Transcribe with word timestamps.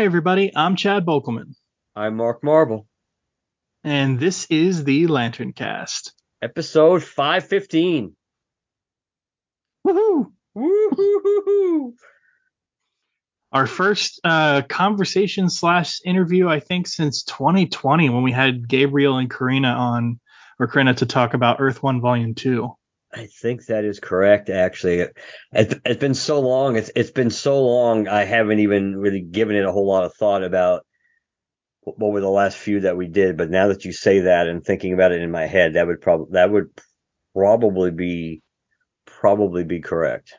Hi, 0.00 0.06
everybody. 0.06 0.50
I'm 0.56 0.76
Chad 0.76 1.04
Bokelman, 1.04 1.52
I'm 1.94 2.16
Mark 2.16 2.42
Marble. 2.42 2.88
and 3.84 4.18
this 4.18 4.46
is 4.48 4.84
the 4.84 5.06
Lantern 5.08 5.52
Cast. 5.52 6.14
Episode 6.40 7.04
515. 7.04 8.16
Woohoo! 9.86 11.92
Our 13.52 13.66
first 13.66 14.22
uh, 14.24 14.62
conversation 14.62 15.50
slash 15.50 15.98
interview, 16.02 16.48
I 16.48 16.60
think, 16.60 16.88
since 16.88 17.22
2020 17.24 18.08
when 18.08 18.22
we 18.22 18.32
had 18.32 18.70
Gabriel 18.70 19.18
and 19.18 19.28
Corinna 19.28 19.68
on, 19.68 20.18
or 20.58 20.66
Corinna 20.66 20.94
to 20.94 21.04
talk 21.04 21.34
about 21.34 21.60
Earth 21.60 21.82
One 21.82 22.00
Volume 22.00 22.34
Two. 22.34 22.70
I 23.12 23.26
think 23.26 23.66
that 23.66 23.84
is 23.84 23.98
correct, 23.98 24.50
actually. 24.50 25.06
It's, 25.52 25.74
it's 25.84 26.00
been 26.00 26.14
so 26.14 26.40
long. 26.40 26.76
It's 26.76 26.90
it's 26.94 27.10
been 27.10 27.30
so 27.30 27.60
long. 27.60 28.06
I 28.06 28.24
haven't 28.24 28.60
even 28.60 28.96
really 28.96 29.20
given 29.20 29.56
it 29.56 29.64
a 29.64 29.72
whole 29.72 29.88
lot 29.88 30.04
of 30.04 30.14
thought 30.14 30.44
about 30.44 30.86
what 31.80 32.12
were 32.12 32.20
the 32.20 32.28
last 32.28 32.56
few 32.56 32.80
that 32.80 32.96
we 32.96 33.08
did. 33.08 33.36
But 33.36 33.50
now 33.50 33.68
that 33.68 33.84
you 33.84 33.92
say 33.92 34.20
that 34.20 34.46
and 34.46 34.64
thinking 34.64 34.92
about 34.92 35.12
it 35.12 35.22
in 35.22 35.30
my 35.30 35.46
head, 35.46 35.74
that 35.74 35.88
would 35.88 36.00
probably 36.00 36.28
that 36.32 36.50
would 36.50 36.68
probably 37.34 37.90
be 37.90 38.42
probably 39.06 39.64
be 39.64 39.80
correct. 39.80 40.34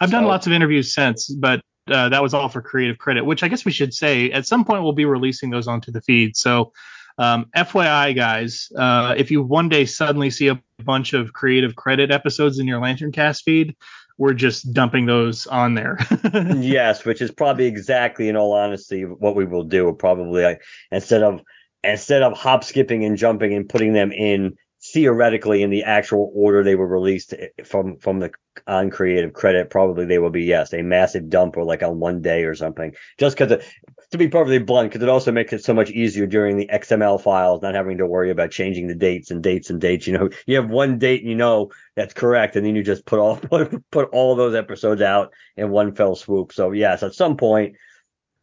I've 0.00 0.10
done 0.10 0.24
lots 0.24 0.46
of 0.46 0.52
interviews 0.52 0.94
since, 0.94 1.28
but 1.28 1.60
uh, 1.90 2.08
that 2.08 2.22
was 2.22 2.34
all 2.34 2.48
for 2.48 2.62
creative 2.62 2.98
credit, 2.98 3.24
which 3.24 3.42
I 3.42 3.48
guess 3.48 3.64
we 3.64 3.72
should 3.72 3.92
say 3.92 4.30
at 4.30 4.46
some 4.46 4.64
point 4.64 4.82
we'll 4.82 4.92
be 4.92 5.04
releasing 5.04 5.50
those 5.50 5.68
onto 5.68 5.90
the 5.92 6.00
feed. 6.00 6.36
So, 6.36 6.72
um, 7.20 7.50
FYI, 7.54 8.16
guys, 8.16 8.72
uh, 8.76 9.14
if 9.14 9.30
you 9.30 9.42
one 9.42 9.68
day 9.68 9.84
suddenly 9.84 10.30
see 10.30 10.48
a 10.48 10.60
bunch 10.82 11.12
of 11.12 11.34
creative 11.34 11.76
credit 11.76 12.10
episodes 12.10 12.58
in 12.58 12.66
your 12.66 12.80
Lantern 12.80 13.12
Cast 13.12 13.44
feed, 13.44 13.76
we're 14.16 14.32
just 14.32 14.72
dumping 14.72 15.04
those 15.04 15.46
on 15.46 15.74
there. 15.74 15.98
yes, 16.56 17.04
which 17.04 17.20
is 17.20 17.30
probably 17.30 17.66
exactly, 17.66 18.30
in 18.30 18.36
all 18.36 18.54
honesty, 18.54 19.02
what 19.02 19.36
we 19.36 19.44
will 19.44 19.64
do. 19.64 19.92
Probably 19.92 20.42
like, 20.42 20.62
instead 20.90 21.22
of 21.22 21.42
instead 21.84 22.22
of 22.22 22.32
hop 22.32 22.64
skipping 22.64 23.04
and 23.04 23.18
jumping 23.18 23.52
and 23.52 23.68
putting 23.68 23.92
them 23.92 24.12
in 24.12 24.56
theoretically 24.82 25.62
in 25.62 25.68
the 25.68 25.82
actual 25.82 26.32
order 26.34 26.64
they 26.64 26.74
were 26.74 26.86
released 26.86 27.34
eh, 27.34 27.48
from 27.64 27.98
from 27.98 28.20
the 28.20 28.30
on 28.66 28.88
creative 28.88 29.34
credit, 29.34 29.68
probably 29.68 30.06
they 30.06 30.18
will 30.18 30.30
be 30.30 30.44
yes 30.44 30.72
a 30.72 30.82
massive 30.82 31.28
dump 31.28 31.56
or 31.58 31.64
like 31.64 31.82
on 31.82 32.00
one 32.00 32.22
day 32.22 32.44
or 32.44 32.54
something. 32.54 32.94
Just 33.18 33.36
because 33.36 33.62
to 34.10 34.18
be 34.18 34.28
perfectly 34.28 34.58
blunt, 34.58 34.90
because 34.90 35.02
it 35.02 35.08
also 35.08 35.30
makes 35.30 35.52
it 35.52 35.62
so 35.64 35.72
much 35.72 35.90
easier 35.90 36.26
during 36.26 36.56
the 36.56 36.68
XML 36.72 37.20
files, 37.22 37.62
not 37.62 37.74
having 37.74 37.98
to 37.98 38.06
worry 38.06 38.30
about 38.30 38.50
changing 38.50 38.88
the 38.88 38.94
dates 38.94 39.30
and 39.30 39.42
dates 39.42 39.70
and 39.70 39.80
dates. 39.80 40.06
You 40.06 40.18
know, 40.18 40.28
you 40.46 40.56
have 40.56 40.68
one 40.68 40.98
date 40.98 41.20
and 41.20 41.30
you 41.30 41.36
know 41.36 41.70
that's 41.94 42.14
correct, 42.14 42.56
and 42.56 42.66
then 42.66 42.74
you 42.74 42.82
just 42.82 43.06
put 43.06 43.18
all 43.18 43.36
put, 43.38 43.90
put 43.90 44.08
all 44.12 44.34
those 44.36 44.54
episodes 44.54 45.00
out 45.02 45.32
in 45.56 45.70
one 45.70 45.94
fell 45.94 46.16
swoop. 46.16 46.52
So 46.52 46.72
yes, 46.72 47.02
at 47.02 47.14
some 47.14 47.36
point, 47.36 47.76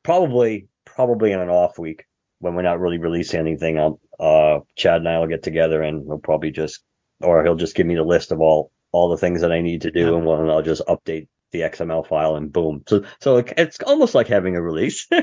probably 0.04 0.68
probably 0.86 1.32
in 1.32 1.40
an 1.40 1.50
off 1.50 1.78
week 1.78 2.06
when 2.40 2.54
we're 2.56 2.62
not 2.62 2.80
really 2.80 2.98
releasing 3.00 3.40
anything, 3.40 3.80
I'll, 3.80 4.00
uh, 4.20 4.60
Chad 4.76 4.98
and 4.98 5.10
I 5.10 5.20
will 5.20 5.28
get 5.28 5.44
together 5.44 5.82
and 5.82 6.06
we'll 6.06 6.20
probably 6.20 6.52
just, 6.52 6.82
or 7.20 7.44
he'll 7.44 7.56
just 7.56 7.76
give 7.76 7.88
me 7.88 7.96
the 7.96 8.04
list 8.04 8.32
of 8.32 8.40
all 8.40 8.72
all 8.92 9.10
the 9.10 9.18
things 9.18 9.42
that 9.42 9.52
I 9.52 9.62
need 9.62 9.82
to 9.82 9.92
do, 9.92 10.00
Yeah. 10.00 10.16
and, 10.16 10.26
we'll, 10.26 10.40
and 10.40 10.50
I'll 10.50 10.62
just 10.62 10.82
update 10.88 11.28
the 11.52 11.62
XML 11.62 12.08
file 12.08 12.36
and 12.36 12.52
boom. 12.52 12.84
So 12.88 13.04
so 13.20 13.38
it's 13.38 13.80
almost 13.84 14.16
like 14.16 14.28
having 14.28 14.56
a 14.56 14.62
release. 14.62 15.08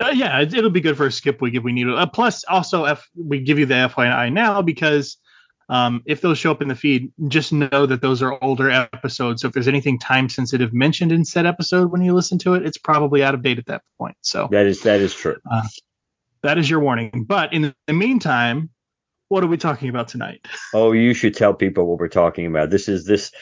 Uh, 0.00 0.12
yeah, 0.14 0.40
it, 0.40 0.54
it'll 0.54 0.70
be 0.70 0.80
good 0.80 0.96
for 0.96 1.06
a 1.06 1.12
skip 1.12 1.42
week 1.42 1.54
if 1.54 1.62
we 1.62 1.72
need 1.72 1.86
it. 1.86 1.94
Uh, 1.94 2.06
plus, 2.06 2.44
also, 2.44 2.84
F, 2.84 3.06
we 3.14 3.40
give 3.40 3.58
you 3.58 3.66
the 3.66 3.74
FYI 3.74 4.32
now 4.32 4.62
because 4.62 5.18
um, 5.68 6.02
if 6.06 6.20
those 6.20 6.38
show 6.38 6.50
up 6.50 6.62
in 6.62 6.68
the 6.68 6.74
feed, 6.74 7.12
just 7.28 7.52
know 7.52 7.86
that 7.86 8.00
those 8.00 8.22
are 8.22 8.42
older 8.42 8.70
episodes. 8.70 9.42
So 9.42 9.48
if 9.48 9.54
there's 9.54 9.68
anything 9.68 9.98
time 9.98 10.28
sensitive 10.28 10.72
mentioned 10.72 11.12
in 11.12 11.24
said 11.24 11.46
episode 11.46 11.92
when 11.92 12.02
you 12.02 12.14
listen 12.14 12.38
to 12.38 12.54
it, 12.54 12.66
it's 12.66 12.78
probably 12.78 13.22
out 13.22 13.34
of 13.34 13.42
date 13.42 13.58
at 13.58 13.66
that 13.66 13.82
point. 13.98 14.16
So 14.22 14.48
that 14.50 14.66
is 14.66 14.82
that 14.82 15.00
is 15.00 15.14
true. 15.14 15.36
that 16.42 16.58
is 16.58 16.68
your 16.68 16.80
warning. 16.80 17.24
But 17.28 17.52
in 17.52 17.74
the 17.86 17.92
meantime, 17.92 18.70
what 19.30 19.44
are 19.44 19.46
we 19.46 19.56
talking 19.56 19.88
about 19.88 20.08
tonight? 20.08 20.46
Oh, 20.74 20.92
you 20.92 21.14
should 21.14 21.34
tell 21.34 21.54
people 21.54 21.86
what 21.86 21.98
we're 21.98 22.08
talking 22.08 22.46
about. 22.46 22.70
This 22.70 22.88
is 22.88 23.04
this 23.04 23.32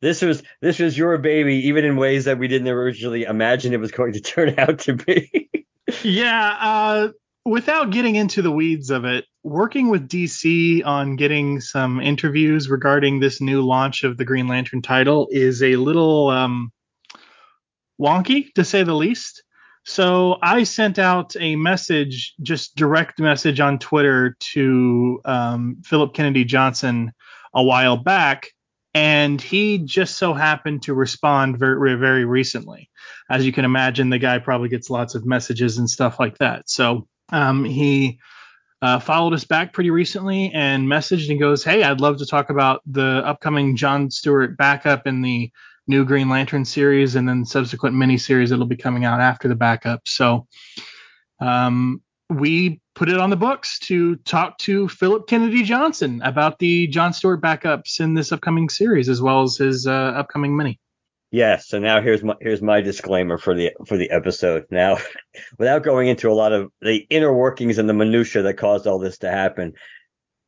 this 0.00 0.22
was 0.22 0.42
this 0.60 0.78
was 0.78 0.96
your 0.96 1.18
baby, 1.18 1.66
even 1.68 1.84
in 1.84 1.96
ways 1.96 2.26
that 2.26 2.38
we 2.38 2.46
didn't 2.46 2.68
originally 2.68 3.22
imagine 3.24 3.72
it 3.72 3.80
was 3.80 3.90
going 3.90 4.12
to 4.12 4.20
turn 4.34 4.54
out 4.58 4.80
to 4.80 4.94
be. 4.94 5.50
yeah, 6.04 6.56
uh, 6.60 7.08
without 7.44 7.90
getting 7.90 8.14
into 8.14 8.42
the 8.42 8.52
weeds 8.52 8.90
of 8.90 9.04
it, 9.04 9.24
working 9.42 9.88
with 9.88 10.08
DC 10.08 10.84
on 10.84 11.16
getting 11.16 11.60
some 11.60 12.00
interviews 12.00 12.68
regarding 12.70 13.18
this 13.18 13.40
new 13.40 13.62
launch 13.62 14.04
of 14.04 14.16
the 14.16 14.24
Green 14.24 14.46
Lantern 14.46 14.82
title 14.82 15.28
is 15.30 15.62
a 15.62 15.76
little 15.76 16.28
um, 16.28 16.70
wonky, 18.00 18.52
to 18.54 18.64
say 18.64 18.84
the 18.84 18.94
least. 18.94 19.42
So 19.88 20.36
I 20.42 20.64
sent 20.64 20.98
out 20.98 21.34
a 21.40 21.56
message, 21.56 22.34
just 22.42 22.76
direct 22.76 23.18
message 23.18 23.58
on 23.58 23.78
Twitter 23.78 24.36
to 24.52 25.20
um, 25.24 25.78
Phillip 25.84 26.14
Kennedy 26.14 26.44
Johnson 26.44 27.12
a 27.54 27.62
while 27.62 27.96
back, 27.96 28.52
and 28.92 29.40
he 29.40 29.78
just 29.78 30.18
so 30.18 30.34
happened 30.34 30.82
to 30.82 30.94
respond 30.94 31.58
very, 31.58 31.94
very 31.94 32.24
recently 32.24 32.88
as 33.30 33.44
you 33.44 33.52
can 33.52 33.64
imagine, 33.64 34.10
the 34.10 34.18
guy 34.18 34.38
probably 34.38 34.68
gets 34.68 34.90
lots 34.90 35.14
of 35.14 35.26
messages 35.26 35.78
and 35.78 35.88
stuff 35.88 36.18
like 36.18 36.38
that. 36.38 36.68
So 36.70 37.06
um, 37.30 37.64
he 37.64 38.18
uh, 38.80 39.00
followed 39.00 39.34
us 39.34 39.44
back 39.44 39.72
pretty 39.72 39.90
recently 39.90 40.50
and 40.54 40.86
messaged 40.86 41.30
and 41.30 41.40
goes, 41.40 41.62
"Hey, 41.64 41.82
I'd 41.82 42.00
love 42.00 42.18
to 42.18 42.26
talk 42.26 42.50
about 42.50 42.80
the 42.86 43.22
upcoming 43.24 43.76
John 43.76 44.10
Stewart 44.10 44.56
backup 44.56 45.06
in 45.06 45.20
the 45.20 45.50
new 45.88 46.04
Green 46.04 46.28
Lantern 46.28 46.64
series 46.64 47.16
and 47.16 47.28
then 47.28 47.44
subsequent 47.44 47.96
miniseries 47.96 48.50
that'll 48.50 48.66
be 48.66 48.76
coming 48.76 49.04
out 49.04 49.20
after 49.20 49.48
the 49.48 49.56
backup." 49.56 50.06
So 50.06 50.46
um, 51.40 52.02
we 52.30 52.80
put 52.94 53.08
it 53.08 53.18
on 53.18 53.30
the 53.30 53.36
books 53.36 53.78
to 53.78 54.16
talk 54.16 54.58
to 54.58 54.88
Phillip 54.88 55.26
Kennedy 55.26 55.62
Johnson 55.62 56.20
about 56.22 56.58
the 56.58 56.86
John 56.88 57.12
Stewart 57.12 57.40
backups 57.40 58.00
in 58.00 58.14
this 58.14 58.32
upcoming 58.32 58.68
series 58.68 59.08
as 59.08 59.22
well 59.22 59.42
as 59.42 59.56
his 59.56 59.86
uh, 59.86 60.12
upcoming 60.16 60.56
mini. 60.56 60.78
Yes, 61.30 61.68
so 61.68 61.78
now 61.78 62.00
here's 62.00 62.22
my 62.22 62.34
here's 62.40 62.62
my 62.62 62.80
disclaimer 62.80 63.36
for 63.36 63.54
the 63.54 63.72
for 63.86 63.98
the 63.98 64.10
episode. 64.10 64.64
Now, 64.70 64.96
without 65.58 65.82
going 65.82 66.08
into 66.08 66.30
a 66.30 66.32
lot 66.32 66.52
of 66.52 66.70
the 66.80 67.06
inner 67.10 67.32
workings 67.32 67.76
and 67.76 67.88
the 67.88 67.94
minutia 67.94 68.42
that 68.42 68.54
caused 68.54 68.86
all 68.86 68.98
this 68.98 69.18
to 69.18 69.30
happen, 69.30 69.74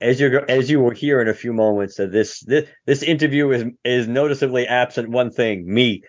as 0.01 0.21
you 0.21 0.41
as 0.49 0.71
you 0.71 0.81
will 0.81 0.91
hear 0.91 1.21
in 1.21 1.29
a 1.29 1.35
few 1.35 1.53
moments, 1.53 1.97
that 1.97 2.13
this 2.13 2.41
this 2.41 2.69
this 2.87 3.03
interview 3.03 3.51
is 3.51 3.65
is 3.85 4.09
noticeably 4.09 4.67
absent 4.67 5.11
one 5.11 5.31
thing, 5.31 5.65
me, 5.73 6.03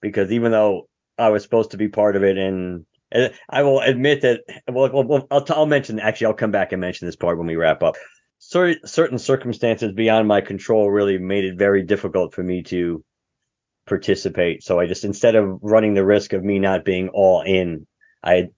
because 0.00 0.30
even 0.30 0.52
though 0.52 0.88
I 1.18 1.30
was 1.30 1.42
supposed 1.42 1.72
to 1.72 1.76
be 1.76 1.88
part 1.88 2.16
of 2.16 2.22
it, 2.22 2.38
and, 2.38 2.84
and 3.10 3.32
I 3.48 3.62
will 3.62 3.80
admit 3.80 4.22
that. 4.22 4.40
Well, 4.70 4.90
well, 5.04 5.26
I'll 5.30 5.44
I'll 5.50 5.66
mention 5.66 5.98
actually 5.98 6.26
I'll 6.26 6.34
come 6.34 6.52
back 6.52 6.72
and 6.72 6.80
mention 6.80 7.06
this 7.06 7.16
part 7.16 7.38
when 7.38 7.46
we 7.46 7.56
wrap 7.56 7.82
up. 7.82 7.96
Cer- 8.38 8.84
certain 8.84 9.18
circumstances 9.18 9.92
beyond 9.92 10.28
my 10.28 10.40
control 10.40 10.90
really 10.90 11.18
made 11.18 11.44
it 11.44 11.58
very 11.58 11.82
difficult 11.82 12.34
for 12.34 12.42
me 12.42 12.62
to 12.64 13.02
participate. 13.86 14.62
So 14.62 14.78
I 14.78 14.86
just 14.86 15.04
instead 15.04 15.34
of 15.34 15.58
running 15.62 15.94
the 15.94 16.04
risk 16.04 16.34
of 16.34 16.44
me 16.44 16.58
not 16.58 16.84
being 16.84 17.08
all 17.08 17.42
in, 17.42 17.86
I 18.22 18.48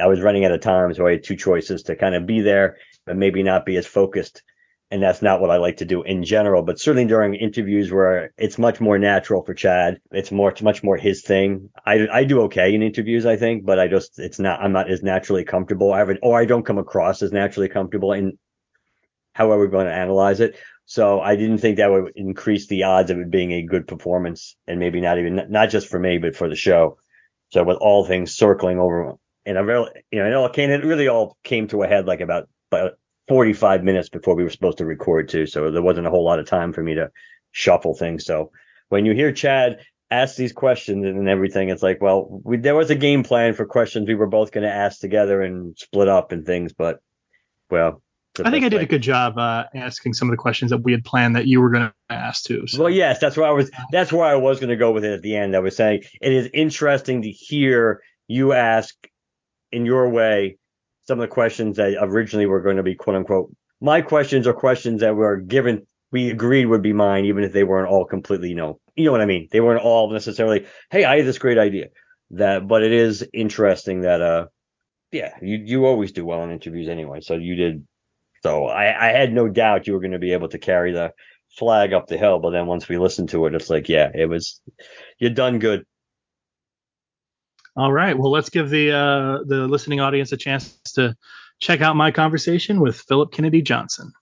I 0.00 0.06
was 0.06 0.20
running 0.20 0.44
out 0.44 0.52
of 0.52 0.60
time, 0.60 0.92
so 0.94 1.06
I 1.06 1.12
had 1.12 1.24
two 1.24 1.36
choices 1.36 1.84
to 1.84 1.96
kind 1.96 2.14
of 2.14 2.26
be 2.26 2.40
there, 2.40 2.78
but 3.08 3.16
maybe 3.16 3.42
not 3.42 3.66
be 3.66 3.76
as 3.76 3.86
focused 3.86 4.42
and 4.90 5.02
that's 5.02 5.20
not 5.20 5.40
what 5.40 5.50
I 5.50 5.56
like 5.56 5.78
to 5.78 5.84
do 5.84 6.02
in 6.02 6.24
general. 6.24 6.62
But 6.62 6.80
certainly 6.80 7.04
during 7.06 7.34
interviews 7.34 7.92
where 7.92 8.32
it's 8.38 8.58
much 8.58 8.80
more 8.80 8.98
natural 8.98 9.44
for 9.44 9.54
Chad, 9.54 10.00
it's 10.12 10.32
more 10.32 10.50
it's 10.50 10.62
much 10.62 10.82
more 10.82 10.96
his 10.96 11.22
thing. 11.22 11.70
I 11.84 12.08
I 12.10 12.24
do 12.24 12.42
okay 12.42 12.74
in 12.74 12.82
interviews, 12.82 13.26
I 13.26 13.36
think, 13.36 13.66
but 13.66 13.78
I 13.78 13.88
just 13.88 14.18
it's 14.18 14.38
not 14.38 14.60
I'm 14.60 14.72
not 14.72 14.90
as 14.90 15.02
naturally 15.02 15.44
comfortable. 15.44 15.92
I 15.92 15.98
haven't 15.98 16.20
or 16.22 16.40
I 16.40 16.46
don't 16.46 16.64
come 16.64 16.78
across 16.78 17.22
as 17.22 17.32
naturally 17.32 17.68
comfortable 17.68 18.12
in 18.12 18.38
however 19.34 19.62
we're 19.62 19.68
going 19.68 19.86
to 19.86 19.92
analyze 19.92 20.40
it. 20.40 20.56
So 20.86 21.20
I 21.20 21.36
didn't 21.36 21.58
think 21.58 21.76
that 21.76 21.90
would 21.90 22.12
increase 22.16 22.66
the 22.66 22.84
odds 22.84 23.10
of 23.10 23.18
it 23.18 23.30
being 23.30 23.52
a 23.52 23.62
good 23.62 23.86
performance, 23.86 24.56
and 24.66 24.80
maybe 24.80 25.02
not 25.02 25.18
even 25.18 25.42
not 25.50 25.68
just 25.68 25.88
for 25.88 25.98
me, 26.00 26.16
but 26.16 26.34
for 26.34 26.48
the 26.48 26.56
show. 26.56 26.96
So 27.50 27.62
with 27.62 27.76
all 27.78 28.06
things 28.06 28.34
circling 28.34 28.78
over, 28.78 29.14
and 29.44 29.58
I 29.58 29.60
really, 29.60 29.90
you 30.10 30.18
know, 30.18 30.26
it 30.26 30.34
all 30.34 30.48
came, 30.48 30.70
it 30.70 30.84
really 30.84 31.08
all 31.08 31.36
came 31.44 31.68
to 31.68 31.82
a 31.82 31.86
head 31.86 32.06
like 32.06 32.20
about, 32.20 32.48
about 32.70 32.98
45 33.28 33.84
minutes 33.84 34.08
before 34.08 34.34
we 34.34 34.42
were 34.42 34.50
supposed 34.50 34.78
to 34.78 34.86
record 34.86 35.28
too. 35.28 35.46
So 35.46 35.70
there 35.70 35.82
wasn't 35.82 36.06
a 36.06 36.10
whole 36.10 36.24
lot 36.24 36.38
of 36.38 36.46
time 36.46 36.72
for 36.72 36.82
me 36.82 36.94
to 36.94 37.10
shuffle 37.52 37.94
things. 37.94 38.24
So 38.24 38.50
when 38.88 39.04
you 39.04 39.12
hear 39.12 39.32
Chad 39.32 39.80
ask 40.10 40.36
these 40.36 40.52
questions 40.52 41.04
and 41.04 41.28
everything, 41.28 41.68
it's 41.68 41.82
like, 41.82 42.00
well, 42.00 42.40
we, 42.44 42.56
there 42.56 42.74
was 42.74 42.90
a 42.90 42.94
game 42.94 43.22
plan 43.22 43.52
for 43.54 43.66
questions 43.66 44.08
we 44.08 44.14
were 44.14 44.26
both 44.26 44.50
going 44.50 44.66
to 44.66 44.72
ask 44.72 45.00
together 45.00 45.42
and 45.42 45.76
split 45.78 46.08
up 46.08 46.32
and 46.32 46.46
things, 46.46 46.72
but 46.72 47.00
well, 47.70 48.02
I 48.44 48.50
think 48.50 48.64
I 48.64 48.68
did 48.68 48.82
a 48.82 48.86
good 48.86 49.02
job 49.02 49.36
uh, 49.36 49.64
asking 49.74 50.14
some 50.14 50.28
of 50.28 50.30
the 50.30 50.36
questions 50.36 50.70
that 50.70 50.78
we 50.78 50.92
had 50.92 51.04
planned 51.04 51.34
that 51.34 51.46
you 51.46 51.60
were 51.60 51.70
going 51.70 51.88
to 51.88 51.94
ask 52.14 52.44
too. 52.44 52.66
So. 52.66 52.82
Well, 52.82 52.90
yes, 52.90 53.18
that's 53.18 53.36
where 53.36 53.48
I 53.48 53.50
was. 53.50 53.68
That's 53.90 54.12
where 54.12 54.24
I 54.24 54.36
was 54.36 54.60
going 54.60 54.70
to 54.70 54.76
go 54.76 54.92
with 54.92 55.04
it 55.04 55.12
at 55.12 55.22
the 55.22 55.34
end. 55.36 55.56
I 55.56 55.58
was 55.58 55.76
saying 55.76 56.04
it 56.20 56.32
is 56.32 56.48
interesting 56.54 57.22
to 57.22 57.30
hear 57.30 58.00
you 58.28 58.52
ask 58.52 58.94
in 59.72 59.86
your 59.86 60.08
way 60.08 60.58
some 61.08 61.18
of 61.18 61.22
the 61.26 61.34
questions 61.34 61.78
that 61.78 61.96
originally 62.02 62.44
were 62.44 62.60
going 62.60 62.76
to 62.76 62.82
be 62.82 62.94
quote 62.94 63.16
unquote 63.16 63.50
my 63.80 64.02
questions 64.02 64.46
are 64.46 64.52
questions 64.52 65.00
that 65.00 65.16
were 65.16 65.38
given 65.38 65.86
we 66.12 66.30
agreed 66.30 66.66
would 66.66 66.82
be 66.82 66.92
mine 66.92 67.24
even 67.24 67.42
if 67.42 67.52
they 67.52 67.64
weren't 67.64 67.88
all 67.88 68.04
completely 68.04 68.50
you 68.50 68.54
know 68.54 68.78
you 68.94 69.06
know 69.06 69.12
what 69.12 69.22
I 69.22 69.26
mean 69.26 69.48
they 69.50 69.60
weren't 69.60 69.82
all 69.82 70.10
necessarily 70.12 70.66
hey 70.90 71.04
I 71.04 71.16
had 71.16 71.26
this 71.26 71.38
great 71.38 71.58
idea 71.58 71.86
that 72.32 72.68
but 72.68 72.82
it 72.82 72.92
is 72.92 73.26
interesting 73.32 74.02
that 74.02 74.20
uh 74.20 74.46
yeah 75.10 75.32
you 75.40 75.56
you 75.56 75.86
always 75.86 76.12
do 76.12 76.26
well 76.26 76.44
in 76.44 76.50
interviews 76.50 76.88
anyway 76.88 77.22
so 77.22 77.34
you 77.34 77.54
did 77.54 77.86
so 78.42 78.66
I 78.66 79.08
I 79.08 79.12
had 79.12 79.32
no 79.32 79.48
doubt 79.48 79.86
you 79.86 79.94
were 79.94 80.00
going 80.00 80.12
to 80.12 80.18
be 80.18 80.34
able 80.34 80.50
to 80.50 80.58
carry 80.58 80.92
the 80.92 81.12
flag 81.56 81.94
up 81.94 82.06
the 82.06 82.18
hill 82.18 82.38
but 82.38 82.50
then 82.50 82.66
once 82.66 82.86
we 82.86 82.98
listened 82.98 83.30
to 83.30 83.46
it 83.46 83.54
it's 83.54 83.70
like 83.70 83.88
yeah 83.88 84.10
it 84.14 84.26
was 84.26 84.60
you're 85.18 85.30
done 85.30 85.58
good 85.58 85.86
all 87.78 87.92
right. 87.92 88.18
Well, 88.18 88.32
let's 88.32 88.50
give 88.50 88.70
the 88.70 88.90
uh, 88.90 89.38
the 89.46 89.68
listening 89.68 90.00
audience 90.00 90.32
a 90.32 90.36
chance 90.36 90.77
to 90.92 91.16
check 91.60 91.80
out 91.80 91.96
my 91.96 92.10
conversation 92.10 92.80
with 92.80 93.00
Phillip 93.00 93.32
Kennedy 93.32 93.62
Johnson. 93.62 94.12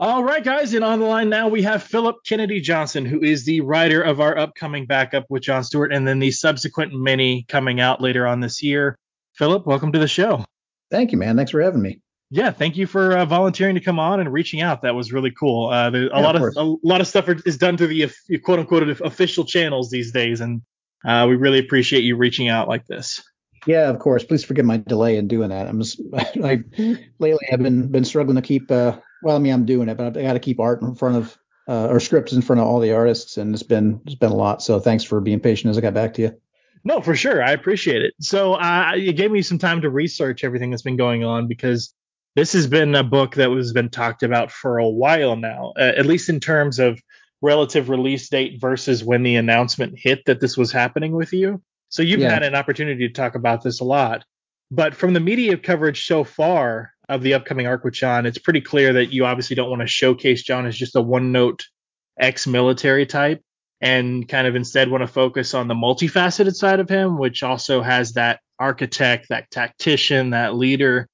All 0.00 0.22
right, 0.22 0.44
guys, 0.44 0.74
and 0.74 0.84
on 0.84 1.00
the 1.00 1.06
line 1.06 1.28
now 1.28 1.48
we 1.48 1.62
have 1.62 1.82
Phillip 1.82 2.18
Kennedy 2.24 2.60
Johnson, 2.60 3.04
who 3.04 3.20
is 3.20 3.44
the 3.44 3.62
writer 3.62 4.00
of 4.00 4.20
our 4.20 4.38
upcoming 4.38 4.86
backup 4.86 5.24
with 5.28 5.42
John 5.42 5.64
Stewart, 5.64 5.92
and 5.92 6.06
then 6.06 6.20
the 6.20 6.30
subsequent 6.30 6.92
mini 6.92 7.44
coming 7.48 7.80
out 7.80 8.00
later 8.00 8.24
on 8.24 8.38
this 8.38 8.62
year. 8.62 8.96
Phillip, 9.34 9.66
welcome 9.66 9.90
to 9.90 9.98
the 9.98 10.06
show. 10.06 10.44
Thank 10.90 11.10
you, 11.10 11.18
man. 11.18 11.36
Thanks 11.36 11.50
for 11.50 11.60
having 11.60 11.82
me. 11.82 12.00
Yeah, 12.30 12.52
thank 12.52 12.76
you 12.76 12.86
for 12.86 13.16
uh, 13.16 13.24
volunteering 13.24 13.74
to 13.74 13.80
come 13.80 13.98
on 13.98 14.20
and 14.20 14.32
reaching 14.32 14.60
out. 14.60 14.82
That 14.82 14.94
was 14.94 15.12
really 15.12 15.32
cool. 15.32 15.70
Uh, 15.70 15.90
a 15.90 15.98
yeah, 15.98 16.20
lot 16.20 16.36
of, 16.36 16.42
of 16.42 16.56
a 16.56 16.76
lot 16.84 17.00
of 17.00 17.08
stuff 17.08 17.28
is 17.46 17.56
done 17.56 17.76
through 17.76 17.88
the 17.88 18.10
quote 18.44 18.58
unquote 18.58 18.88
official 19.00 19.44
channels 19.44 19.90
these 19.90 20.12
days, 20.12 20.40
and 20.40 20.62
uh, 21.04 21.26
we 21.28 21.36
really 21.36 21.58
appreciate 21.58 22.04
you 22.04 22.16
reaching 22.16 22.48
out 22.48 22.68
like 22.68 22.86
this. 22.86 23.22
Yeah, 23.66 23.88
of 23.88 23.98
course. 23.98 24.24
Please 24.24 24.44
forgive 24.44 24.64
my 24.64 24.78
delay 24.78 25.16
in 25.16 25.28
doing 25.28 25.50
that. 25.50 25.66
I'm 25.66 25.80
just, 25.80 26.00
I 26.16 26.62
lately 27.18 27.48
I've 27.52 27.62
been 27.62 27.88
been 27.88 28.04
struggling 28.04 28.36
to 28.36 28.42
keep. 28.42 28.70
Uh, 28.70 28.98
well, 29.22 29.36
I 29.36 29.38
mean, 29.38 29.52
I'm 29.52 29.66
doing 29.66 29.88
it, 29.88 29.96
but 29.96 30.16
I 30.16 30.22
got 30.22 30.34
to 30.34 30.40
keep 30.40 30.60
art 30.60 30.82
in 30.82 30.94
front 30.94 31.16
of 31.16 31.38
uh, 31.68 31.88
or 31.88 32.00
scripts 32.00 32.32
in 32.32 32.42
front 32.42 32.60
of 32.60 32.66
all 32.66 32.80
the 32.80 32.92
artists, 32.92 33.36
and 33.36 33.54
it's 33.54 33.62
been 33.62 34.00
it's 34.06 34.14
been 34.14 34.32
a 34.32 34.36
lot. 34.36 34.62
So 34.62 34.80
thanks 34.80 35.04
for 35.04 35.20
being 35.20 35.40
patient 35.40 35.70
as 35.70 35.78
I 35.78 35.80
got 35.80 35.94
back 35.94 36.14
to 36.14 36.22
you. 36.22 36.40
No, 36.84 37.00
for 37.00 37.14
sure. 37.14 37.42
I 37.42 37.52
appreciate 37.52 38.02
it. 38.02 38.14
So 38.20 38.54
uh, 38.54 38.92
you 38.96 39.12
gave 39.12 39.30
me 39.30 39.42
some 39.42 39.58
time 39.58 39.82
to 39.82 39.90
research 39.90 40.44
everything 40.44 40.70
that's 40.70 40.82
been 40.82 40.96
going 40.96 41.24
on 41.24 41.48
because 41.48 41.92
this 42.36 42.52
has 42.52 42.66
been 42.66 42.94
a 42.94 43.02
book 43.02 43.34
that 43.34 43.50
was 43.50 43.72
been 43.72 43.90
talked 43.90 44.22
about 44.22 44.50
for 44.50 44.78
a 44.78 44.88
while 44.88 45.36
now, 45.36 45.72
uh, 45.76 45.92
at 45.96 46.06
least 46.06 46.28
in 46.28 46.40
terms 46.40 46.78
of 46.78 47.00
relative 47.42 47.88
release 47.88 48.28
date 48.28 48.60
versus 48.60 49.04
when 49.04 49.22
the 49.22 49.36
announcement 49.36 49.98
hit 49.98 50.24
that 50.26 50.40
this 50.40 50.56
was 50.56 50.72
happening 50.72 51.12
with 51.12 51.32
you. 51.32 51.60
So 51.88 52.02
you've 52.02 52.20
yeah. 52.20 52.32
had 52.32 52.42
an 52.42 52.54
opportunity 52.54 53.08
to 53.08 53.14
talk 53.14 53.34
about 53.34 53.62
this 53.62 53.80
a 53.80 53.84
lot. 53.84 54.24
But 54.70 54.94
from 54.94 55.14
the 55.14 55.20
media 55.20 55.56
coverage 55.56 56.06
so 56.06 56.24
far 56.24 56.92
of 57.08 57.22
the 57.22 57.34
upcoming 57.34 57.66
arc 57.66 57.84
with 57.84 57.94
John, 57.94 58.26
it's 58.26 58.38
pretty 58.38 58.60
clear 58.60 58.92
that 58.94 59.12
you 59.12 59.24
obviously 59.24 59.56
don't 59.56 59.70
want 59.70 59.80
to 59.80 59.88
showcase 59.88 60.42
John 60.42 60.66
as 60.66 60.76
just 60.76 60.96
a 60.96 61.00
one 61.00 61.32
note 61.32 61.64
ex 62.20 62.46
military 62.46 63.06
type 63.06 63.42
and 63.80 64.28
kind 64.28 64.46
of 64.46 64.56
instead 64.56 64.90
want 64.90 65.02
to 65.02 65.06
focus 65.06 65.54
on 65.54 65.68
the 65.68 65.74
multifaceted 65.74 66.54
side 66.54 66.80
of 66.80 66.88
him, 66.88 67.16
which 67.16 67.42
also 67.42 67.80
has 67.80 68.12
that 68.14 68.40
architect, 68.58 69.28
that 69.30 69.50
tactician, 69.50 70.30
that 70.30 70.54
leader. 70.54 71.08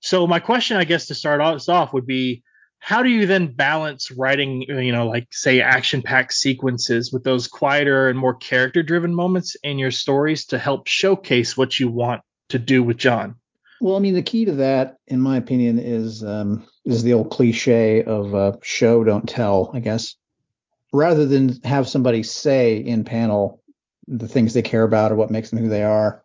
So 0.00 0.26
my 0.26 0.40
question, 0.40 0.76
I 0.76 0.84
guess, 0.84 1.06
to 1.06 1.14
start 1.14 1.40
us 1.40 1.68
off 1.68 1.92
would 1.92 2.06
be 2.06 2.42
how 2.86 3.02
do 3.02 3.08
you 3.08 3.26
then 3.26 3.48
balance 3.48 4.12
writing, 4.12 4.62
you 4.62 4.92
know, 4.92 5.08
like 5.08 5.26
say 5.32 5.60
action 5.60 6.02
packed 6.02 6.32
sequences 6.32 7.12
with 7.12 7.24
those 7.24 7.48
quieter 7.48 8.08
and 8.08 8.16
more 8.16 8.32
character 8.32 8.80
driven 8.80 9.12
moments 9.12 9.56
in 9.64 9.76
your 9.76 9.90
stories 9.90 10.46
to 10.46 10.56
help 10.56 10.86
showcase 10.86 11.56
what 11.56 11.80
you 11.80 11.88
want 11.88 12.22
to 12.50 12.60
do 12.60 12.84
with 12.84 12.96
john 12.96 13.34
Well, 13.80 13.96
I 13.96 13.98
mean, 13.98 14.14
the 14.14 14.22
key 14.22 14.44
to 14.44 14.52
that, 14.52 14.98
in 15.08 15.20
my 15.20 15.36
opinion, 15.36 15.80
is 15.80 16.22
um, 16.22 16.64
is 16.84 17.02
the 17.02 17.14
old 17.14 17.32
cliche 17.32 18.04
of 18.04 18.32
uh, 18.36 18.52
show 18.62 19.02
don't 19.02 19.28
tell. 19.28 19.72
I 19.74 19.80
guess 19.80 20.14
rather 20.92 21.26
than 21.26 21.60
have 21.64 21.88
somebody 21.88 22.22
say 22.22 22.76
in 22.76 23.02
panel 23.02 23.64
the 24.06 24.28
things 24.28 24.54
they 24.54 24.62
care 24.62 24.84
about 24.84 25.10
or 25.10 25.16
what 25.16 25.32
makes 25.32 25.50
them 25.50 25.58
who 25.58 25.68
they 25.68 25.82
are, 25.82 26.22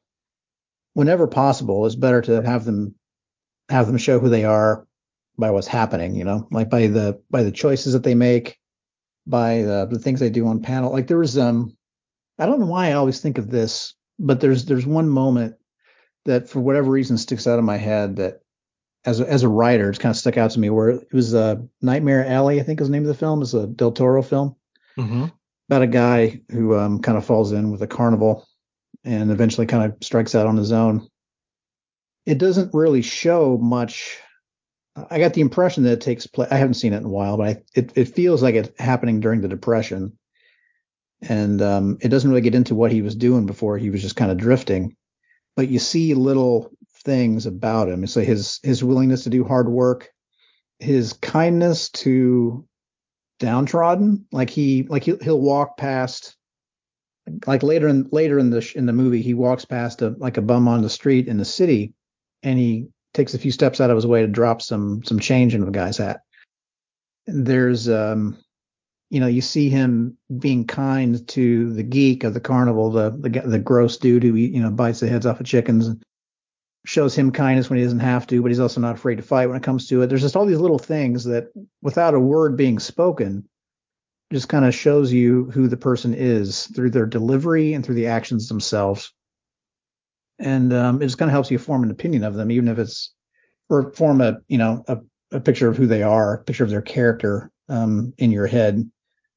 whenever 0.94 1.26
possible, 1.26 1.88
it's 1.88 1.96
better 1.96 2.22
to 2.22 2.44
have 2.44 2.66
them 2.66 2.94
have 3.68 3.88
them 3.88 3.98
show 3.98 4.20
who 4.20 4.30
they 4.30 4.46
are 4.46 4.86
by 5.42 5.52
what's 5.52 5.68
happening, 5.68 6.16
you 6.16 6.24
know, 6.24 6.48
like 6.52 6.70
by 6.70 6.88
the 6.88 7.22
by 7.30 7.44
the 7.44 7.52
choices 7.52 7.92
that 7.92 8.04
they 8.04 8.16
make, 8.16 8.58
by 9.28 9.64
the, 9.64 9.88
the 9.92 10.00
things 10.00 10.22
they 10.22 10.30
do 10.30 10.48
on 10.48 10.62
panel. 10.62 10.94
Like 10.94 11.08
there 11.08 11.18
was 11.18 11.38
um 11.38 11.76
I 12.40 12.46
don't 12.46 12.62
know 12.62 12.68
why 12.68 12.88
I 12.88 12.94
always 12.94 13.20
think 13.20 13.38
of 13.38 13.50
this, 13.50 13.94
but 14.18 14.40
there's 14.40 14.66
there's 14.66 14.86
one 14.86 15.10
moment 15.10 15.56
that 16.26 16.50
for 16.50 16.62
whatever 16.62 16.90
reason 16.90 17.18
sticks 17.18 17.48
out 17.48 17.60
of 17.60 17.66
my 17.66 17.78
head 17.78 18.16
that 18.16 18.40
as 19.04 19.20
a, 19.20 19.28
as 19.28 19.44
a 19.44 19.50
writer, 19.50 19.90
it's 19.90 20.00
kind 20.00 20.12
of 20.12 20.18
stuck 20.18 20.38
out 20.38 20.52
to 20.52 20.60
me 20.60 20.70
where 20.70 20.90
it 20.90 21.14
was 21.14 21.34
a 21.34 21.40
uh, 21.40 21.56
Nightmare 21.82 22.26
Alley, 22.26 22.60
I 22.60 22.64
think 22.64 22.80
is 22.80 22.88
the 22.88 22.92
name 22.92 23.02
of 23.02 23.08
the 23.08 23.16
film, 23.16 23.42
is 23.42 23.54
a 23.54 23.66
Del 23.66 23.92
Toro 23.92 24.22
film 24.22 24.56
mm-hmm. 24.98 25.26
about 25.70 25.82
a 25.82 25.88
guy 25.88 26.42
who 26.52 26.78
um, 26.78 27.02
kind 27.02 27.18
of 27.18 27.26
falls 27.26 27.52
in 27.52 27.72
with 27.72 27.82
a 27.82 27.88
carnival 27.88 28.48
and 29.04 29.32
eventually 29.32 29.66
kind 29.66 29.92
of 29.92 29.98
strikes 30.04 30.36
out 30.36 30.46
on 30.46 30.56
his 30.56 30.72
own. 30.72 31.08
It 32.28 32.38
doesn't 32.38 32.76
really 32.76 33.02
show 33.02 33.58
much 33.58 34.20
I 35.10 35.20
got 35.20 35.34
the 35.34 35.42
impression 35.42 35.84
that 35.84 35.94
it 35.94 36.02
takes 36.02 36.28
place. 36.28 36.50
I 36.52 36.58
haven't 36.58 36.76
seen 36.76 36.94
it 36.94 36.98
in 36.98 37.06
a 37.06 37.10
while, 37.10 37.38
but 37.38 37.48
I, 37.48 37.64
it 37.76 37.92
it 37.96 38.06
feels 38.06 38.42
like 38.42 38.56
it's 38.56 38.70
happening 38.80 39.20
during 39.20 39.42
the 39.42 39.48
Depression, 39.48 40.18
and 41.22 41.62
um, 41.62 41.98
it 42.02 42.10
doesn't 42.10 42.30
really 42.30 42.42
get 42.42 42.56
into 42.56 42.76
what 42.76 42.92
he 42.92 43.02
was 43.02 43.16
doing 43.16 43.46
before. 43.46 43.78
He 43.78 43.90
was 43.90 44.02
just 44.02 44.16
kind 44.16 44.32
of 44.32 44.38
drifting, 44.38 44.96
but 45.56 45.70
you 45.70 45.80
see 45.80 46.14
little 46.14 46.72
things 47.04 47.46
about 47.46 47.90
him. 47.90 48.06
So 48.08 48.22
his 48.22 48.60
his 48.64 48.84
willingness 48.84 49.24
to 49.24 49.30
do 49.30 49.44
hard 49.44 49.70
work, 49.70 50.10
his 50.80 51.14
kindness 51.14 51.90
to 51.90 52.68
downtrodden. 53.40 54.26
Like 54.32 54.50
he 54.50 54.84
like 54.84 55.04
he'll, 55.04 55.20
he'll 55.20 55.42
walk 55.42 55.78
past. 55.78 56.36
Like 57.46 57.64
later 57.64 57.88
in 57.88 58.10
later 58.12 58.40
in 58.40 58.50
the 58.50 58.72
in 58.76 58.86
the 58.86 58.94
movie, 58.94 59.22
he 59.22 59.34
walks 59.34 59.66
past 59.66 60.02
a 60.02 60.10
like 60.18 60.38
a 60.38 60.42
bum 60.42 60.68
on 60.68 60.82
the 60.82 60.90
street 60.90 61.28
in 61.28 61.38
the 61.38 61.46
city, 61.46 61.94
and 62.44 62.58
he 62.58 62.88
takes 63.14 63.34
a 63.34 63.40
few 63.40 63.52
steps 63.52 63.82
out 63.82 63.90
of 63.90 63.96
his 63.96 64.08
way 64.08 64.22
to 64.22 64.28
drop 64.28 64.62
some 64.62 65.04
some 65.04 65.20
change 65.20 65.54
into 65.54 65.66
the 65.66 65.72
guy's 65.72 65.98
hat. 65.98 66.22
There's 67.28 67.90
um 67.90 68.38
you 69.10 69.20
know, 69.20 69.28
you 69.28 69.42
see 69.42 69.70
him 69.70 70.18
being 70.40 70.66
kind 70.66 71.28
to 71.28 71.74
the 71.74 71.84
geek 71.84 72.24
of 72.24 72.34
the 72.34 72.40
carnival, 72.40 72.92
the 72.92 73.10
the, 73.10 73.42
the 73.42 73.60
gross 73.60 73.98
dude 73.98 74.24
who 74.24 74.36
you 74.36 74.62
know 74.62 74.72
bites 74.72 75.02
the 75.02 75.10
heads 75.10 75.26
off 75.26 75.40
of 75.40 75.46
chickens 75.46 75.88
and 75.88 76.02
shows 76.86 77.14
him 77.14 77.32
kindness 77.32 77.70
when 77.70 77.78
he 77.78 77.84
doesn't 77.84 78.00
have 78.00 78.26
to, 78.28 78.42
but 78.42 78.50
he's 78.50 78.60
also 78.60 78.82
not 78.82 78.96
afraid 78.96 79.16
to 79.18 79.24
fight 79.24 79.48
when 79.48 79.58
it 79.58 79.64
comes 79.64 79.88
to 79.88 80.02
it. 80.02 80.08
There's 80.08 80.22
just 80.22 80.36
all 80.36 80.46
these 80.46 80.60
little 80.60 80.80
things 80.80 81.26
that, 81.26 81.50
without 81.82 82.16
a 82.16 82.20
word 82.20 82.58
being 82.58 82.80
spoken, 82.80 83.48
just 84.34 84.50
kind 84.50 84.66
of 84.66 84.74
shows 84.74 85.12
you 85.12 85.52
who 85.52 85.68
the 85.68 85.78
person 85.78 86.14
is 86.14 86.68
through 86.68 86.90
their 86.90 87.06
delivery 87.06 87.74
and 87.74 87.86
through 87.86 87.96
the 87.96 88.08
actions 88.08 88.48
themselves 88.48 89.14
and 90.42 90.74
um, 90.74 91.02
it 91.02 91.06
just 91.06 91.18
kind 91.18 91.30
of 91.30 91.34
helps 91.34 91.52
you 91.52 91.58
form 91.58 91.84
an 91.84 91.92
opinion 91.92 92.24
of 92.24 92.36
them, 92.36 92.52
even 92.52 92.68
if 92.68 92.78
it's 92.78 93.14
or 93.70 93.92
form 93.94 94.22
a 94.22 94.38
you 94.48 94.58
know 94.58 94.84
a, 94.88 94.98
a 95.32 95.40
picture 95.40 95.70
of 95.70 95.78
who 95.78 95.88
they 95.88 96.04
are, 96.04 96.36
a 96.36 96.44
picture 96.44 96.64
of 96.64 96.70
their 96.70 96.82
character 96.82 97.52
um, 97.70 98.14
in 98.18 98.32
your 98.32 98.48
head 98.48 98.90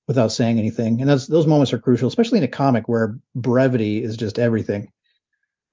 without 0.08 0.32
saying 0.32 0.58
anything. 0.58 1.00
And 1.00 1.08
those 1.08 1.26
those 1.26 1.46
moments 1.46 1.72
are 1.72 1.78
crucial, 1.78 2.08
especially 2.08 2.38
in 2.38 2.44
a 2.44 2.48
comic 2.48 2.88
where 2.88 3.18
brevity 3.34 4.02
is 4.02 4.16
just 4.16 4.38
everything. 4.38 4.90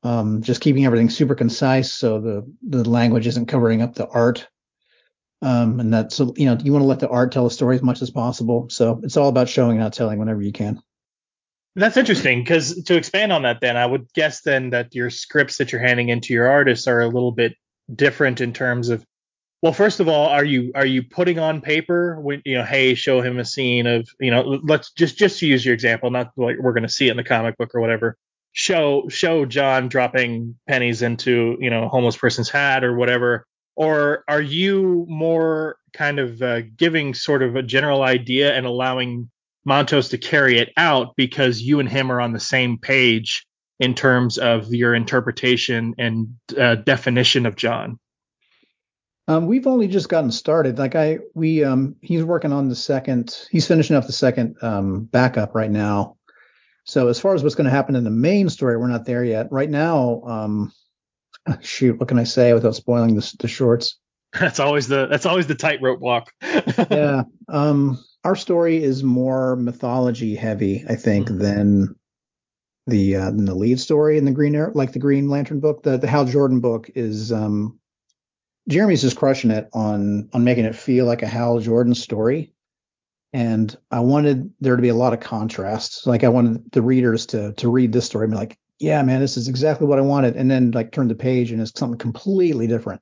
Um, 0.03 0.41
just 0.41 0.61
keeping 0.61 0.85
everything 0.85 1.09
super 1.09 1.35
concise 1.35 1.93
so 1.93 2.19
the 2.19 2.53
the 2.67 2.89
language 2.89 3.27
isn't 3.27 3.47
covering 3.47 3.81
up 3.81 3.95
the 3.95 4.07
art. 4.07 4.47
Um, 5.43 5.79
and 5.79 5.93
that's 5.93 6.19
you 6.19 6.45
know 6.45 6.57
you 6.61 6.71
want 6.71 6.83
to 6.83 6.87
let 6.87 6.99
the 6.99 7.09
art 7.09 7.31
tell 7.31 7.45
the 7.45 7.49
story 7.49 7.75
as 7.75 7.81
much 7.81 8.01
as 8.01 8.11
possible. 8.11 8.67
So 8.69 8.99
it's 9.03 9.17
all 9.17 9.29
about 9.29 9.49
showing, 9.49 9.79
not 9.79 9.93
telling, 9.93 10.19
whenever 10.19 10.41
you 10.41 10.51
can. 10.51 10.81
That's 11.75 11.95
interesting 11.95 12.41
because 12.41 12.83
to 12.83 12.97
expand 12.97 13.31
on 13.31 13.43
that, 13.43 13.61
then 13.61 13.77
I 13.77 13.85
would 13.85 14.11
guess 14.13 14.41
then 14.41 14.71
that 14.71 14.93
your 14.93 15.09
scripts 15.09 15.57
that 15.57 15.71
you're 15.71 15.81
handing 15.81 16.09
into 16.09 16.33
your 16.33 16.47
artists 16.47 16.87
are 16.87 16.99
a 16.99 17.07
little 17.07 17.31
bit 17.31 17.55
different 17.93 18.41
in 18.41 18.53
terms 18.53 18.89
of. 18.89 19.05
Well, 19.61 19.73
first 19.73 19.99
of 19.99 20.07
all, 20.07 20.27
are 20.27 20.43
you 20.43 20.71
are 20.75 20.85
you 20.85 21.03
putting 21.03 21.37
on 21.39 21.61
paper 21.61 22.19
when 22.19 22.41
you 22.45 22.57
know, 22.57 22.65
hey, 22.65 22.95
show 22.95 23.21
him 23.21 23.39
a 23.39 23.45
scene 23.45 23.85
of 23.87 24.09
you 24.19 24.31
know, 24.31 24.59
let's 24.63 24.91
just 24.91 25.17
just 25.17 25.39
to 25.39 25.47
use 25.47 25.63
your 25.63 25.73
example, 25.73 26.09
not 26.09 26.31
like 26.35 26.57
we're 26.59 26.73
going 26.73 26.83
to 26.83 26.89
see 26.89 27.07
it 27.07 27.11
in 27.11 27.17
the 27.17 27.23
comic 27.23 27.57
book 27.57 27.73
or 27.73 27.79
whatever. 27.79 28.17
Show 28.53 29.07
show 29.07 29.45
John 29.45 29.87
dropping 29.87 30.55
pennies 30.67 31.01
into 31.01 31.57
you 31.61 31.69
know 31.69 31.83
a 31.83 31.87
homeless 31.89 32.17
person's 32.17 32.49
hat 32.49 32.83
or 32.83 32.95
whatever, 32.95 33.45
or 33.75 34.25
are 34.27 34.41
you 34.41 35.05
more 35.07 35.77
kind 35.93 36.19
of 36.19 36.41
uh, 36.41 36.61
giving 36.75 37.13
sort 37.13 37.43
of 37.43 37.55
a 37.55 37.63
general 37.63 38.01
idea 38.01 38.53
and 38.53 38.65
allowing 38.65 39.29
Montos 39.67 40.09
to 40.09 40.17
carry 40.17 40.57
it 40.59 40.69
out 40.77 41.15
because 41.15 41.61
you 41.61 41.79
and 41.79 41.89
him 41.89 42.11
are 42.11 42.21
on 42.21 42.33
the 42.33 42.39
same 42.39 42.77
page 42.77 43.45
in 43.79 43.95
terms 43.95 44.37
of 44.37 44.73
your 44.73 44.93
interpretation 44.93 45.95
and 45.97 46.35
uh, 46.57 46.75
definition 46.75 47.45
of 47.45 47.55
John? 47.55 47.99
Um, 49.27 49.45
we've 49.45 49.67
only 49.67 49.87
just 49.87 50.09
gotten 50.09 50.31
started. 50.31 50.77
Like 50.77 50.95
I, 50.95 51.19
we, 51.33 51.63
um, 51.63 51.95
he's 52.01 52.23
working 52.23 52.51
on 52.51 52.69
the 52.69 52.75
second. 52.75 53.47
He's 53.49 53.67
finishing 53.67 53.95
up 53.95 54.05
the 54.05 54.13
second 54.13 54.57
um, 54.61 55.05
backup 55.05 55.55
right 55.55 55.71
now. 55.71 56.17
So 56.83 57.07
as 57.07 57.19
far 57.19 57.35
as 57.35 57.43
what's 57.43 57.55
going 57.55 57.65
to 57.65 57.71
happen 57.71 57.95
in 57.95 58.03
the 58.03 58.09
main 58.09 58.49
story, 58.49 58.77
we're 58.77 58.87
not 58.87 59.05
there 59.05 59.23
yet. 59.23 59.51
Right 59.51 59.69
now, 59.69 60.21
um, 60.25 60.73
shoot, 61.61 61.99
what 61.99 62.09
can 62.09 62.19
I 62.19 62.23
say 62.23 62.53
without 62.53 62.75
spoiling 62.75 63.15
the, 63.15 63.35
the 63.39 63.47
shorts? 63.47 63.97
That's 64.39 64.59
always 64.59 64.87
the 64.87 65.07
that's 65.07 65.25
always 65.25 65.47
the 65.47 65.55
tightrope 65.55 65.99
walk. 65.99 66.31
yeah. 66.41 67.23
Um, 67.49 68.01
our 68.23 68.35
story 68.35 68.83
is 68.83 69.03
more 69.03 69.55
mythology 69.55 70.35
heavy, 70.35 70.85
I 70.87 70.95
think, 70.95 71.27
mm-hmm. 71.27 71.39
than 71.39 71.95
the 72.87 73.15
uh, 73.15 73.31
than 73.31 73.45
the 73.45 73.55
lead 73.55 73.79
story 73.79 74.17
in 74.17 74.25
the 74.25 74.31
Green 74.31 74.71
like 74.73 74.93
the 74.93 74.99
Green 74.99 75.29
Lantern 75.29 75.59
book. 75.59 75.83
The 75.83 75.97
the 75.97 76.07
Hal 76.07 76.25
Jordan 76.25 76.59
book 76.59 76.89
is 76.95 77.31
um, 77.31 77.79
Jeremy's 78.67 79.01
just 79.01 79.17
crushing 79.17 79.51
it 79.51 79.69
on 79.73 80.29
on 80.33 80.43
making 80.43 80.65
it 80.65 80.75
feel 80.75 81.05
like 81.05 81.21
a 81.21 81.27
Hal 81.27 81.59
Jordan 81.59 81.95
story. 81.95 82.53
And 83.33 83.75
I 83.91 84.01
wanted 84.01 84.51
there 84.59 84.75
to 84.75 84.81
be 84.81 84.89
a 84.89 84.95
lot 84.95 85.13
of 85.13 85.21
contrast. 85.21 86.05
Like 86.05 86.23
I 86.23 86.29
wanted 86.29 86.71
the 86.71 86.81
readers 86.81 87.25
to 87.27 87.53
to 87.53 87.69
read 87.69 87.93
this 87.93 88.05
story 88.05 88.25
and 88.25 88.33
be 88.33 88.37
like, 88.37 88.57
yeah, 88.79 89.01
man, 89.03 89.21
this 89.21 89.37
is 89.37 89.47
exactly 89.47 89.87
what 89.87 89.99
I 89.99 90.03
wanted. 90.03 90.35
And 90.35 90.51
then 90.51 90.71
like 90.71 90.91
turn 90.91 91.07
the 91.07 91.15
page 91.15 91.51
and 91.51 91.61
it's 91.61 91.77
something 91.77 91.97
completely 91.97 92.67
different. 92.67 93.01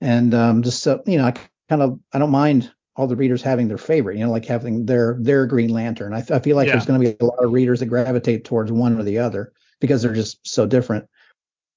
And 0.00 0.32
um, 0.32 0.62
just 0.62 0.82
so 0.82 1.02
you 1.06 1.18
know, 1.18 1.26
I 1.26 1.34
kind 1.68 1.82
of 1.82 1.98
I 2.12 2.18
don't 2.18 2.30
mind 2.30 2.72
all 2.98 3.06
the 3.06 3.16
readers 3.16 3.40
having 3.40 3.68
their 3.68 3.78
favorite, 3.78 4.18
you 4.18 4.24
know, 4.24 4.30
like 4.30 4.44
having 4.44 4.84
their 4.84 5.16
their 5.20 5.46
Green 5.46 5.70
Lantern. 5.70 6.12
I, 6.12 6.24
I 6.30 6.40
feel 6.40 6.56
like 6.56 6.66
yeah. 6.66 6.72
there's 6.72 6.84
going 6.84 7.00
to 7.00 7.10
be 7.12 7.16
a 7.20 7.24
lot 7.24 7.42
of 7.42 7.52
readers 7.52 7.78
that 7.78 7.86
gravitate 7.86 8.44
towards 8.44 8.72
one 8.72 8.98
or 8.98 9.04
the 9.04 9.18
other 9.18 9.52
because 9.80 10.02
they're 10.02 10.12
just 10.12 10.44
so 10.44 10.66
different. 10.66 11.06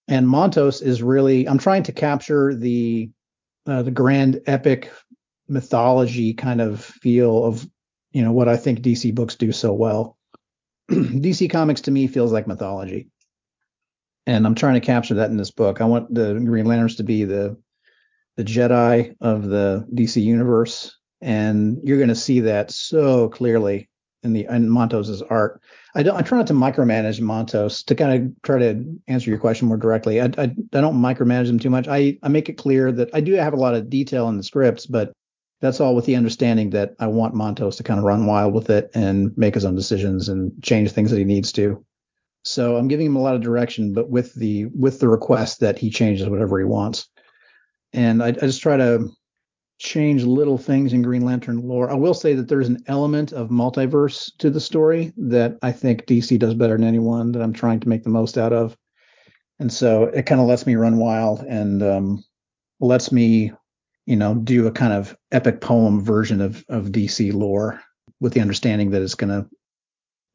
And 0.08 0.28
Montos 0.28 0.82
is 0.82 1.04
really 1.04 1.48
I'm 1.48 1.60
trying 1.60 1.84
to 1.84 1.92
capture 1.92 2.56
the 2.56 3.12
uh, 3.68 3.84
the 3.84 3.92
grand 3.92 4.42
epic 4.48 4.92
mythology 5.48 6.34
kind 6.34 6.60
of 6.60 6.84
feel 6.84 7.46
of 7.46 7.70
you 8.12 8.24
know 8.24 8.32
what 8.32 8.50
I 8.50 8.58
think 8.58 8.80
DC 8.82 9.14
books 9.14 9.36
do 9.36 9.52
so 9.52 9.74
well. 9.74 10.18
DC 10.92 11.52
Comics 11.52 11.82
to 11.82 11.92
me 11.92 12.08
feels 12.08 12.32
like 12.32 12.48
mythology, 12.48 13.10
and 14.26 14.48
I'm 14.48 14.56
trying 14.56 14.74
to 14.74 14.86
capture 14.86 15.14
that 15.16 15.30
in 15.30 15.38
this 15.38 15.52
book. 15.52 15.82
I 15.82 15.86
want 15.86 16.12
the 16.12 16.34
Green 16.34 16.66
Lanterns 16.66 16.96
to 16.96 17.04
be 17.04 17.26
the 17.26 17.58
the 18.38 18.44
Jedi 18.44 19.16
of 19.22 19.44
the 19.44 19.86
DC 19.94 20.20
universe, 20.24 20.98
and 21.22 21.80
you're 21.84 21.98
going 21.98 22.10
to 22.10 22.16
see 22.16 22.42
that 22.42 22.72
so 22.72 23.30
clearly 23.30 23.90
in 24.24 24.34
the 24.34 24.46
in 24.50 24.70
Montos's 24.70 25.22
art. 25.22 25.62
I 25.96 26.04
don't. 26.04 26.16
I 26.16 26.22
try 26.22 26.38
not 26.38 26.48
to 26.48 26.54
micromanage 26.54 27.20
Montos 27.20 27.84
to 27.86 27.96
kind 27.96 28.14
of 28.14 28.42
try 28.44 28.60
to 28.60 28.84
answer 29.08 29.30
your 29.30 29.40
question 29.40 29.68
more 29.68 29.78
directly. 29.78 30.22
I, 30.22 30.26
I, 30.38 30.44
I 30.44 30.82
don't 30.82 31.02
micromanage 31.02 31.48
them 31.48 31.60
too 31.60 31.70
much. 31.70 31.88
I 31.88 32.18
I 32.24 32.30
make 32.30 32.50
it 32.50 32.58
clear 32.58 32.92
that 32.92 33.10
I 33.14 33.22
do 33.22 33.34
have 33.34 33.54
a 33.54 33.58
lot 33.58 33.76
of 33.76 33.90
detail 33.90 34.30
in 34.30 34.38
the 34.38 34.44
scripts, 34.44 34.86
but 34.86 35.12
that's 35.60 35.80
all 35.80 35.96
with 35.96 36.06
the 36.06 36.16
understanding 36.16 36.72
that 36.72 36.96
I 37.00 37.08
want 37.08 37.36
Montos 37.36 37.78
to 37.78 37.84
kind 37.84 38.00
of 38.00 38.04
run 38.04 38.26
wild 38.26 38.54
with 38.54 38.70
it 38.70 38.90
and 38.96 39.32
make 39.38 39.54
his 39.54 39.66
own 39.66 39.76
decisions 39.76 40.28
and 40.28 40.52
change 40.64 40.92
things 40.92 41.12
that 41.12 41.18
he 41.18 41.24
needs 41.24 41.52
to. 41.54 41.86
So 42.44 42.78
I'm 42.78 42.88
giving 42.88 43.06
him 43.06 43.16
a 43.16 43.22
lot 43.22 43.36
of 43.36 43.42
direction, 43.42 43.94
but 43.94 44.10
with 44.10 44.34
the 44.34 44.66
with 44.66 45.00
the 45.00 45.10
request 45.10 45.60
that 45.60 45.78
he 45.78 45.90
changes 45.90 46.28
whatever 46.28 46.58
he 46.58 46.66
wants. 46.66 47.08
And 47.94 48.24
I, 48.24 48.28
I 48.28 48.32
just 48.32 48.62
try 48.62 48.78
to 48.78 49.10
change 49.82 50.24
little 50.24 50.60
things 50.60 50.94
in 50.94 51.02
Green 51.02 51.26
Lantern 51.26 51.68
lore. 51.68 51.90
I 51.90 51.96
will 51.96 52.14
say 52.14 52.36
that 52.36 52.48
there's 52.48 52.68
an 52.68 52.84
element 52.86 53.34
of 53.34 53.50
multiverse 53.50 54.32
to 54.38 54.52
the 54.52 54.60
story 54.60 55.12
that 55.18 55.58
I 55.64 55.72
think 55.72 56.06
DC 56.06 56.38
does 56.38 56.54
better 56.54 56.78
than 56.78 56.86
anyone 56.86 57.32
that 57.32 57.42
I'm 57.42 57.52
trying 57.52 57.80
to 57.80 57.90
make 57.90 58.04
the 58.04 58.10
most 58.10 58.38
out 58.38 58.54
of. 58.54 58.78
And 59.60 59.74
so 59.74 60.04
it 60.04 60.28
kind 60.28 60.40
of 60.40 60.46
lets 60.46 60.68
me 60.68 60.76
run 60.76 60.98
wild 60.98 61.40
and 61.40 61.82
um, 61.82 62.24
lets 62.80 63.12
me, 63.12 63.54
you 64.06 64.16
know, 64.16 64.36
do 64.36 64.68
a 64.68 64.72
kind 64.72 64.94
of 64.94 65.18
epic 65.32 65.62
poem 65.62 66.00
version 66.00 66.42
of 66.42 66.64
of 66.70 66.92
DC 66.92 67.34
lore 67.34 67.82
with 68.20 68.34
the 68.34 68.42
understanding 68.42 68.92
that 68.92 69.02
it's 69.02 69.16
going 69.16 69.32
to, 69.32 69.50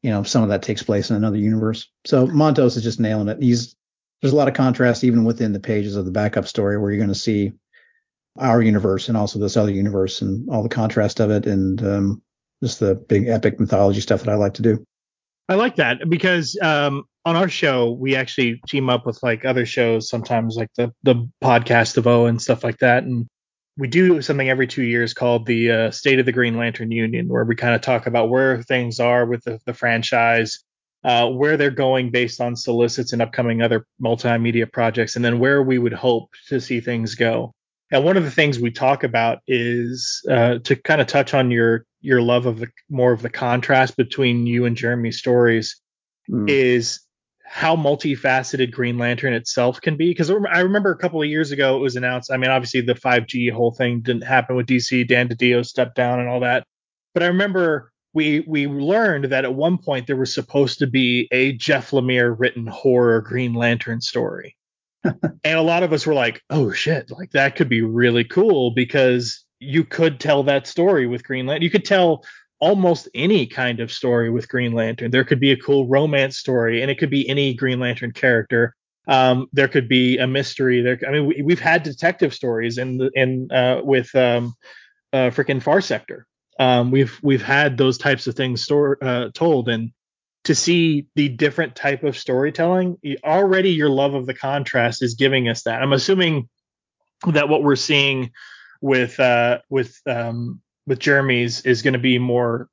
you 0.03 0.11
know, 0.11 0.23
some 0.23 0.43
of 0.43 0.49
that 0.49 0.61
takes 0.61 0.83
place 0.83 1.09
in 1.09 1.15
another 1.15 1.37
universe. 1.37 1.87
So 2.05 2.27
Montos 2.27 2.75
is 2.75 2.83
just 2.83 2.99
nailing 2.99 3.29
it. 3.29 3.41
He's 3.41 3.77
there's 4.21 4.33
a 4.33 4.37
lot 4.37 4.49
of 4.49 4.55
contrast 4.55 5.05
even 5.05 5.23
within 5.23 5.53
the 5.53 5.59
pages 5.61 5.95
of 5.95 6.03
the 6.03 6.11
backup 6.11 6.47
story 6.47 6.77
where 6.77 6.91
you're 6.91 6.99
going 6.99 7.07
to 7.07 7.15
see 7.15 7.53
our 8.39 8.61
universe 8.61 9.07
and 9.07 9.17
also 9.17 9.39
this 9.39 9.57
other 9.57 9.71
universe 9.71 10.21
and 10.21 10.49
all 10.49 10.63
the 10.63 10.69
contrast 10.69 11.19
of 11.19 11.31
it 11.31 11.45
and 11.45 11.83
um, 11.83 12.21
just 12.63 12.79
the 12.79 12.95
big 12.95 13.27
epic 13.27 13.59
mythology 13.59 14.01
stuff 14.01 14.23
that 14.23 14.31
I 14.31 14.35
like 14.35 14.55
to 14.55 14.61
do. 14.61 14.83
I 15.49 15.55
like 15.55 15.77
that 15.77 16.09
because 16.09 16.57
um, 16.61 17.03
on 17.25 17.35
our 17.35 17.49
show 17.49 17.91
we 17.91 18.15
actually 18.15 18.59
team 18.67 18.89
up 18.89 19.05
with 19.05 19.21
like 19.23 19.45
other 19.45 19.65
shows 19.65 20.09
sometimes 20.09 20.55
like 20.55 20.69
the 20.75 20.91
the 21.03 21.29
podcast 21.43 21.97
of 21.97 22.07
Oa 22.07 22.25
and 22.25 22.41
stuff 22.41 22.63
like 22.63 22.79
that 22.79 23.03
and 23.03 23.27
we 23.77 23.87
do 23.87 24.21
something 24.21 24.49
every 24.49 24.67
two 24.67 24.83
years 24.83 25.13
called 25.13 25.45
the 25.45 25.71
uh, 25.71 25.91
State 25.91 26.19
of 26.19 26.25
the 26.25 26.31
Green 26.31 26.57
Lantern 26.57 26.91
Union 26.91 27.27
where 27.27 27.45
we 27.45 27.55
kind 27.55 27.75
of 27.75 27.81
talk 27.81 28.07
about 28.07 28.29
where 28.29 28.63
things 28.63 28.99
are 28.99 29.25
with 29.25 29.43
the, 29.43 29.59
the 29.65 29.73
franchise, 29.73 30.63
uh, 31.03 31.29
where 31.29 31.57
they're 31.57 31.69
going 31.69 32.09
based 32.09 32.41
on 32.41 32.55
solicits 32.55 33.13
and 33.13 33.21
upcoming 33.21 33.61
other 33.61 33.85
multimedia 34.01 34.71
projects, 34.71 35.15
and 35.15 35.23
then 35.23 35.39
where 35.39 35.61
we 35.61 35.77
would 35.77 35.93
hope 35.93 36.29
to 36.47 36.59
see 36.59 36.79
things 36.79 37.15
go. 37.15 37.53
And 37.91 38.03
one 38.03 38.17
of 38.17 38.23
the 38.23 38.31
things 38.31 38.59
we 38.59 38.71
talk 38.71 39.03
about 39.03 39.39
is 39.47 40.21
uh, 40.29 40.59
to 40.59 40.75
kind 40.75 40.99
of 40.99 41.07
touch 41.07 41.33
on 41.33 41.51
your 41.51 41.85
your 42.01 42.21
love 42.21 42.45
of 42.45 42.59
the 42.59 42.67
more 42.89 43.11
of 43.11 43.21
the 43.21 43.29
contrast 43.29 43.97
between 43.97 44.45
you 44.45 44.65
and 44.65 44.75
Jeremy's 44.75 45.19
stories 45.19 45.81
mm. 46.29 46.49
is 46.49 46.99
how 47.45 47.77
multifaceted 47.77 48.71
Green 48.71 48.97
Lantern 48.97 49.33
itself 49.33 49.79
can 49.79 49.95
be. 49.95 50.09
Because 50.09 50.29
I 50.29 50.59
remember 50.59 50.91
a 50.91 50.97
couple 50.97 51.21
of 51.21 51.29
years 51.29 51.51
ago 51.51 51.77
it 51.77 51.79
was 51.79 51.95
announced. 51.95 52.29
I 52.31 52.37
mean, 52.37 52.51
obviously 52.51 52.81
the 52.81 52.93
5G 52.93 53.51
whole 53.51 53.71
thing 53.71 54.01
didn't 54.01 54.23
happen 54.23 54.57
with 54.57 54.67
DC. 54.67 55.07
Dan 55.07 55.29
DiDio 55.29 55.65
stepped 55.65 55.95
down 55.95 56.19
and 56.19 56.27
all 56.27 56.41
that. 56.41 56.65
But 57.13 57.23
I 57.23 57.27
remember 57.27 57.91
we 58.13 58.41
we 58.41 58.67
learned 58.67 59.25
that 59.25 59.45
at 59.45 59.55
one 59.55 59.77
point 59.77 60.07
there 60.07 60.17
was 60.17 60.33
supposed 60.33 60.79
to 60.79 60.87
be 60.87 61.29
a 61.31 61.53
Jeff 61.53 61.91
Lemire 61.91 62.35
written 62.37 62.67
horror 62.67 63.21
Green 63.21 63.53
Lantern 63.53 64.01
story 64.01 64.56
and 65.43 65.57
a 65.57 65.61
lot 65.61 65.83
of 65.83 65.93
us 65.93 66.05
were 66.05 66.13
like, 66.13 66.41
oh 66.49 66.71
shit, 66.71 67.11
like 67.11 67.31
that 67.31 67.55
could 67.55 67.69
be 67.69 67.81
really 67.81 68.23
cool 68.23 68.71
because 68.71 69.43
you 69.59 69.83
could 69.83 70.19
tell 70.19 70.43
that 70.43 70.67
story 70.67 71.07
with 71.07 71.23
Green 71.23 71.45
Lantern. 71.45 71.63
You 71.63 71.69
could 71.69 71.85
tell 71.85 72.23
almost 72.59 73.07
any 73.13 73.45
kind 73.45 73.79
of 73.79 73.91
story 73.91 74.29
with 74.29 74.49
Green 74.49 74.73
Lantern. 74.73 75.11
There 75.11 75.23
could 75.23 75.39
be 75.39 75.51
a 75.51 75.57
cool 75.57 75.87
romance 75.87 76.37
story, 76.37 76.81
and 76.81 76.89
it 76.91 76.97
could 76.97 77.09
be 77.09 77.27
any 77.29 77.53
Green 77.53 77.79
Lantern 77.79 78.11
character. 78.11 78.75
Um, 79.07 79.47
there 79.53 79.67
could 79.67 79.87
be 79.87 80.17
a 80.17 80.27
mystery. 80.27 80.81
There, 80.81 80.99
I 81.07 81.11
mean, 81.11 81.45
we, 81.45 81.53
have 81.53 81.59
had 81.59 81.83
detective 81.83 82.33
stories 82.33 82.77
in 82.77 83.09
in 83.15 83.49
uh, 83.51 83.81
with 83.83 84.13
um, 84.15 84.53
uh, 85.13 85.29
freaking 85.29 85.61
Far 85.61 85.81
Sector. 85.81 86.27
Um, 86.59 86.91
we've 86.91 87.17
we've 87.21 87.41
had 87.41 87.77
those 87.77 87.97
types 87.97 88.27
of 88.27 88.35
things 88.35 88.63
store, 88.63 88.97
uh, 89.01 89.29
told, 89.33 89.69
and 89.69 89.91
to 90.47 90.55
see 90.55 91.05
the 91.15 91.27
different 91.27 91.75
type 91.75 92.05
of 92.05 92.17
storytelling 92.17 92.97
already 93.21 93.71
your 93.71 93.89
love 93.89 94.13
of 94.13 94.25
the 94.25 94.33
contrast 94.33 95.03
is 95.03 95.15
giving 95.15 95.49
us 95.49 95.63
that. 95.63 95.81
I'm 95.83 95.91
assuming 95.91 96.47
that 97.27 97.49
what 97.49 97.63
we're 97.63 97.75
seeing 97.75 98.31
with 98.79 99.19
uh 99.19 99.57
with 99.69 99.99
um 100.05 100.61
with 100.85 100.99
jeremy's 100.99 101.61
is 101.65 101.81
going 101.81 101.95
to 101.95 101.99
be 101.99 102.17
more 102.17 102.69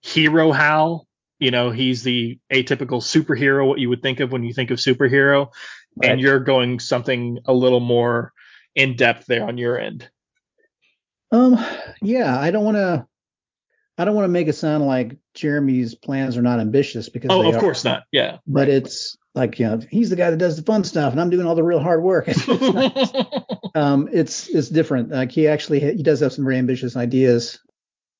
hero 0.00 0.50
hal. 0.50 1.06
You 1.38 1.50
know 1.50 1.70
he's 1.70 2.02
the 2.02 2.38
atypical 2.50 3.02
superhero 3.02 3.68
what 3.68 3.80
you 3.80 3.90
would 3.90 4.00
think 4.00 4.20
of 4.20 4.32
when 4.32 4.42
you 4.42 4.54
think 4.54 4.70
of 4.70 4.78
superhero. 4.78 5.48
Right. 5.96 6.12
and 6.12 6.20
you're 6.22 6.40
going 6.40 6.80
something 6.80 7.40
a 7.44 7.52
little 7.52 7.80
more 7.80 8.32
in 8.74 8.96
depth 8.96 9.26
there 9.26 9.46
on 9.46 9.58
your 9.58 9.78
end. 9.78 10.08
Um 11.30 11.62
yeah 12.00 12.40
i 12.40 12.50
don't 12.50 12.64
want 12.64 12.78
to 12.78 13.06
I 14.00 14.06
don't 14.06 14.14
want 14.14 14.24
to 14.24 14.30
make 14.30 14.48
it 14.48 14.54
sound 14.54 14.86
like 14.86 15.18
Jeremy's 15.34 15.94
plans 15.94 16.38
are 16.38 16.42
not 16.42 16.58
ambitious 16.58 17.10
because 17.10 17.28
oh, 17.30 17.46
of 17.46 17.54
are, 17.54 17.60
course 17.60 17.84
not. 17.84 18.04
Yeah, 18.12 18.38
but 18.46 18.70
it's 18.70 19.18
like 19.34 19.58
you 19.58 19.66
know 19.66 19.78
he's 19.90 20.08
the 20.08 20.16
guy 20.16 20.30
that 20.30 20.38
does 20.38 20.56
the 20.56 20.62
fun 20.62 20.84
stuff 20.84 21.12
and 21.12 21.20
I'm 21.20 21.28
doing 21.28 21.46
all 21.46 21.54
the 21.54 21.62
real 21.62 21.80
hard 21.80 22.02
work. 22.02 22.24
It's, 22.28 22.48
it's, 22.48 23.14
nice. 23.14 23.70
um, 23.74 24.08
it's, 24.10 24.48
it's 24.48 24.70
different. 24.70 25.10
Like 25.10 25.30
he 25.30 25.46
actually 25.46 25.80
he 25.80 26.02
does 26.02 26.20
have 26.20 26.32
some 26.32 26.44
very 26.44 26.56
ambitious 26.56 26.96
ideas. 26.96 27.60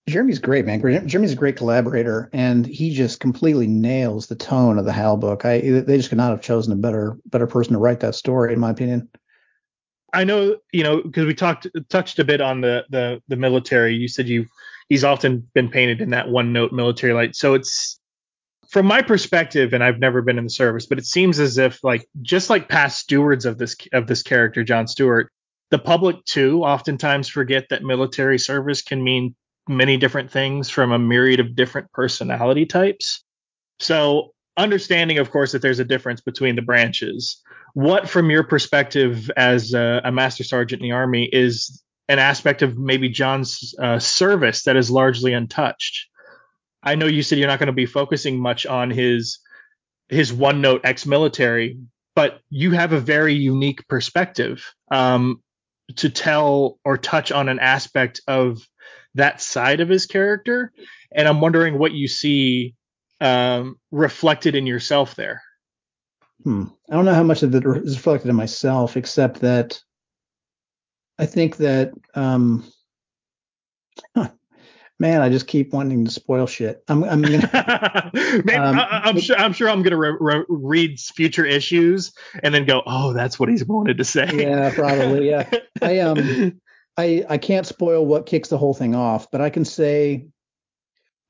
Jeremy's 0.06 0.38
great, 0.38 0.66
man. 0.66 1.08
Jeremy's 1.08 1.32
a 1.32 1.36
great 1.36 1.56
collaborator, 1.56 2.28
and 2.34 2.66
he 2.66 2.92
just 2.92 3.20
completely 3.20 3.66
nails 3.66 4.26
the 4.26 4.36
tone 4.36 4.78
of 4.78 4.84
the 4.84 4.92
Hal 4.92 5.16
book. 5.16 5.46
I 5.46 5.60
they 5.60 5.96
just 5.96 6.10
could 6.10 6.18
not 6.18 6.30
have 6.30 6.42
chosen 6.42 6.74
a 6.74 6.76
better 6.76 7.16
better 7.24 7.46
person 7.46 7.72
to 7.72 7.78
write 7.78 8.00
that 8.00 8.14
story, 8.14 8.52
in 8.52 8.60
my 8.60 8.70
opinion. 8.70 9.08
I 10.12 10.24
know, 10.24 10.58
you 10.72 10.82
know, 10.82 11.02
because 11.02 11.24
we 11.24 11.34
talked 11.34 11.68
touched 11.88 12.18
a 12.18 12.24
bit 12.24 12.42
on 12.42 12.60
the 12.60 12.84
the 12.90 13.22
the 13.28 13.36
military. 13.36 13.94
You 13.94 14.08
said 14.08 14.28
you 14.28 14.46
he's 14.90 15.04
often 15.04 15.48
been 15.54 15.70
painted 15.70 16.02
in 16.02 16.10
that 16.10 16.28
one 16.28 16.52
note 16.52 16.72
military 16.72 17.14
light. 17.14 17.34
So 17.34 17.54
it's 17.54 17.98
from 18.68 18.86
my 18.86 19.00
perspective, 19.00 19.72
and 19.72 19.82
I've 19.82 19.98
never 19.98 20.20
been 20.20 20.36
in 20.36 20.44
the 20.44 20.50
service, 20.50 20.86
but 20.86 20.98
it 20.98 21.06
seems 21.06 21.40
as 21.40 21.56
if 21.56 21.82
like 21.82 22.06
just 22.20 22.50
like 22.50 22.68
past 22.68 23.00
stewards 23.00 23.46
of 23.46 23.56
this 23.56 23.74
of 23.92 24.06
this 24.06 24.22
character, 24.22 24.62
John 24.62 24.86
Stewart, 24.86 25.32
the 25.70 25.78
public 25.78 26.22
too 26.26 26.62
oftentimes 26.62 27.28
forget 27.28 27.66
that 27.70 27.82
military 27.82 28.38
service 28.38 28.82
can 28.82 29.02
mean 29.02 29.34
many 29.68 29.96
different 29.96 30.30
things 30.30 30.68
from 30.68 30.92
a 30.92 30.98
myriad 30.98 31.40
of 31.40 31.54
different 31.54 31.90
personality 31.92 32.66
types. 32.66 33.24
So 33.78 34.32
understanding, 34.56 35.18
of 35.18 35.30
course, 35.30 35.52
that 35.52 35.62
there's 35.62 35.78
a 35.78 35.84
difference 35.84 36.20
between 36.20 36.56
the 36.56 36.62
branches. 36.62 37.40
What, 37.74 38.08
from 38.08 38.30
your 38.30 38.42
perspective 38.42 39.30
as 39.36 39.74
a, 39.74 40.00
a 40.04 40.10
master 40.10 40.42
sergeant 40.42 40.82
in 40.82 40.88
the 40.88 40.94
army, 40.94 41.28
is 41.32 41.82
an 42.10 42.18
aspect 42.18 42.62
of 42.62 42.76
maybe 42.76 43.08
John's 43.08 43.72
uh, 43.80 44.00
service 44.00 44.64
that 44.64 44.76
is 44.76 44.90
largely 44.90 45.32
untouched? 45.32 46.08
I 46.82 46.96
know 46.96 47.06
you 47.06 47.22
said 47.22 47.38
you're 47.38 47.46
not 47.46 47.60
going 47.60 47.68
to 47.68 47.72
be 47.72 47.86
focusing 47.86 48.40
much 48.40 48.66
on 48.66 48.90
his 48.90 49.38
his 50.08 50.32
one 50.32 50.60
note 50.60 50.80
ex-military, 50.82 51.78
but 52.16 52.40
you 52.50 52.72
have 52.72 52.92
a 52.92 52.98
very 52.98 53.34
unique 53.34 53.86
perspective 53.86 54.74
um, 54.90 55.40
to 55.96 56.10
tell 56.10 56.80
or 56.84 56.98
touch 56.98 57.30
on 57.30 57.48
an 57.48 57.60
aspect 57.60 58.20
of 58.26 58.58
that 59.14 59.40
side 59.40 59.80
of 59.80 59.88
his 59.88 60.06
character, 60.06 60.72
and 61.14 61.28
I'm 61.28 61.40
wondering 61.40 61.78
what 61.78 61.92
you 61.92 62.08
see 62.08 62.74
um, 63.20 63.78
reflected 63.92 64.56
in 64.56 64.66
yourself 64.66 65.14
there. 65.14 65.42
Hmm. 66.42 66.64
I 66.90 66.94
don't 66.94 67.04
know 67.04 67.14
how 67.14 67.22
much 67.22 67.44
of 67.44 67.54
it 67.54 67.64
is 67.64 67.96
reflected 67.96 68.30
in 68.30 68.36
myself, 68.36 68.96
except 68.96 69.40
that 69.42 69.80
I 71.20 71.26
think 71.26 71.58
that 71.58 71.92
um, 72.14 72.64
man, 75.00 75.22
I 75.22 75.30
just 75.30 75.46
keep 75.46 75.72
wanting 75.72 76.04
to 76.04 76.10
spoil 76.10 76.46
shit. 76.46 76.84
I'm, 76.86 77.02
I'm 77.02 77.22
gonna. 77.22 78.10
Maybe, 78.14 78.54
um, 78.54 78.78
I, 78.78 79.08
am 79.08 79.18
sure. 79.18 79.36
I'm 79.36 79.52
sure 79.52 79.68
I'm 79.68 79.82
gonna 79.82 79.98
re- 79.98 80.16
re- 80.20 80.44
read 80.48 81.00
future 81.00 81.44
issues 81.44 82.12
and 82.42 82.54
then 82.54 82.66
go, 82.66 82.82
oh, 82.86 83.12
that's 83.12 83.40
what 83.40 83.48
he's 83.48 83.64
wanted 83.64 83.98
to 83.98 84.04
say. 84.04 84.30
Yeah, 84.32 84.72
probably. 84.72 85.28
Yeah. 85.28 85.50
I 85.82 85.98
um, 86.00 86.60
I 86.96 87.24
I 87.28 87.38
can't 87.38 87.66
spoil 87.66 88.06
what 88.06 88.26
kicks 88.26 88.48
the 88.48 88.58
whole 88.58 88.74
thing 88.74 88.94
off, 88.94 89.30
but 89.32 89.40
I 89.40 89.50
can 89.50 89.64
say. 89.64 90.28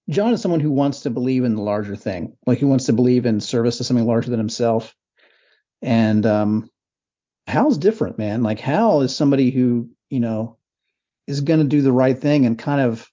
John 0.09 0.32
is 0.32 0.42
someone 0.42 0.59
who 0.59 0.73
wants 0.73 1.02
to 1.02 1.11
believe 1.11 1.44
in 1.44 1.54
the 1.54 1.62
larger 1.62 1.94
thing, 1.94 2.37
like 2.44 2.59
he 2.59 2.64
wants 2.64 2.87
to 2.87 2.92
believe 2.92 3.26
in 3.26 3.38
service 3.38 3.78
to 3.78 3.85
something 3.85 4.06
larger 4.06 4.28
than 4.28 4.40
himself. 4.40 4.92
And 5.82 6.26
um, 6.26 6.68
Hal's 7.47 7.78
different, 7.78 8.18
man. 8.18 8.42
Like 8.42 8.61
Hal 8.61 9.02
is 9.02 9.14
somebody 9.14 9.50
who, 9.50 9.90
you 10.09 10.20
know, 10.20 10.56
is 11.26 11.40
going 11.40 11.61
to 11.61 11.66
do 11.66 11.82
the 11.82 11.92
right 11.92 12.18
thing 12.18 12.47
and 12.47 12.59
kind 12.59 12.80
of 12.80 13.11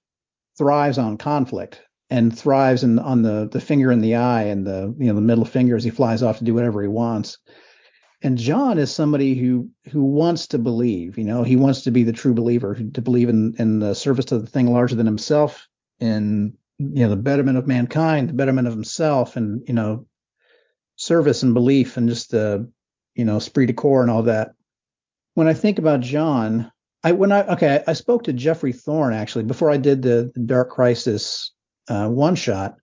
thrives 0.57 0.97
on 0.97 1.17
conflict 1.17 1.81
and 2.09 2.37
thrives 2.37 2.83
in, 2.83 2.99
on 2.99 3.21
the 3.21 3.49
the 3.51 3.61
finger 3.61 3.91
in 3.91 4.01
the 4.01 4.15
eye 4.15 4.43
and 4.43 4.65
the 4.65 4.95
you 4.97 5.07
know 5.07 5.15
the 5.15 5.21
middle 5.21 5.45
finger 5.45 5.75
as 5.75 5.83
he 5.83 5.89
flies 5.89 6.23
off 6.23 6.39
to 6.39 6.43
do 6.43 6.53
whatever 6.53 6.81
he 6.81 6.87
wants. 6.87 7.37
And 8.23 8.37
John 8.37 8.77
is 8.79 8.91
somebody 8.91 9.35
who 9.35 9.69
who 9.91 10.03
wants 10.03 10.47
to 10.47 10.57
believe. 10.57 11.17
You 11.17 11.25
know, 11.25 11.43
he 11.43 11.55
wants 11.55 11.83
to 11.83 11.91
be 11.91 12.03
the 12.03 12.13
true 12.13 12.33
believer, 12.33 12.75
to 12.75 13.01
believe 13.01 13.29
in 13.29 13.55
in 13.59 13.79
the 13.79 13.93
service 13.93 14.25
to 14.25 14.39
the 14.39 14.47
thing 14.47 14.71
larger 14.71 14.95
than 14.95 15.05
himself, 15.05 15.67
in 15.99 16.57
you 16.79 17.03
know 17.03 17.09
the 17.09 17.15
betterment 17.15 17.57
of 17.57 17.67
mankind, 17.67 18.29
the 18.29 18.33
betterment 18.33 18.67
of 18.67 18.73
himself, 18.73 19.35
and 19.35 19.63
you 19.67 19.73
know 19.73 20.07
service 20.95 21.43
and 21.43 21.53
belief 21.53 21.97
and 21.97 22.09
just 22.09 22.31
the 22.31 22.71
you 23.17 23.25
know 23.25 23.37
esprit 23.37 23.65
de 23.65 23.73
corps 23.73 24.01
and 24.01 24.11
all 24.11 24.23
that. 24.23 24.51
When 25.33 25.47
I 25.47 25.53
think 25.53 25.79
about 25.79 25.99
John, 25.99 26.71
I 27.03 27.11
when 27.11 27.31
I 27.31 27.45
okay, 27.53 27.83
I 27.85 27.93
spoke 27.93 28.23
to 28.23 28.33
Geoffrey 28.33 28.71
Thorne 28.71 29.13
actually 29.13 29.43
before 29.43 29.69
I 29.69 29.77
did 29.77 30.01
the, 30.01 30.31
the 30.33 30.41
Dark 30.41 30.69
Crisis 30.69 31.51
uh, 31.89 32.07
one 32.07 32.35
shot. 32.35 32.75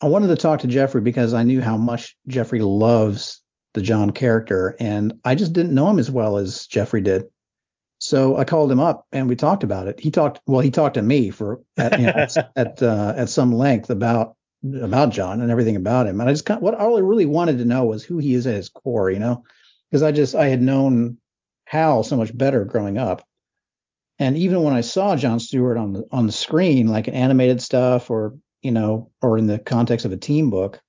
I 0.00 0.06
wanted 0.06 0.28
to 0.28 0.36
talk 0.36 0.60
to 0.60 0.68
Geoffrey 0.68 1.00
because 1.00 1.34
I 1.34 1.42
knew 1.42 1.60
how 1.60 1.76
much 1.76 2.16
Geoffrey 2.28 2.60
loves 2.60 3.40
the 3.74 3.80
John 3.80 4.10
character, 4.10 4.76
and 4.78 5.14
I 5.24 5.34
just 5.34 5.52
didn't 5.52 5.74
know 5.74 5.88
him 5.88 5.98
as 5.98 6.10
well 6.10 6.36
as 6.36 6.66
Geoffrey 6.66 7.00
did. 7.00 7.24
So 8.00 8.36
I 8.36 8.44
called 8.44 8.70
him 8.70 8.78
up 8.78 9.06
and 9.10 9.28
we 9.28 9.34
talked 9.34 9.64
about 9.64 9.88
it. 9.88 9.98
He 9.98 10.10
talked 10.10 10.40
well. 10.46 10.60
He 10.60 10.70
talked 10.70 10.94
to 10.94 11.02
me 11.02 11.30
for 11.30 11.60
at 11.76 11.98
you 11.98 12.06
know, 12.06 12.26
at 12.56 12.82
uh, 12.82 13.14
at 13.16 13.28
some 13.28 13.52
length 13.52 13.90
about 13.90 14.36
about 14.64 15.10
John 15.10 15.40
and 15.40 15.50
everything 15.50 15.76
about 15.76 16.06
him. 16.06 16.20
And 16.20 16.28
I 16.28 16.32
just 16.32 16.44
kind 16.44 16.58
of, 16.58 16.62
what 16.62 16.74
all 16.74 16.96
I 16.96 17.00
really 17.00 17.26
wanted 17.26 17.58
to 17.58 17.64
know 17.64 17.84
was 17.84 18.04
who 18.04 18.18
he 18.18 18.34
is 18.34 18.46
at 18.46 18.54
his 18.54 18.68
core, 18.68 19.10
you 19.10 19.18
know, 19.18 19.44
because 19.90 20.02
I 20.02 20.12
just 20.12 20.34
I 20.34 20.48
had 20.48 20.62
known 20.62 21.18
Hal 21.66 22.02
so 22.02 22.16
much 22.16 22.36
better 22.36 22.64
growing 22.64 22.98
up. 22.98 23.24
And 24.18 24.36
even 24.36 24.62
when 24.62 24.74
I 24.74 24.80
saw 24.80 25.16
John 25.16 25.38
Stewart 25.38 25.76
on 25.76 25.92
the 25.92 26.04
on 26.10 26.26
the 26.26 26.32
screen, 26.32 26.88
like 26.88 27.08
in 27.08 27.14
animated 27.14 27.62
stuff 27.62 28.10
or 28.10 28.36
you 28.62 28.72
know, 28.72 29.10
or 29.22 29.38
in 29.38 29.46
the 29.46 29.58
context 29.58 30.04
of 30.04 30.12
a 30.12 30.16
team 30.16 30.50
book, 30.50 30.80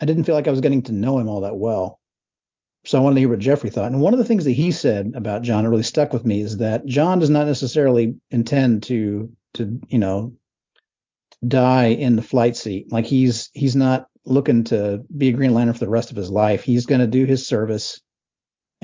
I 0.00 0.06
didn't 0.06 0.24
feel 0.24 0.34
like 0.34 0.48
I 0.48 0.52
was 0.52 0.60
getting 0.60 0.82
to 0.84 0.92
know 0.92 1.18
him 1.18 1.28
all 1.28 1.42
that 1.42 1.56
well. 1.56 2.00
So 2.86 2.98
I 2.98 3.00
wanted 3.00 3.14
to 3.14 3.20
hear 3.20 3.28
what 3.28 3.38
Geoffrey 3.38 3.70
thought. 3.70 3.92
And 3.92 4.00
one 4.00 4.12
of 4.12 4.18
the 4.18 4.24
things 4.24 4.44
that 4.44 4.52
he 4.52 4.70
said 4.70 5.12
about 5.14 5.42
John 5.42 5.64
that 5.64 5.70
really 5.70 5.82
stuck 5.82 6.12
with 6.12 6.26
me 6.26 6.40
is 6.40 6.58
that 6.58 6.84
John 6.84 7.18
does 7.18 7.30
not 7.30 7.46
necessarily 7.46 8.16
intend 8.30 8.84
to 8.84 9.30
to, 9.54 9.80
you 9.88 9.98
know, 9.98 10.34
die 11.46 11.86
in 11.86 12.16
the 12.16 12.22
flight 12.22 12.56
seat. 12.56 12.90
Like 12.92 13.06
he's 13.06 13.50
he's 13.52 13.76
not 13.76 14.08
looking 14.26 14.64
to 14.64 15.04
be 15.14 15.28
a 15.28 15.32
Green 15.32 15.54
Lantern 15.54 15.74
for 15.74 15.84
the 15.84 15.90
rest 15.90 16.10
of 16.10 16.16
his 16.16 16.30
life. 16.30 16.62
He's 16.62 16.86
going 16.86 17.00
to 17.00 17.06
do 17.06 17.24
his 17.24 17.46
service 17.46 18.00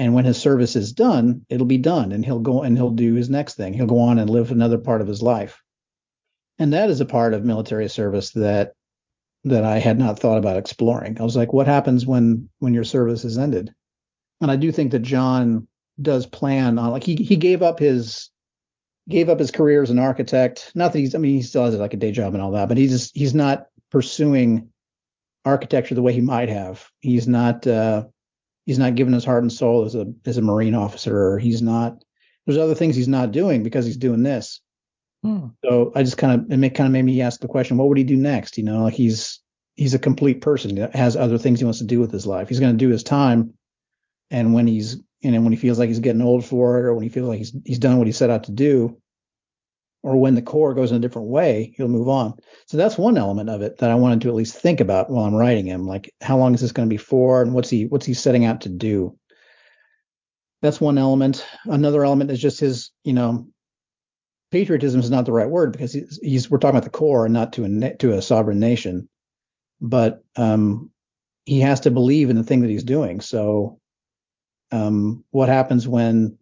and 0.00 0.14
when 0.14 0.24
his 0.24 0.38
service 0.38 0.76
is 0.76 0.94
done, 0.94 1.44
it'll 1.50 1.66
be 1.66 1.76
done, 1.76 2.10
and 2.10 2.24
he'll 2.24 2.38
go 2.38 2.62
and 2.62 2.74
he'll 2.74 2.88
do 2.88 3.12
his 3.12 3.28
next 3.28 3.56
thing. 3.56 3.74
He'll 3.74 3.84
go 3.84 3.98
on 3.98 4.18
and 4.18 4.30
live 4.30 4.50
another 4.50 4.78
part 4.78 5.02
of 5.02 5.06
his 5.06 5.20
life. 5.20 5.62
And 6.58 6.72
that 6.72 6.88
is 6.88 7.02
a 7.02 7.04
part 7.04 7.34
of 7.34 7.44
military 7.44 7.86
service 7.90 8.30
that 8.30 8.72
that 9.44 9.62
I 9.62 9.78
had 9.78 9.98
not 9.98 10.18
thought 10.18 10.38
about 10.38 10.56
exploring. 10.56 11.20
I 11.20 11.22
was 11.22 11.36
like, 11.36 11.52
what 11.52 11.66
happens 11.66 12.06
when 12.06 12.48
when 12.60 12.72
your 12.72 12.84
service 12.84 13.26
is 13.26 13.36
ended? 13.36 13.74
And 14.40 14.50
I 14.50 14.56
do 14.56 14.72
think 14.72 14.92
that 14.92 15.00
John 15.00 15.68
does 16.00 16.24
plan 16.24 16.78
on 16.78 16.92
like 16.92 17.04
he 17.04 17.16
he 17.16 17.36
gave 17.36 17.60
up 17.60 17.78
his 17.78 18.30
gave 19.06 19.28
up 19.28 19.38
his 19.38 19.50
career 19.50 19.82
as 19.82 19.90
an 19.90 19.98
architect. 19.98 20.72
Not 20.74 20.94
that 20.94 20.98
he's 20.98 21.14
I 21.14 21.18
mean 21.18 21.34
he 21.34 21.42
still 21.42 21.66
has 21.66 21.74
like 21.74 21.92
a 21.92 21.98
day 21.98 22.10
job 22.10 22.32
and 22.32 22.42
all 22.42 22.52
that, 22.52 22.68
but 22.68 22.78
he's 22.78 22.92
just 22.92 23.14
he's 23.14 23.34
not 23.34 23.66
pursuing 23.90 24.70
architecture 25.44 25.94
the 25.94 26.00
way 26.00 26.14
he 26.14 26.22
might 26.22 26.48
have. 26.48 26.88
He's 27.00 27.28
not 27.28 27.66
uh 27.66 28.04
he's 28.70 28.78
not 28.78 28.94
giving 28.94 29.12
his 29.12 29.24
heart 29.24 29.42
and 29.42 29.52
soul 29.52 29.84
as 29.84 29.96
a 29.96 30.06
as 30.24 30.36
a 30.36 30.42
marine 30.42 30.76
officer 30.76 31.32
or 31.32 31.40
he's 31.40 31.60
not 31.60 32.04
there's 32.46 32.56
other 32.56 32.76
things 32.76 32.94
he's 32.94 33.08
not 33.08 33.32
doing 33.32 33.64
because 33.64 33.84
he's 33.84 33.96
doing 33.96 34.22
this. 34.22 34.60
Hmm. 35.24 35.48
so 35.64 35.90
i 35.96 36.04
just 36.04 36.16
kind 36.16 36.40
of 36.40 36.52
it 36.52 36.56
made 36.56 36.76
kind 36.76 36.86
of 36.86 36.92
made 36.92 37.02
me 37.02 37.20
ask 37.20 37.40
the 37.40 37.48
question 37.48 37.76
what 37.76 37.88
would 37.88 37.98
he 37.98 38.04
do 38.04 38.16
next? 38.16 38.56
You 38.56 38.62
know 38.62 38.84
like 38.84 38.94
he's 38.94 39.40
he's 39.74 39.92
a 39.92 39.98
complete 39.98 40.40
person 40.40 40.76
that 40.76 40.94
has 40.94 41.16
other 41.16 41.36
things 41.36 41.58
he 41.58 41.64
wants 41.64 41.80
to 41.80 41.84
do 41.84 41.98
with 41.98 42.12
his 42.12 42.28
life. 42.28 42.48
He's 42.48 42.60
going 42.60 42.72
to 42.72 42.84
do 42.84 42.90
his 42.90 43.02
time 43.02 43.54
and 44.30 44.54
when 44.54 44.68
he's 44.68 44.98
you 45.20 45.32
know 45.32 45.40
when 45.40 45.52
he 45.52 45.58
feels 45.58 45.80
like 45.80 45.88
he's 45.88 45.98
getting 45.98 46.22
old 46.22 46.44
for 46.44 46.78
it 46.78 46.84
or 46.84 46.94
when 46.94 47.02
he 47.02 47.08
feels 47.08 47.28
like 47.28 47.38
he's 47.38 47.52
he's 47.64 47.80
done 47.80 47.98
what 47.98 48.06
he 48.06 48.12
set 48.12 48.30
out 48.30 48.44
to 48.44 48.52
do 48.52 48.99
or 50.02 50.16
when 50.16 50.34
the 50.34 50.42
Corps 50.42 50.74
goes 50.74 50.90
in 50.90 50.96
a 50.96 51.00
different 51.00 51.28
way, 51.28 51.74
he'll 51.76 51.88
move 51.88 52.08
on. 52.08 52.34
So 52.66 52.76
that's 52.76 52.96
one 52.96 53.18
element 53.18 53.50
of 53.50 53.60
it 53.62 53.78
that 53.78 53.90
I 53.90 53.94
wanted 53.94 54.22
to 54.22 54.28
at 54.28 54.34
least 54.34 54.56
think 54.56 54.80
about 54.80 55.10
while 55.10 55.24
I'm 55.24 55.34
writing 55.34 55.66
him. 55.66 55.86
Like, 55.86 56.12
how 56.22 56.38
long 56.38 56.54
is 56.54 56.60
this 56.60 56.72
going 56.72 56.88
to 56.88 56.92
be 56.92 56.96
for, 56.96 57.42
and 57.42 57.52
what's 57.52 57.70
he 57.70 57.86
what's 57.86 58.06
he 58.06 58.14
setting 58.14 58.44
out 58.44 58.62
to 58.62 58.68
do? 58.68 59.18
That's 60.62 60.80
one 60.80 60.98
element. 60.98 61.46
Another 61.66 62.04
element 62.04 62.30
is 62.30 62.40
just 62.40 62.60
his, 62.60 62.90
you 63.04 63.12
know, 63.12 63.48
patriotism 64.50 65.00
is 65.00 65.10
not 65.10 65.24
the 65.24 65.32
right 65.32 65.48
word 65.48 65.72
because 65.72 65.92
he's, 65.92 66.18
he's 66.22 66.50
we're 66.50 66.58
talking 66.58 66.76
about 66.76 66.84
the 66.84 66.90
Corps 66.90 67.26
and 67.26 67.34
not 67.34 67.52
to 67.54 67.64
a 67.64 67.96
to 67.96 68.12
a 68.14 68.22
sovereign 68.22 68.58
nation, 68.58 69.08
but 69.80 70.24
um, 70.36 70.90
he 71.44 71.60
has 71.60 71.80
to 71.80 71.90
believe 71.90 72.30
in 72.30 72.36
the 72.36 72.44
thing 72.44 72.60
that 72.60 72.70
he's 72.70 72.84
doing. 72.84 73.20
So, 73.20 73.78
um, 74.72 75.24
what 75.30 75.50
happens 75.50 75.86
when 75.86 76.38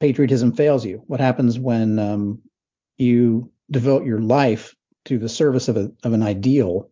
patriotism 0.00 0.52
fails 0.52 0.84
you? 0.84 1.02
What 1.06 1.20
happens 1.20 1.58
when 1.58 1.98
um, 1.98 2.42
you 3.00 3.50
devote 3.70 4.04
your 4.04 4.20
life 4.20 4.74
to 5.06 5.18
the 5.18 5.28
service 5.28 5.68
of 5.68 5.76
a 5.76 5.90
of 6.02 6.12
an 6.12 6.22
ideal 6.22 6.90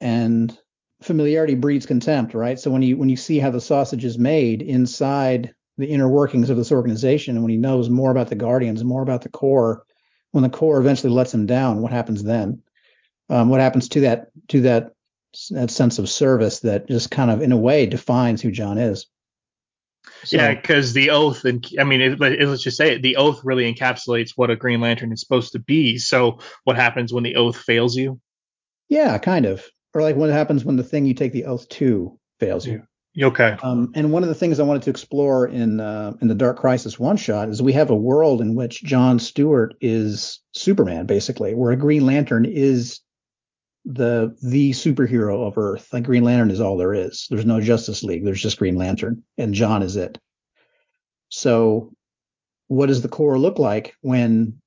and 0.00 0.56
familiarity 1.02 1.54
breeds 1.54 1.86
contempt 1.86 2.34
right 2.34 2.58
so 2.58 2.70
when 2.70 2.82
you 2.82 2.96
when 2.96 3.08
you 3.08 3.16
see 3.16 3.38
how 3.38 3.50
the 3.50 3.60
sausage 3.60 4.04
is 4.04 4.18
made 4.18 4.62
inside 4.62 5.54
the 5.76 5.86
inner 5.86 6.08
workings 6.08 6.50
of 6.50 6.56
this 6.56 6.72
organization 6.72 7.36
and 7.36 7.44
when 7.44 7.50
he 7.50 7.58
knows 7.58 7.90
more 7.90 8.10
about 8.10 8.28
the 8.28 8.34
guardians 8.34 8.82
more 8.84 9.02
about 9.02 9.22
the 9.22 9.28
Corps 9.28 9.84
when 10.30 10.42
the 10.42 10.48
Corps 10.48 10.80
eventually 10.80 11.12
lets 11.12 11.34
him 11.34 11.46
down 11.46 11.82
what 11.82 11.92
happens 11.92 12.22
then 12.22 12.62
um, 13.28 13.48
what 13.48 13.60
happens 13.60 13.88
to 13.88 14.00
that 14.00 14.28
to 14.48 14.62
that 14.62 14.94
that 15.50 15.70
sense 15.70 15.98
of 15.98 16.08
service 16.08 16.60
that 16.60 16.88
just 16.88 17.10
kind 17.10 17.30
of 17.30 17.42
in 17.42 17.52
a 17.52 17.56
way 17.56 17.86
defines 17.86 18.40
who 18.40 18.50
John 18.50 18.78
is. 18.78 19.06
So, 20.22 20.36
yeah, 20.36 20.54
because 20.54 20.92
the 20.92 21.10
oath, 21.10 21.44
and 21.44 21.66
I 21.78 21.84
mean, 21.84 22.00
it, 22.00 22.20
let's 22.20 22.62
just 22.62 22.76
say 22.76 22.94
it, 22.94 23.02
the 23.02 23.16
oath 23.16 23.40
really 23.44 23.72
encapsulates 23.72 24.32
what 24.36 24.50
a 24.50 24.56
Green 24.56 24.80
Lantern 24.80 25.12
is 25.12 25.20
supposed 25.20 25.52
to 25.52 25.58
be. 25.58 25.98
So, 25.98 26.38
what 26.64 26.76
happens 26.76 27.12
when 27.12 27.24
the 27.24 27.36
oath 27.36 27.56
fails 27.56 27.96
you? 27.96 28.20
Yeah, 28.88 29.18
kind 29.18 29.46
of, 29.46 29.64
or 29.92 30.02
like 30.02 30.16
what 30.16 30.30
happens 30.30 30.64
when 30.64 30.76
the 30.76 30.84
thing 30.84 31.04
you 31.04 31.14
take 31.14 31.32
the 31.32 31.44
oath 31.44 31.68
to 31.70 32.18
fails 32.40 32.66
you. 32.66 32.82
Okay. 33.20 33.56
Um, 33.62 33.92
and 33.94 34.10
one 34.10 34.24
of 34.24 34.28
the 34.28 34.34
things 34.34 34.58
I 34.58 34.64
wanted 34.64 34.82
to 34.82 34.90
explore 34.90 35.46
in 35.46 35.78
uh, 35.78 36.14
in 36.20 36.28
the 36.28 36.34
Dark 36.34 36.58
Crisis 36.58 36.98
one 36.98 37.16
shot 37.16 37.48
is 37.48 37.62
we 37.62 37.72
have 37.72 37.90
a 37.90 37.96
world 37.96 38.40
in 38.40 38.56
which 38.56 38.82
John 38.82 39.18
Stewart 39.18 39.74
is 39.80 40.40
Superman, 40.52 41.06
basically, 41.06 41.54
where 41.54 41.70
a 41.70 41.76
Green 41.76 42.06
Lantern 42.06 42.44
is 42.44 43.00
the 43.84 44.36
the 44.42 44.70
superhero 44.70 45.46
of 45.46 45.58
Earth. 45.58 45.92
Like 45.92 46.04
Green 46.04 46.24
Lantern 46.24 46.50
is 46.50 46.60
all 46.60 46.76
there 46.76 46.94
is. 46.94 47.26
There's 47.30 47.46
no 47.46 47.60
Justice 47.60 48.02
League. 48.02 48.24
There's 48.24 48.42
just 48.42 48.58
Green 48.58 48.76
Lantern, 48.76 49.22
and 49.38 49.54
John 49.54 49.82
is 49.82 49.96
it. 49.96 50.18
So, 51.28 51.92
what 52.68 52.86
does 52.86 53.02
the 53.02 53.08
Corps 53.08 53.38
look 53.38 53.58
like 53.58 53.94
when 54.00 54.60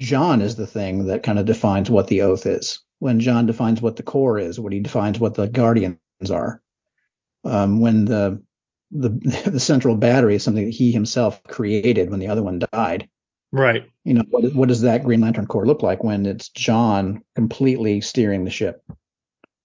John 0.00 0.42
is 0.42 0.56
the 0.56 0.66
thing 0.66 1.06
that 1.06 1.22
kind 1.22 1.38
of 1.38 1.46
defines 1.46 1.90
what 1.90 2.08
the 2.08 2.22
oath 2.22 2.46
is? 2.46 2.82
When 2.98 3.20
John 3.20 3.46
defines 3.46 3.80
what 3.80 3.96
the 3.96 4.02
Corps 4.02 4.38
is, 4.38 4.60
when 4.60 4.72
he 4.72 4.80
defines 4.80 5.18
what 5.18 5.34
the 5.34 5.48
Guardians 5.48 5.98
are, 6.30 6.60
um, 7.44 7.80
when 7.80 8.04
the 8.04 8.42
the 8.90 9.10
the 9.50 9.60
central 9.60 9.96
battery 9.96 10.34
is 10.34 10.42
something 10.42 10.64
that 10.66 10.74
he 10.74 10.92
himself 10.92 11.42
created 11.44 12.10
when 12.10 12.20
the 12.20 12.28
other 12.28 12.42
one 12.42 12.58
died. 12.72 13.08
Right. 13.50 13.84
You 14.04 14.14
know, 14.14 14.24
what, 14.28 14.54
what 14.54 14.68
does 14.68 14.82
that 14.82 15.04
Green 15.04 15.20
Lantern 15.20 15.46
Corps 15.46 15.66
look 15.66 15.82
like 15.82 16.04
when 16.04 16.26
it's 16.26 16.48
John 16.50 17.22
completely 17.34 18.00
steering 18.00 18.44
the 18.44 18.50
ship? 18.50 18.82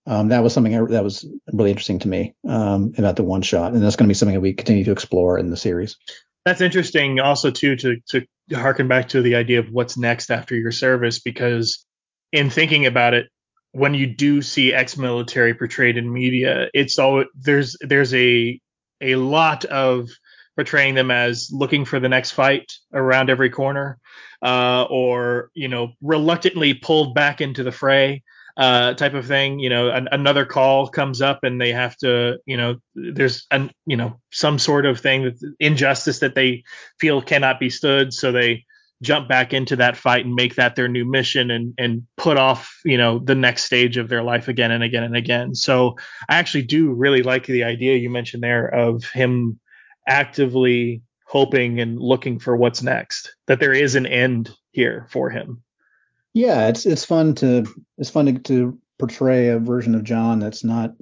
Um, 0.05 0.29
that 0.29 0.43
was 0.43 0.53
something 0.53 0.75
I, 0.75 0.85
that 0.91 1.03
was 1.03 1.25
really 1.53 1.71
interesting 1.71 1.99
to 1.99 2.07
me 2.07 2.35
um, 2.47 2.93
about 2.97 3.15
the 3.15 3.23
one 3.23 3.41
shot, 3.41 3.73
and 3.73 3.81
that's 3.81 3.95
going 3.95 4.07
to 4.07 4.09
be 4.09 4.13
something 4.13 4.35
that 4.35 4.41
we 4.41 4.53
continue 4.53 4.83
to 4.83 4.91
explore 4.91 5.37
in 5.37 5.49
the 5.49 5.57
series. 5.57 5.97
That's 6.45 6.59
interesting, 6.59 7.21
also 7.21 7.51
too, 7.51 7.77
to 7.77 7.97
to 8.09 8.25
harken 8.53 8.89
back 8.89 9.09
to 9.09 9.21
the 9.21 9.35
idea 9.35 9.59
of 9.59 9.69
what's 9.71 9.97
next 9.97 10.29
after 10.29 10.55
your 10.55 10.73
service, 10.73 11.19
because 11.19 11.85
in 12.33 12.49
thinking 12.49 12.85
about 12.85 13.13
it, 13.13 13.27
when 13.71 13.93
you 13.93 14.07
do 14.07 14.41
see 14.41 14.73
ex-military 14.73 15.53
portrayed 15.53 15.95
in 15.97 16.11
media, 16.11 16.67
it's 16.73 16.99
all 16.99 17.23
there's 17.33 17.77
there's 17.79 18.13
a 18.13 18.59
a 18.99 19.15
lot 19.15 19.63
of 19.65 20.09
portraying 20.55 20.95
them 20.95 21.11
as 21.11 21.49
looking 21.51 21.85
for 21.85 21.99
the 21.99 22.09
next 22.09 22.31
fight 22.31 22.71
around 22.93 23.29
every 23.29 23.49
corner, 23.49 23.99
uh, 24.41 24.83
or 24.89 25.49
you 25.53 25.67
know, 25.67 25.93
reluctantly 26.01 26.73
pulled 26.73 27.15
back 27.15 27.41
into 27.41 27.63
the 27.63 27.71
fray. 27.71 28.23
Uh, 28.55 28.93
type 28.93 29.15
of 29.15 29.25
thing, 29.25 29.57
you 29.57 29.67
know, 29.67 29.89
an, 29.89 30.07
another 30.11 30.45
call 30.45 30.87
comes 30.87 31.23
up 31.23 31.43
and 31.43 31.59
they 31.59 31.71
have 31.71 31.97
to, 31.97 32.37
you 32.45 32.55
know, 32.55 32.75
there's 32.93 33.47
an, 33.49 33.71
you 33.87 33.97
know, 33.97 34.19
some 34.31 34.59
sort 34.59 34.85
of 34.85 34.99
thing 34.99 35.35
injustice 35.59 36.19
that 36.19 36.35
they 36.35 36.63
feel 36.99 37.19
cannot 37.19 37.59
be 37.59 37.71
stood. 37.71 38.13
So 38.13 38.31
they 38.31 38.65
jump 39.03 39.27
back 39.27 39.53
into 39.53 39.75
that 39.75 39.97
fight 39.97 40.25
and 40.25 40.33
make 40.33 40.55
that 40.55 40.75
their 40.75 40.87
new 40.87 41.05
mission 41.05 41.51
and 41.51 41.73
and 41.77 42.07
put 42.17 42.37
off 42.37 42.79
you 42.85 42.97
know 42.97 43.19
the 43.19 43.35
next 43.35 43.65
stage 43.65 43.97
of 43.97 44.09
their 44.09 44.23
life 44.23 44.47
again 44.47 44.71
and 44.71 44.83
again 44.83 45.03
and 45.03 45.15
again 45.15 45.53
so 45.53 45.95
i 46.29 46.37
actually 46.37 46.63
do 46.63 46.91
really 46.91 47.21
like 47.21 47.45
the 47.45 47.63
idea 47.63 47.97
you 47.97 48.09
mentioned 48.09 48.41
there 48.41 48.65
of 48.65 49.03
him 49.11 49.59
actively 50.07 51.01
hoping 51.25 51.79
and 51.79 51.99
looking 51.99 52.39
for 52.39 52.55
what's 52.55 52.83
next 52.83 53.35
that 53.47 53.59
there 53.59 53.73
is 53.73 53.95
an 53.95 54.05
end 54.05 54.51
here 54.71 55.07
for 55.09 55.29
him. 55.29 55.63
Yeah 56.33 56.67
it's 56.67 56.85
it's 56.85 57.05
fun 57.05 57.35
to 57.35 57.65
it's 57.97 58.09
fun 58.09 58.25
to, 58.25 58.39
to 58.39 58.79
portray 58.99 59.49
a 59.49 59.59
version 59.59 59.95
of 59.95 60.03
john 60.03 60.39
that's 60.39 60.63
not 60.63 60.93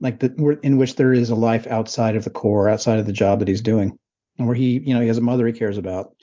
like 0.00 0.18
the 0.18 0.58
in 0.62 0.78
which 0.78 0.96
there 0.96 1.12
is 1.12 1.30
a 1.30 1.34
life 1.34 1.66
outside 1.66 2.16
of 2.16 2.24
the 2.24 2.30
Corps, 2.30 2.68
outside 2.68 2.98
of 2.98 3.06
the 3.06 3.12
job 3.12 3.38
that 3.38 3.48
he's 3.48 3.60
doing 3.60 3.98
and 4.38 4.46
where 4.46 4.56
he 4.56 4.78
you 4.78 4.94
know 4.94 5.00
he 5.00 5.08
has 5.08 5.18
a 5.18 5.22
mother 5.22 5.46
he 5.46 5.52
cares 5.52 5.78
about. 5.78 6.14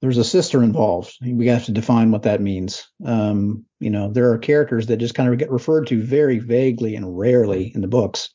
There's 0.00 0.16
a 0.16 0.24
sister 0.24 0.62
involved. 0.62 1.14
We 1.20 1.48
have 1.48 1.66
to 1.66 1.72
define 1.72 2.10
what 2.10 2.22
that 2.22 2.40
means. 2.40 2.88
Um, 3.04 3.66
you 3.80 3.90
know 3.90 4.10
there 4.10 4.32
are 4.32 4.38
characters 4.38 4.86
that 4.86 4.96
just 4.96 5.14
kind 5.14 5.30
of 5.30 5.38
get 5.38 5.50
referred 5.50 5.86
to 5.88 6.02
very 6.02 6.38
vaguely 6.38 6.96
and 6.96 7.18
rarely 7.18 7.70
in 7.74 7.80
the 7.80 7.88
books. 7.88 8.30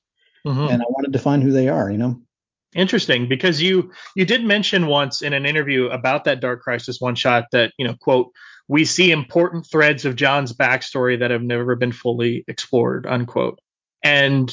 Mm-hmm. 0.46 0.68
and 0.70 0.80
i 0.80 0.86
want 0.90 1.06
to 1.06 1.12
define 1.12 1.42
who 1.42 1.52
they 1.52 1.70
are 1.70 1.90
you 1.90 1.98
know 1.98 2.22
Interesting, 2.76 3.30
because 3.30 3.62
you 3.62 3.92
you 4.16 4.26
did 4.26 4.44
mention 4.44 4.88
once 4.88 5.22
in 5.22 5.34
an 5.34 5.46
interview 5.46 5.88
about 5.88 6.26
that 6.26 6.42
Dark 6.42 6.62
Crisis 6.62 7.00
one 7.00 7.16
shot 7.16 7.46
that 7.54 7.72
you 7.78 7.88
know 7.88 7.96
quote 8.00 8.32
we 8.68 8.84
see 8.84 9.12
important 9.12 9.66
threads 9.72 10.04
of 10.04 10.16
John's 10.16 10.52
backstory 10.52 11.20
that 11.20 11.32
have 11.32 11.44
never 11.44 11.76
been 11.76 11.94
fully 11.94 12.44
explored 12.48 13.08
unquote, 13.08 13.60
and 14.04 14.52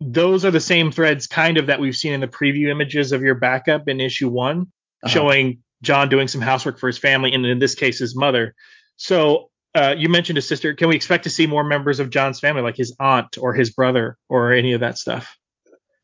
those 0.00 0.44
are 0.44 0.52
the 0.52 0.60
same 0.60 0.92
threads 0.92 1.26
kind 1.26 1.58
of 1.58 1.66
that 1.66 1.80
we've 1.80 1.96
seen 1.96 2.12
in 2.12 2.20
the 2.20 2.28
preview 2.28 2.68
images 2.68 3.10
of 3.10 3.22
your 3.22 3.34
backup 3.34 3.88
in 3.88 4.00
issue 4.00 4.28
one, 4.28 4.60
uh-huh. 5.02 5.08
showing 5.08 5.58
John 5.82 6.08
doing 6.08 6.28
some 6.28 6.40
housework 6.40 6.78
for 6.78 6.86
his 6.86 6.98
family 6.98 7.34
and 7.34 7.44
in 7.44 7.58
this 7.58 7.74
case 7.74 7.98
his 7.98 8.16
mother. 8.16 8.54
So 8.96 9.50
uh, 9.74 9.94
you 9.96 10.08
mentioned 10.08 10.36
his 10.36 10.48
sister. 10.48 10.74
Can 10.74 10.88
we 10.88 10.96
expect 10.96 11.24
to 11.24 11.30
see 11.30 11.46
more 11.46 11.64
members 11.64 12.00
of 12.00 12.10
John's 12.10 12.40
family, 12.40 12.62
like 12.62 12.76
his 12.76 12.94
aunt 13.00 13.36
or 13.38 13.52
his 13.54 13.70
brother 13.70 14.16
or 14.28 14.52
any 14.52 14.72
of 14.72 14.80
that 14.80 14.98
stuff? 14.98 15.36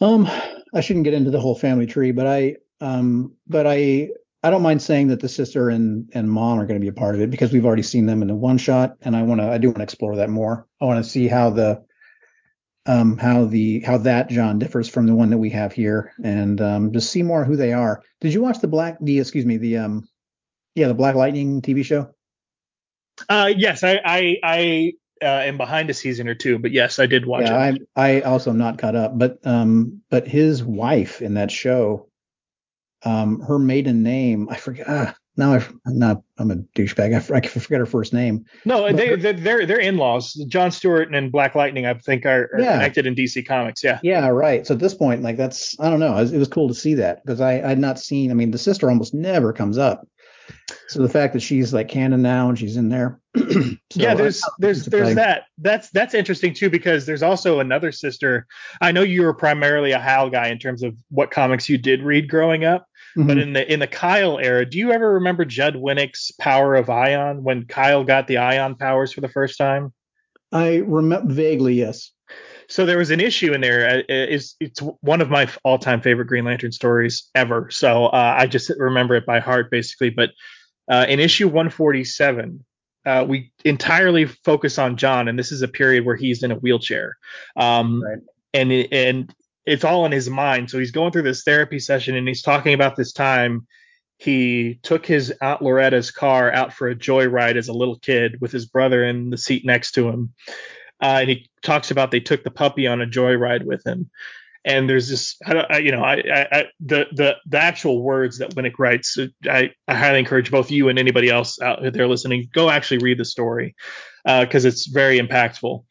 Um, 0.00 0.28
I 0.74 0.80
shouldn't 0.80 1.04
get 1.04 1.14
into 1.14 1.30
the 1.30 1.40
whole 1.40 1.54
family 1.54 1.86
tree, 1.86 2.12
but 2.12 2.26
I 2.26 2.56
um, 2.80 3.34
but 3.46 3.66
I 3.66 4.10
I 4.42 4.50
don't 4.50 4.62
mind 4.62 4.82
saying 4.82 5.08
that 5.08 5.20
the 5.20 5.28
sister 5.28 5.70
and 5.70 6.10
and 6.12 6.30
mom 6.30 6.58
are 6.58 6.66
going 6.66 6.78
to 6.78 6.84
be 6.84 6.88
a 6.88 6.92
part 6.92 7.14
of 7.14 7.20
it 7.20 7.30
because 7.30 7.52
we've 7.52 7.64
already 7.64 7.82
seen 7.82 8.06
them 8.06 8.20
in 8.20 8.28
the 8.28 8.34
one 8.34 8.58
shot, 8.58 8.96
and 9.00 9.16
I 9.16 9.22
want 9.22 9.40
to 9.40 9.48
I 9.48 9.58
do 9.58 9.68
want 9.68 9.78
to 9.78 9.84
explore 9.84 10.16
that 10.16 10.28
more. 10.28 10.66
I 10.80 10.84
want 10.84 11.02
to 11.02 11.10
see 11.10 11.28
how 11.28 11.50
the 11.50 11.84
um 12.86 13.16
how 13.16 13.46
the 13.46 13.80
how 13.80 13.98
that 13.98 14.28
John 14.28 14.58
differs 14.58 14.88
from 14.88 15.06
the 15.06 15.14
one 15.14 15.30
that 15.30 15.38
we 15.38 15.50
have 15.50 15.72
here, 15.72 16.12
and 16.22 16.60
um, 16.60 16.92
just 16.92 17.10
see 17.10 17.22
more 17.22 17.44
who 17.44 17.56
they 17.56 17.72
are. 17.72 18.02
Did 18.20 18.34
you 18.34 18.42
watch 18.42 18.58
the 18.58 18.68
Black 18.68 18.98
the 19.00 19.20
excuse 19.20 19.46
me 19.46 19.56
the 19.56 19.78
um 19.78 20.08
yeah 20.74 20.88
the 20.88 20.94
Black 20.94 21.14
Lightning 21.14 21.62
TV 21.62 21.84
show? 21.84 22.10
Uh, 23.28 23.52
yes, 23.56 23.84
I 23.84 24.00
I 24.04 24.36
I 24.42 24.92
uh, 25.24 25.40
am 25.40 25.56
behind 25.56 25.90
a 25.90 25.94
season 25.94 26.28
or 26.28 26.34
two, 26.34 26.58
but 26.58 26.70
yes, 26.70 26.98
I 26.98 27.06
did 27.06 27.26
watch 27.26 27.46
yeah, 27.46 27.70
it. 27.70 27.82
I 27.96 28.16
I 28.16 28.20
also 28.22 28.50
am 28.50 28.58
not 28.58 28.78
caught 28.78 28.96
up, 28.96 29.18
but 29.18 29.38
um, 29.44 30.02
but 30.10 30.28
his 30.28 30.62
wife 30.62 31.22
in 31.22 31.34
that 31.34 31.50
show, 31.50 32.08
um, 33.04 33.40
her 33.40 33.58
maiden 33.58 34.02
name 34.02 34.48
I 34.50 34.56
forget. 34.56 34.86
Ah, 34.88 35.14
now 35.36 35.54
I, 35.54 35.66
not. 35.86 36.22
I'm 36.38 36.50
a 36.50 36.56
douchebag. 36.56 37.12
I, 37.12 37.36
I 37.36 37.40
forget 37.40 37.80
her 37.80 37.86
first 37.86 38.12
name. 38.12 38.44
No, 38.64 38.92
they 38.92 39.08
her, 39.08 39.16
they're 39.16 39.66
they're 39.66 39.80
in-laws. 39.80 40.34
John 40.48 40.70
Stewart 40.70 41.12
and 41.12 41.32
Black 41.32 41.54
Lightning, 41.54 41.86
I 41.86 41.94
think, 41.94 42.24
are, 42.24 42.50
are 42.52 42.60
yeah. 42.60 42.72
connected 42.74 43.06
in 43.06 43.14
DC 43.14 43.46
Comics. 43.46 43.82
Yeah. 43.82 43.98
Yeah, 44.02 44.28
right. 44.28 44.66
So 44.66 44.74
at 44.74 44.80
this 44.80 44.94
point, 44.94 45.22
like 45.22 45.36
that's 45.36 45.78
I 45.80 45.90
don't 45.90 46.00
know. 46.00 46.16
It 46.16 46.20
was, 46.20 46.32
it 46.32 46.38
was 46.38 46.48
cool 46.48 46.68
to 46.68 46.74
see 46.74 46.94
that 46.94 47.24
because 47.24 47.40
I 47.40 47.62
I'd 47.62 47.78
not 47.78 47.98
seen. 47.98 48.30
I 48.30 48.34
mean, 48.34 48.52
the 48.52 48.58
sister 48.58 48.88
almost 48.88 49.14
never 49.14 49.52
comes 49.52 49.76
up. 49.76 50.06
So 50.88 51.02
the 51.02 51.08
fact 51.08 51.32
that 51.32 51.40
she's 51.40 51.72
like 51.72 51.88
canon 51.88 52.22
now 52.22 52.48
and 52.48 52.58
she's 52.58 52.76
in 52.76 52.88
there. 52.88 53.20
so 53.36 53.76
yeah, 53.94 54.14
there's 54.14 54.42
there's 54.58 54.84
there's 54.86 55.14
that. 55.16 55.44
That's 55.58 55.90
that's 55.90 56.14
interesting 56.14 56.54
too 56.54 56.70
because 56.70 57.06
there's 57.06 57.22
also 57.22 57.60
another 57.60 57.90
sister. 57.90 58.46
I 58.80 58.92
know 58.92 59.02
you 59.02 59.22
were 59.22 59.34
primarily 59.34 59.92
a 59.92 59.98
Hal 59.98 60.30
guy 60.30 60.48
in 60.48 60.58
terms 60.58 60.82
of 60.82 60.96
what 61.10 61.30
comics 61.30 61.68
you 61.68 61.78
did 61.78 62.02
read 62.02 62.28
growing 62.28 62.64
up. 62.64 62.86
Mm-hmm. 63.16 63.28
But 63.28 63.38
in 63.38 63.52
the 63.52 63.72
in 63.72 63.80
the 63.80 63.86
Kyle 63.86 64.38
era, 64.38 64.64
do 64.64 64.78
you 64.78 64.92
ever 64.92 65.14
remember 65.14 65.44
Judd 65.44 65.74
Winick's 65.74 66.30
Power 66.32 66.74
of 66.74 66.90
Ion 66.90 67.42
when 67.42 67.66
Kyle 67.66 68.04
got 68.04 68.26
the 68.26 68.38
Ion 68.38 68.74
powers 68.74 69.12
for 69.12 69.20
the 69.20 69.28
first 69.28 69.58
time? 69.58 69.92
I 70.52 70.76
remember 70.76 71.32
vaguely, 71.32 71.74
yes. 71.74 72.12
So 72.68 72.86
there 72.86 72.98
was 72.98 73.10
an 73.10 73.20
issue 73.20 73.52
in 73.52 73.60
there. 73.60 73.98
Uh, 73.98 74.02
it's 74.08 74.56
it's 74.60 74.80
one 75.00 75.20
of 75.20 75.30
my 75.30 75.48
all-time 75.64 76.00
favorite 76.00 76.26
Green 76.26 76.44
Lantern 76.44 76.72
stories 76.72 77.30
ever. 77.34 77.70
So 77.70 78.06
uh, 78.06 78.36
I 78.38 78.46
just 78.46 78.70
remember 78.78 79.14
it 79.16 79.26
by 79.26 79.40
heart, 79.40 79.70
basically. 79.70 80.10
But 80.10 80.30
uh, 80.88 81.06
in 81.08 81.20
issue 81.20 81.46
147, 81.46 82.64
uh, 83.06 83.24
we 83.28 83.52
entirely 83.64 84.26
focus 84.26 84.78
on 84.78 84.96
John, 84.96 85.28
and 85.28 85.38
this 85.38 85.52
is 85.52 85.62
a 85.62 85.68
period 85.68 86.04
where 86.04 86.16
he's 86.16 86.42
in 86.42 86.50
a 86.50 86.56
wheelchair. 86.56 87.16
Um, 87.56 88.02
right. 88.02 88.18
And 88.52 88.72
and 88.92 89.34
it's 89.66 89.84
all 89.84 90.06
in 90.06 90.12
his 90.12 90.28
mind. 90.28 90.70
So 90.70 90.78
he's 90.78 90.92
going 90.92 91.12
through 91.12 91.22
this 91.22 91.42
therapy 91.42 91.78
session, 91.78 92.16
and 92.16 92.28
he's 92.28 92.42
talking 92.42 92.74
about 92.74 92.96
this 92.96 93.12
time 93.12 93.66
he 94.18 94.78
took 94.82 95.04
his 95.04 95.32
aunt 95.42 95.60
Loretta's 95.60 96.10
car 96.10 96.52
out 96.52 96.72
for 96.72 96.88
a 96.88 96.94
joyride 96.94 97.56
as 97.56 97.68
a 97.68 97.72
little 97.72 97.98
kid 97.98 98.40
with 98.40 98.52
his 98.52 98.66
brother 98.66 99.04
in 99.04 99.30
the 99.30 99.36
seat 99.36 99.64
next 99.64 99.92
to 99.92 100.08
him. 100.08 100.32
Uh, 101.02 101.18
and 101.20 101.30
he 101.30 101.48
talks 101.62 101.90
about 101.90 102.10
they 102.10 102.20
took 102.20 102.44
the 102.44 102.50
puppy 102.50 102.86
on 102.86 103.00
a 103.00 103.06
joyride 103.06 103.64
with 103.64 103.84
him. 103.86 104.10
And 104.66 104.88
there's 104.88 105.10
this, 105.10 105.36
I, 105.44 105.78
you 105.78 105.92
know, 105.92 106.02
I, 106.02 106.46
I, 106.50 106.64
the 106.80 107.06
the 107.12 107.36
the 107.44 107.58
actual 107.58 108.02
words 108.02 108.38
that 108.38 108.54
Winick 108.54 108.78
writes, 108.78 109.18
I, 109.46 109.72
I 109.86 109.94
highly 109.94 110.20
encourage 110.20 110.50
both 110.50 110.70
you 110.70 110.88
and 110.88 110.98
anybody 110.98 111.28
else 111.28 111.60
out 111.60 111.80
there 111.82 112.08
listening, 112.08 112.48
go 112.50 112.70
actually 112.70 112.98
read 112.98 113.18
the 113.18 113.26
story 113.26 113.76
because 114.24 114.64
uh, 114.64 114.68
it's 114.68 114.86
very 114.86 115.18
impactful. 115.18 115.84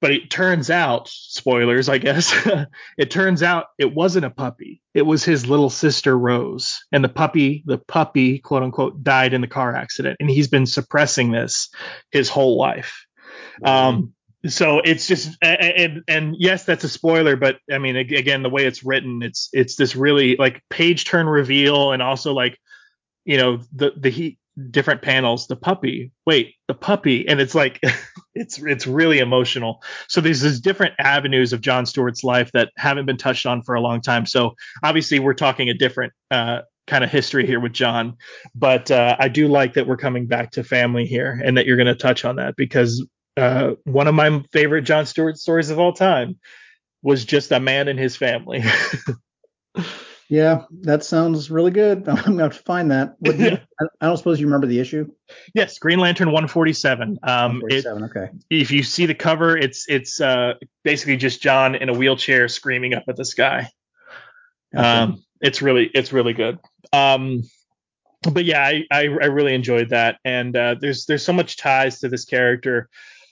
But 0.00 0.12
it 0.12 0.30
turns 0.30 0.70
out, 0.70 1.08
spoilers, 1.08 1.88
I 1.88 1.98
guess, 1.98 2.32
it 2.98 3.10
turns 3.10 3.42
out 3.42 3.66
it 3.78 3.94
wasn't 3.94 4.26
a 4.26 4.30
puppy. 4.30 4.80
It 4.94 5.02
was 5.02 5.24
his 5.24 5.48
little 5.48 5.70
sister 5.70 6.16
Rose, 6.16 6.78
and 6.92 7.02
the 7.02 7.08
puppy, 7.08 7.64
the 7.66 7.78
puppy, 7.78 8.38
quote 8.38 8.62
unquote, 8.62 9.02
died 9.02 9.32
in 9.32 9.40
the 9.40 9.48
car 9.48 9.74
accident, 9.74 10.18
and 10.20 10.30
he's 10.30 10.48
been 10.48 10.66
suppressing 10.66 11.32
this 11.32 11.70
his 12.12 12.28
whole 12.28 12.58
life. 12.58 13.06
Um, 13.64 14.14
so 14.46 14.80
it's 14.80 15.06
just 15.06 15.36
and 15.42 16.02
and 16.06 16.36
yes 16.38 16.64
that's 16.64 16.84
a 16.84 16.88
spoiler 16.88 17.34
but 17.34 17.56
i 17.72 17.78
mean 17.78 17.96
again 17.96 18.42
the 18.42 18.48
way 18.48 18.66
it's 18.66 18.84
written 18.84 19.20
it's 19.22 19.48
it's 19.52 19.74
this 19.74 19.96
really 19.96 20.36
like 20.36 20.62
page 20.70 21.04
turn 21.04 21.26
reveal 21.26 21.92
and 21.92 22.02
also 22.02 22.32
like 22.32 22.56
you 23.24 23.36
know 23.36 23.60
the 23.72 23.92
the 23.96 24.10
he 24.10 24.38
different 24.70 25.02
panels 25.02 25.46
the 25.48 25.56
puppy 25.56 26.12
wait 26.24 26.54
the 26.68 26.74
puppy 26.74 27.26
and 27.26 27.40
it's 27.40 27.54
like 27.54 27.80
it's 28.38 28.62
it's 28.62 28.86
really 28.86 29.18
emotional. 29.18 29.82
So 30.06 30.20
there's 30.20 30.40
these 30.40 30.60
different 30.60 30.94
avenues 30.98 31.52
of 31.52 31.60
john 31.60 31.84
stewart's 31.84 32.24
life 32.24 32.50
that 32.52 32.70
haven't 32.76 33.06
been 33.06 33.16
touched 33.16 33.46
on 33.46 33.62
for 33.62 33.74
a 33.74 33.80
long 33.80 34.00
time. 34.00 34.26
So 34.26 34.54
obviously 34.82 35.18
we're 35.18 35.34
talking 35.34 35.68
a 35.68 35.74
different 35.74 36.12
uh, 36.30 36.60
kind 36.86 37.04
of 37.04 37.10
history 37.10 37.46
here 37.46 37.60
with 37.60 37.74
john 37.74 38.16
but 38.54 38.90
uh, 38.90 39.14
i 39.18 39.28
do 39.28 39.46
like 39.46 39.74
that 39.74 39.86
we're 39.86 39.98
coming 39.98 40.26
back 40.26 40.50
to 40.50 40.64
family 40.64 41.04
here 41.04 41.38
and 41.44 41.58
that 41.58 41.66
you're 41.66 41.76
going 41.76 41.86
to 41.86 41.94
touch 41.94 42.24
on 42.24 42.36
that 42.36 42.56
because 42.56 43.06
uh, 43.38 43.74
one 43.84 44.08
of 44.08 44.14
my 44.14 44.42
favorite 44.52 44.82
john 44.82 45.06
stewart 45.06 45.38
stories 45.38 45.70
of 45.70 45.78
all 45.78 45.92
time 45.92 46.38
was 47.02 47.24
just 47.24 47.52
a 47.52 47.60
man 47.60 47.88
and 47.88 47.98
his 47.98 48.16
family 48.16 48.62
Yeah, 50.28 50.64
that 50.82 51.04
sounds 51.04 51.50
really 51.50 51.70
good. 51.70 52.06
I'm 52.08 52.16
gonna 52.16 52.42
have 52.42 52.56
to 52.56 52.62
find 52.62 52.90
that. 52.90 53.16
Yeah. 53.22 53.60
I 54.00 54.06
don't 54.06 54.16
suppose 54.16 54.38
you 54.38 54.46
remember 54.46 54.66
the 54.66 54.78
issue. 54.78 55.10
Yes, 55.54 55.78
Green 55.78 55.98
Lantern 55.98 56.28
147. 56.28 57.18
Um, 57.22 57.60
147. 57.60 58.02
It, 58.02 58.06
okay. 58.06 58.32
If 58.50 58.70
you 58.70 58.82
see 58.82 59.06
the 59.06 59.14
cover, 59.14 59.56
it's 59.56 59.86
it's 59.88 60.20
uh, 60.20 60.54
basically 60.84 61.16
just 61.16 61.40
John 61.40 61.74
in 61.74 61.88
a 61.88 61.94
wheelchair 61.94 62.48
screaming 62.48 62.94
up 62.94 63.04
at 63.08 63.16
the 63.16 63.24
sky. 63.24 63.70
Okay. 64.74 64.84
Um, 64.84 65.24
it's 65.40 65.62
really 65.62 65.90
it's 65.94 66.12
really 66.12 66.34
good. 66.34 66.58
Um, 66.92 67.44
but 68.22 68.44
yeah, 68.44 68.62
I, 68.62 68.84
I, 68.90 69.02
I 69.02 69.26
really 69.26 69.54
enjoyed 69.54 69.90
that, 69.90 70.18
and 70.24 70.54
uh, 70.54 70.74
there's 70.78 71.06
there's 71.06 71.24
so 71.24 71.32
much 71.32 71.56
ties 71.56 72.00
to 72.00 72.08
this 72.08 72.26
character. 72.26 72.90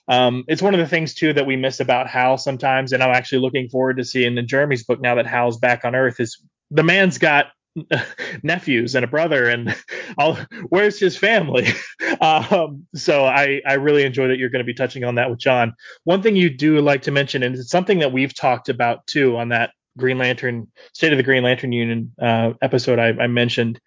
Um, 0.09 0.45
it's 0.49 0.63
one 0.63 0.75
of 0.75 0.81
the 0.81 0.87
things 0.87 1.15
too 1.15 1.33
that 1.33 1.47
we 1.47 1.57
miss 1.57 1.81
about 1.81 2.09
Hal 2.09 2.39
sometimes, 2.39 2.93
and 2.93 3.03
I'm 3.03 3.15
actually 3.15 3.41
looking 3.41 3.69
forward 3.69 3.97
to 3.97 4.05
seeing 4.05 4.39
in 4.39 4.47
Jeremy's 4.47 4.85
book 4.85 5.01
now 5.01 5.17
that 5.17 5.27
Hal's 5.27 5.59
back 5.59 5.85
on 5.85 5.95
Earth 5.95 6.21
is 6.21 6.41
the 6.71 6.83
man's 6.83 7.19
got 7.19 7.47
nephews 8.43 8.95
and 8.95 9.05
a 9.05 9.09
brother 9.09 9.49
and 9.49 9.75
all, 10.19 10.39
where's 10.69 10.99
his 10.99 11.17
family? 11.17 11.69
Um, 12.19 12.87
so 12.95 13.27
I, 13.27 13.61
I 13.67 13.75
really 13.75 14.03
enjoy 14.03 14.29
that 14.29 14.39
you're 14.39 14.49
going 14.49 14.65
to 14.65 14.67
be 14.67 14.73
touching 14.73 15.05
on 15.05 15.17
that 15.17 15.29
with 15.29 15.39
john. 15.39 15.75
One 16.05 16.23
thing 16.23 16.35
you 16.35 16.49
do 16.49 16.81
like 16.81 17.03
to 17.03 17.11
mention 17.11 17.43
and 17.43 17.55
it's 17.55 17.69
something 17.69 17.99
that 17.99 18.11
we've 18.11 18.35
talked 18.35 18.71
about 18.71 19.07
too 19.07 19.37
on 19.37 19.51
that 19.51 19.73
green 19.99 20.17
lantern 20.17 20.67
state 20.95 21.13
of 21.13 21.19
the 21.19 21.23
green 21.23 21.43
lantern 21.43 21.73
union 21.73 22.15
uh, 22.21 22.53
episode 22.63 22.99
I, 22.99 23.09
I 23.09 23.27
mentioned 23.27 23.79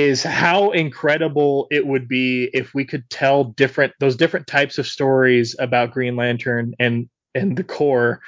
is 0.00 0.22
how 0.22 0.70
incredible 0.70 1.66
it 1.70 1.86
would 1.86 2.08
be 2.08 2.44
if 2.54 2.74
we 2.74 2.84
could 2.84 3.08
tell 3.10 3.44
different 3.44 3.92
those 4.00 4.16
different 4.16 4.46
types 4.46 4.78
of 4.78 4.86
stories 4.86 5.54
about 5.58 5.92
green 5.92 6.16
lantern 6.16 6.74
and 6.78 7.08
and 7.34 7.56
the 7.56 7.64
Corps 7.64 8.20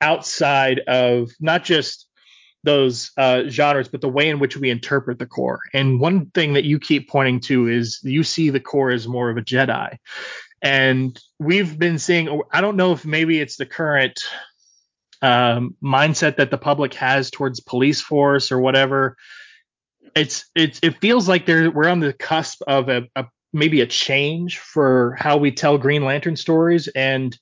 outside 0.00 0.80
of 0.80 1.30
not 1.40 1.62
just 1.62 2.06
those 2.62 3.10
uh, 3.16 3.44
genres, 3.48 3.88
but 3.88 4.00
the 4.00 4.08
way 4.08 4.28
in 4.28 4.38
which 4.38 4.56
we 4.56 4.70
interpret 4.70 5.18
the 5.18 5.26
Corps. 5.26 5.60
And 5.72 6.00
one 6.00 6.26
thing 6.30 6.54
that 6.54 6.64
you 6.64 6.78
keep 6.78 7.08
pointing 7.08 7.40
to 7.40 7.68
is 7.68 8.00
you 8.02 8.22
see 8.22 8.50
the 8.50 8.60
Corps 8.60 8.90
as 8.90 9.08
more 9.08 9.30
of 9.30 9.36
a 9.36 9.42
Jedi. 9.42 9.96
And 10.62 11.18
we've 11.38 11.78
been 11.78 11.98
seeing, 11.98 12.42
I 12.52 12.60
don't 12.60 12.76
know 12.76 12.92
if 12.92 13.06
maybe 13.06 13.40
it's 13.40 13.56
the 13.56 13.64
current 13.66 14.20
um, 15.22 15.74
mindset 15.82 16.36
that 16.36 16.50
the 16.50 16.58
public 16.58 16.94
has 16.94 17.30
towards 17.30 17.60
police 17.60 18.00
force 18.00 18.52
or 18.52 18.60
whatever. 18.60 19.16
It's 20.14 20.50
it's 20.54 20.80
it 20.82 21.00
feels 21.00 21.28
like 21.28 21.46
there 21.46 21.70
we're 21.70 21.88
on 21.88 22.00
the 22.00 22.12
cusp 22.12 22.62
of 22.66 22.88
a, 22.88 23.02
a 23.16 23.26
maybe 23.52 23.80
a 23.80 23.86
change 23.86 24.58
for 24.58 25.16
how 25.18 25.36
we 25.36 25.50
tell 25.50 25.78
Green 25.78 26.04
Lantern 26.04 26.36
stories 26.36 26.88
and 26.88 27.36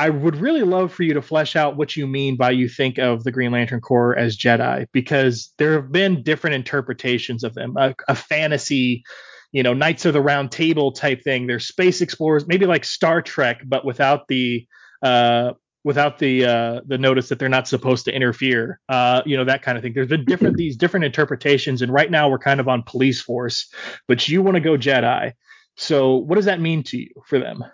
I 0.00 0.08
would 0.08 0.36
really 0.36 0.62
love 0.62 0.94
for 0.94 1.02
you 1.02 1.12
to 1.12 1.20
flesh 1.20 1.56
out 1.56 1.76
what 1.76 1.94
you 1.94 2.06
mean 2.06 2.36
by 2.36 2.52
you 2.52 2.70
think 2.70 2.98
of 2.98 3.22
the 3.22 3.30
Green 3.30 3.52
Lantern 3.52 3.82
Corps 3.82 4.16
as 4.16 4.34
Jedi, 4.34 4.86
because 4.92 5.52
there 5.58 5.74
have 5.74 5.92
been 5.92 6.22
different 6.22 6.54
interpretations 6.54 7.44
of 7.44 7.52
them. 7.52 7.76
A, 7.76 7.94
a 8.08 8.14
fantasy, 8.14 9.04
you 9.52 9.62
know, 9.62 9.74
Knights 9.74 10.06
of 10.06 10.14
the 10.14 10.22
Round 10.22 10.50
Table 10.50 10.92
type 10.92 11.22
thing. 11.22 11.46
They're 11.46 11.58
space 11.58 12.00
explorers, 12.00 12.46
maybe 12.46 12.64
like 12.64 12.86
Star 12.86 13.20
Trek, 13.20 13.60
but 13.66 13.84
without 13.84 14.26
the 14.26 14.66
uh, 15.02 15.52
without 15.84 16.18
the 16.18 16.44
uh, 16.44 16.80
the 16.86 16.98
notice 16.98 17.28
that 17.28 17.38
they're 17.38 17.48
not 17.48 17.68
supposed 17.68 18.04
to 18.06 18.14
interfere. 18.14 18.80
Uh, 18.88 19.22
you 19.26 19.36
know, 19.36 19.44
that 19.44 19.62
kind 19.62 19.76
of 19.76 19.82
thing. 19.82 19.92
There's 19.94 20.08
been 20.08 20.24
different 20.24 20.56
these 20.56 20.76
different 20.76 21.04
interpretations, 21.04 21.82
and 21.82 21.92
right 21.92 22.10
now 22.10 22.28
we're 22.28 22.38
kind 22.38 22.60
of 22.60 22.68
on 22.68 22.82
police 22.82 23.20
force, 23.20 23.72
but 24.08 24.28
you 24.28 24.42
want 24.42 24.56
to 24.56 24.60
go 24.60 24.76
Jedi. 24.76 25.32
So, 25.76 26.16
what 26.16 26.36
does 26.36 26.44
that 26.44 26.60
mean 26.60 26.82
to 26.84 26.98
you 26.98 27.10
for 27.26 27.38
them? 27.38 27.64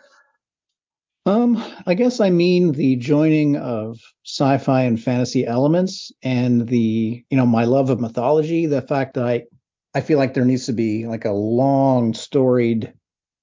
Um, 1.26 1.60
I 1.86 1.94
guess 1.94 2.20
I 2.20 2.30
mean 2.30 2.70
the 2.70 2.94
joining 2.94 3.56
of 3.56 3.98
sci-fi 4.24 4.82
and 4.82 5.02
fantasy 5.02 5.44
elements 5.44 6.12
and 6.22 6.68
the, 6.68 7.24
you 7.28 7.36
know, 7.36 7.46
my 7.46 7.64
love 7.64 7.90
of 7.90 7.98
mythology, 7.98 8.66
the 8.66 8.80
fact 8.80 9.14
that 9.14 9.26
I 9.26 9.44
I 9.92 10.02
feel 10.02 10.18
like 10.18 10.34
there 10.34 10.44
needs 10.44 10.66
to 10.66 10.72
be 10.72 11.06
like 11.06 11.24
a 11.24 11.32
long 11.32 12.14
storied 12.14 12.92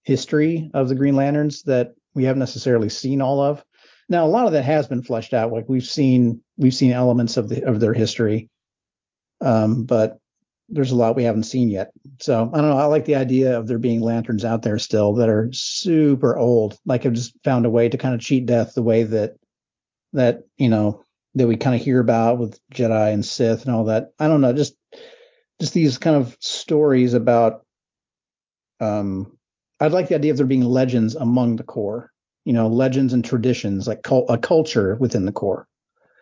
history 0.03 0.69
of 0.73 0.87
the 0.87 0.95
Green 0.95 1.15
Lanterns 1.15 1.63
that 1.63 1.95
we 2.13 2.23
haven't 2.23 2.39
necessarily 2.39 2.89
seen 2.89 3.21
all 3.21 3.41
of. 3.41 3.65
Now, 4.09 4.25
a 4.25 4.27
lot 4.27 4.45
of 4.45 4.53
that 4.53 4.65
has 4.65 4.87
been 4.87 5.03
fleshed 5.03 5.33
out. 5.33 5.51
Like 5.51 5.65
we've 5.67 5.85
seen 5.85 6.41
we've 6.57 6.73
seen 6.73 6.91
elements 6.91 7.37
of 7.37 7.49
the 7.49 7.63
of 7.63 7.79
their 7.79 7.93
history. 7.93 8.49
Um, 9.41 9.83
but 9.83 10.19
there's 10.69 10.91
a 10.91 10.95
lot 10.95 11.15
we 11.15 11.23
haven't 11.23 11.43
seen 11.43 11.69
yet. 11.69 11.91
So 12.19 12.49
I 12.53 12.57
don't 12.57 12.69
know. 12.69 12.77
I 12.77 12.85
like 12.85 13.05
the 13.05 13.15
idea 13.15 13.57
of 13.57 13.67
there 13.67 13.79
being 13.79 14.01
lanterns 14.01 14.45
out 14.45 14.61
there 14.61 14.79
still 14.79 15.13
that 15.15 15.29
are 15.29 15.49
super 15.51 16.37
old. 16.37 16.77
Like 16.85 17.03
have 17.03 17.13
just 17.13 17.33
found 17.43 17.65
a 17.65 17.69
way 17.69 17.89
to 17.89 17.97
kind 17.97 18.15
of 18.15 18.21
cheat 18.21 18.45
death 18.45 18.73
the 18.73 18.83
way 18.83 19.03
that 19.03 19.35
that 20.13 20.43
you 20.57 20.69
know 20.69 21.03
that 21.35 21.47
we 21.47 21.57
kind 21.57 21.75
of 21.75 21.81
hear 21.81 21.99
about 21.99 22.37
with 22.37 22.59
Jedi 22.73 23.13
and 23.13 23.25
Sith 23.25 23.65
and 23.65 23.73
all 23.73 23.85
that. 23.85 24.11
I 24.19 24.27
don't 24.27 24.41
know. 24.41 24.53
Just 24.53 24.75
just 25.59 25.73
these 25.73 25.97
kind 25.97 26.15
of 26.15 26.35
stories 26.39 27.13
about. 27.13 27.65
Um, 28.79 29.37
I'd 29.79 29.91
like 29.91 30.07
the 30.07 30.15
idea 30.15 30.31
of 30.31 30.37
there 30.37 30.45
being 30.45 30.63
legends 30.63 31.15
among 31.15 31.57
the 31.57 31.63
Corps. 31.63 32.12
You 32.45 32.53
know, 32.53 32.67
legends 32.67 33.13
and 33.13 33.23
traditions, 33.23 33.87
like 33.87 34.03
cult, 34.03 34.25
a 34.29 34.37
culture 34.37 34.95
within 34.95 35.25
the 35.25 35.31
Corps 35.31 35.67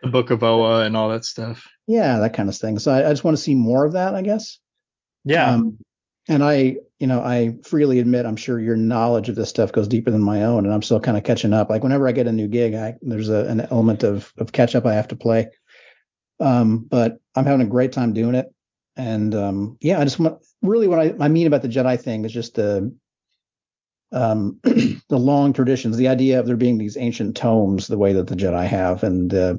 the 0.01 0.09
Book 0.09 0.31
of 0.31 0.43
Oa 0.43 0.83
and 0.83 0.97
all 0.97 1.09
that 1.09 1.25
stuff. 1.25 1.67
Yeah, 1.87 2.19
that 2.19 2.33
kind 2.33 2.49
of 2.49 2.57
thing. 2.57 2.79
So 2.79 2.91
I, 2.91 3.07
I 3.07 3.11
just 3.11 3.23
want 3.23 3.37
to 3.37 3.43
see 3.43 3.55
more 3.55 3.85
of 3.85 3.93
that, 3.93 4.15
I 4.15 4.21
guess. 4.21 4.59
Yeah. 5.23 5.53
Um, 5.53 5.77
and 6.27 6.43
I, 6.43 6.77
you 6.99 7.07
know, 7.07 7.21
I 7.21 7.55
freely 7.63 7.99
admit 7.99 8.25
I'm 8.25 8.35
sure 8.35 8.59
your 8.59 8.75
knowledge 8.75 9.29
of 9.29 9.35
this 9.35 9.49
stuff 9.49 9.71
goes 9.71 9.87
deeper 9.87 10.11
than 10.11 10.23
my 10.23 10.43
own, 10.43 10.65
and 10.65 10.73
I'm 10.73 10.81
still 10.81 10.99
kind 10.99 11.17
of 11.17 11.23
catching 11.23 11.53
up. 11.53 11.69
Like 11.69 11.83
whenever 11.83 12.07
I 12.07 12.11
get 12.11 12.27
a 12.27 12.31
new 12.31 12.47
gig, 12.47 12.75
I 12.75 12.95
there's 13.01 13.29
a, 13.29 13.45
an 13.47 13.61
element 13.71 14.03
of 14.03 14.31
of 14.37 14.51
catch 14.51 14.75
up 14.75 14.85
I 14.85 14.93
have 14.93 15.07
to 15.09 15.15
play. 15.15 15.49
Um, 16.39 16.85
but 16.89 17.19
I'm 17.35 17.45
having 17.45 17.65
a 17.65 17.69
great 17.69 17.91
time 17.91 18.13
doing 18.13 18.35
it, 18.35 18.47
and 18.95 19.33
um, 19.33 19.77
yeah, 19.81 19.99
I 19.99 20.03
just 20.03 20.19
want 20.19 20.43
really 20.61 20.87
what 20.87 20.99
I, 20.99 21.15
I 21.19 21.27
mean 21.27 21.47
about 21.47 21.63
the 21.63 21.69
Jedi 21.69 21.99
thing 21.99 22.23
is 22.23 22.31
just 22.31 22.55
the 22.55 22.95
um, 24.11 24.59
the 24.63 25.01
long 25.09 25.53
traditions, 25.53 25.97
the 25.97 26.07
idea 26.07 26.39
of 26.39 26.45
there 26.45 26.57
being 26.57 26.77
these 26.77 26.97
ancient 26.97 27.35
tomes, 27.35 27.87
the 27.87 27.97
way 27.97 28.13
that 28.13 28.27
the 28.27 28.35
Jedi 28.35 28.65
have, 28.65 29.03
and 29.03 29.33
uh, 29.33 29.57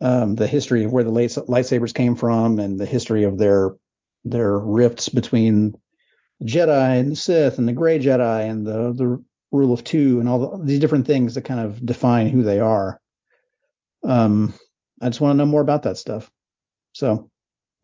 um, 0.00 0.36
the 0.36 0.46
history 0.46 0.84
of 0.84 0.92
where 0.92 1.04
the 1.04 1.10
lightsabers 1.10 1.94
came 1.94 2.16
from 2.16 2.58
and 2.58 2.78
the 2.78 2.86
history 2.86 3.24
of 3.24 3.38
their 3.38 3.74
their 4.24 4.58
rifts 4.58 5.08
between 5.08 5.72
the 6.40 6.46
Jedi 6.46 7.00
and 7.00 7.12
the 7.12 7.16
Sith 7.16 7.58
and 7.58 7.68
the 7.68 7.72
Gray 7.72 7.98
Jedi 7.98 8.48
and 8.48 8.66
the 8.66 8.92
the 8.92 9.24
rule 9.52 9.72
of 9.72 9.84
two 9.84 10.20
and 10.20 10.28
all 10.28 10.38
the, 10.58 10.64
these 10.64 10.80
different 10.80 11.06
things 11.06 11.34
that 11.34 11.42
kind 11.42 11.60
of 11.60 11.84
define 11.84 12.28
who 12.28 12.42
they 12.42 12.60
are. 12.60 13.00
Um, 14.04 14.54
I 15.00 15.08
just 15.08 15.20
want 15.20 15.34
to 15.34 15.38
know 15.38 15.50
more 15.50 15.62
about 15.62 15.84
that 15.84 15.98
stuff. 15.98 16.30
So. 16.92 17.30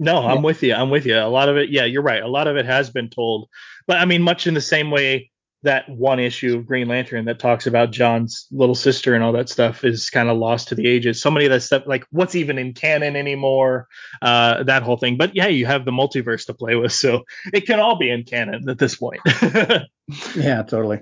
No, 0.01 0.27
I'm 0.27 0.42
with 0.42 0.64
you. 0.64 0.75
I'm 0.75 0.90
with 0.90 1.07
you. 1.07 1.16
A 1.16 1.29
lot 1.29 1.49
of 1.49 1.57
it, 1.57 1.71
yeah, 1.71 1.85
you're 1.85 2.03
right. 2.03 2.25
A 2.25 2.27
lot 2.27 2.49
of 2.49 2.57
it 2.57 2.66
has 2.66 2.90
been 2.90 3.09
told, 3.09 3.49
but 3.87 3.99
I 3.99 4.05
mean, 4.05 4.21
much 4.21 4.49
in 4.49 4.55
the 4.55 4.61
same 4.61 4.90
way 4.90 5.31
that 5.62 5.88
one 5.88 6.18
issue 6.18 6.57
of 6.57 6.66
Green 6.66 6.88
Lantern 6.88 7.27
that 7.27 7.38
talks 7.38 7.66
about 7.66 7.92
John's 7.92 8.46
little 8.51 8.75
sister 8.75 9.14
and 9.14 9.22
all 9.22 9.33
that 9.33 9.48
stuff 9.48 9.85
is 9.85 10.11
kind 10.11 10.29
of 10.29 10.37
lost 10.37 10.68
to 10.68 10.75
the 10.75 10.88
ages. 10.88 11.22
So 11.22 11.31
many 11.31 11.46
of 11.46 11.53
that 11.53 11.62
stuff, 11.62 11.85
like 11.87 12.05
what's 12.11 12.35
even 12.35 12.59
in 12.59 12.72
canon 12.72 13.14
anymore, 13.14 13.87
uh, 14.20 14.64
that 14.64 14.83
whole 14.83 14.96
thing. 14.96 15.16
But 15.16 15.37
yeah, 15.37 15.46
you 15.46 15.66
have 15.66 15.85
the 15.85 15.92
multiverse 15.92 16.46
to 16.46 16.55
play 16.55 16.75
with, 16.75 16.92
so 16.92 17.22
it 17.53 17.66
can 17.66 17.79
all 17.79 17.96
be 17.96 18.11
in 18.11 18.25
canon 18.25 18.68
at 18.68 18.79
this 18.79 18.96
point. 18.96 19.20
yeah, 20.37 20.62
totally. 20.62 21.01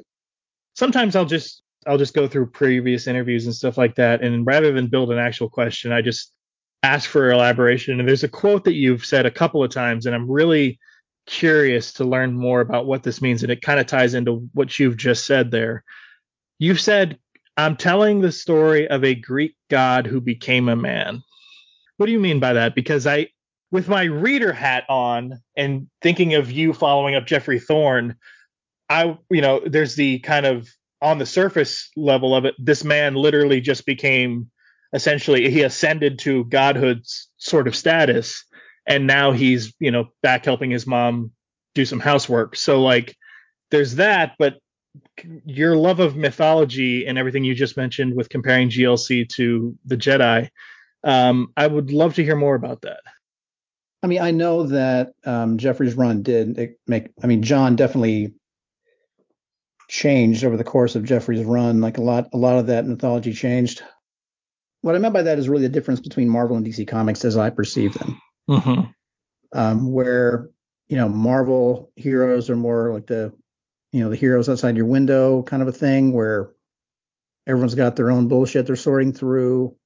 Sometimes 0.74 1.16
I'll 1.16 1.24
just 1.24 1.62
I'll 1.86 1.98
just 1.98 2.14
go 2.14 2.28
through 2.28 2.50
previous 2.50 3.06
interviews 3.06 3.46
and 3.46 3.54
stuff 3.54 3.78
like 3.78 3.94
that, 3.94 4.22
and 4.22 4.46
rather 4.46 4.72
than 4.72 4.88
build 4.88 5.10
an 5.10 5.18
actual 5.18 5.48
question, 5.48 5.92
I 5.92 6.02
just 6.02 6.32
ask 6.82 7.08
for 7.08 7.30
elaboration. 7.30 7.98
And 7.98 8.08
there's 8.08 8.24
a 8.24 8.28
quote 8.28 8.64
that 8.64 8.74
you've 8.74 9.04
said 9.04 9.24
a 9.24 9.30
couple 9.30 9.64
of 9.64 9.70
times, 9.70 10.04
and 10.04 10.14
I'm 10.14 10.30
really 10.30 10.78
curious 11.30 11.92
to 11.94 12.04
learn 12.04 12.34
more 12.34 12.60
about 12.60 12.86
what 12.86 13.04
this 13.04 13.22
means. 13.22 13.42
And 13.42 13.52
it 13.52 13.62
kind 13.62 13.78
of 13.78 13.86
ties 13.86 14.14
into 14.14 14.48
what 14.52 14.78
you've 14.78 14.96
just 14.96 15.24
said 15.24 15.50
there. 15.50 15.84
You've 16.58 16.80
said, 16.80 17.18
I'm 17.56 17.76
telling 17.76 18.20
the 18.20 18.32
story 18.32 18.88
of 18.88 19.04
a 19.04 19.14
Greek 19.14 19.54
god 19.70 20.06
who 20.06 20.20
became 20.20 20.68
a 20.68 20.76
man. 20.76 21.22
What 21.96 22.06
do 22.06 22.12
you 22.12 22.18
mean 22.18 22.40
by 22.40 22.54
that? 22.54 22.74
Because 22.74 23.06
I, 23.06 23.28
with 23.70 23.88
my 23.88 24.02
reader 24.02 24.52
hat 24.52 24.84
on 24.88 25.40
and 25.56 25.88
thinking 26.02 26.34
of 26.34 26.50
you 26.50 26.72
following 26.72 27.14
up 27.14 27.26
Geoffrey 27.26 27.60
Thorne, 27.60 28.16
I, 28.88 29.16
you 29.30 29.40
know, 29.40 29.60
there's 29.64 29.94
the 29.94 30.18
kind 30.20 30.46
of 30.46 30.68
on 31.00 31.18
the 31.18 31.26
surface 31.26 31.90
level 31.96 32.34
of 32.34 32.44
it, 32.44 32.54
this 32.58 32.82
man 32.82 33.14
literally 33.14 33.60
just 33.60 33.86
became 33.86 34.50
essentially 34.92 35.48
he 35.48 35.62
ascended 35.62 36.18
to 36.18 36.44
godhood 36.46 37.02
sort 37.36 37.68
of 37.68 37.76
status, 37.76 38.44
and 38.86 39.06
now 39.06 39.32
he's 39.32 39.74
you 39.80 39.90
know 39.90 40.08
back 40.22 40.44
helping 40.44 40.70
his 40.70 40.86
mom 40.86 41.32
do 41.74 41.84
some 41.84 42.00
housework. 42.00 42.56
So 42.56 42.82
like 42.82 43.16
there's 43.70 43.96
that, 43.96 44.34
but 44.38 44.58
your 45.44 45.76
love 45.76 46.00
of 46.00 46.16
mythology 46.16 47.06
and 47.06 47.18
everything 47.18 47.44
you 47.44 47.54
just 47.54 47.76
mentioned 47.76 48.14
with 48.16 48.28
comparing 48.28 48.70
GLC 48.70 49.28
to 49.30 49.76
the 49.84 49.96
Jedi, 49.96 50.48
um, 51.04 51.52
I 51.56 51.66
would 51.66 51.92
love 51.92 52.14
to 52.14 52.24
hear 52.24 52.36
more 52.36 52.54
about 52.54 52.82
that. 52.82 53.00
I 54.02 54.06
mean, 54.06 54.20
I 54.20 54.30
know 54.30 54.64
that 54.64 55.12
um, 55.24 55.58
Geoffrey's 55.58 55.94
run 55.94 56.22
did 56.22 56.58
make. 56.86 57.10
I 57.22 57.26
mean, 57.26 57.42
John 57.42 57.76
definitely 57.76 58.32
changed 59.88 60.44
over 60.44 60.56
the 60.56 60.64
course 60.64 60.96
of 60.96 61.04
Geoffrey's 61.04 61.44
run. 61.44 61.80
Like 61.80 61.98
a 61.98 62.02
lot, 62.02 62.28
a 62.32 62.38
lot 62.38 62.58
of 62.58 62.68
that 62.68 62.86
mythology 62.86 63.32
changed. 63.32 63.82
What 64.80 64.94
I 64.94 64.98
meant 64.98 65.12
by 65.12 65.22
that 65.22 65.38
is 65.38 65.48
really 65.48 65.64
the 65.64 65.68
difference 65.68 66.00
between 66.00 66.30
Marvel 66.30 66.56
and 66.56 66.64
DC 66.64 66.88
Comics 66.88 67.24
as 67.24 67.36
I 67.36 67.50
perceive 67.50 67.92
them. 67.94 68.18
Mm-hmm. 68.50 68.90
Um, 69.52 69.92
where 69.92 70.50
you 70.88 70.96
know 70.96 71.08
Marvel 71.08 71.92
heroes 71.96 72.50
are 72.50 72.56
more 72.56 72.92
like 72.92 73.06
the 73.06 73.32
you 73.92 74.00
know 74.00 74.10
the 74.10 74.16
heroes 74.16 74.48
outside 74.48 74.76
your 74.76 74.86
window 74.86 75.42
kind 75.42 75.62
of 75.62 75.68
a 75.68 75.72
thing, 75.72 76.12
where 76.12 76.50
everyone's 77.46 77.74
got 77.74 77.96
their 77.96 78.10
own 78.10 78.28
bullshit 78.28 78.66
they're 78.66 78.76
sorting 78.76 79.12
through. 79.12 79.76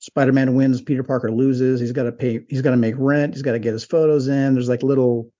Spider-Man 0.00 0.54
wins, 0.56 0.82
Peter 0.82 1.04
Parker 1.04 1.30
loses. 1.30 1.78
He's 1.78 1.92
got 1.92 2.04
to 2.04 2.12
pay. 2.12 2.40
He's 2.48 2.62
got 2.62 2.72
to 2.72 2.76
make 2.76 2.96
rent. 2.98 3.34
He's 3.34 3.42
got 3.42 3.52
to 3.52 3.60
get 3.60 3.72
his 3.72 3.84
photos 3.84 4.26
in. 4.26 4.54
There's 4.54 4.68
like 4.68 4.82
little 4.82 5.32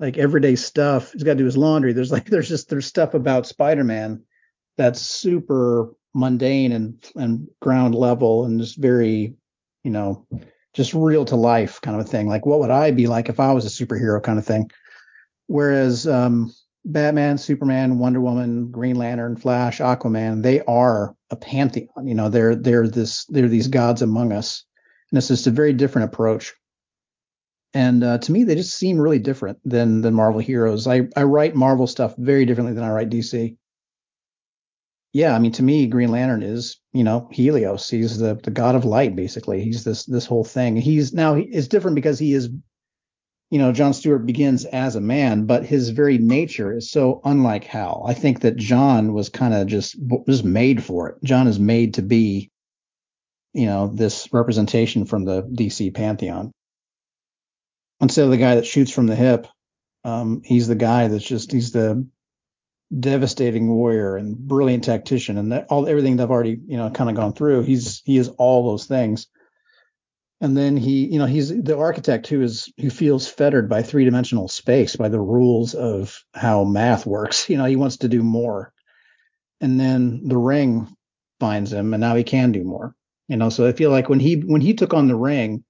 like 0.00 0.18
everyday 0.18 0.56
stuff. 0.56 1.12
He's 1.12 1.22
got 1.22 1.32
to 1.32 1.38
do 1.38 1.44
his 1.44 1.56
laundry. 1.56 1.92
There's 1.92 2.12
like 2.12 2.24
there's 2.30 2.48
just 2.48 2.68
there's 2.68 2.86
stuff 2.86 3.14
about 3.14 3.46
Spider-Man 3.46 4.24
that's 4.76 5.00
super 5.00 5.94
mundane 6.14 6.72
and 6.72 7.10
and 7.14 7.48
ground 7.60 7.94
level 7.94 8.44
and 8.44 8.60
just 8.60 8.76
very, 8.76 9.34
you 9.84 9.90
know, 9.90 10.26
just 10.78 10.94
real 10.94 11.24
to 11.26 11.36
life 11.36 11.80
kind 11.82 12.00
of 12.00 12.06
a 12.06 12.08
thing. 12.08 12.28
Like 12.28 12.46
what 12.46 12.60
would 12.60 12.70
I 12.70 12.92
be 12.92 13.08
like 13.08 13.28
if 13.28 13.40
I 13.40 13.52
was 13.52 13.66
a 13.66 13.84
superhero 13.84 14.22
kind 14.22 14.38
of 14.38 14.46
thing? 14.46 14.70
Whereas 15.48 16.06
um, 16.06 16.54
Batman, 16.84 17.36
Superman, 17.36 17.98
Wonder 17.98 18.20
Woman, 18.20 18.70
Green 18.70 18.94
Lantern, 18.94 19.36
Flash, 19.36 19.80
Aquaman, 19.80 20.42
they 20.42 20.60
are 20.62 21.16
a 21.30 21.36
pantheon. 21.36 22.06
You 22.06 22.14
know, 22.14 22.28
they're 22.28 22.54
they're 22.54 22.86
this 22.86 23.24
they're 23.26 23.48
these 23.48 23.66
gods 23.66 24.02
among 24.02 24.32
us. 24.32 24.64
And 25.10 25.18
it's 25.18 25.28
just 25.28 25.48
a 25.48 25.50
very 25.50 25.72
different 25.72 26.12
approach 26.12 26.54
and 27.74 28.02
uh, 28.02 28.18
to 28.18 28.32
me 28.32 28.44
they 28.44 28.54
just 28.54 28.76
seem 28.76 28.98
really 28.98 29.18
different 29.18 29.58
than 29.64 30.00
than 30.00 30.14
Marvel 30.14 30.40
heroes. 30.40 30.86
I 30.86 31.08
I 31.16 31.24
write 31.24 31.54
Marvel 31.54 31.86
stuff 31.86 32.14
very 32.16 32.44
differently 32.44 32.74
than 32.74 32.84
I 32.84 32.90
write 32.90 33.10
DC. 33.10 33.56
Yeah, 35.12 35.34
I 35.34 35.38
mean 35.38 35.52
to 35.52 35.62
me 35.62 35.86
Green 35.86 36.10
Lantern 36.10 36.42
is 36.42 36.78
you 36.92 37.04
know 37.04 37.28
Helios. 37.32 37.88
He's 37.88 38.18
the 38.18 38.34
the 38.34 38.50
god 38.50 38.74
of 38.74 38.84
light 38.84 39.16
basically. 39.16 39.62
He's 39.62 39.84
this 39.84 40.04
this 40.04 40.26
whole 40.26 40.44
thing. 40.44 40.76
He's 40.76 41.12
now 41.12 41.34
he, 41.34 41.44
it's 41.44 41.68
different 41.68 41.94
because 41.94 42.18
he 42.18 42.34
is 42.34 42.50
you 43.50 43.58
know 43.58 43.72
John 43.72 43.94
Stewart 43.94 44.26
begins 44.26 44.64
as 44.66 44.96
a 44.96 45.00
man, 45.00 45.46
but 45.46 45.64
his 45.64 45.90
very 45.90 46.18
nature 46.18 46.76
is 46.76 46.90
so 46.90 47.20
unlike 47.24 47.64
Hal. 47.64 48.04
I 48.06 48.14
think 48.14 48.40
that 48.40 48.56
John 48.56 49.14
was 49.14 49.28
kind 49.28 49.54
of 49.54 49.66
just 49.66 49.96
was 49.98 50.44
made 50.44 50.84
for 50.84 51.08
it. 51.08 51.16
John 51.24 51.48
is 51.48 51.58
made 51.58 51.94
to 51.94 52.02
be 52.02 52.50
you 53.54 53.66
know 53.66 53.88
this 53.88 54.28
representation 54.32 55.06
from 55.06 55.24
the 55.24 55.42
DC 55.42 55.94
pantheon 55.94 56.52
instead 58.00 58.24
of 58.24 58.30
the 58.30 58.36
guy 58.36 58.56
that 58.56 58.66
shoots 58.66 58.90
from 58.90 59.06
the 59.06 59.16
hip, 59.16 59.46
um, 60.04 60.42
he's 60.44 60.68
the 60.68 60.74
guy 60.74 61.08
that's 61.08 61.24
just 61.24 61.52
he's 61.52 61.72
the 61.72 62.06
devastating 62.96 63.68
warrior 63.68 64.16
and 64.16 64.36
brilliant 64.36 64.84
tactician 64.84 65.36
and 65.36 65.52
that, 65.52 65.66
all 65.68 65.88
everything 65.88 66.16
that 66.16 66.24
I've 66.24 66.30
already 66.30 66.58
you 66.66 66.76
know 66.76 66.90
kind 66.90 67.10
of 67.10 67.16
gone 67.16 67.32
through. 67.32 67.62
He's 67.62 68.02
he 68.04 68.16
is 68.18 68.28
all 68.28 68.68
those 68.68 68.86
things. 68.86 69.26
And 70.40 70.56
then 70.56 70.76
he, 70.76 71.06
you 71.06 71.18
know, 71.18 71.26
he's 71.26 71.48
the 71.48 71.76
architect 71.76 72.28
who 72.28 72.42
is 72.42 72.72
who 72.80 72.90
feels 72.90 73.26
fettered 73.26 73.68
by 73.68 73.82
three 73.82 74.04
dimensional 74.04 74.46
space, 74.46 74.94
by 74.94 75.08
the 75.08 75.20
rules 75.20 75.74
of 75.74 76.16
how 76.32 76.64
math 76.64 77.06
works. 77.06 77.48
You 77.50 77.58
know, 77.58 77.64
he 77.64 77.76
wants 77.76 77.98
to 77.98 78.08
do 78.08 78.22
more. 78.22 78.72
And 79.60 79.80
then 79.80 80.28
the 80.28 80.38
ring 80.38 80.94
finds 81.40 81.72
him, 81.72 81.92
and 81.92 82.00
now 82.00 82.14
he 82.14 82.22
can 82.22 82.52
do 82.52 82.62
more. 82.62 82.94
You 83.28 83.36
know, 83.36 83.48
so 83.50 83.66
I 83.66 83.72
feel 83.72 83.90
like 83.90 84.08
when 84.08 84.20
he 84.20 84.36
when 84.36 84.60
he 84.60 84.74
took 84.74 84.94
on 84.94 85.08
the 85.08 85.16
ring, 85.16 85.64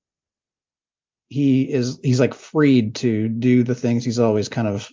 he 1.31 1.63
is 1.63 1.99
he's 2.03 2.21
like 2.21 2.35
freed 2.35 2.97
to 2.97 3.29
do 3.29 3.63
the 3.65 3.75
things 3.75 4.05
he's 4.05 4.19
always 4.19 4.51
kind 4.51 4.69
of 4.69 4.91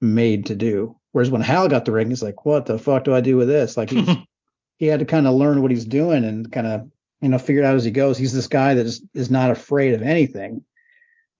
made 0.00 0.46
to 0.46 0.54
do. 0.54 0.96
Whereas 1.14 1.30
when 1.30 1.42
Hal 1.42 1.68
got 1.68 1.84
the 1.84 1.92
ring, 1.92 2.08
he's 2.08 2.24
like, 2.24 2.44
what 2.44 2.66
the 2.66 2.76
fuck 2.76 3.04
do 3.04 3.14
I 3.14 3.20
do 3.20 3.36
with 3.36 3.46
this? 3.46 3.76
Like 3.76 3.90
he's 3.90 4.08
he 4.78 4.86
had 4.86 4.98
to 4.98 5.06
kind 5.06 5.28
of 5.28 5.34
learn 5.34 5.62
what 5.62 5.70
he's 5.70 5.84
doing 5.84 6.24
and 6.24 6.50
kind 6.50 6.66
of 6.66 6.90
you 7.20 7.28
know 7.28 7.38
figure 7.38 7.62
it 7.62 7.64
out 7.64 7.76
as 7.76 7.84
he 7.84 7.92
goes. 7.92 8.18
He's 8.18 8.32
this 8.32 8.48
guy 8.48 8.74
that 8.74 8.84
is 8.84 9.00
is 9.14 9.30
not 9.30 9.52
afraid 9.52 9.94
of 9.94 10.02
anything. 10.02 10.64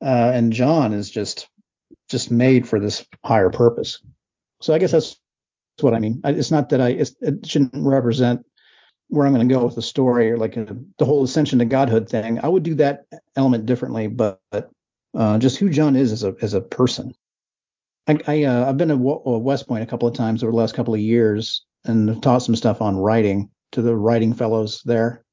Uh, 0.00 0.30
and 0.32 0.52
John 0.52 0.92
is 0.92 1.10
just 1.10 1.48
just 2.08 2.30
made 2.30 2.68
for 2.68 2.78
this 2.78 3.04
higher 3.24 3.50
purpose. 3.50 4.00
So 4.60 4.74
I 4.74 4.78
guess 4.78 4.92
that's, 4.92 5.16
that's 5.76 5.82
what 5.82 5.94
I 5.94 5.98
mean. 5.98 6.20
I, 6.22 6.30
it's 6.30 6.52
not 6.52 6.68
that 6.68 6.80
I 6.80 6.90
it 6.90 7.44
shouldn't 7.44 7.72
represent 7.74 8.46
where 9.08 9.26
I'm 9.26 9.34
going 9.34 9.48
to 9.48 9.52
go 9.52 9.64
with 9.64 9.74
the 9.74 9.82
story 9.82 10.30
or 10.30 10.38
like 10.38 10.56
a, 10.56 10.70
uh, 10.70 10.74
the 10.98 11.04
whole 11.04 11.24
ascension 11.24 11.58
to 11.58 11.64
godhood 11.64 12.08
thing. 12.08 12.38
I 12.38 12.46
would 12.46 12.62
do 12.62 12.76
that 12.76 13.06
element 13.34 13.66
differently, 13.66 14.06
but 14.06 14.40
uh, 14.52 15.38
just 15.38 15.56
who 15.56 15.68
John 15.68 15.96
is 15.96 16.12
as 16.12 16.22
a 16.22 16.36
as 16.42 16.54
a 16.54 16.60
person. 16.60 17.12
I, 18.06 18.18
I 18.26 18.44
uh, 18.44 18.68
I've 18.68 18.76
been 18.76 18.90
at 18.90 18.96
uh, 18.96 19.38
West 19.38 19.66
Point 19.66 19.82
a 19.82 19.86
couple 19.86 20.08
of 20.08 20.14
times 20.14 20.42
over 20.42 20.52
the 20.52 20.58
last 20.58 20.74
couple 20.74 20.94
of 20.94 21.00
years 21.00 21.64
and 21.84 22.22
taught 22.22 22.38
some 22.38 22.56
stuff 22.56 22.80
on 22.82 22.96
writing 22.96 23.50
to 23.72 23.82
the 23.82 23.94
writing 23.94 24.34
fellows 24.34 24.82
there. 24.84 25.24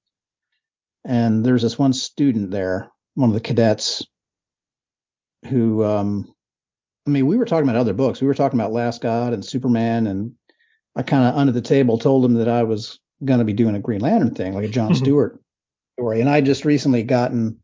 And 1.03 1.45
there's 1.45 1.61
this 1.61 1.79
one 1.79 1.93
student 1.93 2.51
there, 2.51 2.91
one 3.15 3.29
of 3.29 3.33
the 3.33 3.41
cadets, 3.41 4.05
who 5.47 5.83
um, 5.83 6.33
I 7.07 7.09
mean, 7.09 7.25
we 7.25 7.37
were 7.37 7.45
talking 7.45 7.67
about 7.67 7.79
other 7.79 7.93
books. 7.93 8.21
We 8.21 8.27
were 8.27 8.33
talking 8.33 8.59
about 8.59 8.71
Last 8.71 9.01
God 9.01 9.33
and 9.33 9.43
Superman, 9.43 10.07
and 10.07 10.33
I 10.95 11.03
kind 11.03 11.27
of 11.27 11.35
under 11.35 11.51
the 11.51 11.61
table 11.61 11.97
told 11.97 12.23
him 12.23 12.35
that 12.35 12.47
I 12.47 12.63
was 12.63 12.99
going 13.25 13.39
to 13.39 13.45
be 13.45 13.53
doing 13.53 13.75
a 13.75 13.79
Green 13.79 14.01
Lantern 14.01 14.35
thing, 14.35 14.53
like 14.53 14.65
a 14.65 14.69
John 14.69 14.91
mm-hmm. 14.91 15.03
Stewart 15.03 15.39
story. 15.97 16.21
And 16.21 16.29
I 16.29 16.41
just 16.41 16.65
recently 16.65 17.03
gotten 17.03 17.59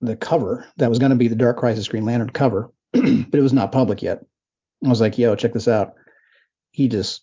the 0.00 0.16
cover 0.16 0.66
that 0.76 0.90
was 0.90 0.98
going 0.98 1.10
to 1.10 1.16
be 1.16 1.28
the 1.28 1.36
Dark 1.36 1.56
Crisis 1.56 1.88
Green 1.88 2.04
Lantern 2.04 2.30
cover, 2.30 2.70
but 3.30 3.38
it 3.38 3.42
was 3.42 3.52
not 3.52 3.72
public 3.72 4.02
yet. 4.02 4.24
I 4.84 4.88
was 4.88 5.00
like, 5.00 5.18
yo, 5.18 5.34
check 5.34 5.52
this 5.52 5.68
out. 5.68 5.94
He 6.70 6.88
just 6.88 7.22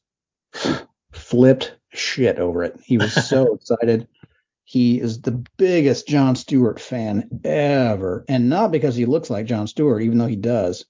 flipped 1.12 1.76
shit 1.94 2.40
over 2.40 2.64
it. 2.64 2.80
He 2.84 2.98
was 2.98 3.14
so 3.30 3.56
excited. 3.56 4.08
He 4.64 5.00
is 5.00 5.22
the 5.22 5.44
biggest 5.58 6.08
John 6.08 6.36
Stewart 6.36 6.80
fan 6.80 7.42
ever. 7.44 8.24
And 8.28 8.50
not 8.50 8.72
because 8.72 8.96
he 8.96 9.06
looks 9.06 9.30
like 9.30 9.46
John 9.46 9.68
Stewart, 9.68 10.02
even 10.02 10.18
though 10.18 10.28
he 10.28 10.36
does. 10.36 10.86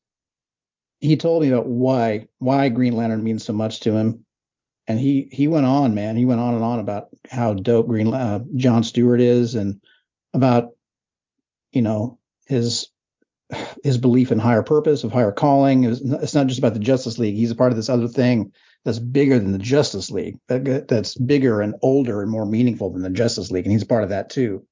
He 1.00 1.18
told 1.18 1.42
me 1.42 1.50
about 1.50 1.66
why 1.66 2.28
why 2.38 2.70
Green 2.70 2.96
Lantern 2.96 3.24
means 3.24 3.44
so 3.44 3.54
much 3.54 3.80
to 3.82 3.94
him 3.94 4.24
and 4.92 5.00
he 5.00 5.30
he 5.32 5.48
went 5.48 5.66
on, 5.66 5.96
man. 5.96 6.18
He 6.18 6.26
went 6.26 6.42
on 6.42 6.54
and 6.54 6.64
on 6.64 6.80
about 6.80 7.10
how 7.30 7.54
dope 7.54 7.88
Green 7.88 8.14
uh, 8.14 8.40
John 8.58 8.84
Stewart 8.84 9.22
is, 9.22 9.56
and 9.56 9.80
about 10.34 10.72
you 11.72 11.82
know 11.82 12.20
his 12.46 12.90
his 13.84 13.98
belief 13.98 14.32
in 14.32 14.40
higher 14.40 14.64
purpose, 14.64 15.04
of 15.04 15.12
higher 15.12 15.32
calling. 15.32 15.84
It's 15.84 16.34
not 16.34 16.48
just 16.48 16.60
about 16.60 16.74
the 16.74 16.80
Justice 16.80 17.20
League. 17.20 17.36
He's 17.36 17.52
a 17.52 17.56
part 17.56 17.72
of 17.72 17.78
this 17.78 17.90
other 17.90 18.08
thing 18.08 18.54
that's 18.84 19.00
bigger 19.00 19.40
than 19.40 19.52
the 19.52 19.60
Justice 19.60 20.10
League. 20.10 20.40
That, 20.48 20.88
that's 20.88 21.16
bigger 21.16 21.62
and 21.62 21.76
older 21.82 22.22
and 22.22 22.32
more 22.32 22.46
meaningful 22.46 22.92
than 22.92 23.02
the 23.02 23.10
Justice 23.10 23.52
League, 23.52 23.66
and 23.66 23.72
he's 23.72 23.84
a 23.84 23.88
part 23.88 24.04
of 24.04 24.10
that 24.10 24.30
too. 24.30 24.66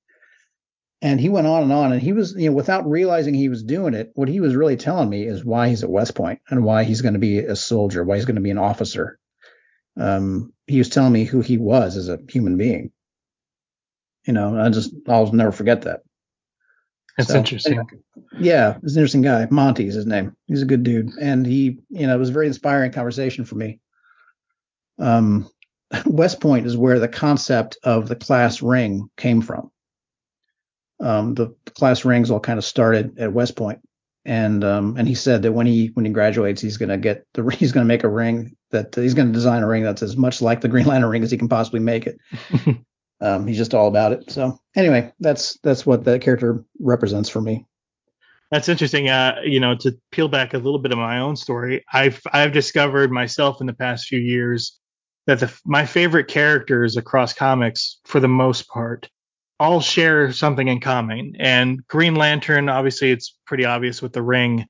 And 1.02 1.20
he 1.20 1.30
went 1.30 1.48
on 1.48 1.64
and 1.64 1.72
on, 1.72 1.94
and 1.94 2.02
he 2.02 2.12
was, 2.12 2.36
you 2.38 2.50
know, 2.50 2.56
without 2.56 2.90
realizing 2.90 3.34
he 3.34 3.48
was 3.48 3.64
doing 3.64 3.94
it, 3.94 4.12
what 4.16 4.28
he 4.28 4.42
was 4.42 4.56
really 4.56 4.76
telling 4.76 5.10
me 5.10 5.24
is 5.24 5.46
why 5.46 5.70
he's 5.70 5.84
at 5.84 5.90
West 5.90 6.14
Point 6.14 6.42
and 6.50 6.66
why 6.66 6.84
he's 6.84 7.02
going 7.02 7.14
to 7.14 7.20
be 7.20 7.40
a 7.40 7.56
soldier, 7.56 8.04
why 8.04 8.18
he's 8.18 8.26
going 8.26 8.36
to 8.36 8.42
be 8.42 8.52
an 8.52 8.58
officer 8.58 9.18
um, 10.00 10.54
he 10.66 10.78
was 10.78 10.90
telling 10.90 11.12
me 11.12 11.26
who 11.26 11.42
he 11.42 11.58
was 11.58 11.98
as 11.98 12.10
a 12.10 12.20
human 12.30 12.58
being. 12.58 12.92
You 14.26 14.34
know, 14.34 14.60
I 14.60 14.70
just 14.70 14.94
I'll 15.08 15.32
never 15.32 15.52
forget 15.52 15.84
that. 15.84 16.02
That's 17.20 17.32
so, 17.32 17.38
interesting. 17.38 17.82
Yeah, 18.40 18.78
he's 18.82 18.96
an 18.96 19.02
interesting 19.02 19.24
guy. 19.24 19.46
Monty's 19.52 19.94
his 19.94 20.06
name. 20.06 20.38
He's 20.48 20.62
a 20.62 20.66
good 20.66 20.84
dude, 20.84 21.10
and 21.20 21.46
he, 21.46 21.80
you 21.90 22.08
know, 22.08 22.16
it 22.16 22.18
was 22.18 22.30
a 22.30 22.34
very 22.34 22.48
inspiring 22.48 22.94
conversation 22.94 23.44
for 23.44 23.56
me. 23.56 23.82
Um, 25.00 25.50
West 26.06 26.40
Point 26.40 26.66
is 26.66 26.78
where 26.78 26.98
the 26.98 27.10
concept 27.10 27.78
of 27.84 28.08
the 28.08 28.16
class 28.16 28.62
ring 28.62 29.10
came 29.18 29.42
from. 29.42 29.70
Um, 31.02 31.34
the 31.34 31.54
class 31.76 32.06
rings 32.06 32.32
all 32.32 32.40
kind 32.40 32.58
of 32.58 32.64
started 32.64 33.20
at 33.20 33.34
West 33.34 33.58
Point, 33.58 33.80
and 34.24 34.64
um, 34.64 34.96
and 34.98 35.06
he 35.06 35.16
said 35.16 35.42
that 35.42 35.52
when 35.52 35.68
he 35.68 35.88
when 35.96 36.06
he 36.06 36.12
graduates, 36.14 36.62
he's 36.62 36.78
gonna 36.78 36.98
get 36.98 37.26
the 37.34 37.46
he's 37.50 37.74
gonna 37.74 37.86
make 37.86 38.06
a 38.06 38.10
ring 38.10 38.56
that 38.72 38.96
he's 38.96 39.14
gonna 39.14 39.34
design 39.34 39.62
a 39.62 39.68
ring 39.68 39.84
that's 39.84 40.04
as 40.04 40.16
much 40.16 40.42
like 40.42 40.62
the 40.62 40.70
Green 40.70 40.86
Lantern 40.86 41.10
ring 41.10 41.24
as 41.24 41.32
he 41.32 41.38
can 41.38 41.50
possibly 41.50 41.82
make 41.82 42.08
it. 42.08 42.18
um, 43.22 43.48
he's 43.48 43.58
just 43.58 43.74
all 43.74 43.88
about 43.88 44.12
it. 44.12 44.30
So 44.32 44.60
anyway, 44.76 45.12
that's 45.20 45.58
that's 45.64 45.86
what 45.86 46.04
that 46.06 46.22
character 46.22 46.64
represents 46.80 47.30
for 47.30 47.42
me. 47.42 47.66
That's 48.52 48.70
interesting. 48.70 49.10
Uh, 49.10 49.36
you 49.44 49.60
know, 49.60 49.76
to 49.78 49.96
peel 50.12 50.28
back 50.28 50.54
a 50.54 50.58
little 50.58 50.80
bit 50.80 50.92
of 50.92 50.98
my 50.98 51.20
own 51.20 51.36
story, 51.36 51.84
I've 51.94 52.22
I've 52.34 52.52
discovered 52.52 53.12
myself 53.12 53.62
in 53.62 53.68
the 53.68 53.74
past 53.74 54.08
few 54.08 54.20
years 54.20 54.80
that 55.28 55.40
the, 55.40 55.54
my 55.66 55.86
favorite 55.86 56.28
characters 56.28 56.98
across 56.98 57.34
comics, 57.34 58.00
for 58.06 58.20
the 58.20 58.28
most 58.28 58.68
part, 58.68 59.08
all 59.60 59.82
share 59.82 60.32
something 60.32 60.68
in 60.68 60.80
common. 60.80 61.36
And 61.38 61.86
Green 61.88 62.16
Lantern, 62.16 62.70
obviously, 62.70 63.12
it's 63.12 63.38
pretty 63.46 63.66
obvious 63.66 64.02
with 64.02 64.14
the 64.14 64.24
ring, 64.24 64.66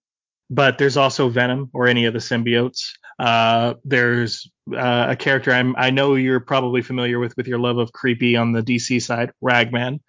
but 0.49 0.77
there's 0.77 0.97
also 0.97 1.29
Venom 1.29 1.69
or 1.73 1.87
any 1.87 2.05
of 2.05 2.13
the 2.13 2.19
symbiotes. 2.19 2.89
Uh, 3.19 3.75
there's 3.85 4.49
uh, 4.75 5.07
a 5.09 5.15
character 5.15 5.51
I'm, 5.51 5.75
i 5.77 5.89
know 5.89 6.15
you're 6.15 6.39
probably 6.39 6.81
familiar 6.81 7.19
with 7.19 7.35
with 7.37 7.47
your 7.47 7.59
love 7.59 7.77
of 7.77 7.91
creepy 7.91 8.35
on 8.35 8.51
the 8.51 8.61
DC 8.61 9.01
side, 9.01 9.31
Ragman. 9.41 10.01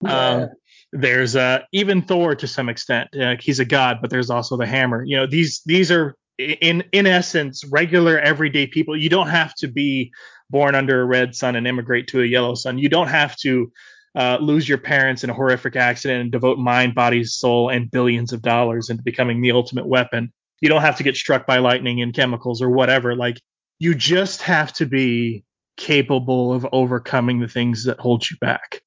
Yeah. 0.00 0.28
Um, 0.28 0.48
there's 0.92 1.34
uh, 1.34 1.60
even 1.72 2.02
Thor 2.02 2.36
to 2.36 2.46
some 2.46 2.68
extent. 2.68 3.16
Uh, 3.16 3.34
he's 3.40 3.58
a 3.58 3.64
god, 3.64 3.98
but 4.00 4.10
there's 4.10 4.30
also 4.30 4.56
the 4.56 4.66
hammer. 4.66 5.04
You 5.04 5.16
know, 5.16 5.26
these 5.26 5.60
these 5.66 5.90
are 5.90 6.16
in 6.38 6.84
in 6.92 7.06
essence 7.06 7.64
regular 7.64 8.18
everyday 8.18 8.66
people. 8.66 8.96
You 8.96 9.08
don't 9.08 9.28
have 9.28 9.54
to 9.56 9.68
be 9.68 10.12
born 10.50 10.74
under 10.74 11.00
a 11.00 11.04
red 11.04 11.34
sun 11.34 11.56
and 11.56 11.66
immigrate 11.66 12.08
to 12.08 12.22
a 12.22 12.26
yellow 12.26 12.54
sun. 12.54 12.78
You 12.78 12.88
don't 12.88 13.08
have 13.08 13.36
to 13.38 13.72
uh, 14.14 14.38
lose 14.40 14.68
your 14.68 14.78
parents 14.78 15.24
in 15.24 15.30
a 15.30 15.34
horrific 15.34 15.74
accident 15.74 16.20
and 16.22 16.32
devote 16.32 16.58
mind, 16.58 16.94
body, 16.94 17.24
soul, 17.24 17.70
and 17.70 17.90
billions 17.90 18.32
of 18.32 18.42
dollars 18.42 18.88
into 18.88 19.02
becoming 19.02 19.40
the 19.40 19.50
ultimate 19.50 19.86
weapon. 19.86 20.32
You 20.60 20.68
don't 20.68 20.82
have 20.82 20.96
to 20.98 21.02
get 21.02 21.16
struck 21.16 21.46
by 21.46 21.58
lightning 21.58 22.00
and 22.00 22.14
chemicals 22.14 22.62
or 22.62 22.70
whatever. 22.70 23.16
Like 23.16 23.40
you 23.78 23.94
just 23.94 24.42
have 24.42 24.72
to 24.74 24.86
be 24.86 25.44
capable 25.76 26.52
of 26.52 26.66
overcoming 26.72 27.40
the 27.40 27.48
things 27.48 27.84
that 27.84 27.98
hold 27.98 28.28
you 28.28 28.36
back. 28.40 28.80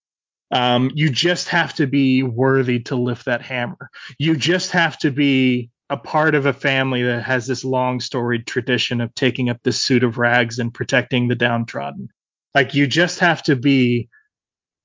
Um, 0.51 0.91
you 0.93 1.09
just 1.09 1.49
have 1.49 1.73
to 1.75 1.87
be 1.87 2.23
worthy 2.23 2.79
to 2.83 2.95
lift 2.95 3.25
that 3.25 3.41
hammer. 3.41 3.89
You 4.17 4.35
just 4.35 4.71
have 4.71 4.97
to 4.99 5.11
be 5.11 5.71
a 5.89 5.97
part 5.97 6.35
of 6.35 6.45
a 6.45 6.53
family 6.53 7.03
that 7.03 7.23
has 7.23 7.47
this 7.47 7.63
long 7.63 7.99
storied 7.99 8.47
tradition 8.47 9.01
of 9.01 9.13
taking 9.13 9.49
up 9.49 9.59
this 9.63 9.81
suit 9.81 10.03
of 10.03 10.17
rags 10.17 10.59
and 10.59 10.73
protecting 10.73 11.27
the 11.27 11.35
downtrodden. 11.35 12.09
Like 12.55 12.73
you 12.73 12.87
just 12.87 13.19
have 13.19 13.43
to 13.43 13.55
be 13.55 14.09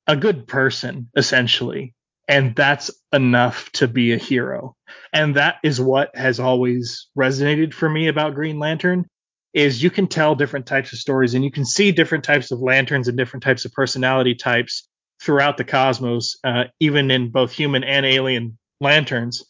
a 0.06 0.16
good 0.16 0.46
person, 0.46 1.10
essentially. 1.16 1.94
And 2.28 2.54
that's 2.54 2.90
enough 3.12 3.70
to 3.72 3.88
be 3.88 4.12
a 4.12 4.16
hero. 4.16 4.76
And 5.12 5.36
that 5.36 5.56
is 5.64 5.80
what 5.80 6.16
has 6.16 6.38
always 6.40 7.08
resonated 7.18 7.74
for 7.74 7.88
me 7.88 8.08
about 8.08 8.34
Green 8.34 8.58
Lantern 8.58 9.06
is 9.52 9.82
you 9.82 9.90
can 9.90 10.06
tell 10.06 10.34
different 10.34 10.66
types 10.66 10.92
of 10.92 10.98
stories 10.98 11.34
and 11.34 11.44
you 11.44 11.50
can 11.50 11.64
see 11.64 11.92
different 11.92 12.24
types 12.24 12.50
of 12.50 12.60
lanterns 12.60 13.08
and 13.08 13.16
different 13.16 13.42
types 13.42 13.64
of 13.64 13.72
personality 13.72 14.34
types 14.34 14.88
throughout 15.20 15.56
the 15.56 15.64
cosmos, 15.64 16.38
uh, 16.42 16.64
even 16.80 17.10
in 17.10 17.30
both 17.30 17.52
human 17.52 17.84
and 17.84 18.06
alien 18.06 18.58
lanterns. 18.80 19.44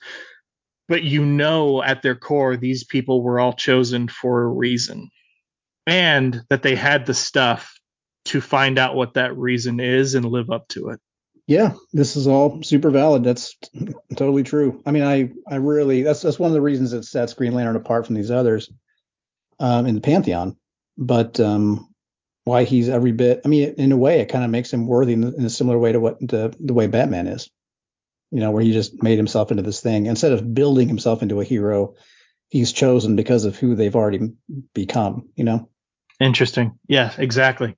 But 0.88 1.04
you 1.04 1.24
know, 1.24 1.82
at 1.82 2.02
their 2.02 2.16
core, 2.16 2.56
these 2.56 2.84
people 2.84 3.22
were 3.22 3.40
all 3.40 3.52
chosen 3.52 4.08
for 4.08 4.42
a 4.42 4.48
reason 4.48 5.10
and 5.86 6.42
that 6.50 6.62
they 6.62 6.74
had 6.74 7.06
the 7.06 7.14
stuff 7.14 7.78
to 8.26 8.40
find 8.40 8.78
out 8.78 8.94
what 8.94 9.14
that 9.14 9.36
reason 9.36 9.80
is 9.80 10.14
and 10.14 10.24
live 10.24 10.50
up 10.50 10.68
to 10.68 10.90
it. 10.90 11.00
Yeah, 11.46 11.72
this 11.92 12.16
is 12.16 12.26
all 12.26 12.62
super 12.62 12.90
valid. 12.90 13.24
That's 13.24 13.56
totally 14.16 14.44
true. 14.44 14.80
I 14.86 14.92
mean, 14.92 15.02
I 15.02 15.32
I 15.48 15.56
really 15.56 16.02
that's 16.02 16.22
that's 16.22 16.38
one 16.38 16.50
of 16.50 16.54
the 16.54 16.60
reasons 16.60 16.92
it 16.92 17.02
sets 17.04 17.34
Green 17.34 17.52
Lantern 17.52 17.76
apart 17.76 18.06
from 18.06 18.14
these 18.14 18.30
others 18.30 18.70
um, 19.58 19.86
in 19.86 19.94
the 19.94 20.00
pantheon. 20.00 20.56
But 20.98 21.40
um, 21.40 21.92
why 22.44 22.64
he's 22.64 22.88
every 22.88 23.12
bit. 23.12 23.40
I 23.44 23.48
mean, 23.48 23.74
in 23.78 23.92
a 23.92 23.96
way, 23.96 24.20
it 24.20 24.28
kind 24.28 24.44
of 24.44 24.50
makes 24.50 24.72
him 24.72 24.86
worthy 24.86 25.12
in, 25.12 25.22
in 25.22 25.44
a 25.44 25.50
similar 25.50 25.78
way 25.78 25.92
to 25.92 26.00
what 26.00 26.20
the, 26.20 26.54
the 26.60 26.74
way 26.74 26.86
Batman 26.86 27.26
is. 27.26 27.50
You 28.30 28.40
know, 28.40 28.50
where 28.50 28.62
he 28.62 28.72
just 28.72 29.02
made 29.02 29.18
himself 29.18 29.50
into 29.50 29.62
this 29.62 29.80
thing 29.80 30.06
instead 30.06 30.32
of 30.32 30.54
building 30.54 30.88
himself 30.88 31.22
into 31.22 31.40
a 31.40 31.44
hero. 31.44 31.94
He's 32.48 32.72
chosen 32.72 33.16
because 33.16 33.44
of 33.44 33.56
who 33.56 33.74
they've 33.74 33.94
already 33.94 34.32
become. 34.74 35.28
You 35.34 35.44
know. 35.44 35.68
Interesting. 36.20 36.78
Yeah, 36.88 37.12
exactly. 37.18 37.76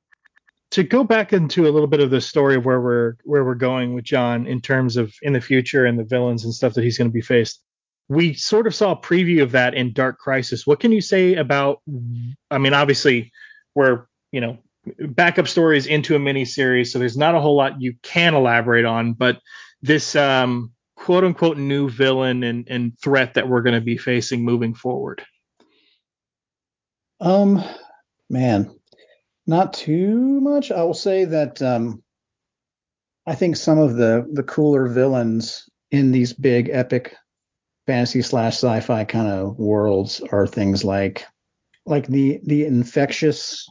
To 0.72 0.82
go 0.82 1.04
back 1.04 1.32
into 1.32 1.68
a 1.68 1.70
little 1.70 1.86
bit 1.86 2.00
of 2.00 2.10
the 2.10 2.20
story 2.20 2.56
of 2.56 2.64
where 2.64 2.80
we're 2.80 3.14
where 3.24 3.44
we're 3.44 3.54
going 3.54 3.94
with 3.94 4.04
John 4.04 4.46
in 4.46 4.60
terms 4.60 4.96
of 4.96 5.12
in 5.22 5.32
the 5.32 5.40
future 5.40 5.84
and 5.84 5.98
the 5.98 6.04
villains 6.04 6.44
and 6.44 6.52
stuff 6.52 6.74
that 6.74 6.84
he's 6.84 6.98
going 6.98 7.08
to 7.08 7.14
be 7.14 7.20
faced 7.20 7.60
we 8.08 8.34
sort 8.34 8.66
of 8.66 8.74
saw 8.74 8.92
a 8.92 9.00
preview 9.00 9.42
of 9.42 9.52
that 9.52 9.74
in 9.74 9.92
Dark 9.92 10.18
Crisis. 10.18 10.66
What 10.66 10.80
can 10.80 10.92
you 10.92 11.00
say 11.00 11.34
about? 11.34 11.80
I 12.50 12.58
mean, 12.58 12.74
obviously, 12.74 13.32
we're 13.74 14.06
you 14.32 14.40
know 14.40 14.58
backup 14.98 15.48
stories 15.48 15.86
into 15.86 16.14
a 16.14 16.18
mini 16.18 16.44
series, 16.44 16.92
so 16.92 16.98
there's 16.98 17.16
not 17.16 17.34
a 17.34 17.40
whole 17.40 17.56
lot 17.56 17.80
you 17.80 17.94
can 18.02 18.34
elaborate 18.34 18.84
on. 18.84 19.14
But 19.14 19.40
this 19.82 20.14
um, 20.16 20.72
quote 20.96 21.24
unquote 21.24 21.56
new 21.58 21.88
villain 21.88 22.42
and, 22.42 22.66
and 22.68 22.98
threat 23.02 23.34
that 23.34 23.48
we're 23.48 23.62
going 23.62 23.74
to 23.74 23.80
be 23.80 23.96
facing 23.96 24.44
moving 24.44 24.74
forward. 24.74 25.22
Um, 27.20 27.62
man, 28.28 28.74
not 29.46 29.72
too 29.72 30.40
much. 30.40 30.70
I 30.70 30.82
will 30.82 30.94
say 30.94 31.24
that 31.24 31.62
um, 31.62 32.02
I 33.26 33.34
think 33.34 33.56
some 33.56 33.78
of 33.78 33.96
the 33.96 34.28
the 34.32 34.42
cooler 34.42 34.88
villains 34.88 35.68
in 35.90 36.12
these 36.12 36.32
big 36.32 36.68
epic 36.70 37.14
fantasy 37.86 38.22
slash 38.22 38.54
sci-fi 38.54 39.04
kind 39.04 39.28
of 39.28 39.58
worlds 39.58 40.20
are 40.32 40.46
things 40.46 40.84
like 40.84 41.24
like 41.86 42.06
the 42.06 42.40
the 42.44 42.64
infectious 42.64 43.68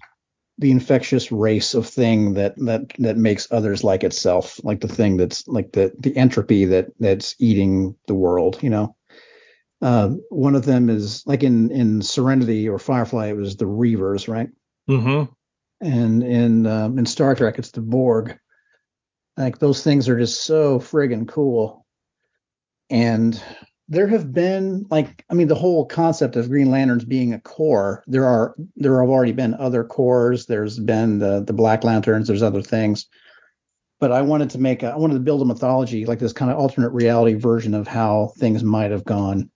the 0.60 0.72
infectious 0.72 1.32
race 1.32 1.74
of 1.74 1.88
thing 1.88 2.36
that 2.36 2.54
that 2.58 2.92
that 3.00 3.18
makes 3.18 3.52
others 3.52 3.84
like 3.84 4.04
itself, 4.04 4.60
like 4.64 4.82
the 4.82 4.88
thing 4.88 5.18
that's 5.18 5.48
like 5.48 5.72
the 5.72 5.92
the 6.00 6.16
entropy 6.16 6.66
that 6.66 6.88
that's 7.00 7.36
eating 7.40 7.96
the 8.08 8.14
world. 8.14 8.62
You 8.62 8.70
know, 8.70 8.96
uh, 9.82 10.10
one 10.30 10.56
of 10.56 10.66
them 10.66 10.90
is 10.90 11.26
like 11.26 11.44
in 11.44 11.72
in 11.72 12.02
Serenity 12.02 12.70
or 12.70 12.78
Firefly, 12.78 13.28
it 13.28 13.36
was 13.36 13.58
the 13.58 13.66
Reavers, 13.66 14.28
right? 14.28 14.50
Mm-hmm. 14.90 15.32
And 15.82 16.24
in 16.24 16.68
um, 16.68 17.00
in 17.00 17.06
Star 17.06 17.36
Trek, 17.36 17.58
it's 17.58 17.72
the 17.72 17.82
Borg. 17.82 18.38
Like 19.36 19.58
those 19.58 19.84
things 19.84 20.08
are 20.08 20.20
just 20.20 20.44
so 20.44 20.78
friggin' 20.78 21.28
cool, 21.28 21.86
and 22.92 23.42
there 23.90 24.08
have 24.08 24.34
been 24.34 24.86
like 24.90 25.26
I 25.30 25.34
mean 25.34 25.48
the 25.48 25.56
whole 25.56 25.86
concept 25.86 26.36
of 26.36 26.50
Green 26.50 26.72
Lanterns 26.72 27.06
being 27.06 27.34
a 27.34 27.40
Corps. 27.40 28.04
There 28.08 28.26
are 28.26 28.56
there 28.76 29.00
have 29.00 29.10
already 29.10 29.34
been 29.34 29.54
other 29.56 29.84
Corps. 29.84 30.46
There's 30.48 30.80
been 30.80 31.20
the 31.20 31.44
the 31.44 31.54
Black 31.54 31.84
Lanterns. 31.84 32.28
There's 32.28 32.44
other 32.44 32.62
things. 32.62 33.08
But 34.00 34.12
I 34.12 34.22
wanted 34.22 34.50
to 34.52 34.58
make 34.58 34.84
a, 34.84 34.88
I 34.88 34.98
wanted 34.98 35.16
to 35.16 35.20
build 35.22 35.42
a 35.42 35.46
mythology 35.46 36.06
like 36.06 36.20
this 36.20 36.34
kind 36.34 36.52
of 36.52 36.58
alternate 36.58 36.90
reality 36.90 37.36
version 37.36 37.74
of 37.74 37.88
how 37.88 38.34
things 38.38 38.64
might 38.64 38.92
have 38.92 39.06
gone. 39.06 39.50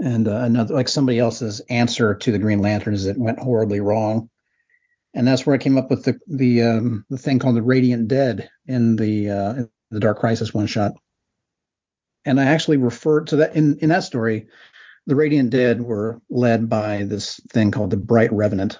And 0.00 0.28
uh, 0.28 0.36
another 0.36 0.74
like 0.74 0.88
somebody 0.88 1.18
else's 1.18 1.60
answer 1.70 2.14
to 2.14 2.32
the 2.32 2.38
Green 2.38 2.60
Lanterns 2.60 3.04
that 3.04 3.18
went 3.18 3.38
horribly 3.38 3.80
wrong. 3.80 4.28
And 5.14 5.26
that's 5.26 5.46
where 5.46 5.54
I 5.54 5.58
came 5.58 5.78
up 5.78 5.88
with 5.88 6.04
the 6.04 6.18
the 6.26 6.62
um, 6.62 7.04
the 7.10 7.18
thing 7.18 7.38
called 7.38 7.56
the 7.56 7.62
Radiant 7.62 8.08
Dead 8.08 8.50
in 8.66 8.96
the 8.96 9.30
uh, 9.30 9.54
the 9.92 10.00
Dark 10.00 10.18
Crisis 10.18 10.52
one 10.52 10.66
shot 10.66 10.94
and 12.24 12.40
I 12.40 12.44
actually 12.44 12.76
referred 12.76 13.28
to 13.28 13.36
that 13.36 13.56
in 13.56 13.78
in 13.78 13.88
that 13.90 14.04
story. 14.04 14.48
The 15.06 15.16
Radiant 15.16 15.50
Dead 15.50 15.82
were 15.82 16.20
led 16.30 16.68
by 16.68 17.04
this 17.04 17.38
thing 17.50 17.70
called 17.70 17.90
the 17.90 17.96
Bright 17.96 18.32
Revenant. 18.32 18.78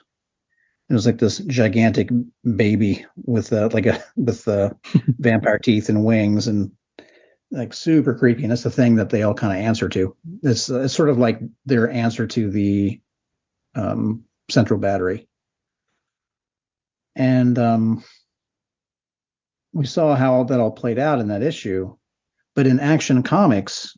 It 0.88 0.94
was 0.94 1.06
like 1.06 1.18
this 1.18 1.38
gigantic 1.38 2.10
baby 2.56 3.04
with 3.16 3.52
uh, 3.52 3.68
like 3.72 3.86
a 3.86 4.02
with 4.16 4.46
uh, 4.48 4.70
vampire 5.18 5.58
teeth 5.58 5.88
and 5.88 6.04
wings 6.04 6.46
and 6.46 6.72
like 7.54 7.72
super 7.72 8.14
creepy. 8.14 8.42
And 8.42 8.50
that's 8.50 8.62
the 8.62 8.70
thing 8.70 8.96
that 8.96 9.10
they 9.10 9.22
all 9.22 9.34
kind 9.34 9.56
of 9.58 9.64
answer 9.64 9.88
to. 9.90 10.16
It's, 10.42 10.70
uh, 10.70 10.82
it's 10.82 10.94
sort 10.94 11.08
of 11.08 11.18
like 11.18 11.40
their 11.64 11.90
answer 11.90 12.26
to 12.26 12.50
the 12.50 13.00
um, 13.74 14.24
Central 14.50 14.80
Battery. 14.80 15.28
And 17.16 17.58
um, 17.58 18.04
we 19.72 19.86
saw 19.86 20.16
how 20.16 20.44
that 20.44 20.60
all 20.60 20.72
played 20.72 20.98
out 20.98 21.20
in 21.20 21.28
that 21.28 21.42
issue. 21.42 21.96
But 22.54 22.66
in 22.66 22.80
Action 22.80 23.22
Comics, 23.22 23.96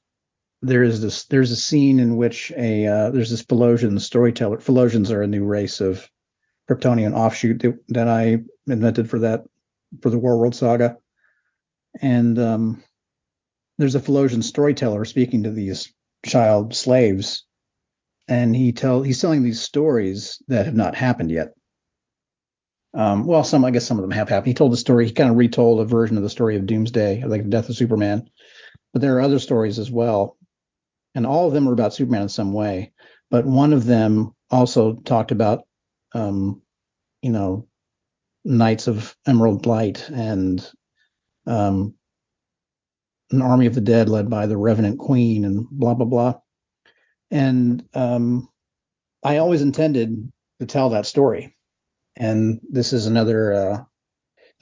there 0.62 0.82
is 0.82 1.00
this 1.02 1.24
there's 1.26 1.50
a 1.50 1.56
scene 1.56 2.00
in 2.00 2.16
which 2.16 2.52
a 2.56 2.86
uh, 2.86 3.10
there's 3.10 3.30
this 3.30 3.42
Phaelosian 3.42 4.00
storyteller. 4.00 4.58
Phaelosians 4.58 5.10
are 5.10 5.22
a 5.22 5.26
new 5.26 5.44
race 5.44 5.80
of 5.80 6.08
Kryptonian 6.68 7.14
offshoot 7.14 7.60
that, 7.62 7.78
that 7.88 8.08
I 8.08 8.38
invented 8.66 9.08
for 9.08 9.20
that 9.20 9.44
for 10.00 10.10
the 10.10 10.18
Warworld 10.18 10.54
Saga. 10.54 10.96
And 12.00 12.38
um, 12.38 12.82
there's 13.78 13.94
a 13.94 14.00
Phaelosian 14.00 14.42
storyteller 14.42 15.04
speaking 15.04 15.44
to 15.44 15.50
these 15.50 15.92
child 16.24 16.74
slaves, 16.74 17.44
and 18.26 18.56
he 18.56 18.72
tell 18.72 19.02
he's 19.02 19.20
telling 19.20 19.42
these 19.42 19.60
stories 19.60 20.42
that 20.48 20.66
have 20.66 20.74
not 20.74 20.94
happened 20.94 21.30
yet. 21.30 21.52
Um, 22.94 23.26
well, 23.26 23.44
some 23.44 23.64
I 23.64 23.70
guess 23.70 23.86
some 23.86 23.98
of 23.98 24.02
them 24.02 24.10
have 24.12 24.30
happened. 24.30 24.48
He 24.48 24.54
told 24.54 24.72
the 24.72 24.78
story. 24.78 25.06
He 25.06 25.12
kind 25.12 25.30
of 25.30 25.36
retold 25.36 25.80
a 25.80 25.84
version 25.84 26.16
of 26.16 26.22
the 26.22 26.30
story 26.30 26.56
of 26.56 26.66
Doomsday, 26.66 27.24
like 27.24 27.42
the 27.42 27.50
death 27.50 27.68
of 27.68 27.76
Superman. 27.76 28.28
But 28.96 29.02
there 29.02 29.18
are 29.18 29.20
other 29.20 29.38
stories 29.38 29.78
as 29.78 29.90
well, 29.90 30.38
and 31.14 31.26
all 31.26 31.46
of 31.46 31.52
them 31.52 31.68
are 31.68 31.74
about 31.74 31.92
Superman 31.92 32.22
in 32.22 32.28
some 32.30 32.54
way. 32.54 32.94
But 33.30 33.44
one 33.44 33.74
of 33.74 33.84
them 33.84 34.34
also 34.50 34.94
talked 34.94 35.32
about, 35.32 35.64
um, 36.14 36.62
you 37.20 37.30
know, 37.30 37.68
Knights 38.42 38.86
of 38.86 39.14
Emerald 39.26 39.66
Light 39.66 40.08
and 40.08 40.66
um, 41.46 41.92
an 43.30 43.42
army 43.42 43.66
of 43.66 43.74
the 43.74 43.82
dead 43.82 44.08
led 44.08 44.30
by 44.30 44.46
the 44.46 44.56
Revenant 44.56 44.98
Queen 44.98 45.44
and 45.44 45.68
blah 45.70 45.92
blah 45.92 46.06
blah. 46.06 46.40
And 47.30 47.86
um, 47.92 48.48
I 49.22 49.36
always 49.36 49.60
intended 49.60 50.32
to 50.60 50.64
tell 50.64 50.88
that 50.88 51.04
story 51.04 51.54
and 52.16 52.62
this 52.70 52.94
is 52.94 53.04
another 53.04 53.52
uh, 53.52 53.84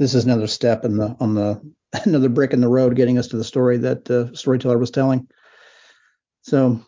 this 0.01 0.15
is 0.15 0.25
another 0.25 0.49
step 0.49 0.85
in 0.85 0.97
the 0.97 1.17
on 1.21 1.37
the 1.37 1.63
another 2.05 2.29
brick 2.29 2.53
in 2.53 2.61
the 2.61 2.69
road 2.69 2.97
getting 2.97 3.19
us 3.19 3.29
to 3.29 3.37
the 3.37 3.45
story 3.45 3.79
that 3.79 4.05
the 4.05 4.23
uh, 4.23 4.35
storyteller 4.35 4.79
was 4.79 4.91
telling. 4.91 5.29
So 6.43 6.81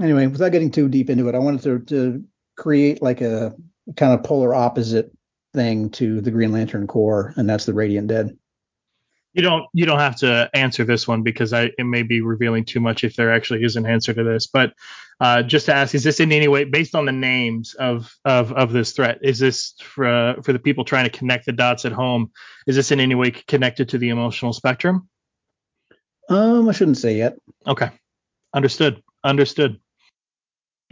anyway, 0.00 0.26
without 0.26 0.52
getting 0.52 0.70
too 0.70 0.88
deep 0.88 1.10
into 1.10 1.28
it, 1.28 1.34
I 1.34 1.38
wanted 1.38 1.62
to, 1.62 1.78
to 1.80 2.24
create 2.56 3.02
like 3.02 3.20
a 3.20 3.54
kind 3.96 4.12
of 4.12 4.24
polar 4.24 4.54
opposite 4.54 5.10
thing 5.52 5.90
to 5.90 6.20
the 6.20 6.30
Green 6.30 6.52
Lantern 6.52 6.86
Corps, 6.86 7.32
and 7.36 7.48
that's 7.48 7.66
the 7.66 7.74
Radiant 7.74 8.08
Dead. 8.08 8.36
You 9.34 9.42
don't 9.42 9.66
you 9.72 9.84
don't 9.84 9.98
have 9.98 10.16
to 10.16 10.48
answer 10.54 10.84
this 10.84 11.06
one 11.06 11.22
because 11.22 11.52
I 11.52 11.70
it 11.76 11.84
may 11.84 12.02
be 12.02 12.20
revealing 12.20 12.64
too 12.64 12.80
much 12.80 13.04
if 13.04 13.16
there 13.16 13.32
actually 13.32 13.64
is 13.64 13.76
an 13.76 13.84
answer 13.84 14.14
to 14.14 14.24
this. 14.24 14.46
But 14.46 14.74
uh, 15.20 15.42
just 15.42 15.66
to 15.66 15.74
ask, 15.74 15.94
is 15.94 16.04
this 16.04 16.20
in 16.20 16.32
any 16.32 16.48
way 16.48 16.64
based 16.64 16.94
on 16.94 17.04
the 17.04 17.12
names 17.12 17.74
of 17.74 18.14
of 18.24 18.52
of 18.52 18.72
this 18.72 18.92
threat? 18.92 19.18
Is 19.22 19.38
this 19.38 19.74
for 19.80 20.06
uh, 20.06 20.42
for 20.42 20.52
the 20.52 20.58
people 20.58 20.84
trying 20.84 21.04
to 21.04 21.18
connect 21.18 21.46
the 21.46 21.52
dots 21.52 21.84
at 21.84 21.92
home? 21.92 22.30
Is 22.66 22.76
this 22.76 22.92
in 22.92 23.00
any 23.00 23.14
way 23.14 23.32
connected 23.32 23.90
to 23.90 23.98
the 23.98 24.08
emotional 24.08 24.52
spectrum? 24.52 25.08
Um, 26.28 26.68
I 26.68 26.72
shouldn't 26.72 26.98
say 26.98 27.16
yet. 27.16 27.36
Okay, 27.66 27.90
understood. 28.54 29.02
Understood 29.24 29.80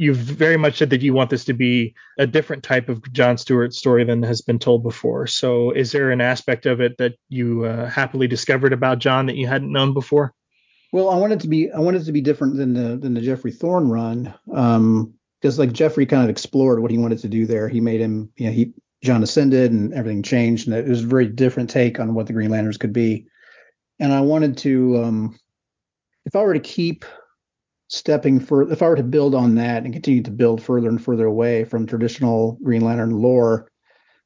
you've 0.02 0.16
very 0.16 0.56
much 0.56 0.78
said 0.78 0.90
that 0.90 1.00
you 1.00 1.14
want 1.14 1.30
this 1.30 1.44
to 1.44 1.52
be 1.52 1.94
a 2.18 2.26
different 2.26 2.64
type 2.64 2.88
of 2.88 3.00
John 3.12 3.38
Stewart 3.38 3.72
story 3.72 4.02
than 4.02 4.20
has 4.24 4.42
been 4.42 4.58
told 4.58 4.82
before. 4.82 5.28
So, 5.28 5.70
is 5.70 5.92
there 5.92 6.10
an 6.10 6.20
aspect 6.20 6.66
of 6.66 6.80
it 6.80 6.98
that 6.98 7.14
you 7.28 7.64
uh, 7.64 7.88
happily 7.88 8.26
discovered 8.26 8.72
about 8.72 8.98
John 8.98 9.26
that 9.26 9.36
you 9.36 9.46
hadn't 9.46 9.72
known 9.72 9.94
before? 9.94 10.34
Well, 10.92 11.08
I 11.08 11.16
wanted 11.16 11.38
to 11.40 11.48
be 11.48 11.70
I 11.70 11.78
wanted 11.78 12.04
to 12.04 12.12
be 12.12 12.20
different 12.20 12.56
than 12.56 12.74
the 12.74 12.96
than 12.96 13.14
the 13.14 13.20
Geoffrey 13.20 13.52
Thorne 13.52 13.88
run, 13.88 14.34
um, 14.52 15.14
because 15.40 15.58
like 15.58 15.72
Geoffrey 15.72 16.04
kind 16.04 16.24
of 16.24 16.30
explored 16.30 16.82
what 16.82 16.90
he 16.90 16.98
wanted 16.98 17.20
to 17.20 17.28
do 17.28 17.46
there. 17.46 17.68
He 17.68 17.80
made 17.80 18.00
him, 18.00 18.30
you 18.36 18.46
know, 18.46 18.52
he 18.52 18.72
John 19.04 19.22
ascended 19.22 19.70
and 19.70 19.94
everything 19.94 20.24
changed, 20.24 20.66
and 20.66 20.76
it 20.76 20.88
was 20.88 21.04
a 21.04 21.06
very 21.06 21.26
different 21.26 21.70
take 21.70 22.00
on 22.00 22.14
what 22.14 22.26
the 22.26 22.32
Green 22.32 22.50
Lanterns 22.50 22.76
could 22.76 22.92
be. 22.92 23.26
And 24.00 24.12
I 24.12 24.20
wanted 24.20 24.58
to, 24.58 25.02
um, 25.04 25.38
if 26.24 26.34
I 26.34 26.42
were 26.42 26.54
to 26.54 26.60
keep 26.60 27.04
stepping 27.92 28.40
for 28.40 28.72
if 28.72 28.80
I 28.80 28.88
were 28.88 28.96
to 28.96 29.02
build 29.02 29.34
on 29.34 29.56
that 29.56 29.84
and 29.84 29.92
continue 29.92 30.22
to 30.22 30.30
build 30.30 30.62
further 30.62 30.88
and 30.88 31.02
further 31.02 31.26
away 31.26 31.64
from 31.64 31.86
traditional 31.86 32.58
Green 32.62 32.80
Lantern 32.80 33.10
lore, 33.10 33.70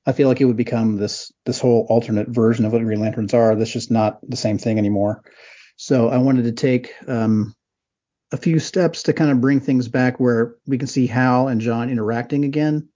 I 0.07 0.12
feel 0.12 0.29
like 0.29 0.41
it 0.41 0.45
would 0.45 0.57
become 0.57 0.97
this 0.97 1.33
this 1.45 1.59
whole 1.59 1.85
alternate 1.91 2.29
version 2.29 2.64
of 2.64 2.73
what 2.73 2.83
Green 2.83 3.01
Lanterns 3.01 3.35
are. 3.35 3.57
That's 3.57 3.73
just 3.73 3.91
not 3.91 4.19
the 4.23 4.37
same 4.37 4.59
thing 4.59 4.79
anymore. 4.79 5.23
So 5.77 6.09
I 6.09 6.19
wanted 6.19 6.45
to 6.45 6.53
take 6.53 6.95
um, 7.09 7.55
a 8.33 8.37
few 8.37 8.61
steps 8.61 9.03
to 9.05 9.12
kind 9.12 9.33
of 9.33 9.41
bring 9.41 9.61
things 9.61 9.89
back 9.89 10.21
where 10.21 10.55
we 10.67 10.79
can 10.79 10.87
see 10.87 11.09
Hal 11.09 11.49
and 11.49 11.61
John 11.61 11.91
interacting 11.91 12.45
again. 12.45 12.89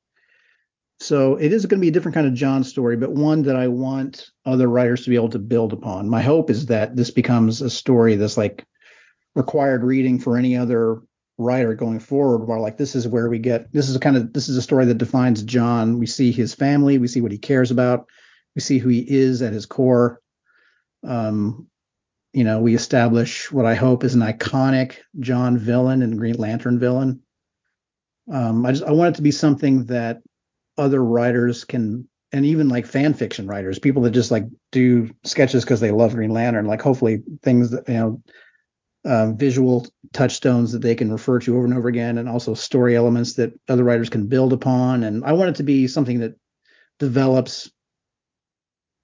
So 1.01 1.35
it 1.35 1.53
is 1.53 1.67
going 1.67 1.81
to 1.81 1.85
be 1.85 1.89
a 1.89 1.93
different 1.93 2.15
kind 2.15 2.29
of 2.29 2.35
John 2.35 2.63
story, 2.63 2.97
but 2.97 3.11
one 3.11 3.43
that 3.43 3.57
I 3.57 3.69
want 3.69 4.29
other 4.47 4.69
writers 4.69 5.03
to 5.03 5.11
be 5.11 5.17
able 5.17 5.31
to 5.31 5.39
build 5.41 5.73
upon. 5.73 6.09
My 6.09 6.23
hope 6.23 6.49
is 6.49 6.67
that 6.67 6.95
this 6.95 7.11
becomes 7.11 7.61
a 7.61 7.71
story 7.71 8.15
that's 8.15 8.37
like 8.37 8.65
required 9.35 9.85
reading 9.85 10.19
for 10.19 10.37
any 10.37 10.57
other 10.57 11.01
writer 11.41 11.75
going 11.75 11.99
forward 11.99 12.47
where 12.47 12.59
like 12.59 12.77
this 12.77 12.95
is 12.95 13.09
where 13.09 13.31
we 13.31 13.39
get 13.39 13.73
this 13.73 13.89
is 13.89 13.97
a 13.97 14.01
kind 14.01 14.17
of 14.17 14.33
this 14.35 14.49
is 14.49 14.57
a 14.59 14.63
story 14.63 14.85
that 14.85 14.99
defines 14.99 15.43
john. 15.43 15.99
We 15.99 16.07
see 16.07 16.33
his 16.33 16.55
family. 16.55 16.99
We 16.99 17.09
see 17.09 17.23
what 17.23 17.33
he 17.33 17.39
cares 17.39 17.71
about. 17.71 18.07
We 18.55 18.61
see 18.61 18.79
who 18.79 18.91
he 18.91 19.05
is 19.09 19.41
at 19.41 19.55
his 19.55 19.67
core. 19.67 20.21
Um 21.03 21.67
you 22.33 22.45
know 22.45 22.61
we 22.61 22.75
establish 22.75 23.51
what 23.51 23.67
i 23.67 23.75
hope 23.75 24.05
is 24.05 24.15
an 24.15 24.21
iconic 24.21 24.99
john 25.19 25.59
villain 25.59 26.03
and 26.03 26.19
green 26.19 26.37
lantern 26.37 26.79
villain. 26.79 27.23
Um 28.31 28.67
i 28.67 28.73
just 28.73 28.85
i 28.85 28.93
want 28.93 29.15
it 29.15 29.17
to 29.17 29.23
be 29.23 29.33
something 29.33 29.87
that 29.87 30.21
other 30.77 31.03
writers 31.03 31.65
can 31.65 32.07
and 32.33 32.45
even 32.45 32.69
like 32.69 32.87
fan 32.87 33.15
fiction 33.15 33.47
writers 33.47 33.79
people 33.79 34.03
that 34.03 34.11
just 34.11 34.31
like 34.31 34.45
do 34.73 35.11
sketches 35.25 35.65
because 35.65 35.81
they 35.81 35.91
love 35.91 36.15
green 36.15 36.31
lantern 36.31 36.67
like 36.67 36.83
hopefully 36.83 37.23
things 37.43 37.71
that 37.71 37.89
you 37.89 37.95
know 37.95 38.23
uh, 39.05 39.33
visual 39.33 39.87
touchstones 40.13 40.73
that 40.73 40.83
they 40.83 40.95
can 40.95 41.11
refer 41.11 41.39
to 41.41 41.57
over 41.57 41.65
and 41.65 41.75
over 41.75 41.89
again, 41.89 42.19
and 42.19 42.29
also 42.29 42.55
story 42.55 42.97
elements 42.97 43.35
that 43.35 43.53
other 43.69 43.85
writers 43.85 44.11
can 44.11 44.27
build 44.27 44.53
upon. 44.53 45.05
And 45.05 45.25
I 45.25 45.33
want 45.33 45.51
it 45.51 45.57
to 45.57 45.63
be 45.63 45.87
something 45.87 46.21
that 46.21 46.35
develops 46.99 47.71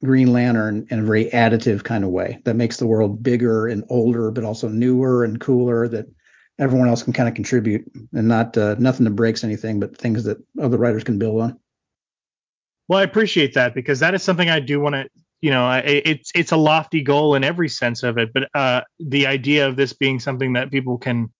Green 0.04 0.32
Lantern 0.32 0.86
in 0.90 0.98
a 0.98 1.04
very 1.04 1.30
additive 1.30 1.82
kind 1.82 2.04
of 2.04 2.10
way 2.10 2.40
that 2.44 2.56
makes 2.56 2.76
the 2.76 2.86
world 2.86 3.22
bigger 3.22 3.66
and 3.66 3.84
older, 3.88 4.30
but 4.30 4.44
also 4.44 4.68
newer 4.68 5.24
and 5.24 5.40
cooler. 5.40 5.88
That 5.88 6.06
everyone 6.58 6.88
else 6.88 7.02
can 7.02 7.12
kind 7.12 7.28
of 7.28 7.34
contribute, 7.34 7.90
and 8.12 8.28
not 8.28 8.56
uh, 8.58 8.76
nothing 8.78 9.04
that 9.04 9.10
breaks 9.10 9.44
anything, 9.44 9.80
but 9.80 9.96
things 9.96 10.24
that 10.24 10.38
other 10.60 10.76
writers 10.76 11.04
can 11.04 11.18
build 11.18 11.40
on. 11.40 11.58
Well, 12.88 13.00
I 13.00 13.02
appreciate 13.02 13.54
that 13.54 13.74
because 13.74 14.00
that 14.00 14.14
is 14.14 14.22
something 14.22 14.48
I 14.48 14.60
do 14.60 14.78
want 14.78 14.94
to 14.94 15.08
you 15.40 15.50
know 15.50 15.70
it's 15.84 16.30
it's 16.34 16.52
a 16.52 16.56
lofty 16.56 17.02
goal 17.02 17.34
in 17.34 17.44
every 17.44 17.68
sense 17.68 18.02
of 18.02 18.18
it 18.18 18.32
but 18.32 18.48
uh, 18.54 18.80
the 18.98 19.26
idea 19.26 19.68
of 19.68 19.76
this 19.76 19.92
being 19.92 20.18
something 20.18 20.54
that 20.54 20.70
people 20.70 20.98
can 20.98 21.32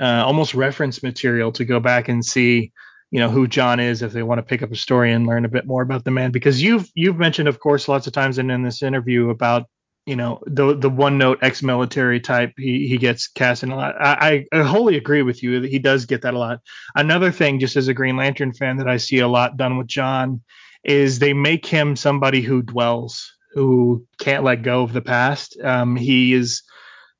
uh, 0.00 0.22
almost 0.26 0.54
reference 0.54 1.02
material 1.02 1.52
to 1.52 1.64
go 1.64 1.80
back 1.80 2.08
and 2.08 2.24
see 2.24 2.72
you 3.10 3.20
know 3.20 3.30
who 3.30 3.46
John 3.46 3.80
is 3.80 4.02
if 4.02 4.12
they 4.12 4.22
want 4.22 4.38
to 4.40 4.42
pick 4.42 4.62
up 4.62 4.72
a 4.72 4.76
story 4.76 5.12
and 5.12 5.26
learn 5.26 5.44
a 5.44 5.48
bit 5.48 5.66
more 5.66 5.82
about 5.82 6.04
the 6.04 6.10
man. 6.10 6.32
Because 6.32 6.62
you've 6.62 6.90
you've 6.94 7.18
mentioned 7.18 7.48
of 7.48 7.60
course 7.60 7.88
lots 7.88 8.06
of 8.06 8.12
times 8.12 8.38
in, 8.38 8.50
in 8.50 8.62
this 8.62 8.82
interview 8.82 9.30
about 9.30 9.68
you 10.06 10.16
know 10.16 10.40
the 10.46 10.76
the 10.76 10.90
one 10.90 11.18
note 11.18 11.38
ex-military 11.42 12.20
type 12.20 12.52
he 12.56 12.88
he 12.88 12.98
gets 12.98 13.28
cast 13.28 13.62
in 13.62 13.70
a 13.70 13.76
lot. 13.76 13.94
I, 14.00 14.46
I 14.52 14.62
wholly 14.62 14.96
agree 14.96 15.22
with 15.22 15.42
you 15.42 15.60
that 15.60 15.70
he 15.70 15.78
does 15.78 16.04
get 16.04 16.22
that 16.22 16.34
a 16.34 16.38
lot. 16.38 16.60
Another 16.94 17.30
thing 17.30 17.60
just 17.60 17.76
as 17.76 17.88
a 17.88 17.94
green 17.94 18.16
lantern 18.16 18.52
fan 18.52 18.76
that 18.78 18.88
i 18.88 18.96
see 18.96 19.18
a 19.18 19.28
lot 19.28 19.56
done 19.56 19.78
with 19.78 19.86
john 19.86 20.42
is 20.84 21.18
they 21.18 21.32
make 21.32 21.66
him 21.66 21.96
somebody 21.96 22.40
who 22.40 22.62
dwells 22.62 23.35
who 23.56 24.06
can't 24.20 24.44
let 24.44 24.62
go 24.62 24.82
of 24.82 24.92
the 24.92 25.00
past. 25.00 25.56
Um, 25.64 25.96
he 25.96 26.34
is 26.34 26.62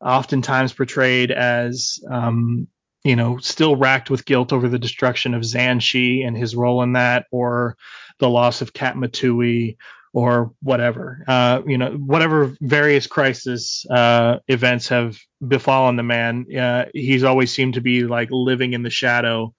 oftentimes 0.02 0.74
portrayed 0.74 1.30
as, 1.30 1.98
um, 2.10 2.68
you 3.02 3.16
know, 3.16 3.38
still 3.38 3.74
racked 3.74 4.10
with 4.10 4.26
guilt 4.26 4.52
over 4.52 4.68
the 4.68 4.78
destruction 4.78 5.32
of 5.32 5.40
Xanshi 5.40 6.26
and 6.26 6.36
his 6.36 6.54
role 6.54 6.82
in 6.82 6.92
that, 6.92 7.24
or 7.32 7.78
the 8.18 8.28
loss 8.28 8.60
of 8.60 8.74
Katma 8.74 9.10
Tui, 9.10 9.78
or 10.12 10.52
whatever. 10.60 11.24
Uh, 11.26 11.62
you 11.66 11.78
know, 11.78 11.92
whatever 11.92 12.54
various 12.60 13.06
crisis 13.06 13.86
uh, 13.90 14.36
events 14.46 14.88
have 14.88 15.18
befallen 15.46 15.96
the 15.96 16.02
man, 16.02 16.44
uh, 16.54 16.84
he's 16.92 17.24
always 17.24 17.50
seemed 17.50 17.74
to 17.74 17.80
be 17.80 18.04
like 18.04 18.28
living 18.30 18.74
in 18.74 18.82
the 18.82 18.90
shadow 18.90 19.54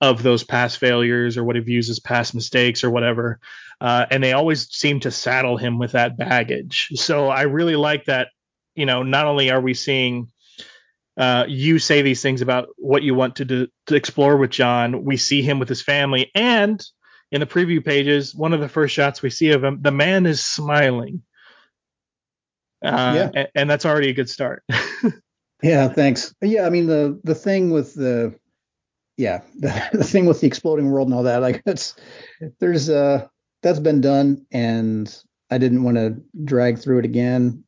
of 0.00 0.22
those 0.22 0.44
past 0.44 0.78
failures 0.78 1.36
or 1.36 1.44
what 1.44 1.56
he 1.56 1.62
views 1.62 1.88
as 1.88 2.00
past 2.00 2.34
mistakes 2.34 2.84
or 2.84 2.90
whatever. 2.90 3.40
Uh, 3.80 4.06
and 4.10 4.22
they 4.22 4.32
always 4.32 4.70
seem 4.70 5.00
to 5.00 5.10
saddle 5.10 5.56
him 5.56 5.78
with 5.78 5.92
that 5.92 6.16
baggage. 6.16 6.88
So 6.94 7.28
I 7.28 7.42
really 7.42 7.76
like 7.76 8.06
that. 8.06 8.28
You 8.74 8.86
know, 8.86 9.02
not 9.02 9.26
only 9.26 9.50
are 9.50 9.60
we 9.60 9.72
seeing 9.72 10.28
uh, 11.16 11.44
you 11.48 11.78
say 11.78 12.02
these 12.02 12.20
things 12.20 12.42
about 12.42 12.68
what 12.76 13.02
you 13.02 13.14
want 13.14 13.36
to 13.36 13.44
do, 13.44 13.68
to 13.86 13.94
explore 13.94 14.36
with 14.36 14.50
John, 14.50 15.04
we 15.04 15.16
see 15.16 15.42
him 15.42 15.58
with 15.58 15.68
his 15.68 15.82
family, 15.82 16.30
and 16.34 16.82
in 17.32 17.40
the 17.40 17.46
preview 17.46 17.84
pages, 17.84 18.34
one 18.34 18.52
of 18.52 18.60
the 18.60 18.68
first 18.68 18.94
shots 18.94 19.22
we 19.22 19.30
see 19.30 19.50
of 19.50 19.64
him, 19.64 19.80
the 19.80 19.90
man 19.90 20.26
is 20.26 20.44
smiling. 20.44 21.22
Uh, 22.84 23.14
yeah. 23.16 23.30
and, 23.34 23.48
and 23.54 23.70
that's 23.70 23.86
already 23.86 24.10
a 24.10 24.14
good 24.14 24.28
start. 24.28 24.62
yeah, 25.62 25.88
thanks. 25.88 26.34
Yeah, 26.42 26.66
I 26.66 26.70
mean 26.70 26.86
the 26.86 27.18
the 27.24 27.34
thing 27.34 27.70
with 27.70 27.94
the 27.94 28.34
yeah 29.16 29.42
the, 29.58 29.88
the 29.92 30.04
thing 30.04 30.26
with 30.26 30.40
the 30.40 30.46
exploding 30.46 30.90
world 30.90 31.08
and 31.08 31.14
all 31.14 31.22
that 31.24 31.42
like 31.42 31.62
it's 31.66 31.94
there's 32.60 32.88
uh 32.88 33.26
that's 33.62 33.80
been 33.80 34.00
done 34.00 34.46
and 34.52 35.22
i 35.50 35.58
didn't 35.58 35.82
want 35.82 35.96
to 35.96 36.16
drag 36.44 36.78
through 36.78 36.98
it 36.98 37.04
again. 37.04 37.62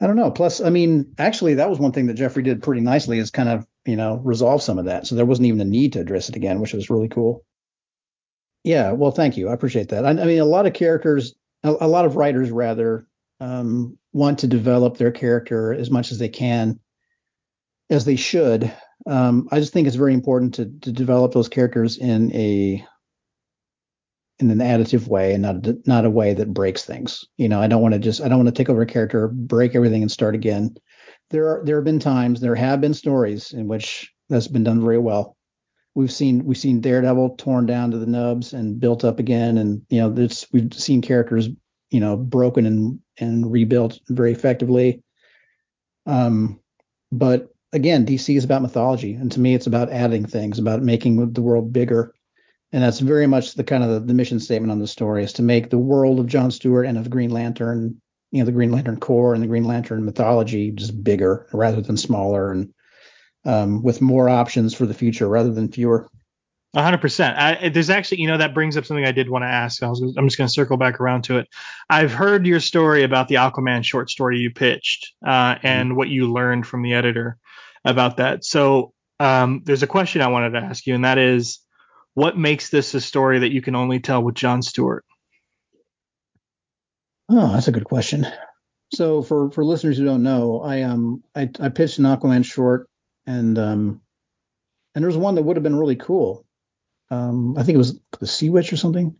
I 0.00 0.06
don't 0.08 0.16
know 0.16 0.30
plus 0.32 0.60
i 0.60 0.68
mean 0.68 1.14
actually 1.18 1.54
that 1.54 1.70
was 1.70 1.78
one 1.78 1.92
thing 1.92 2.06
that 2.06 2.14
Geoffrey 2.14 2.42
did 2.42 2.62
pretty 2.62 2.80
nicely 2.80 3.18
is 3.18 3.30
kind 3.30 3.48
of 3.48 3.66
you 3.86 3.96
know 3.96 4.20
resolve 4.24 4.62
some 4.62 4.78
of 4.78 4.86
that. 4.86 5.06
So 5.06 5.14
there 5.14 5.26
wasn't 5.26 5.46
even 5.46 5.60
a 5.60 5.64
need 5.64 5.92
to 5.92 6.00
address 6.00 6.28
it 6.28 6.36
again 6.36 6.60
which 6.60 6.72
was 6.72 6.90
really 6.90 7.08
cool. 7.08 7.44
Yeah 8.64 8.92
well 8.92 9.12
thank 9.12 9.36
you. 9.36 9.48
I 9.48 9.54
appreciate 9.54 9.90
that. 9.90 10.04
I, 10.04 10.10
I 10.10 10.24
mean 10.24 10.40
a 10.40 10.44
lot 10.44 10.66
of 10.66 10.72
characters 10.72 11.34
a, 11.62 11.70
a 11.80 11.88
lot 11.88 12.04
of 12.04 12.16
writers 12.16 12.50
rather 12.50 13.06
um, 13.40 13.98
want 14.12 14.40
to 14.40 14.46
develop 14.46 14.96
their 14.96 15.10
character 15.10 15.72
as 15.72 15.90
much 15.90 16.12
as 16.12 16.18
they 16.18 16.28
can 16.28 16.80
as 17.90 18.04
they 18.04 18.16
should 18.16 18.72
um, 19.06 19.48
I 19.50 19.60
just 19.60 19.72
think 19.72 19.86
it's 19.86 19.96
very 19.96 20.14
important 20.14 20.54
to 20.54 20.66
to 20.82 20.92
develop 20.92 21.32
those 21.32 21.48
characters 21.48 21.98
in 21.98 22.34
a 22.34 22.84
in 24.38 24.50
an 24.50 24.58
additive 24.58 25.06
way 25.06 25.32
and 25.34 25.42
not 25.42 25.86
not 25.86 26.04
a 26.04 26.10
way 26.10 26.34
that 26.34 26.52
breaks 26.52 26.84
things. 26.84 27.24
You 27.36 27.48
know, 27.48 27.60
I 27.60 27.66
don't 27.68 27.82
want 27.82 27.94
to 27.94 28.00
just 28.00 28.20
I 28.20 28.28
don't 28.28 28.44
want 28.44 28.48
to 28.48 28.60
take 28.60 28.68
over 28.68 28.82
a 28.82 28.86
character, 28.86 29.28
break 29.28 29.74
everything, 29.74 30.02
and 30.02 30.10
start 30.10 30.34
again. 30.34 30.74
There 31.30 31.48
are 31.48 31.64
there 31.64 31.76
have 31.76 31.84
been 31.84 32.00
times, 32.00 32.40
there 32.40 32.54
have 32.54 32.80
been 32.80 32.94
stories 32.94 33.52
in 33.52 33.68
which 33.68 34.12
that's 34.28 34.48
been 34.48 34.64
done 34.64 34.82
very 34.82 34.98
well. 34.98 35.36
We've 35.94 36.12
seen 36.12 36.44
we've 36.44 36.58
seen 36.58 36.80
Daredevil 36.80 37.36
torn 37.36 37.66
down 37.66 37.90
to 37.92 37.98
the 37.98 38.06
nubs 38.06 38.52
and 38.52 38.80
built 38.80 39.04
up 39.04 39.18
again, 39.18 39.58
and 39.58 39.82
you 39.88 40.00
know, 40.00 40.10
this 40.10 40.46
we've 40.52 40.72
seen 40.74 41.02
characters 41.02 41.48
you 41.90 42.00
know 42.00 42.16
broken 42.16 42.66
and 42.66 43.00
and 43.18 43.50
rebuilt 43.50 44.00
very 44.08 44.32
effectively. 44.32 45.02
Um, 46.06 46.60
but 47.12 47.51
again, 47.72 48.06
DC 48.06 48.36
is 48.36 48.44
about 48.44 48.62
mythology, 48.62 49.14
and 49.14 49.32
to 49.32 49.40
me, 49.40 49.54
it's 49.54 49.66
about 49.66 49.90
adding 49.90 50.26
things, 50.26 50.58
about 50.58 50.82
making 50.82 51.32
the 51.32 51.42
world 51.42 51.72
bigger. 51.72 52.14
and 52.72 52.82
that's 52.82 53.00
very 53.00 53.26
much 53.26 53.54
the 53.54 53.64
kind 53.64 53.84
of 53.84 53.90
the, 53.90 54.00
the, 54.00 54.14
mission 54.14 54.40
statement 54.40 54.70
on 54.70 54.78
the 54.78 54.86
story 54.86 55.24
is 55.24 55.32
to 55.34 55.42
make 55.42 55.68
the 55.68 55.78
world 55.78 56.18
of 56.18 56.26
John 56.26 56.50
Stewart 56.50 56.86
and 56.86 56.96
of 56.96 57.10
Green 57.10 57.30
Lantern, 57.30 58.00
you 58.30 58.38
know, 58.38 58.46
the 58.46 58.52
Green 58.52 58.72
Lantern 58.72 58.98
Corps 58.98 59.34
and 59.34 59.42
the 59.42 59.46
Green 59.46 59.64
Lantern 59.64 60.04
mythology 60.04 60.70
just 60.70 61.02
bigger 61.04 61.46
rather 61.52 61.82
than 61.82 61.96
smaller 61.96 62.50
and 62.50 62.72
um, 63.44 63.82
with 63.82 64.00
more 64.00 64.28
options 64.28 64.74
for 64.74 64.86
the 64.86 64.94
future 64.94 65.28
rather 65.28 65.52
than 65.52 65.70
fewer. 65.70 66.08
100%. 66.74 67.74
there's 67.74 67.90
actually, 67.90 68.22
you 68.22 68.28
know, 68.28 68.38
that 68.38 68.54
brings 68.54 68.78
up 68.78 68.86
something 68.86 69.04
I 69.04 69.12
did 69.12 69.28
want 69.28 69.42
to 69.42 69.48
ask. 69.48 69.82
I 69.82 69.88
was, 69.88 70.00
I'm 70.16 70.26
just 70.26 70.38
going 70.38 70.48
to 70.48 70.52
circle 70.52 70.78
back 70.78 71.00
around 71.00 71.24
to 71.24 71.36
it. 71.36 71.48
I've 71.90 72.12
heard 72.12 72.46
your 72.46 72.60
story 72.60 73.02
about 73.02 73.28
the 73.28 73.34
Aquaman 73.34 73.84
short 73.84 74.08
story 74.08 74.38
you 74.38 74.50
pitched 74.50 75.12
uh, 75.26 75.56
and 75.62 75.90
mm-hmm. 75.90 75.98
what 75.98 76.08
you 76.08 76.32
learned 76.32 76.66
from 76.66 76.82
the 76.82 76.94
editor 76.94 77.36
about 77.84 78.18
that. 78.18 78.44
So 78.44 78.92
um, 79.20 79.62
there's 79.64 79.82
a 79.82 79.88
question 79.88 80.22
I 80.22 80.28
wanted 80.28 80.50
to 80.50 80.58
ask 80.58 80.86
you, 80.86 80.94
and 80.94 81.04
that 81.04 81.18
is, 81.18 81.60
what 82.14 82.36
makes 82.36 82.68
this 82.70 82.94
a 82.94 83.00
story 83.00 83.40
that 83.40 83.52
you 83.52 83.62
can 83.62 83.74
only 83.74 84.00
tell 84.00 84.22
with 84.22 84.34
John 84.34 84.62
Stewart? 84.62 85.04
Oh, 87.28 87.52
that's 87.52 87.68
a 87.68 87.72
good 87.72 87.84
question. 87.84 88.26
So 88.92 89.22
for 89.22 89.50
for 89.50 89.64
listeners 89.64 89.96
who 89.96 90.04
don't 90.04 90.22
know, 90.22 90.60
I 90.60 90.82
um 90.82 91.22
I, 91.34 91.48
I 91.60 91.70
pitched 91.70 91.98
an 91.98 92.04
Aquaman 92.04 92.44
short, 92.44 92.88
and 93.26 93.58
um 93.58 94.02
and 94.94 95.02
there 95.02 95.08
was 95.08 95.16
one 95.16 95.36
that 95.36 95.42
would 95.42 95.56
have 95.56 95.62
been 95.62 95.78
really 95.78 95.96
cool. 95.96 96.44
Um, 97.10 97.56
I 97.56 97.62
think 97.62 97.74
it 97.74 97.78
was 97.78 97.98
the 98.20 98.26
Sea 98.26 98.50
Witch 98.50 98.72
or 98.72 98.76
something, 98.76 99.16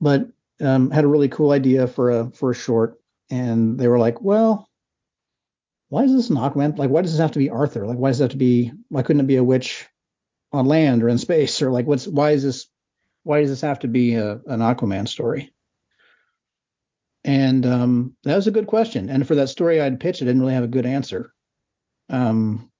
but 0.00 0.28
um, 0.60 0.90
had 0.90 1.04
a 1.04 1.08
really 1.08 1.28
cool 1.28 1.50
idea 1.50 1.86
for 1.86 2.10
a 2.10 2.30
for 2.30 2.50
a 2.50 2.54
short, 2.54 3.00
and 3.30 3.78
they 3.78 3.88
were 3.88 3.98
like, 3.98 4.20
well, 4.20 4.68
why 5.92 6.04
is 6.04 6.12
this 6.14 6.30
an 6.30 6.36
Aquaman? 6.36 6.78
Like, 6.78 6.88
why 6.88 7.02
does 7.02 7.12
this 7.12 7.20
have 7.20 7.32
to 7.32 7.38
be 7.38 7.50
Arthur? 7.50 7.86
Like, 7.86 7.98
why 7.98 8.08
does 8.08 8.18
it 8.18 8.24
have 8.24 8.30
to 8.30 8.38
be? 8.38 8.72
Why 8.88 9.02
couldn't 9.02 9.20
it 9.20 9.26
be 9.26 9.36
a 9.36 9.44
witch 9.44 9.86
on 10.50 10.64
land 10.64 11.02
or 11.02 11.10
in 11.10 11.18
space 11.18 11.60
or 11.60 11.70
like 11.70 11.86
what's 11.86 12.08
why 12.08 12.30
is 12.30 12.42
this 12.42 12.66
why 13.24 13.42
does 13.42 13.50
this 13.50 13.60
have 13.60 13.80
to 13.80 13.88
be 13.88 14.14
a, 14.14 14.40
an 14.46 14.60
Aquaman 14.60 15.06
story? 15.06 15.52
And 17.24 17.66
um, 17.66 18.16
that 18.24 18.36
was 18.36 18.46
a 18.46 18.52
good 18.52 18.68
question. 18.68 19.10
And 19.10 19.28
for 19.28 19.34
that 19.34 19.50
story 19.50 19.82
I'd 19.82 20.00
pitched, 20.00 20.22
I 20.22 20.24
didn't 20.24 20.40
really 20.40 20.54
have 20.54 20.64
a 20.64 20.68
good 20.68 20.86
answer. 20.86 21.30
Um, 22.08 22.70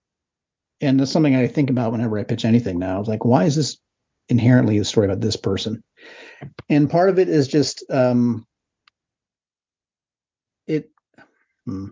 and 0.81 0.99
that's 0.99 1.13
something 1.13 1.37
I 1.37 1.49
think 1.49 1.69
about 1.69 1.93
whenever 1.93 2.19
I 2.19 2.25
pitch 2.25 2.47
anything 2.47 2.79
now. 2.79 3.03
Like, 3.03 3.27
why 3.27 3.45
is 3.45 3.57
this 3.57 3.77
inherently 4.31 4.79
a 4.79 4.87
story 4.87 5.05
about 5.05 5.21
this 5.21 5.37
person? 5.37 5.85
And 6.71 6.89
part 6.89 7.11
of 7.11 7.19
it 7.19 7.29
is 7.29 7.47
just 7.47 7.85
um, 7.91 8.47
it. 10.67 10.89
Hmm, 11.67 11.89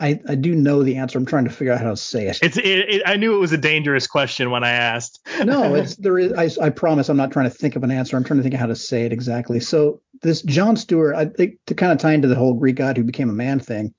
I, 0.00 0.18
I 0.26 0.34
do 0.34 0.54
know 0.54 0.82
the 0.82 0.96
answer. 0.96 1.18
I'm 1.18 1.26
trying 1.26 1.44
to 1.44 1.50
figure 1.50 1.72
out 1.72 1.80
how 1.80 1.90
to 1.90 1.96
say 1.96 2.26
it. 2.26 2.38
It's 2.42 2.56
it, 2.56 2.64
it, 2.66 3.02
I 3.04 3.16
knew 3.16 3.34
it 3.34 3.38
was 3.38 3.52
a 3.52 3.58
dangerous 3.58 4.06
question 4.06 4.50
when 4.50 4.64
I 4.64 4.70
asked. 4.70 5.20
no, 5.44 5.74
it's 5.76 5.96
there 5.96 6.18
is. 6.18 6.32
I, 6.32 6.66
I 6.66 6.70
promise 6.70 7.08
I'm 7.08 7.16
not 7.18 7.30
trying 7.30 7.50
to 7.50 7.54
think 7.54 7.76
of 7.76 7.84
an 7.84 7.90
answer. 7.90 8.16
I'm 8.16 8.24
trying 8.24 8.38
to 8.38 8.42
think 8.42 8.54
of 8.54 8.60
how 8.60 8.66
to 8.66 8.76
say 8.76 9.04
it 9.04 9.12
exactly. 9.12 9.60
So 9.60 10.00
this 10.22 10.42
John 10.42 10.76
Stewart, 10.76 11.14
I 11.14 11.26
think 11.26 11.58
to 11.66 11.74
kind 11.74 11.92
of 11.92 11.98
tie 11.98 12.14
into 12.14 12.28
the 12.28 12.34
whole 12.34 12.54
Greek 12.54 12.76
god 12.76 12.96
who 12.96 13.04
became 13.04 13.28
a 13.28 13.34
man 13.34 13.60
thing. 13.60 13.94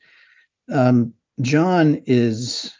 Um, 0.72 1.14
John 1.40 2.02
is 2.08 2.74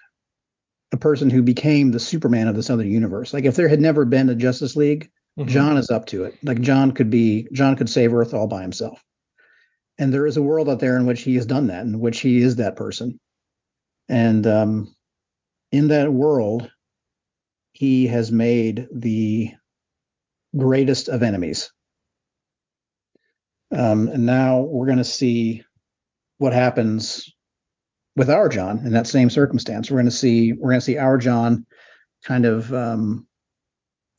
a 0.92 0.98
person 0.98 1.30
who 1.30 1.42
became 1.42 1.92
the 1.92 2.00
Superman 2.00 2.48
of 2.48 2.56
this 2.56 2.70
other 2.70 2.86
universe. 2.86 3.34
Like 3.34 3.46
if 3.46 3.56
there 3.56 3.70
had 3.70 3.80
never 3.80 4.04
been 4.04 4.30
a 4.30 4.36
Justice 4.36 4.76
League, 4.76 5.10
mm-hmm. 5.38 5.48
John 5.48 5.78
is 5.78 5.90
up 5.90 6.08
to 6.08 6.24
it. 6.26 6.36
Like 6.44 6.62
John 6.62 6.92
could 6.92 7.10
be 7.10 7.48
John 7.54 7.76
could 7.76 7.90
save 7.90 8.14
Earth 8.14 8.34
all 8.34 8.48
by 8.48 8.62
himself. 8.62 9.04
And 10.02 10.12
there 10.12 10.26
is 10.26 10.36
a 10.36 10.42
world 10.42 10.68
out 10.68 10.80
there 10.80 10.98
in 10.98 11.06
which 11.06 11.22
he 11.22 11.36
has 11.36 11.46
done 11.46 11.68
that, 11.68 11.86
in 11.86 12.00
which 12.00 12.22
he 12.22 12.42
is 12.42 12.56
that 12.56 12.76
person. 12.76 13.20
And 14.10 14.48
um, 14.48 14.96
in 15.72 15.90
that 15.90 16.12
world, 16.12 16.72
he 17.74 18.08
has 18.08 18.32
made 18.32 18.88
the 18.92 19.52
greatest 20.58 21.08
of 21.08 21.22
enemies. 21.22 21.72
Um, 23.72 24.08
and 24.08 24.26
now 24.26 24.62
we're 24.62 24.88
going 24.88 24.98
to 24.98 25.04
see 25.04 25.64
what 26.40 26.52
happens 26.52 27.32
with 28.16 28.32
our 28.32 28.50
John 28.50 28.80
in 28.80 28.94
that 28.94 29.06
same 29.06 29.30
circumstance. 29.30 29.92
We're 29.92 29.98
going 29.98 30.06
to 30.06 30.12
see 30.12 30.52
we're 30.52 30.72
going 30.72 30.82
to 30.82 30.86
see 30.86 30.98
our 30.98 31.20
John 31.20 31.68
kind 32.24 32.48
of 32.48 32.74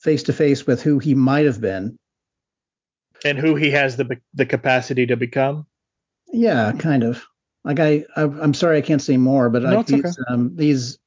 face 0.00 0.22
to 0.22 0.32
face 0.32 0.64
with 0.64 0.80
who 0.80 1.00
he 1.00 1.16
might 1.16 1.46
have 1.46 1.60
been, 1.60 1.98
and 3.24 3.36
who 3.36 3.56
he 3.56 3.72
has 3.72 3.96
the 3.96 4.20
the 4.32 4.46
capacity 4.46 5.06
to 5.06 5.16
become. 5.16 5.66
Yeah, 6.32 6.72
kind 6.72 7.04
of. 7.04 7.24
Like 7.64 7.78
I, 7.78 8.04
I 8.16 8.22
am 8.22 8.54
sorry 8.54 8.78
I 8.78 8.82
can't 8.82 9.02
say 9.02 9.16
more, 9.16 9.48
but 9.48 9.62
no, 9.62 9.76
like 9.76 9.86
these, 9.86 10.04
okay. 10.04 10.14
um, 10.28 10.56
these 10.56 10.98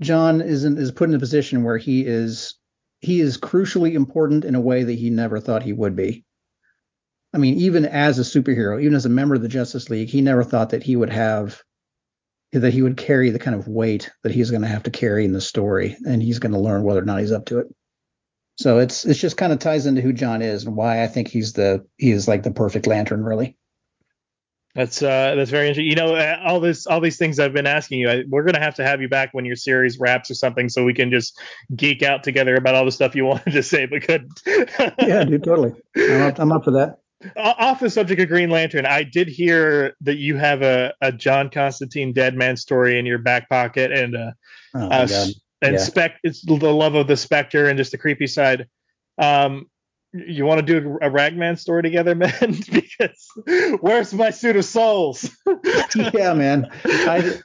John 0.00 0.40
isn't 0.40 0.78
is 0.78 0.92
put 0.92 1.10
in 1.10 1.14
a 1.14 1.18
position 1.18 1.62
where 1.62 1.76
he 1.76 2.06
is 2.06 2.54
he 3.00 3.20
is 3.20 3.36
crucially 3.36 3.92
important 3.92 4.44
in 4.44 4.54
a 4.54 4.60
way 4.60 4.82
that 4.82 4.98
he 4.98 5.10
never 5.10 5.40
thought 5.40 5.62
he 5.62 5.72
would 5.72 5.96
be. 5.96 6.24
I 7.32 7.38
mean, 7.38 7.54
even 7.54 7.84
as 7.84 8.18
a 8.18 8.22
superhero, 8.22 8.80
even 8.80 8.94
as 8.94 9.06
a 9.06 9.10
member 9.10 9.34
of 9.34 9.42
the 9.42 9.48
Justice 9.48 9.90
League, 9.90 10.08
he 10.08 10.20
never 10.20 10.42
thought 10.42 10.70
that 10.70 10.82
he 10.82 10.96
would 10.96 11.10
have 11.10 11.62
that 12.52 12.72
he 12.72 12.82
would 12.82 12.96
carry 12.96 13.30
the 13.30 13.38
kind 13.38 13.54
of 13.54 13.68
weight 13.68 14.10
that 14.24 14.32
he's 14.32 14.50
going 14.50 14.62
to 14.62 14.68
have 14.68 14.82
to 14.82 14.90
carry 14.90 15.24
in 15.24 15.32
the 15.32 15.40
story, 15.40 15.96
and 16.04 16.22
he's 16.22 16.40
going 16.40 16.52
to 16.52 16.58
learn 16.58 16.82
whether 16.82 17.00
or 17.00 17.04
not 17.04 17.20
he's 17.20 17.32
up 17.32 17.46
to 17.46 17.58
it. 17.58 17.66
So 18.56 18.78
it's 18.78 19.04
it's 19.04 19.20
just 19.20 19.36
kind 19.36 19.52
of 19.52 19.58
ties 19.58 19.86
into 19.86 20.00
who 20.00 20.12
John 20.12 20.42
is 20.42 20.64
and 20.64 20.76
why 20.76 21.02
I 21.02 21.06
think 21.06 21.28
he's 21.28 21.52
the 21.52 21.86
he 21.96 22.10
is 22.10 22.26
like 22.26 22.42
the 22.42 22.50
perfect 22.50 22.86
Lantern, 22.86 23.22
really. 23.22 23.56
That's 24.74 25.02
uh, 25.02 25.34
that's 25.34 25.50
very 25.50 25.66
interesting. 25.66 25.90
You 25.90 25.96
know, 25.96 26.14
uh, 26.14 26.38
all 26.44 26.60
this, 26.60 26.86
all 26.86 27.00
these 27.00 27.16
things 27.16 27.40
I've 27.40 27.52
been 27.52 27.66
asking 27.66 27.98
you, 27.98 28.08
I, 28.08 28.24
we're 28.28 28.44
gonna 28.44 28.60
have 28.60 28.76
to 28.76 28.84
have 28.84 29.02
you 29.02 29.08
back 29.08 29.30
when 29.32 29.44
your 29.44 29.56
series 29.56 29.98
wraps 29.98 30.30
or 30.30 30.34
something, 30.34 30.68
so 30.68 30.84
we 30.84 30.94
can 30.94 31.10
just 31.10 31.40
geek 31.74 32.02
out 32.02 32.22
together 32.22 32.54
about 32.54 32.76
all 32.76 32.84
the 32.84 32.92
stuff 32.92 33.16
you 33.16 33.24
wanted 33.26 33.50
to 33.50 33.62
say 33.62 33.86
but 33.86 34.02
couldn't. 34.02 34.40
yeah, 34.46 35.24
dude, 35.24 35.42
totally. 35.42 35.74
I'm 35.96 36.22
up, 36.22 36.38
I'm 36.38 36.52
up 36.52 36.64
for 36.64 36.70
that. 36.72 36.98
Off 37.36 37.80
the 37.80 37.90
subject 37.90 38.20
of 38.20 38.28
Green 38.28 38.48
Lantern, 38.48 38.86
I 38.86 39.02
did 39.02 39.28
hear 39.28 39.94
that 40.00 40.16
you 40.16 40.36
have 40.36 40.62
a, 40.62 40.94
a 41.02 41.12
John 41.12 41.50
Constantine 41.50 42.12
dead 42.12 42.34
man 42.34 42.56
story 42.56 42.98
in 42.98 43.04
your 43.04 43.18
back 43.18 43.48
pocket, 43.48 43.92
and 43.92 44.16
uh, 44.16 44.30
oh 44.74 44.88
uh 44.88 45.26
and 45.62 45.74
yeah. 45.74 45.78
spec, 45.78 46.18
it's 46.22 46.44
the 46.44 46.54
love 46.54 46.94
of 46.94 47.06
the 47.06 47.16
Spectre 47.16 47.66
and 47.66 47.76
just 47.76 47.92
the 47.92 47.98
creepy 47.98 48.26
side. 48.26 48.68
Um, 49.18 49.66
you 50.12 50.44
want 50.44 50.64
to 50.64 50.80
do 50.80 50.98
a 51.00 51.10
Ragman 51.10 51.56
story 51.56 51.82
together, 51.82 52.14
man? 52.16 52.56
because 52.70 53.28
where's 53.80 54.12
my 54.12 54.30
suit 54.30 54.56
of 54.56 54.64
souls? 54.64 55.30
yeah, 56.14 56.34
man. 56.34 56.68
I 56.84 57.38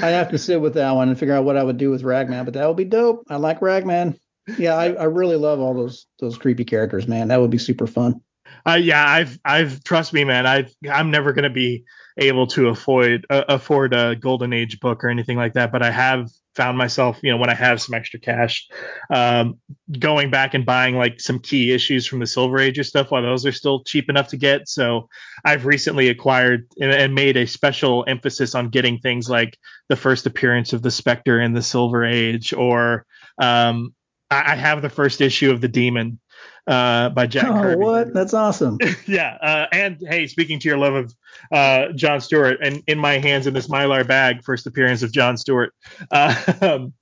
I 0.00 0.08
have 0.08 0.30
to 0.30 0.38
sit 0.38 0.60
with 0.60 0.74
that 0.74 0.92
one 0.92 1.08
and 1.08 1.18
figure 1.18 1.34
out 1.34 1.44
what 1.44 1.56
I 1.56 1.62
would 1.62 1.76
do 1.76 1.90
with 1.90 2.02
Ragman, 2.02 2.44
but 2.44 2.54
that 2.54 2.66
would 2.66 2.76
be 2.76 2.84
dope. 2.84 3.24
I 3.28 3.36
like 3.36 3.60
Ragman. 3.60 4.18
Yeah, 4.58 4.74
I, 4.74 4.92
I 4.92 5.04
really 5.04 5.36
love 5.36 5.60
all 5.60 5.74
those 5.74 6.06
those 6.18 6.38
creepy 6.38 6.64
characters, 6.64 7.06
man. 7.06 7.28
That 7.28 7.40
would 7.40 7.50
be 7.50 7.58
super 7.58 7.86
fun. 7.86 8.20
Uh, 8.66 8.78
yeah, 8.80 9.06
I've 9.06 9.38
I've 9.44 9.82
trust 9.84 10.12
me, 10.12 10.24
man. 10.24 10.46
I 10.46 10.66
I'm 10.90 11.10
never 11.10 11.32
gonna 11.32 11.50
be 11.50 11.84
able 12.16 12.46
to 12.48 12.68
afford 12.68 13.26
uh, 13.30 13.44
afford 13.48 13.94
a 13.94 14.16
golden 14.16 14.52
age 14.52 14.80
book 14.80 15.04
or 15.04 15.08
anything 15.08 15.36
like 15.36 15.54
that, 15.54 15.72
but 15.72 15.82
I 15.82 15.90
have 15.90 16.28
found 16.56 16.76
myself, 16.76 17.18
you 17.22 17.30
know, 17.30 17.36
when 17.36 17.50
I 17.50 17.54
have 17.54 17.80
some 17.80 17.94
extra 17.94 18.18
cash, 18.18 18.68
um, 19.08 19.58
going 19.98 20.30
back 20.30 20.54
and 20.54 20.66
buying 20.66 20.96
like 20.96 21.20
some 21.20 21.38
key 21.38 21.72
issues 21.72 22.06
from 22.06 22.18
the 22.18 22.26
Silver 22.26 22.58
Age 22.58 22.78
or 22.78 22.84
stuff 22.84 23.10
while 23.10 23.22
those 23.22 23.46
are 23.46 23.52
still 23.52 23.84
cheap 23.84 24.10
enough 24.10 24.28
to 24.28 24.36
get. 24.36 24.68
So 24.68 25.08
I've 25.44 25.66
recently 25.66 26.08
acquired 26.08 26.66
and, 26.80 26.90
and 26.90 27.14
made 27.14 27.36
a 27.36 27.46
special 27.46 28.04
emphasis 28.08 28.54
on 28.54 28.70
getting 28.70 28.98
things 28.98 29.30
like 29.30 29.56
the 29.88 29.96
first 29.96 30.26
appearance 30.26 30.72
of 30.72 30.82
the 30.82 30.90
Spectre 30.90 31.40
in 31.40 31.52
the 31.52 31.62
Silver 31.62 32.04
Age, 32.04 32.52
or 32.52 33.06
um, 33.40 33.94
I, 34.30 34.52
I 34.52 34.56
have 34.56 34.82
the 34.82 34.90
first 34.90 35.20
issue 35.20 35.50
of 35.50 35.60
the 35.60 35.68
Demon 35.68 36.18
uh, 36.66 37.10
by 37.10 37.26
Jack 37.26 37.46
oh, 37.46 37.62
Kirby. 37.62 37.76
what? 37.76 38.14
That's 38.14 38.34
awesome. 38.34 38.78
yeah. 39.06 39.36
Uh, 39.40 39.66
and 39.72 39.98
hey, 40.00 40.26
speaking 40.26 40.58
to 40.60 40.68
your 40.68 40.78
love 40.78 40.94
of 40.94 41.14
uh, 41.52 41.92
John 41.94 42.20
Stewart, 42.20 42.58
and 42.62 42.82
in 42.86 42.98
my 42.98 43.18
hands 43.18 43.46
in 43.46 43.54
this 43.54 43.68
Mylar 43.68 44.06
bag, 44.06 44.42
first 44.44 44.66
appearance 44.66 45.02
of 45.02 45.12
John 45.12 45.36
Stewart. 45.36 45.72
Um, 46.60 46.92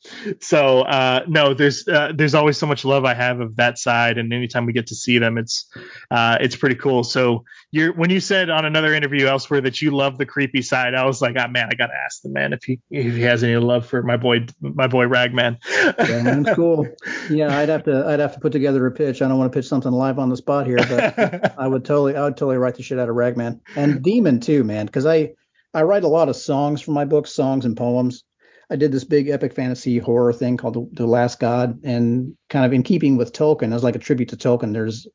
so 0.41 0.83
uh, 0.83 1.25
no, 1.27 1.55
there's 1.55 1.87
uh, 1.89 2.13
there's 2.15 2.35
always 2.35 2.59
so 2.59 2.67
much 2.67 2.85
love 2.85 3.05
I 3.05 3.15
have 3.15 3.41
of 3.41 3.57
that 3.57 3.79
side, 3.79 4.19
and 4.19 4.33
anytime 4.33 4.67
we 4.67 4.73
get 4.73 4.89
to 4.89 4.95
see 4.95 5.19
them, 5.19 5.39
it's 5.39 5.69
uh, 6.11 6.39
it's 6.41 6.55
pretty 6.55 6.77
cool. 6.77 7.03
So 7.03 7.45
you're 7.71 7.93
when 7.93 8.11
you 8.11 8.21
said 8.21 8.51
on 8.51 8.65
another 8.65 8.95
interview 8.95 9.27
elsewhere 9.27 9.61
that 9.63 9.81
you 9.81 9.91
love 9.91 10.19
the 10.19 10.27
creepy 10.27 10.63
side, 10.63 10.95
I 10.95 11.05
was 11.05 11.21
like, 11.21 11.37
ah, 11.39 11.49
man, 11.49 11.69
I 11.71 11.75
gotta 11.75 11.95
ask 11.95 12.23
the 12.23 12.29
man 12.29 12.53
if 12.53 12.63
he 12.65 12.81
if 12.91 13.15
he 13.15 13.23
has 13.23 13.43
any 13.43 13.57
love 13.57 13.87
for 13.87 14.03
my 14.03 14.17
boy 14.17 14.47
my 14.61 14.87
boy 14.87 15.07
Ragman. 15.07 15.59
Ragman's 15.99 16.55
cool. 16.55 16.87
Yeah, 17.31 17.57
I'd 17.57 17.69
have 17.69 17.85
to 17.85 18.07
I'd 18.07 18.21
have 18.21 18.35
to 18.35 18.41
put 18.41 18.53
together 18.53 18.87
a 18.87 18.91
pitch. 18.91 19.23
I 19.23 19.29
don't 19.29 19.39
want 19.39 19.48
to 19.51 19.57
pitch 19.57 19.69
something 19.69 19.93
live 19.93 20.19
on 20.19 20.29
the 20.29 20.37
spot 20.37 20.67
here, 20.67 20.79
but 20.79 21.55
I 21.59 21.67
would 21.67 21.85
totally 21.85 22.17
I 22.17 22.25
would 22.25 22.37
totally 22.37 22.57
write 22.57 22.77
the 22.77 22.83
shit 22.83 22.99
out 22.99 23.09
of 23.09 23.17
Ragman 23.17 23.61
and 23.77 24.03
Demon 24.03 24.41
too, 24.41 24.65
man, 24.65 24.87
because 24.87 25.07
I 25.07 25.35
I 25.75 25.83
write 25.83 26.05
a 26.05 26.09
lot 26.09 26.29
of 26.29 26.37
songs 26.37 26.81
for 26.81 26.93
my 26.93 27.05
books, 27.05 27.33
songs 27.33 27.65
and 27.65 27.77
poems. 27.77 28.25
I 28.71 28.77
did 28.77 28.93
this 28.93 29.05
big 29.05 29.29
epic 29.29 29.55
fantasy 29.55 29.99
horror 29.99 30.33
thing 30.33 30.59
called 30.59 30.75
the, 30.75 30.89
the, 30.93 31.07
Last 31.07 31.41
God, 31.41 31.81
and 31.85 32.37
kind 32.51 32.67
of 32.67 32.73
in 32.75 32.83
keeping 32.83 33.17
with 33.17 33.33
Tolkien, 33.33 33.75
as 33.75 33.83
like 33.83 33.97
a 33.97 34.01
tribute 34.01 34.29
to 34.31 34.37
Tolkien. 34.37 34.75
There's 34.75 35.07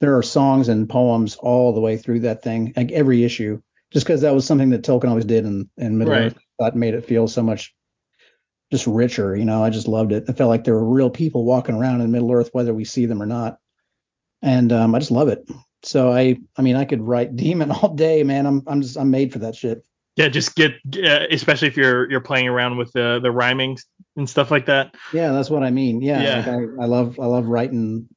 there 0.00 0.16
are 0.16 0.22
songs 0.22 0.68
and 0.68 0.88
poems 0.88 1.36
all 1.36 1.74
the 1.74 1.80
way 1.80 1.98
through 1.98 2.20
that 2.20 2.42
thing, 2.42 2.72
like 2.74 2.90
every 2.90 3.24
issue, 3.24 3.60
just 3.92 4.06
because 4.06 4.22
that 4.22 4.34
was 4.34 4.46
something 4.46 4.70
that 4.70 4.82
Tolkien 4.82 5.10
always 5.10 5.26
did 5.26 5.44
in 5.44 5.68
in 5.76 5.98
Middle 5.98 6.14
right. 6.14 6.22
Earth. 6.24 6.38
That 6.58 6.76
made 6.76 6.94
it 6.94 7.04
feel 7.04 7.28
so 7.28 7.42
much 7.42 7.74
just 8.70 8.86
richer. 8.86 9.36
You 9.36 9.44
know, 9.44 9.62
I 9.62 9.68
just 9.68 9.86
loved 9.86 10.12
it. 10.12 10.24
I 10.28 10.32
felt 10.32 10.48
like 10.48 10.64
there 10.64 10.74
were 10.74 10.88
real 10.88 11.10
people 11.10 11.44
walking 11.44 11.74
around 11.74 12.00
in 12.00 12.10
Middle 12.10 12.32
Earth, 12.32 12.50
whether 12.52 12.72
we 12.72 12.84
see 12.84 13.06
them 13.06 13.22
or 13.22 13.26
not. 13.26 13.58
And 14.42 14.72
um, 14.72 14.94
I 14.94 14.98
just 14.98 15.10
love 15.10 15.28
it. 15.28 15.48
So 15.82 16.12
I, 16.12 16.36
I 16.56 16.62
mean, 16.62 16.76
I 16.76 16.84
could 16.84 17.00
write 17.00 17.36
Demon 17.36 17.70
all 17.70 17.94
day, 17.94 18.22
man. 18.22 18.46
I'm, 18.46 18.62
I'm 18.66 18.82
just, 18.82 18.96
I'm 18.96 19.10
made 19.10 19.32
for 19.32 19.40
that 19.40 19.54
shit. 19.54 19.84
Yeah, 20.16 20.28
just 20.28 20.54
get, 20.54 20.72
uh, 21.02 21.26
especially 21.30 21.68
if 21.68 21.76
you're 21.76 22.10
you're 22.10 22.20
playing 22.20 22.46
around 22.46 22.76
with 22.76 22.92
the 22.92 23.18
the 23.22 23.30
rhyming 23.30 23.78
and 24.14 24.28
stuff 24.28 24.50
like 24.50 24.66
that. 24.66 24.94
Yeah, 25.10 25.32
that's 25.32 25.48
what 25.48 25.62
I 25.62 25.70
mean. 25.70 26.02
Yeah, 26.02 26.20
Yeah. 26.20 26.36
Like 26.36 26.48
I, 26.48 26.82
I 26.82 26.86
love, 26.86 27.18
I 27.18 27.24
love 27.24 27.46
writing. 27.46 28.08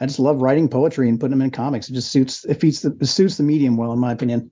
I 0.00 0.06
just 0.06 0.18
love 0.18 0.40
writing 0.40 0.68
poetry 0.68 1.10
and 1.10 1.20
putting 1.20 1.32
them 1.32 1.42
in 1.42 1.50
comics. 1.50 1.90
It 1.90 1.94
just 1.94 2.10
suits, 2.10 2.46
it 2.46 2.62
suits 2.62 2.80
the, 2.80 2.96
it 2.98 3.06
suits 3.06 3.36
the 3.36 3.42
medium 3.42 3.76
well, 3.76 3.92
in 3.92 3.98
my 3.98 4.12
opinion. 4.12 4.50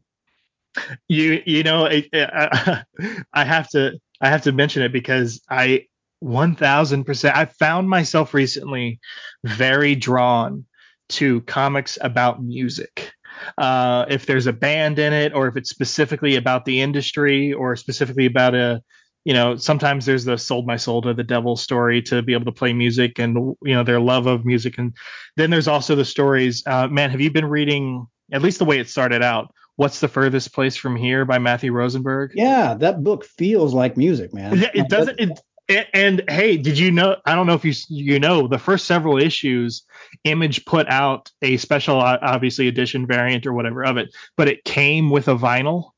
You 1.09 1.43
you 1.47 1.63
know, 1.63 1.87
it, 1.87 2.09
I, 2.13 2.85
I 3.33 3.45
have 3.45 3.71
to 3.71 3.99
I 4.21 4.29
have 4.29 4.43
to 4.43 4.53
mention 4.53 4.83
it 4.83 4.93
because 4.93 5.41
I 5.49 5.87
1000% 6.25 7.35
I 7.35 7.45
found 7.45 7.89
myself 7.89 8.33
recently 8.35 8.99
very 9.45 9.95
drawn 9.95 10.65
to 11.11 11.43
comics 11.43 11.99
about 12.01 12.43
music. 12.43 13.13
Uh, 13.59 14.07
if 14.09 14.27
there's 14.27 14.47
a 14.47 14.53
band 14.53 14.99
in 14.99 15.13
it, 15.13 15.35
or 15.35 15.49
if 15.49 15.57
it's 15.57 15.71
specifically 15.71 16.37
about 16.37 16.65
the 16.65 16.81
industry, 16.81 17.53
or 17.53 17.77
specifically 17.77 18.27
about 18.27 18.55
a, 18.55 18.83
you 19.25 19.35
know, 19.35 19.57
sometimes 19.57 20.07
there's 20.07 20.25
the 20.25 20.39
sold 20.39 20.67
my 20.67 20.77
soul 20.77 21.03
to 21.03 21.13
the 21.13 21.25
devil 21.25 21.57
story 21.57 22.01
to 22.03 22.23
be 22.23 22.33
able 22.33 22.45
to 22.47 22.53
play 22.53 22.73
music 22.73 23.19
and 23.19 23.37
you 23.63 23.75
know 23.75 23.83
their 23.83 24.01
love 24.01 24.27
of 24.27 24.45
music, 24.45 24.79
and 24.79 24.95
then 25.37 25.51
there's 25.51 25.69
also 25.69 25.95
the 25.95 26.05
stories. 26.05 26.63
Uh, 26.67 26.89
man, 26.89 27.11
have 27.11 27.21
you 27.21 27.31
been 27.31 27.47
reading 27.47 28.07
at 28.33 28.41
least 28.41 28.59
the 28.59 28.65
way 28.65 28.79
it 28.79 28.89
started 28.89 29.23
out? 29.23 29.53
What's 29.77 29.99
the 29.99 30.09
furthest 30.09 30.55
place 30.55 30.77
from 30.77 30.95
here 30.95 31.25
by 31.25 31.39
Matthew 31.39 31.73
Rosenberg? 31.73 32.31
Yeah, 32.35 32.75
that 32.75 33.03
book 33.03 33.25
feels 33.25 33.75
like 33.75 33.97
music, 33.97 34.33
man. 34.33 34.57
Yeah, 34.59 34.71
it 34.73 34.89
doesn't. 34.89 35.19
It, 35.19 35.41
and, 35.69 35.87
and 35.95 36.25
hey, 36.29 36.57
did 36.57 36.79
you 36.79 36.91
know? 36.91 37.17
I 37.25 37.35
don't 37.35 37.47
know 37.47 37.55
if 37.55 37.65
you 37.65 37.73
you 37.89 38.19
know 38.19 38.47
the 38.47 38.59
first 38.59 38.87
several 38.87 39.19
issues, 39.19 39.85
Image 40.25 40.65
put 40.65 40.89
out 40.89 41.31
a 41.43 41.57
special, 41.57 41.97
obviously 41.97 42.69
edition 42.69 43.07
variant 43.07 43.47
or 43.47 43.53
whatever 43.53 43.85
of 43.85 43.97
it, 43.97 44.15
but 44.37 44.49
it 44.49 44.65
came 44.65 45.11
with 45.11 45.29
a 45.29 45.37
vinyl. 45.37 45.91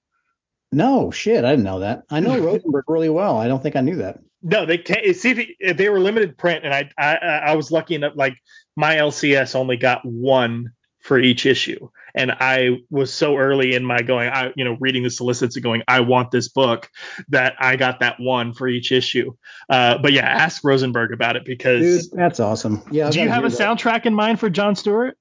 No 0.72 1.10
shit, 1.10 1.44
I 1.44 1.50
didn't 1.50 1.64
know 1.64 1.80
that. 1.80 2.02
I 2.10 2.20
know 2.20 2.38
Rosenberg 2.44 2.84
really 2.88 3.08
well. 3.08 3.38
I 3.38 3.48
don't 3.48 3.62
think 3.62 3.76
I 3.76 3.80
knew 3.80 3.96
that. 3.96 4.18
No, 4.42 4.66
they 4.66 4.78
can't. 4.78 5.16
See, 5.16 5.56
if 5.58 5.76
they 5.76 5.88
were 5.88 6.00
limited 6.00 6.38
print, 6.38 6.64
and 6.64 6.72
I, 6.72 6.90
I 6.98 7.16
I 7.16 7.56
was 7.56 7.72
lucky 7.72 7.94
enough. 7.94 8.12
Like 8.14 8.36
my 8.76 8.96
LCS 8.96 9.54
only 9.54 9.76
got 9.76 10.04
one 10.04 10.72
for 11.06 11.18
each 11.20 11.46
issue, 11.46 11.88
and 12.16 12.32
I 12.32 12.78
was 12.90 13.12
so 13.12 13.36
early 13.36 13.74
in 13.74 13.84
my 13.84 14.02
going, 14.02 14.28
I 14.28 14.52
you 14.56 14.64
know 14.64 14.76
reading 14.80 15.04
the 15.04 15.10
solicits 15.10 15.54
and 15.56 15.62
going, 15.62 15.82
I 15.86 16.00
want 16.00 16.32
this 16.32 16.48
book, 16.48 16.90
that 17.28 17.54
I 17.60 17.76
got 17.76 18.00
that 18.00 18.18
one 18.18 18.52
for 18.52 18.66
each 18.66 18.90
issue. 18.90 19.32
Uh, 19.70 19.98
but 19.98 20.12
yeah, 20.12 20.26
ask 20.26 20.64
Rosenberg 20.64 21.12
about 21.12 21.36
it 21.36 21.44
because. 21.44 22.08
Dude, 22.08 22.18
that's 22.18 22.40
awesome. 22.40 22.82
Yeah. 22.90 23.06
I've 23.06 23.12
do 23.12 23.20
you 23.20 23.28
have 23.28 23.44
a 23.44 23.48
that. 23.48 23.58
soundtrack 23.58 24.04
in 24.04 24.14
mind 24.14 24.40
for 24.40 24.50
John 24.50 24.74
Stewart? 24.74 25.16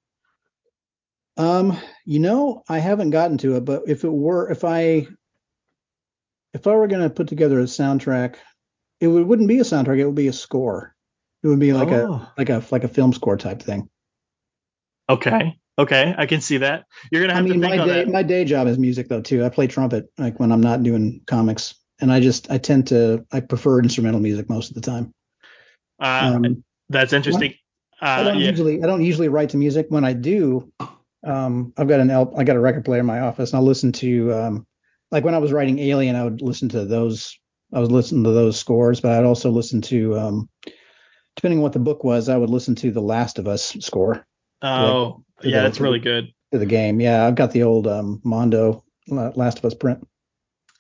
Um, 1.37 1.77
you 2.05 2.19
know, 2.19 2.63
I 2.69 2.79
haven't 2.79 3.09
gotten 3.09 3.37
to 3.39 3.57
it, 3.57 3.65
but 3.65 3.83
if 3.87 4.03
it 4.03 4.11
were, 4.11 4.49
if 4.49 4.63
I, 4.63 5.05
if 6.53 6.65
I 6.65 6.73
were 6.75 6.87
gonna 6.87 7.09
put 7.09 7.27
together 7.27 7.59
a 7.59 7.63
soundtrack, 7.63 8.35
it 9.01 9.07
would, 9.07 9.27
wouldn't 9.27 9.49
be 9.49 9.59
a 9.59 9.63
soundtrack. 9.63 9.99
It 9.99 10.05
would 10.05 10.15
be 10.15 10.29
a 10.29 10.33
score. 10.33 10.95
It 11.43 11.47
would 11.49 11.59
be 11.59 11.73
like 11.73 11.89
Oh. 11.89 12.13
a 12.13 12.33
like 12.37 12.49
a 12.49 12.63
like 12.71 12.83
a 12.85 12.87
film 12.87 13.11
score 13.13 13.37
type 13.37 13.61
thing. 13.61 13.89
Okay, 15.09 15.59
okay, 15.77 16.15
I 16.17 16.25
can 16.25 16.41
see 16.41 16.57
that. 16.57 16.85
You're 17.11 17.21
gonna 17.21 17.33
I 17.33 17.37
have 17.37 17.45
mean, 17.45 17.61
to 17.61 17.67
think 17.67 17.79
my 17.79 17.85
day 17.85 18.03
that. 18.03 18.11
my 18.11 18.23
day 18.23 18.45
job 18.45 18.67
is 18.67 18.77
music 18.77 19.07
though 19.09 19.21
too. 19.21 19.43
I 19.43 19.49
play 19.49 19.67
trumpet 19.67 20.05
like 20.17 20.39
when 20.39 20.51
I'm 20.51 20.61
not 20.61 20.83
doing 20.83 21.21
comics, 21.27 21.75
and 22.01 22.11
I 22.11 22.19
just 22.19 22.49
I 22.51 22.57
tend 22.57 22.87
to 22.87 23.25
I 23.31 23.39
prefer 23.39 23.79
instrumental 23.81 24.19
music 24.19 24.49
most 24.49 24.69
of 24.69 24.75
the 24.75 24.81
time. 24.81 25.13
Uh, 25.99 26.33
Um, 26.35 26.63
that's 26.89 27.13
interesting. 27.13 27.53
I 28.01 28.21
Uh, 28.21 28.23
don't 28.23 28.39
yeah. 28.39 28.49
usually 28.49 28.83
I 28.83 28.87
don't 28.87 29.03
usually 29.03 29.29
write 29.29 29.49
to 29.49 29.57
music. 29.57 29.87
When 29.89 30.03
I 30.03 30.13
do, 30.13 30.71
um, 31.25 31.73
I've 31.77 31.87
got 31.87 31.99
an 31.99 32.11
L, 32.11 32.33
I 32.37 32.43
got 32.43 32.57
a 32.57 32.59
record 32.59 32.85
player 32.85 32.99
in 32.99 33.05
my 33.05 33.21
office, 33.21 33.51
and 33.51 33.57
I'll 33.57 33.65
listen 33.65 33.91
to 33.93 34.33
um, 34.33 34.67
like 35.11 35.23
when 35.23 35.33
I 35.35 35.39
was 35.39 35.51
writing 35.53 35.79
Alien, 35.79 36.15
I 36.15 36.23
would 36.23 36.41
listen 36.41 36.69
to 36.69 36.85
those. 36.85 37.37
I 37.73 37.79
was 37.79 37.91
listening 37.91 38.23
to 38.25 38.31
those 38.31 38.59
scores, 38.59 39.01
but 39.01 39.11
I'd 39.11 39.25
also 39.25 39.49
listen 39.49 39.81
to 39.83 40.17
um, 40.17 40.49
depending 41.35 41.59
on 41.59 41.63
what 41.63 41.73
the 41.73 41.79
book 41.79 42.03
was, 42.03 42.29
I 42.29 42.37
would 42.37 42.49
listen 42.49 42.75
to 42.75 42.91
the 42.91 43.01
Last 43.01 43.39
of 43.39 43.47
Us 43.47 43.75
score 43.79 44.25
Oh, 44.65 45.23
yeah, 45.43 45.57
the- 45.61 45.63
that's 45.63 45.79
really 45.79 45.99
good. 45.99 46.31
to 46.51 46.57
the 46.59 46.65
game. 46.65 46.99
Yeah, 46.99 47.25
I've 47.25 47.35
got 47.35 47.51
the 47.51 47.63
old 47.63 47.87
um, 47.87 48.21
Mondo 48.23 48.83
Last 49.07 49.59
of 49.59 49.65
Us 49.65 49.73
print. 49.73 50.05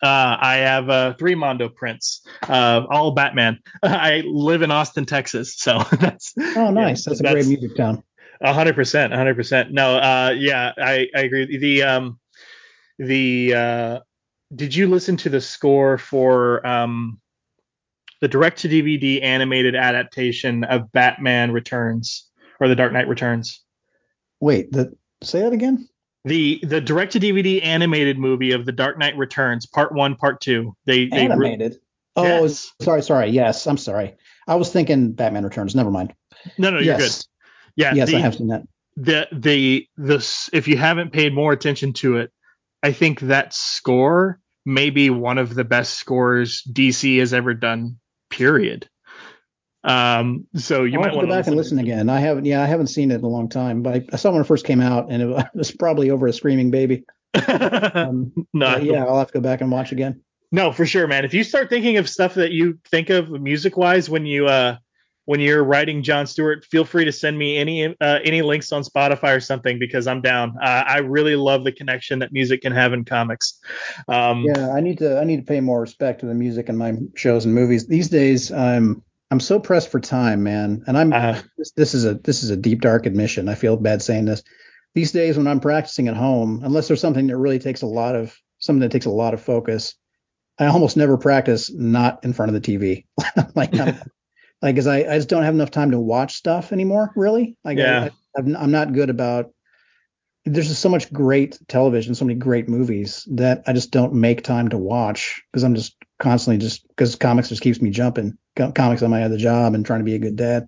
Uh, 0.01 0.37
I 0.39 0.55
have 0.57 0.89
uh, 0.89 1.13
three 1.13 1.35
Mondo 1.35 1.69
prints, 1.69 2.21
uh, 2.47 2.85
all 2.89 3.11
Batman. 3.11 3.59
I 3.83 4.23
live 4.25 4.61
in 4.61 4.69
Austin, 4.71 5.05
Texas, 5.05 5.55
so 5.57 5.79
that's 5.99 6.33
Oh, 6.55 6.69
nice. 6.71 7.05
that's 7.05 7.21
a 7.21 7.23
great 7.23 7.47
music 7.47 7.75
town. 7.75 8.03
A 8.41 8.53
hundred 8.53 8.75
percent, 8.75 9.13
a 9.13 9.17
hundred 9.17 9.35
percent. 9.35 9.71
No, 9.71 9.97
uh, 9.97 10.33
yeah, 10.37 10.73
I, 10.77 11.07
I 11.15 11.21
agree. 11.21 11.57
The 11.57 11.83
um, 11.83 12.19
the 12.99 13.53
uh, 13.53 13.99
did 14.53 14.75
you 14.75 14.87
listen 14.87 15.15
to 15.17 15.29
the 15.29 15.39
score 15.41 15.97
for 15.97 16.65
um, 16.67 17.19
the 18.21 18.27
direct 18.27 18.59
to 18.59 18.67
DVD 18.67 19.23
animated 19.23 19.75
adaptation 19.75 20.65
of 20.65 20.91
Batman 20.91 21.51
Returns 21.51 22.29
or 22.59 22.67
The 22.67 22.75
Dark 22.75 22.91
Knight 22.91 23.07
Returns? 23.07 23.61
Wait, 24.39 24.71
the, 24.71 24.95
say 25.23 25.41
that 25.41 25.53
again. 25.53 25.87
The 26.25 26.59
the 26.63 26.81
direct 26.81 27.13
to 27.13 27.19
DVD 27.19 27.63
animated 27.63 28.17
movie 28.17 28.51
of 28.51 28.65
The 28.65 28.71
Dark 28.71 28.97
Knight 28.97 29.15
Returns, 29.15 29.67
Part 29.67 29.93
One, 29.93 30.15
Part 30.15 30.41
Two. 30.41 30.75
They 30.85 31.05
they 31.07 31.17
re- 31.27 31.49
Animated. 31.49 31.77
Oh, 32.15 32.23
Yes. 32.23 32.71
sorry, 32.81 33.03
sorry. 33.03 33.29
Yes, 33.29 33.67
I'm 33.67 33.77
sorry. 33.77 34.15
I 34.47 34.55
was 34.55 34.71
thinking 34.71 35.11
Batman 35.11 35.43
Returns. 35.43 35.75
Never 35.75 35.91
mind. 35.91 36.13
no 36.57 36.69
no 36.71 36.77
you're 36.77 36.97
yes, 36.97 36.99
good. 37.23 37.25
Yeah, 37.75 37.93
yes, 37.93 38.09
the, 38.09 38.15
I 38.17 38.19
have 38.21 38.35
seen 38.35 38.47
that. 38.47 38.63
the 38.97 39.27
the 39.31 39.87
the 39.97 40.47
if 40.53 40.67
you 40.67 40.77
haven't 40.77 41.13
paid 41.13 41.33
more 41.33 41.51
attention 41.53 41.93
to 41.93 42.17
it, 42.17 42.31
I 42.81 42.91
think 42.91 43.19
that 43.21 43.53
score 43.53 44.39
may 44.65 44.89
be 44.89 45.09
one 45.11 45.37
of 45.37 45.53
the 45.53 45.63
best 45.63 45.93
scores 45.95 46.63
DC 46.71 47.19
has 47.19 47.33
ever 47.33 47.53
done. 47.53 47.99
Period. 48.31 48.89
Um, 49.85 50.47
so 50.55 50.83
you 50.83 50.97
I'll 50.97 51.05
might 51.05 51.13
want 51.13 51.27
to 51.27 51.27
go 51.27 51.37
back 51.37 51.47
and 51.47 51.55
listen 51.55 51.77
again. 51.77 52.09
I 52.09 52.19
haven't. 52.19 52.45
Yeah, 52.45 52.61
I 52.61 52.65
haven't 52.65 52.87
seen 52.87 53.11
it 53.11 53.15
in 53.15 53.23
a 53.23 53.27
long 53.27 53.47
time, 53.47 53.83
but 53.83 53.93
I, 53.93 54.05
I 54.11 54.15
saw 54.15 54.31
when 54.31 54.41
it 54.41 54.47
first 54.47 54.65
came 54.65 54.81
out, 54.81 55.11
and 55.11 55.21
it 55.21 55.45
was 55.53 55.71
probably 55.71 56.09
over 56.09 56.27
a 56.27 56.33
screaming 56.33 56.71
baby. 56.71 57.05
Um, 57.47 58.33
no, 58.53 58.77
yeah, 58.77 59.03
I'll 59.05 59.19
have 59.19 59.27
to 59.27 59.33
go 59.33 59.41
back 59.41 59.61
and 59.61 59.71
watch 59.71 59.91
again. 59.91 60.21
no, 60.51 60.71
for 60.71 60.85
sure, 60.85 61.05
man. 61.07 61.25
If 61.25 61.33
you 61.33 61.43
start 61.43 61.69
thinking 61.69 61.97
of 61.97 62.09
stuff 62.09 62.33
that 62.35 62.51
you 62.51 62.79
think 62.89 63.09
of 63.09 63.29
music 63.29 63.77
wise 63.77 64.09
when 64.09 64.25
you 64.25 64.47
uh 64.47 64.77
when 65.25 65.39
you're 65.39 65.63
writing 65.63 66.03
John 66.03 66.27
Stewart, 66.27 66.65
feel 66.65 66.85
free 66.85 67.03
to 67.05 67.11
send 67.11 67.37
me 67.37 67.57
any 67.57 67.85
uh, 67.87 68.19
any 68.23 68.41
links 68.41 68.71
on 68.71 68.83
Spotify 68.83 69.35
or 69.35 69.39
something 69.39 69.79
because 69.79 70.07
I'm 70.07 70.21
down. 70.21 70.55
Uh, 70.61 70.83
I 70.87 70.99
really 70.99 71.35
love 71.35 71.63
the 71.63 71.71
connection 71.71 72.19
that 72.19 72.31
music 72.31 72.61
can 72.61 72.71
have 72.71 72.93
in 72.93 73.05
comics. 73.05 73.59
Um, 74.07 74.45
Yeah, 74.45 74.69
I 74.69 74.81
need 74.81 74.99
to. 74.99 75.19
I 75.19 75.23
need 75.23 75.37
to 75.37 75.43
pay 75.43 75.59
more 75.59 75.81
respect 75.81 76.21
to 76.21 76.25
the 76.25 76.33
music 76.35 76.69
in 76.69 76.77
my 76.77 76.93
shows 77.15 77.45
and 77.45 77.53
movies 77.53 77.87
these 77.87 78.07
days. 78.09 78.51
I'm 78.51 79.03
I'm 79.35 79.41
so 79.41 79.59
pressed 79.59 79.91
for 79.91 79.99
time, 79.99 80.43
man, 80.43 80.85
and 80.87 80.97
I'm 80.97 81.11
Uh, 81.11 81.41
this, 81.57 81.71
this 81.71 81.93
is 81.93 82.05
a 82.05 82.13
this 82.13 82.41
is 82.41 82.51
a 82.51 82.55
deep 82.55 82.79
dark 82.79 83.05
admission. 83.05 83.49
I 83.49 83.55
feel 83.55 83.75
bad 83.75 84.01
saying 84.01 84.23
this. 84.23 84.41
These 84.93 85.11
days 85.11 85.35
when 85.35 85.45
I'm 85.45 85.59
practicing 85.59 86.07
at 86.07 86.15
home, 86.15 86.61
unless 86.63 86.87
there's 86.87 87.01
something 87.01 87.27
that 87.27 87.35
really 87.35 87.59
takes 87.59 87.81
a 87.81 87.85
lot 87.85 88.15
of 88.15 88.33
something 88.59 88.79
that 88.79 88.93
takes 88.93 89.07
a 89.07 89.09
lot 89.09 89.33
of 89.33 89.41
focus, 89.41 89.95
I 90.57 90.67
almost 90.67 90.95
never 90.95 91.17
practice 91.17 91.69
not 91.69 92.23
in 92.23 92.31
front 92.31 92.55
of 92.55 92.61
the 92.61 92.77
TV. 92.77 93.07
like 93.55 93.77
I'm, 93.77 93.99
like 94.61 94.77
cuz 94.77 94.87
I, 94.87 94.99
I 94.99 95.17
just 95.17 95.27
don't 95.27 95.43
have 95.43 95.53
enough 95.53 95.71
time 95.71 95.91
to 95.91 95.99
watch 95.99 96.35
stuff 96.35 96.71
anymore, 96.71 97.11
really. 97.17 97.57
Like 97.65 97.77
Yeah. 97.77 98.05
I, 98.05 98.39
I'm, 98.39 98.55
I'm 98.55 98.71
not 98.71 98.93
good 98.93 99.09
about 99.09 99.51
there's 100.45 100.69
just 100.69 100.81
so 100.81 100.87
much 100.87 101.11
great 101.11 101.59
television, 101.67 102.15
so 102.15 102.23
many 102.23 102.39
great 102.39 102.69
movies 102.69 103.27
that 103.31 103.63
I 103.67 103.73
just 103.73 103.91
don't 103.91 104.13
make 104.13 104.43
time 104.43 104.69
to 104.69 104.77
watch 104.77 105.43
because 105.51 105.65
I'm 105.65 105.75
just 105.75 105.94
constantly 106.19 106.57
just 106.57 106.87
because 106.87 107.15
comics 107.15 107.49
just 107.49 107.61
keeps 107.61 107.81
me 107.81 107.89
jumping. 107.89 108.37
Co- 108.55 108.71
Comics 108.71 109.01
on 109.01 109.09
my 109.09 109.23
other 109.23 109.37
job 109.37 109.73
and 109.73 109.85
trying 109.85 109.99
to 109.99 110.05
be 110.05 110.15
a 110.15 110.19
good 110.19 110.35
dad. 110.35 110.67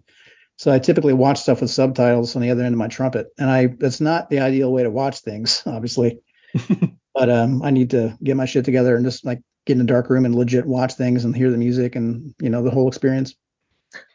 So 0.58 0.72
I 0.72 0.80
typically 0.80 1.14
watch 1.14 1.39
stuff 1.39 1.62
with 1.62 1.70
subtitles 1.70 2.36
on 2.36 2.41
the 2.41 2.50
other 2.50 2.64
end 2.64 2.74
of 2.74 2.80
my 2.80 2.88
trumpet, 2.88 3.28
and 3.38 3.50
I 3.50 3.68
that's 3.80 4.02
not 4.02 4.30
the 4.30 4.39
ideal 4.39 4.72
way 4.72 4.84
to 4.84 4.89
watch 4.89 5.20
things, 5.20 5.62
obviously. 5.66 6.20
but 7.14 7.30
um, 7.30 7.62
I 7.62 7.72
need 7.72 7.91
to 7.91 8.18
get 8.24 8.38
my 8.38 8.45
shit 8.45 8.66
together 8.66 8.95
and 8.95 9.06
just 9.06 9.26
like 9.26 9.41
get 9.66 9.76
in 9.76 9.82
a 9.82 9.86
dark 9.86 10.10
room 10.10 10.26
and 10.26 10.34
legit 10.34 10.66
watch 10.66 10.93
things 10.93 11.26
and 11.26 11.36
hear 11.36 11.52
the 11.52 11.58
music 11.58 11.95
and 11.95 12.34
you 12.39 12.50
know 12.50 12.64
the 12.64 12.72
whole 12.72 12.88
experience. 12.88 13.36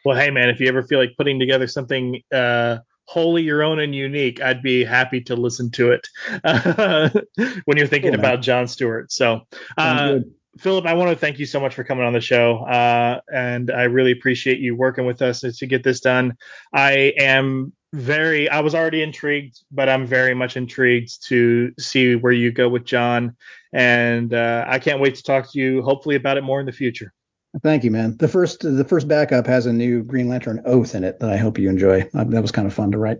Well, 0.03 0.17
hey 0.17 0.31
man, 0.31 0.49
if 0.49 0.59
you 0.59 0.67
ever 0.67 0.83
feel 0.83 0.99
like 0.99 1.15
putting 1.17 1.39
together 1.39 1.67
something 1.67 2.21
uh, 2.33 2.79
wholly 3.05 3.43
your 3.43 3.63
own 3.63 3.79
and 3.79 3.95
unique, 3.95 4.41
I'd 4.41 4.61
be 4.61 4.83
happy 4.83 5.21
to 5.21 5.35
listen 5.35 5.71
to 5.71 5.91
it 5.91 6.07
when 7.65 7.77
you're 7.77 7.87
thinking 7.87 8.11
Cool, 8.11 8.19
about 8.19 8.41
John 8.41 8.67
Stewart. 8.67 9.11
So, 9.11 9.41
uh. 9.77 10.19
Phillip, 10.59 10.85
I 10.85 10.93
want 10.93 11.09
to 11.09 11.15
thank 11.15 11.39
you 11.39 11.45
so 11.45 11.59
much 11.59 11.73
for 11.73 11.83
coming 11.83 12.05
on 12.05 12.13
the 12.13 12.21
show, 12.21 12.57
uh, 12.65 13.21
and 13.33 13.71
I 13.71 13.83
really 13.83 14.11
appreciate 14.11 14.59
you 14.59 14.75
working 14.75 15.05
with 15.05 15.21
us 15.21 15.41
to 15.41 15.65
get 15.65 15.83
this 15.83 15.99
done. 15.99 16.37
I 16.71 17.13
am 17.17 17.73
very, 17.91 18.49
I 18.49 18.59
was 18.59 18.75
already 18.75 19.01
intrigued, 19.01 19.59
but 19.71 19.89
I'm 19.89 20.05
very 20.05 20.35
much 20.35 20.55
intrigued 20.55 21.25
to 21.27 21.71
see 21.79 22.15
where 22.15 22.31
you 22.31 22.51
go 22.51 22.69
with 22.69 22.85
John, 22.85 23.35
and 23.73 24.33
uh, 24.33 24.65
I 24.67 24.77
can't 24.77 24.99
wait 24.99 25.15
to 25.15 25.23
talk 25.23 25.51
to 25.51 25.59
you, 25.59 25.81
hopefully, 25.81 26.15
about 26.15 26.37
it 26.37 26.43
more 26.43 26.59
in 26.59 26.67
the 26.67 26.71
future. 26.71 27.13
Thank 27.61 27.83
you, 27.83 27.91
man. 27.91 28.17
The 28.17 28.27
first 28.27 28.61
the 28.61 28.83
first 28.83 29.07
backup 29.07 29.45
has 29.45 29.67
a 29.67 29.73
new 29.73 30.03
Green 30.03 30.27
Lantern 30.27 30.61
oath 30.65 30.95
in 30.95 31.03
it 31.03 31.19
that 31.19 31.29
I 31.29 31.37
hope 31.37 31.59
you 31.59 31.69
enjoy. 31.69 32.01
Uh, 32.13 32.23
That 32.23 32.41
was 32.41 32.51
kind 32.51 32.67
of 32.67 32.73
fun 32.73 32.91
to 32.91 32.97
write. 32.97 33.19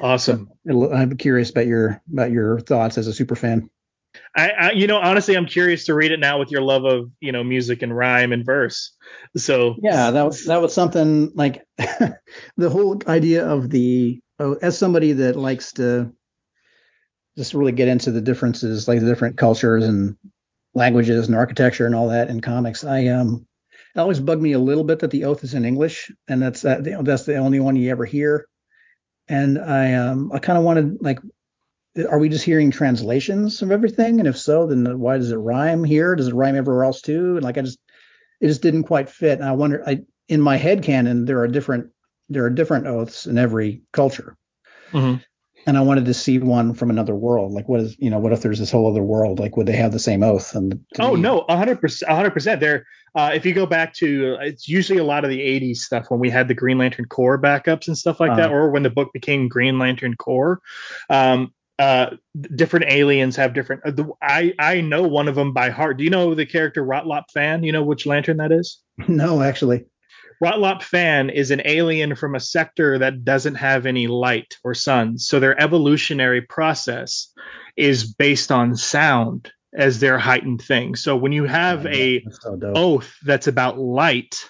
Awesome. 0.00 0.50
I'm 0.68 1.16
curious 1.16 1.50
about 1.50 1.66
your 1.66 2.00
about 2.12 2.32
your 2.32 2.58
thoughts 2.60 2.98
as 2.98 3.06
a 3.06 3.12
super 3.12 3.36
fan. 3.36 3.70
I, 4.36 4.50
I, 4.50 4.70
you 4.72 4.86
know, 4.86 4.98
honestly, 4.98 5.36
I'm 5.36 5.46
curious 5.46 5.84
to 5.86 5.94
read 5.94 6.10
it 6.10 6.18
now 6.18 6.38
with 6.38 6.50
your 6.50 6.62
love 6.62 6.84
of, 6.84 7.10
you 7.20 7.30
know, 7.30 7.44
music 7.44 7.82
and 7.82 7.96
rhyme 7.96 8.32
and 8.32 8.44
verse. 8.44 8.92
So 9.36 9.76
yeah, 9.80 10.10
that 10.10 10.24
was 10.24 10.44
that 10.46 10.60
was 10.60 10.74
something 10.74 11.30
like 11.34 11.64
the 11.76 12.70
whole 12.70 13.00
idea 13.06 13.46
of 13.46 13.70
the 13.70 14.20
oh, 14.40 14.56
as 14.60 14.76
somebody 14.76 15.12
that 15.12 15.36
likes 15.36 15.72
to 15.74 16.12
just 17.36 17.54
really 17.54 17.72
get 17.72 17.88
into 17.88 18.10
the 18.10 18.20
differences, 18.20 18.88
like 18.88 19.00
the 19.00 19.06
different 19.06 19.36
cultures 19.36 19.84
and 19.84 20.16
languages 20.74 21.26
and 21.26 21.36
architecture 21.36 21.86
and 21.86 21.94
all 21.94 22.08
that 22.08 22.28
in 22.28 22.40
comics. 22.40 22.84
I 22.84 23.06
um, 23.08 23.46
it 23.94 24.00
always 24.00 24.20
bugged 24.20 24.42
me 24.42 24.52
a 24.52 24.58
little 24.58 24.84
bit 24.84 24.98
that 25.00 25.10
the 25.10 25.24
oath 25.24 25.44
is 25.44 25.54
in 25.54 25.64
English, 25.64 26.10
and 26.28 26.42
that's 26.42 26.62
that 26.62 26.84
that's 27.04 27.24
the 27.24 27.36
only 27.36 27.60
one 27.60 27.76
you 27.76 27.90
ever 27.90 28.04
hear. 28.04 28.46
And 29.28 29.58
I 29.58 29.94
um, 29.94 30.30
I 30.32 30.38
kind 30.40 30.58
of 30.58 30.64
wanted 30.64 30.98
like 31.00 31.20
are 31.96 32.18
we 32.18 32.28
just 32.28 32.44
hearing 32.44 32.70
translations 32.70 33.62
of 33.62 33.70
everything? 33.70 34.18
And 34.18 34.28
if 34.28 34.36
so, 34.36 34.66
then 34.66 34.98
why 34.98 35.18
does 35.18 35.30
it 35.30 35.36
rhyme 35.36 35.84
here? 35.84 36.16
Does 36.16 36.28
it 36.28 36.34
rhyme 36.34 36.56
everywhere 36.56 36.84
else 36.84 37.00
too? 37.00 37.36
And 37.36 37.44
like 37.44 37.58
I 37.58 37.62
just 37.62 37.78
it 38.40 38.48
just 38.48 38.62
didn't 38.62 38.84
quite 38.84 39.08
fit. 39.08 39.38
And 39.38 39.48
I 39.48 39.52
wonder 39.52 39.82
I 39.86 40.00
in 40.28 40.40
my 40.40 40.56
head 40.56 40.82
canon 40.82 41.24
there 41.24 41.40
are 41.40 41.48
different 41.48 41.90
there 42.28 42.44
are 42.44 42.50
different 42.50 42.86
oaths 42.86 43.26
in 43.26 43.38
every 43.38 43.82
culture. 43.92 44.36
Mm-hmm. 44.92 45.22
And 45.66 45.78
I 45.78 45.80
wanted 45.80 46.04
to 46.06 46.14
see 46.14 46.38
one 46.38 46.74
from 46.74 46.90
another 46.90 47.14
world. 47.14 47.52
Like 47.52 47.68
what 47.68 47.80
is 47.80 47.96
you 47.98 48.10
know, 48.10 48.18
what 48.18 48.32
if 48.32 48.42
there's 48.42 48.58
this 48.58 48.70
whole 48.70 48.90
other 48.90 49.02
world? 49.02 49.38
Like 49.38 49.56
would 49.56 49.66
they 49.66 49.76
have 49.76 49.92
the 49.92 49.98
same 49.98 50.22
oath? 50.22 50.54
And 50.54 50.84
Oh 50.98 51.14
me, 51.14 51.20
no, 51.20 51.44
hundred 51.48 51.80
percent 51.80 52.10
hundred 52.10 52.32
percent. 52.32 52.60
There 52.60 52.86
uh, 53.14 53.30
if 53.32 53.46
you 53.46 53.54
go 53.54 53.66
back 53.66 53.94
to 53.94 54.36
it's 54.40 54.68
usually 54.68 54.98
a 54.98 55.04
lot 55.04 55.24
of 55.24 55.30
the 55.30 55.38
80s 55.38 55.76
stuff 55.76 56.06
when 56.10 56.18
we 56.18 56.30
had 56.30 56.48
the 56.48 56.54
Green 56.54 56.78
Lantern 56.78 57.04
Corps 57.04 57.40
backups 57.40 57.86
and 57.86 57.96
stuff 57.96 58.18
like 58.18 58.32
uh, 58.32 58.36
that, 58.36 58.50
or 58.50 58.70
when 58.70 58.82
the 58.82 58.90
book 58.90 59.12
became 59.12 59.48
Green 59.48 59.78
Lantern 59.78 60.16
Corps. 60.16 60.60
Um, 61.08 61.54
uh, 61.78 62.10
different 62.54 62.86
aliens 62.88 63.36
have 63.36 63.54
different. 63.54 63.82
Uh, 63.84 63.90
the, 63.90 64.08
I 64.22 64.54
I 64.58 64.80
know 64.80 65.02
one 65.02 65.28
of 65.28 65.34
them 65.34 65.52
by 65.52 65.70
heart. 65.70 65.96
Do 65.98 66.04
you 66.04 66.10
know 66.10 66.34
the 66.34 66.46
character 66.46 66.84
Rot 66.84 67.06
Lop 67.06 67.30
Fan? 67.32 67.64
You 67.64 67.72
know 67.72 67.82
which 67.82 68.06
lantern 68.06 68.38
that 68.38 68.52
is? 68.52 68.80
No, 69.08 69.42
actually. 69.42 69.86
Rot 70.40 70.60
Lop 70.60 70.82
Fan 70.82 71.30
is 71.30 71.50
an 71.50 71.62
alien 71.64 72.14
from 72.16 72.34
a 72.34 72.40
sector 72.40 72.98
that 72.98 73.24
doesn't 73.24 73.54
have 73.54 73.86
any 73.86 74.06
light 74.06 74.56
or 74.62 74.74
sun. 74.74 75.18
So 75.18 75.40
their 75.40 75.60
evolutionary 75.60 76.42
process 76.42 77.32
is 77.76 78.12
based 78.12 78.52
on 78.52 78.76
sound 78.76 79.52
as 79.74 80.00
their 80.00 80.18
heightened 80.18 80.62
thing. 80.62 80.96
So 80.96 81.16
when 81.16 81.32
you 81.32 81.44
have 81.44 81.86
a 81.86 82.24
so 82.30 82.58
oath 82.74 83.14
that's 83.24 83.46
about 83.46 83.78
light, 83.78 84.48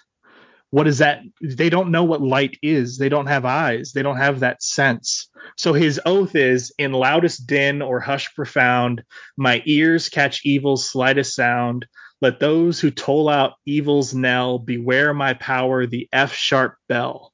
what 0.75 0.89
is 0.89 0.99
that? 0.99 1.21
They 1.41 1.71
don't 1.71 1.93
know 1.93 2.03
what 2.03 2.21
light 2.21 2.59
is. 2.61 2.99
They 2.99 3.09
don't 3.09 3.29
have 3.29 3.45
eyes. 3.45 3.93
They 3.93 4.03
don't 4.03 4.17
have 4.17 4.41
that 4.41 4.61
sense. 4.61 5.29
So 5.57 5.73
his 5.73 6.01
oath 6.05 6.35
is 6.35 6.75
in 6.77 6.91
loudest 6.91 7.47
din 7.47 7.81
or 7.81 8.01
hush 8.01 8.35
profound, 8.35 9.05
my 9.37 9.63
ears 9.67 10.09
catch 10.09 10.45
evil's 10.45 10.91
slightest 10.91 11.37
sound. 11.37 11.87
Let 12.21 12.41
those 12.41 12.81
who 12.81 12.91
toll 12.91 13.29
out 13.29 13.53
evil's 13.65 14.15
knell 14.15 14.59
beware 14.59 15.15
my 15.15 15.35
power, 15.35 15.87
the 15.87 16.09
F 16.13 16.35
sharp 16.35 16.75
bell. 16.89 17.33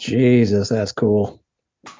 Jesus, 0.00 0.68
that's 0.68 0.90
cool. 0.90 1.44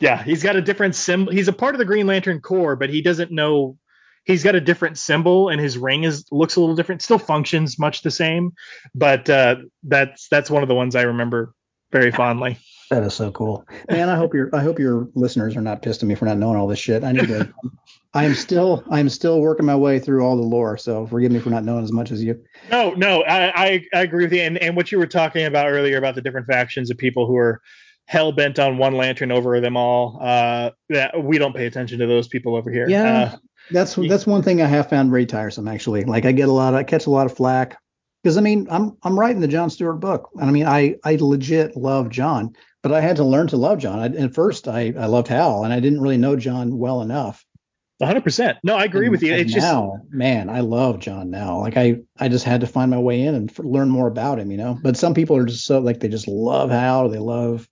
Yeah, 0.00 0.20
he's 0.20 0.42
got 0.42 0.56
a 0.56 0.62
different 0.62 0.96
symbol. 0.96 1.32
He's 1.32 1.46
a 1.46 1.52
part 1.52 1.76
of 1.76 1.78
the 1.78 1.84
Green 1.84 2.08
Lantern 2.08 2.40
Corps, 2.40 2.74
but 2.74 2.90
he 2.90 3.02
doesn't 3.02 3.30
know 3.30 3.78
he's 4.26 4.44
got 4.44 4.54
a 4.54 4.60
different 4.60 4.98
symbol 4.98 5.48
and 5.48 5.60
his 5.60 5.78
ring 5.78 6.04
is 6.04 6.26
looks 6.30 6.56
a 6.56 6.60
little 6.60 6.76
different 6.76 7.00
still 7.00 7.18
functions 7.18 7.78
much 7.78 8.02
the 8.02 8.10
same 8.10 8.52
but 8.94 9.30
uh, 9.30 9.56
that's 9.84 10.28
that's 10.28 10.50
one 10.50 10.62
of 10.62 10.68
the 10.68 10.74
ones 10.74 10.94
i 10.94 11.02
remember 11.02 11.54
very 11.92 12.12
fondly. 12.12 12.58
That 12.88 13.02
is 13.02 13.14
so 13.14 13.32
cool. 13.32 13.66
Man 13.90 14.08
i 14.08 14.14
hope 14.14 14.32
your 14.32 14.48
i 14.54 14.62
hope 14.62 14.78
your 14.78 15.08
listeners 15.16 15.56
are 15.56 15.60
not 15.60 15.82
pissed 15.82 16.04
at 16.04 16.08
me 16.08 16.14
for 16.14 16.24
not 16.24 16.38
knowing 16.38 16.56
all 16.56 16.68
this 16.68 16.78
shit. 16.78 17.02
I 17.02 17.10
need 17.10 17.26
to 17.26 17.52
i 18.14 18.22
am 18.22 18.32
still 18.32 18.84
i 18.88 19.00
am 19.00 19.08
still 19.08 19.40
working 19.40 19.66
my 19.66 19.74
way 19.74 19.98
through 19.98 20.24
all 20.24 20.36
the 20.36 20.42
lore 20.44 20.78
so 20.78 21.04
forgive 21.04 21.32
me 21.32 21.40
for 21.40 21.50
not 21.50 21.64
knowing 21.64 21.82
as 21.82 21.90
much 21.90 22.12
as 22.12 22.22
you. 22.22 22.40
No 22.70 22.92
no 22.92 23.24
i 23.24 23.64
i, 23.64 23.86
I 23.92 24.02
agree 24.02 24.22
with 24.22 24.32
you 24.32 24.42
and, 24.42 24.56
and 24.58 24.76
what 24.76 24.92
you 24.92 25.00
were 25.00 25.08
talking 25.08 25.46
about 25.46 25.66
earlier 25.66 25.98
about 25.98 26.14
the 26.14 26.22
different 26.22 26.46
factions 26.46 26.88
of 26.88 26.96
people 26.96 27.26
who 27.26 27.34
are 27.34 27.60
hell 28.06 28.32
bent 28.32 28.58
on 28.58 28.78
one 28.78 28.94
lantern 28.94 29.32
over 29.32 29.60
them 29.60 29.76
all. 29.76 30.18
Uh, 30.20 30.70
that 30.88 31.22
we 31.22 31.38
don't 31.38 31.54
pay 31.54 31.66
attention 31.66 31.98
to 31.98 32.06
those 32.06 32.28
people 32.28 32.56
over 32.56 32.70
here. 32.70 32.88
Yeah, 32.88 33.32
uh, 33.34 33.36
that's 33.70 33.94
that's 33.94 34.26
one 34.26 34.42
thing 34.42 34.62
I 34.62 34.66
have 34.66 34.88
found 34.88 35.10
very 35.10 35.26
tiresome 35.26 35.68
actually. 35.68 36.04
Like 36.04 36.24
I 36.24 36.32
get 36.32 36.48
a 36.48 36.52
lot, 36.52 36.74
of, 36.74 36.78
I 36.78 36.84
catch 36.84 37.06
a 37.06 37.10
lot 37.10 37.26
of 37.26 37.36
flack 37.36 37.76
because 38.22 38.36
I 38.36 38.40
mean 38.40 38.66
I'm 38.70 38.96
I'm 39.02 39.18
writing 39.18 39.40
the 39.40 39.48
John 39.48 39.70
Stewart 39.70 40.00
book, 40.00 40.30
and 40.34 40.48
I 40.48 40.52
mean 40.52 40.66
I 40.66 40.96
I 41.04 41.16
legit 41.16 41.76
love 41.76 42.08
John, 42.10 42.54
but 42.82 42.92
I 42.92 43.00
had 43.00 43.16
to 43.16 43.24
learn 43.24 43.48
to 43.48 43.56
love 43.56 43.78
John. 43.78 43.98
I, 43.98 44.06
at 44.06 44.34
first 44.34 44.68
I 44.68 44.94
I 44.98 45.06
loved 45.06 45.28
Hal, 45.28 45.64
and 45.64 45.72
I 45.72 45.80
didn't 45.80 46.00
really 46.00 46.18
know 46.18 46.36
John 46.36 46.78
well 46.78 47.02
enough. 47.02 47.44
100. 47.98 48.22
percent 48.22 48.58
No, 48.62 48.76
I 48.76 48.84
agree 48.84 49.06
and, 49.06 49.12
with 49.12 49.22
you. 49.22 49.32
It's 49.32 49.56
now, 49.56 50.00
just 50.02 50.12
man, 50.12 50.50
I 50.50 50.60
love 50.60 50.98
John 50.98 51.30
now. 51.30 51.60
Like 51.60 51.78
I 51.78 52.00
I 52.18 52.28
just 52.28 52.44
had 52.44 52.60
to 52.60 52.66
find 52.66 52.90
my 52.90 52.98
way 52.98 53.22
in 53.22 53.34
and 53.34 53.50
f- 53.50 53.58
learn 53.60 53.88
more 53.88 54.06
about 54.06 54.38
him, 54.38 54.50
you 54.50 54.58
know. 54.58 54.78
But 54.82 54.98
some 54.98 55.14
people 55.14 55.34
are 55.36 55.46
just 55.46 55.64
so 55.64 55.78
like 55.78 56.00
they 56.00 56.08
just 56.08 56.28
love 56.28 56.68
Hal, 56.70 57.06
or 57.06 57.08
they 57.08 57.18
love 57.18 57.66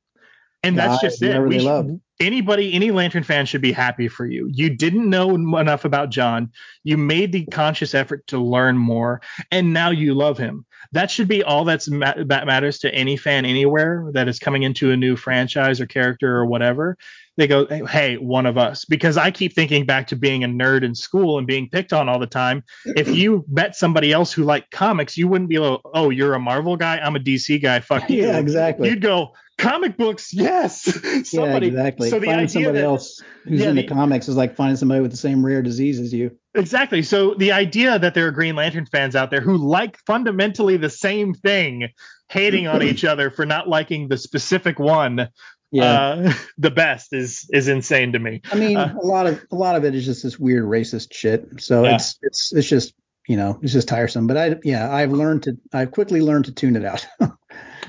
and 0.64 0.78
that's 0.78 1.00
just 1.00 1.22
it. 1.22 1.40
We 1.40 1.58
should, 1.58 2.00
anybody, 2.20 2.72
any 2.72 2.90
Lantern 2.90 3.22
fan 3.22 3.46
should 3.46 3.60
be 3.62 3.72
happy 3.72 4.08
for 4.08 4.26
you. 4.26 4.48
You 4.52 4.70
didn't 4.74 5.08
know 5.08 5.34
enough 5.34 5.84
about 5.84 6.10
John. 6.10 6.50
You 6.82 6.96
made 6.96 7.32
the 7.32 7.44
conscious 7.46 7.94
effort 7.94 8.26
to 8.28 8.38
learn 8.38 8.76
more, 8.76 9.20
and 9.50 9.72
now 9.72 9.90
you 9.90 10.14
love 10.14 10.38
him. 10.38 10.64
That 10.92 11.10
should 11.10 11.28
be 11.28 11.42
all 11.42 11.64
that's 11.64 11.88
ma- 11.88 12.14
that 12.26 12.46
matters 12.46 12.78
to 12.80 12.94
any 12.94 13.16
fan 13.16 13.44
anywhere 13.44 14.08
that 14.12 14.28
is 14.28 14.38
coming 14.38 14.62
into 14.62 14.90
a 14.90 14.96
new 14.96 15.16
franchise 15.16 15.80
or 15.80 15.86
character 15.86 16.36
or 16.36 16.46
whatever. 16.46 16.96
They 17.36 17.46
go, 17.48 17.66
hey, 17.66 18.16
one 18.16 18.46
of 18.46 18.56
us. 18.56 18.84
Because 18.84 19.16
I 19.16 19.30
keep 19.30 19.54
thinking 19.54 19.86
back 19.86 20.06
to 20.08 20.16
being 20.16 20.44
a 20.44 20.48
nerd 20.48 20.84
in 20.84 20.94
school 20.94 21.38
and 21.38 21.46
being 21.46 21.68
picked 21.68 21.92
on 21.92 22.08
all 22.08 22.18
the 22.18 22.26
time. 22.26 22.62
If 22.84 23.08
you 23.08 23.44
met 23.48 23.74
somebody 23.74 24.12
else 24.12 24.32
who 24.32 24.44
liked 24.44 24.70
comics, 24.70 25.16
you 25.16 25.26
wouldn't 25.26 25.50
be 25.50 25.58
like, 25.58 25.80
oh, 25.94 26.10
you're 26.10 26.34
a 26.34 26.40
Marvel 26.40 26.76
guy, 26.76 26.98
I'm 26.98 27.16
a 27.16 27.20
DC 27.20 27.60
guy. 27.60 27.80
Fuck 27.80 28.08
you. 28.10 28.24
yeah, 28.24 28.38
exactly. 28.38 28.88
You'd 28.88 29.00
go, 29.00 29.32
comic 29.58 29.96
books, 29.96 30.32
yes. 30.32 30.82
somebody, 31.24 31.66
yeah, 31.66 31.72
exactly. 31.72 32.10
So 32.10 32.18
the 32.18 32.26
Finding 32.26 32.48
somebody 32.48 32.78
that, 32.78 32.84
else 32.84 33.20
who's 33.44 33.60
yeah, 33.60 33.72
the 33.72 33.86
comics 33.86 34.28
is 34.28 34.36
like 34.36 34.56
finding 34.56 34.76
somebody 34.76 35.00
with 35.00 35.10
the 35.10 35.16
same 35.16 35.44
rare 35.44 35.62
disease 35.62 36.00
as 36.00 36.12
you. 36.12 36.36
Exactly. 36.54 37.02
So 37.02 37.34
the 37.34 37.52
idea 37.52 37.98
that 37.98 38.14
there 38.14 38.26
are 38.28 38.30
Green 38.30 38.54
Lantern 38.54 38.86
fans 38.86 39.16
out 39.16 39.30
there 39.30 39.40
who 39.40 39.56
like 39.56 39.98
fundamentally 40.06 40.76
the 40.76 40.90
same 40.90 41.34
thing, 41.34 41.88
hating 42.28 42.66
on 42.68 42.82
each 42.82 43.04
other 43.04 43.30
for 43.30 43.44
not 43.44 43.68
liking 43.68 44.08
the 44.08 44.16
specific 44.16 44.78
one, 44.78 45.28
yeah. 45.74 46.08
Uh, 46.08 46.32
the 46.58 46.70
best 46.70 47.12
is 47.12 47.48
is 47.52 47.68
insane 47.68 48.12
to 48.12 48.18
me. 48.18 48.42
I 48.50 48.56
mean, 48.56 48.76
uh, 48.76 48.94
a 49.00 49.06
lot 49.06 49.26
of 49.26 49.44
a 49.50 49.54
lot 49.54 49.76
of 49.76 49.84
it 49.84 49.94
is 49.94 50.04
just 50.04 50.22
this 50.22 50.38
weird 50.38 50.64
racist 50.64 51.12
shit. 51.12 51.60
So 51.60 51.84
yeah. 51.84 51.96
it's 51.96 52.18
it's 52.22 52.52
it's 52.52 52.68
just 52.68 52.94
you 53.28 53.36
know 53.36 53.58
it's 53.62 53.72
just 53.72 53.88
tiresome. 53.88 54.26
But 54.26 54.36
I 54.36 54.56
yeah 54.62 54.92
I've 54.92 55.12
learned 55.12 55.44
to 55.44 55.56
I've 55.72 55.90
quickly 55.90 56.20
learned 56.20 56.46
to 56.46 56.52
tune 56.52 56.76
it 56.76 56.84
out. 56.84 57.06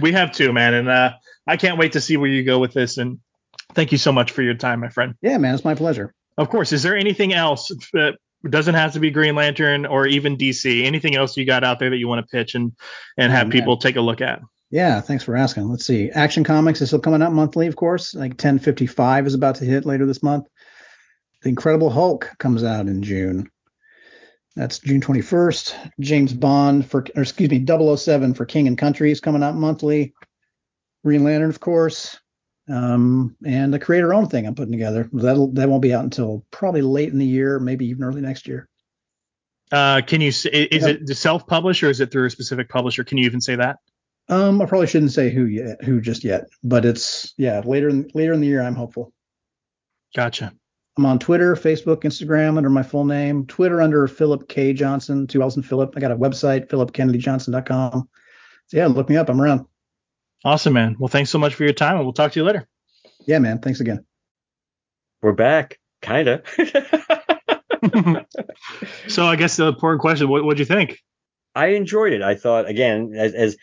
we 0.01 0.11
have 0.13 0.31
too, 0.31 0.51
man, 0.51 0.73
and 0.73 0.89
uh, 0.89 1.13
I 1.47 1.57
can't 1.57 1.77
wait 1.77 1.93
to 1.93 2.01
see 2.01 2.17
where 2.17 2.29
you 2.29 2.43
go 2.43 2.59
with 2.59 2.73
this. 2.73 2.97
And 2.97 3.19
thank 3.73 3.91
you 3.91 3.97
so 3.97 4.11
much 4.11 4.31
for 4.31 4.41
your 4.41 4.55
time, 4.55 4.79
my 4.79 4.89
friend. 4.89 5.15
Yeah, 5.21 5.37
man, 5.37 5.53
it's 5.53 5.65
my 5.65 5.75
pleasure. 5.75 6.13
Of 6.37 6.49
course. 6.49 6.73
Is 6.73 6.83
there 6.83 6.97
anything 6.97 7.33
else 7.33 7.71
that 7.93 8.15
doesn't 8.47 8.75
have 8.75 8.93
to 8.93 8.99
be 8.99 9.11
Green 9.11 9.35
Lantern 9.35 9.85
or 9.85 10.05
even 10.07 10.37
DC? 10.37 10.83
Anything 10.83 11.15
else 11.15 11.37
you 11.37 11.45
got 11.45 11.63
out 11.63 11.79
there 11.79 11.89
that 11.89 11.97
you 11.97 12.07
want 12.07 12.25
to 12.25 12.31
pitch 12.31 12.55
and 12.55 12.73
and 13.17 13.31
have 13.31 13.47
oh, 13.47 13.51
people 13.51 13.77
take 13.77 13.95
a 13.95 14.01
look 14.01 14.21
at? 14.21 14.41
Yeah, 14.75 14.99
thanks 14.99 15.23
for 15.23 15.37
asking. 15.37 15.69
Let's 15.69 15.85
see. 15.85 16.11
Action 16.11 16.43
Comics 16.43 16.81
is 16.81 16.89
still 16.89 16.99
coming 16.99 17.21
out 17.21 17.31
monthly, 17.31 17.67
of 17.67 17.77
course. 17.77 18.13
Like 18.13 18.31
1055 18.31 19.25
is 19.25 19.33
about 19.33 19.55
to 19.55 19.65
hit 19.65 19.85
later 19.85 20.05
this 20.05 20.21
month. 20.21 20.47
The 21.43 21.47
Incredible 21.47 21.89
Hulk 21.89 22.29
comes 22.39 22.61
out 22.61 22.87
in 22.87 23.01
June. 23.01 23.49
That's 24.57 24.79
June 24.79 24.99
21st. 24.99 25.91
James 26.01 26.33
Bond 26.33 26.85
for, 26.85 27.05
or 27.15 27.21
excuse 27.21 27.49
me, 27.49 27.65
007 27.65 28.33
for 28.33 28.43
King 28.43 28.67
and 28.67 28.77
Country 28.77 29.11
is 29.11 29.21
coming 29.21 29.43
out 29.43 29.55
monthly. 29.55 30.13
Green 31.05 31.23
Lantern, 31.23 31.51
of 31.51 31.61
course, 31.61 32.19
um, 32.67 33.37
and 33.45 33.73
the 33.73 33.79
creator 33.79 34.13
own 34.13 34.27
thing 34.27 34.45
I'm 34.45 34.55
putting 34.55 34.73
together. 34.73 35.09
That'll 35.13 35.53
that 35.53 35.69
won't 35.69 35.83
be 35.83 35.93
out 35.93 36.03
until 36.03 36.45
probably 36.51 36.81
late 36.81 37.13
in 37.13 37.19
the 37.19 37.25
year, 37.25 37.61
maybe 37.61 37.85
even 37.85 38.03
early 38.03 38.19
next 38.19 38.45
year. 38.45 38.67
Uh, 39.71 40.01
can 40.05 40.19
you 40.19 40.27
is 40.27 40.45
yep. 40.45 40.99
it 41.01 41.15
self 41.15 41.47
publish 41.47 41.81
or 41.81 41.89
is 41.89 42.01
it 42.01 42.11
through 42.11 42.25
a 42.25 42.29
specific 42.29 42.67
publisher? 42.67 43.05
Can 43.05 43.17
you 43.17 43.25
even 43.25 43.39
say 43.39 43.55
that? 43.55 43.77
Um, 44.27 44.61
I 44.61 44.65
probably 44.65 44.87
shouldn't 44.87 45.11
say 45.11 45.29
who 45.29 45.45
yet, 45.45 45.83
who 45.83 46.01
just 46.01 46.23
yet, 46.23 46.47
but 46.63 46.83
it's 46.85 47.33
yeah 47.37 47.61
later 47.63 47.89
in 47.89 48.09
later 48.13 48.33
in 48.33 48.41
the 48.41 48.47
year. 48.47 48.61
I'm 48.61 48.75
hopeful. 48.75 49.13
Gotcha. 50.15 50.53
I'm 50.97 51.05
on 51.05 51.19
Twitter, 51.19 51.55
Facebook, 51.55 52.03
Instagram 52.03 52.57
under 52.57 52.69
my 52.69 52.81
full 52.81 53.05
name. 53.05 53.45
Twitter 53.47 53.81
under 53.81 54.07
Phillip 54.07 54.47
K 54.47 54.73
Johnson, 54.73 55.27
two 55.27 55.41
L's 55.41 55.57
and 55.57 55.65
Phillip. 55.65 55.93
I 55.95 55.99
got 55.99 56.11
a 56.11 56.15
website, 56.15 56.67
phillipkennedyjohnson.com. 56.69 58.09
So 58.67 58.77
yeah, 58.77 58.87
look 58.87 59.09
me 59.09 59.17
up. 59.17 59.29
I'm 59.29 59.41
around. 59.41 59.65
Awesome, 60.43 60.73
man. 60.73 60.95
Well, 60.97 61.07
thanks 61.07 61.29
so 61.29 61.37
much 61.37 61.53
for 61.53 61.63
your 61.63 61.73
time, 61.73 61.97
and 61.97 62.05
we'll 62.05 62.13
talk 62.13 62.31
to 62.31 62.39
you 62.39 62.45
later. 62.45 62.67
Yeah, 63.27 63.39
man. 63.39 63.59
Thanks 63.59 63.79
again. 63.79 64.05
We're 65.21 65.33
back, 65.33 65.79
kinda. 66.01 66.43
so 69.07 69.25
I 69.25 69.35
guess 69.35 69.57
the 69.57 69.67
important 69.67 70.01
question: 70.01 70.29
What 70.29 70.45
would 70.45 70.59
you 70.59 70.65
think? 70.65 70.99
I 71.55 71.67
enjoyed 71.67 72.13
it. 72.13 72.21
I 72.21 72.35
thought 72.35 72.67
again, 72.67 73.13
as 73.15 73.33
as 73.33 73.57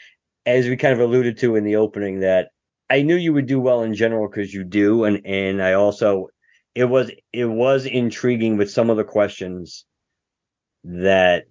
as 0.46 0.66
we 0.66 0.76
kind 0.76 0.94
of 0.94 1.00
alluded 1.00 1.38
to 1.38 1.56
in 1.56 1.64
the 1.64 1.76
opening, 1.76 2.20
that 2.20 2.50
I 2.90 3.02
knew 3.02 3.16
you 3.16 3.32
would 3.32 3.46
do 3.46 3.60
well 3.60 3.82
in 3.82 3.94
general 3.94 4.28
because 4.28 4.52
you 4.52 4.64
do, 4.64 5.04
and 5.04 5.24
and 5.24 5.62
I 5.62 5.74
also 5.74 6.28
it 6.74 6.84
was 6.84 7.10
it 7.32 7.46
was 7.46 7.86
intriguing 7.86 8.56
with 8.56 8.70
some 8.70 8.90
of 8.90 8.96
the 8.96 9.04
questions 9.04 9.84
that 10.84 11.44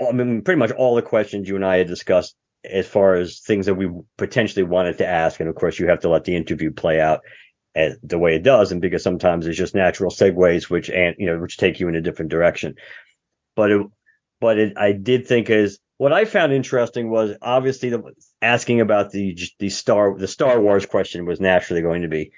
I 0.00 0.12
mean 0.12 0.42
pretty 0.42 0.58
much 0.58 0.70
all 0.72 0.94
the 0.94 1.02
questions 1.02 1.48
you 1.48 1.56
and 1.56 1.64
I 1.64 1.78
had 1.78 1.86
discussed 1.86 2.34
as 2.64 2.86
far 2.86 3.14
as 3.14 3.40
things 3.40 3.66
that 3.66 3.74
we 3.74 3.90
potentially 4.16 4.62
wanted 4.62 4.98
to 4.98 5.06
ask, 5.06 5.40
and 5.40 5.48
of 5.48 5.54
course 5.54 5.78
you 5.78 5.88
have 5.88 6.00
to 6.00 6.08
let 6.08 6.24
the 6.24 6.36
interview 6.36 6.72
play 6.72 7.00
out 7.00 7.20
as, 7.74 7.96
the 8.02 8.18
way 8.18 8.34
it 8.36 8.42
does, 8.42 8.72
and 8.72 8.80
because 8.80 9.02
sometimes 9.02 9.46
it's 9.46 9.58
just 9.58 9.74
natural 9.74 10.10
segues 10.10 10.70
which 10.70 10.90
and 10.90 11.14
you 11.18 11.26
know 11.26 11.38
which 11.38 11.58
take 11.58 11.80
you 11.80 11.88
in 11.88 11.96
a 11.96 12.00
different 12.00 12.30
direction. 12.30 12.74
But 13.56 13.70
it, 13.70 13.86
but 14.40 14.58
it, 14.58 14.78
I 14.78 14.92
did 14.92 15.26
think 15.26 15.50
is 15.50 15.78
what 15.98 16.12
I 16.12 16.24
found 16.24 16.52
interesting 16.52 17.10
was 17.10 17.36
obviously 17.40 17.90
the, 17.90 18.02
asking 18.42 18.80
about 18.80 19.10
the 19.10 19.36
the 19.58 19.70
star 19.70 20.16
the 20.18 20.28
Star 20.28 20.60
Wars 20.60 20.86
question 20.86 21.26
was 21.26 21.40
naturally 21.40 21.82
going 21.82 22.02
to 22.02 22.08
be 22.08 22.32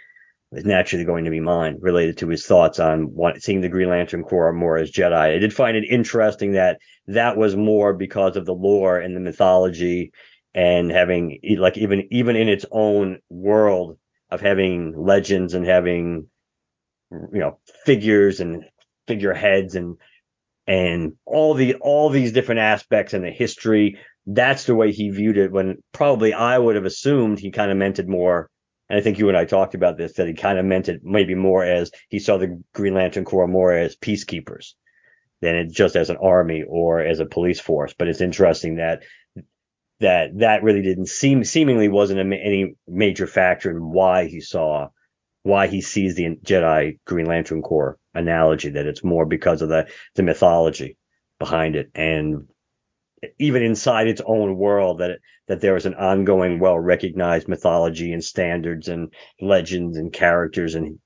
was 0.50 0.64
naturally 0.64 1.04
going 1.04 1.24
to 1.24 1.30
be 1.30 1.40
mine 1.40 1.78
related 1.80 2.18
to 2.18 2.28
his 2.28 2.46
thoughts 2.46 2.78
on 2.78 3.14
seeing 3.38 3.60
the 3.60 3.68
Green 3.68 3.88
Lantern 3.88 4.22
Corps 4.22 4.52
more 4.52 4.76
as 4.76 4.92
Jedi. 4.92 5.34
I 5.34 5.38
did 5.38 5.52
find 5.52 5.76
it 5.76 5.84
interesting 5.88 6.52
that 6.52 6.78
that 7.08 7.36
was 7.36 7.56
more 7.56 7.94
because 7.94 8.36
of 8.36 8.46
the 8.46 8.54
lore 8.54 8.98
and 8.98 9.16
the 9.16 9.20
mythology 9.20 10.12
and 10.54 10.90
having 10.90 11.38
like 11.58 11.76
even 11.76 12.06
even 12.10 12.36
in 12.36 12.48
its 12.48 12.64
own 12.70 13.18
world 13.28 13.98
of 14.30 14.40
having 14.40 14.94
legends 14.96 15.54
and 15.54 15.66
having 15.66 16.28
you 17.10 17.40
know 17.40 17.58
figures 17.84 18.40
and 18.40 18.64
figureheads 19.06 19.74
and 19.74 19.96
and 20.66 21.12
all 21.24 21.54
the 21.54 21.74
all 21.76 22.10
these 22.10 22.32
different 22.32 22.60
aspects 22.60 23.14
in 23.14 23.22
the 23.22 23.30
history 23.30 23.98
that's 24.26 24.64
the 24.64 24.74
way 24.74 24.90
he 24.90 25.10
viewed 25.10 25.36
it 25.36 25.52
when 25.52 25.76
probably 25.92 26.32
I 26.32 26.58
would 26.58 26.74
have 26.74 26.84
assumed 26.84 27.38
he 27.38 27.50
kind 27.50 27.70
of 27.70 27.76
meant 27.76 27.98
it 27.98 28.08
more 28.08 28.50
and 28.88 28.98
I 28.98 29.02
think 29.02 29.18
you 29.18 29.28
and 29.28 29.36
I 29.36 29.44
talked 29.44 29.74
about 29.74 29.96
this 29.96 30.14
that 30.14 30.28
he 30.28 30.34
kind 30.34 30.58
of 30.58 30.64
meant 30.64 30.88
it 30.88 31.00
maybe 31.02 31.34
more 31.34 31.64
as 31.64 31.90
he 32.08 32.18
saw 32.18 32.38
the 32.38 32.62
Green 32.72 32.94
Lantern 32.94 33.24
Corps 33.24 33.48
more 33.48 33.72
as 33.72 33.96
peacekeepers 33.96 34.74
than 35.40 35.56
it 35.56 35.70
just 35.70 35.96
as 35.96 36.10
an 36.10 36.16
army 36.16 36.64
or 36.66 37.00
as 37.00 37.20
a 37.20 37.26
police 37.26 37.60
force. 37.60 37.94
But 37.96 38.08
it's 38.08 38.20
interesting 38.20 38.76
that 38.76 39.02
that 40.00 40.38
that 40.38 40.62
really 40.62 40.82
didn't 40.82 41.08
seem 41.08 41.42
seemingly 41.42 41.88
wasn't 41.88 42.20
a, 42.20 42.36
any 42.36 42.76
major 42.86 43.26
factor 43.26 43.70
in 43.70 43.90
why 43.90 44.26
he 44.26 44.40
saw 44.40 44.88
why 45.46 45.68
he 45.68 45.80
sees 45.80 46.16
the 46.16 46.36
Jedi 46.44 46.98
Green 47.06 47.26
Lantern 47.26 47.62
Corps 47.62 47.96
analogy 48.14 48.70
that 48.70 48.86
it's 48.86 49.04
more 49.04 49.24
because 49.24 49.62
of 49.62 49.68
the 49.68 49.86
the 50.16 50.24
mythology 50.24 50.96
behind 51.38 51.76
it 51.76 51.88
and 51.94 52.48
even 53.38 53.62
inside 53.62 54.08
its 54.08 54.20
own 54.26 54.56
world 54.56 54.98
that 54.98 55.10
it, 55.10 55.20
that 55.46 55.60
there 55.60 55.76
is 55.76 55.86
an 55.86 55.94
ongoing, 55.94 56.58
well 56.58 56.78
recognized 56.78 57.46
mythology 57.46 58.12
and 58.12 58.24
standards 58.24 58.88
and 58.88 59.12
legends 59.40 59.96
and 59.96 60.12
characters 60.12 60.74
and 60.74 60.98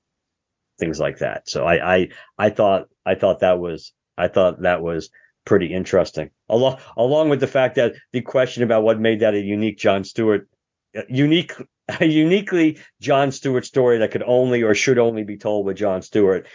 things 0.79 0.99
like 0.99 1.19
that. 1.19 1.47
So 1.47 1.63
I, 1.63 1.95
I, 1.95 2.07
I 2.37 2.49
thought, 2.49 2.87
I 3.05 3.15
thought 3.15 3.41
that 3.41 3.59
was, 3.59 3.93
I 4.17 4.27
thought 4.27 4.63
that 4.63 4.81
was 4.81 5.11
pretty 5.45 5.71
interesting. 5.73 6.31
Along, 6.49 6.79
along 6.97 7.29
with 7.29 7.39
the 7.39 7.47
fact 7.47 7.75
that 7.75 7.93
the 8.11 8.21
question 8.21 8.63
about 8.63 8.83
what 8.83 8.99
made 8.99 9.19
that 9.19 9.35
a 9.35 9.39
unique 9.39 9.77
John 9.77 10.03
Stewart, 10.03 10.49
uh, 10.97 11.03
unique, 11.07 11.53
a 11.99 12.05
uniquely 12.05 12.79
John 12.99 13.31
Stewart 13.31 13.65
story 13.65 13.99
that 13.99 14.11
could 14.11 14.23
only 14.23 14.63
or 14.63 14.75
should 14.75 14.97
only 14.97 15.23
be 15.23 15.37
told 15.37 15.65
with 15.65 15.77
John 15.77 16.01
Stewart. 16.01 16.47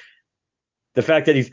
The 0.95 1.03
fact 1.03 1.27
that 1.27 1.37
he's 1.37 1.51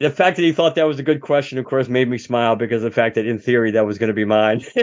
the 0.00 0.10
fact 0.10 0.36
that 0.36 0.42
he 0.42 0.52
thought 0.52 0.76
that 0.76 0.86
was 0.86 0.98
a 1.00 1.04
good 1.04 1.20
question, 1.20 1.58
of 1.58 1.64
course, 1.64 1.88
made 1.88 2.08
me 2.08 2.18
smile 2.18 2.54
because 2.54 2.82
the 2.82 2.90
fact 2.90 3.16
that 3.16 3.26
in 3.26 3.38
theory 3.40 3.72
that 3.72 3.86
was 3.86 3.98
going 3.98 4.08
to 4.08 4.14
be 4.14 4.24
mine. 4.24 4.64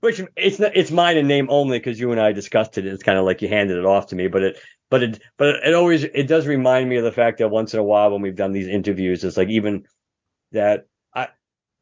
Which 0.00 0.20
it's 0.36 0.58
not, 0.58 0.76
it's 0.76 0.90
mine 0.90 1.16
in 1.16 1.28
name 1.28 1.46
only 1.48 1.78
because 1.78 2.00
you 2.00 2.10
and 2.10 2.20
I 2.20 2.32
discussed 2.32 2.76
it. 2.78 2.86
It's 2.86 3.04
kind 3.04 3.18
of 3.18 3.24
like 3.24 3.40
you 3.40 3.48
handed 3.48 3.78
it 3.78 3.84
off 3.84 4.08
to 4.08 4.16
me, 4.16 4.26
but 4.26 4.42
it 4.42 4.58
but 4.90 5.04
it 5.04 5.22
but 5.36 5.56
it 5.64 5.74
always 5.74 6.02
it 6.02 6.26
does 6.26 6.48
remind 6.48 6.88
me 6.88 6.96
of 6.96 7.04
the 7.04 7.12
fact 7.12 7.38
that 7.38 7.50
once 7.50 7.72
in 7.72 7.80
a 7.80 7.84
while 7.84 8.10
when 8.10 8.22
we've 8.22 8.34
done 8.34 8.50
these 8.52 8.66
interviews, 8.66 9.22
it's 9.22 9.36
like 9.36 9.48
even 9.48 9.84
that 10.50 10.86
I, 11.14 11.28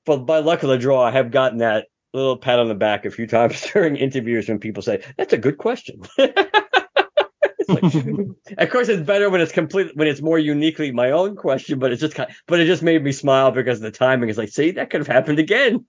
but 0.04 0.26
by 0.26 0.40
luck 0.40 0.62
of 0.62 0.68
the 0.68 0.76
draw, 0.76 1.02
I 1.02 1.12
have 1.12 1.30
gotten 1.30 1.58
that 1.58 1.86
little 2.14 2.36
pat 2.36 2.58
on 2.58 2.68
the 2.68 2.74
back 2.74 3.04
a 3.04 3.10
few 3.10 3.26
times 3.26 3.60
during 3.72 3.96
interviews 3.96 4.48
when 4.48 4.58
people 4.58 4.82
say 4.82 5.02
that's 5.16 5.32
a 5.32 5.38
good 5.38 5.58
question. 5.58 6.00
like, 6.18 7.82
of 8.58 8.70
course, 8.70 8.88
it's 8.88 9.02
better 9.02 9.30
when 9.30 9.40
it's 9.40 9.52
complete 9.52 9.96
when 9.96 10.08
it's 10.08 10.22
more 10.22 10.38
uniquely 10.38 10.92
my 10.92 11.10
own 11.10 11.36
question, 11.36 11.78
but 11.78 11.92
it's 11.92 12.00
just 12.00 12.14
kind 12.14 12.30
of, 12.30 12.36
but 12.46 12.60
it 12.60 12.66
just 12.66 12.82
made 12.82 13.02
me 13.02 13.12
smile 13.12 13.50
because 13.50 13.80
the 13.80 13.90
timing 13.90 14.28
is 14.28 14.38
like, 14.38 14.50
see, 14.50 14.70
that 14.72 14.90
could 14.90 15.00
have 15.00 15.08
happened 15.08 15.38
again. 15.38 15.84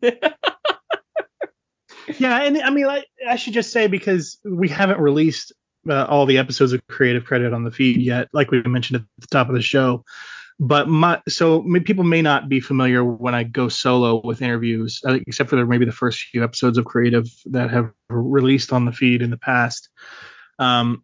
yeah, 2.18 2.44
and 2.44 2.58
I 2.62 2.70
mean, 2.70 2.88
I, 2.88 3.04
I 3.28 3.36
should 3.36 3.54
just 3.54 3.72
say 3.72 3.88
because 3.88 4.40
we 4.44 4.68
haven't 4.68 5.00
released 5.00 5.54
uh, 5.90 6.06
all 6.06 6.26
the 6.26 6.38
episodes 6.38 6.74
of 6.74 6.86
Creative 6.88 7.24
Credit 7.24 7.54
on 7.54 7.64
the 7.64 7.72
feed 7.72 8.02
yet, 8.02 8.30
like 8.34 8.52
we 8.52 8.62
mentioned 8.64 9.02
at 9.02 9.06
the 9.20 9.28
top 9.28 9.50
of 9.50 9.56
the 9.56 9.62
show. 9.62 10.04
But 10.58 10.88
my 10.88 11.22
so 11.28 11.66
people 11.84 12.06
may 12.06 12.22
not 12.22 12.48
be 12.48 12.62
familiar 12.62 13.04
when 13.04 13.36
I 13.36 13.44
go 13.44 13.68
solo 13.68 14.22
with 14.24 14.42
interviews, 14.42 15.02
uh, 15.06 15.20
except 15.28 15.50
for 15.50 15.66
maybe 15.66 15.86
the 15.86 15.92
first 15.92 16.20
few 16.32 16.44
episodes 16.44 16.78
of 16.78 16.86
Creative 16.86 17.28
that 17.48 17.72
have 17.72 17.92
released 18.10 18.72
on 18.72 18.86
the 18.86 18.94
feed 18.94 19.22
in 19.22 19.32
the 19.32 19.38
past. 19.38 19.90
Um, 20.58 21.04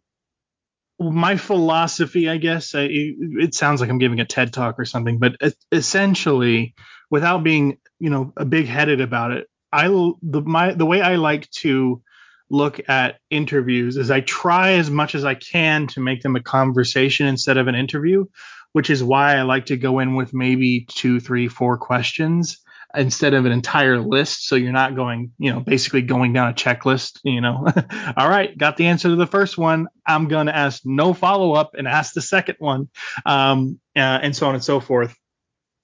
my 0.99 1.35
philosophy, 1.35 2.29
I 2.29 2.37
guess, 2.37 2.75
I, 2.75 2.87
it 2.89 3.53
sounds 3.53 3.81
like 3.81 3.89
I'm 3.89 3.97
giving 3.97 4.19
a 4.19 4.25
TED 4.25 4.53
talk 4.53 4.79
or 4.79 4.85
something, 4.85 5.17
but 5.17 5.35
essentially, 5.71 6.75
without 7.09 7.43
being, 7.43 7.77
you 7.99 8.09
know, 8.09 8.31
a 8.37 8.45
big 8.45 8.67
headed 8.67 9.01
about 9.01 9.31
it, 9.31 9.47
I 9.71 9.87
the 9.87 10.41
my 10.41 10.73
the 10.73 10.85
way 10.85 11.01
I 11.01 11.15
like 11.15 11.49
to 11.51 12.01
look 12.49 12.89
at 12.89 13.19
interviews 13.29 13.95
is 13.95 14.11
I 14.11 14.19
try 14.21 14.73
as 14.73 14.89
much 14.89 15.15
as 15.15 15.23
I 15.23 15.35
can 15.35 15.87
to 15.87 16.01
make 16.01 16.21
them 16.21 16.35
a 16.35 16.43
conversation 16.43 17.25
instead 17.25 17.57
of 17.57 17.67
an 17.67 17.75
interview, 17.75 18.25
which 18.73 18.89
is 18.89 19.03
why 19.03 19.35
I 19.35 19.41
like 19.43 19.67
to 19.67 19.77
go 19.77 19.99
in 19.99 20.15
with 20.15 20.33
maybe 20.33 20.85
two, 20.89 21.19
three, 21.19 21.47
four 21.47 21.77
questions 21.77 22.59
instead 22.95 23.33
of 23.33 23.45
an 23.45 23.51
entire 23.51 23.99
list. 23.99 24.47
So 24.47 24.55
you're 24.55 24.71
not 24.71 24.95
going, 24.95 25.31
you 25.37 25.51
know, 25.51 25.61
basically 25.61 26.01
going 26.01 26.33
down 26.33 26.49
a 26.49 26.53
checklist, 26.53 27.19
you 27.23 27.41
know, 27.41 27.65
all 28.17 28.29
right, 28.29 28.57
got 28.57 28.77
the 28.77 28.87
answer 28.87 29.09
to 29.09 29.15
the 29.15 29.27
first 29.27 29.57
one. 29.57 29.87
I'm 30.05 30.27
going 30.27 30.47
to 30.47 30.55
ask 30.55 30.81
no 30.85 31.13
follow 31.13 31.53
up 31.53 31.71
and 31.77 31.87
ask 31.87 32.13
the 32.13 32.21
second 32.21 32.55
one, 32.59 32.89
um, 33.25 33.79
uh, 33.95 33.99
and 33.99 34.35
so 34.35 34.47
on 34.47 34.55
and 34.55 34.63
so 34.63 34.79
forth. 34.79 35.15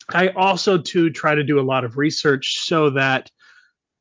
I 0.09 0.29
also 0.29 0.77
too 0.77 1.09
try 1.09 1.35
to 1.35 1.43
do 1.43 1.59
a 1.59 1.61
lot 1.61 1.83
of 1.83 1.97
research 1.97 2.59
so 2.59 2.91
that 2.91 3.29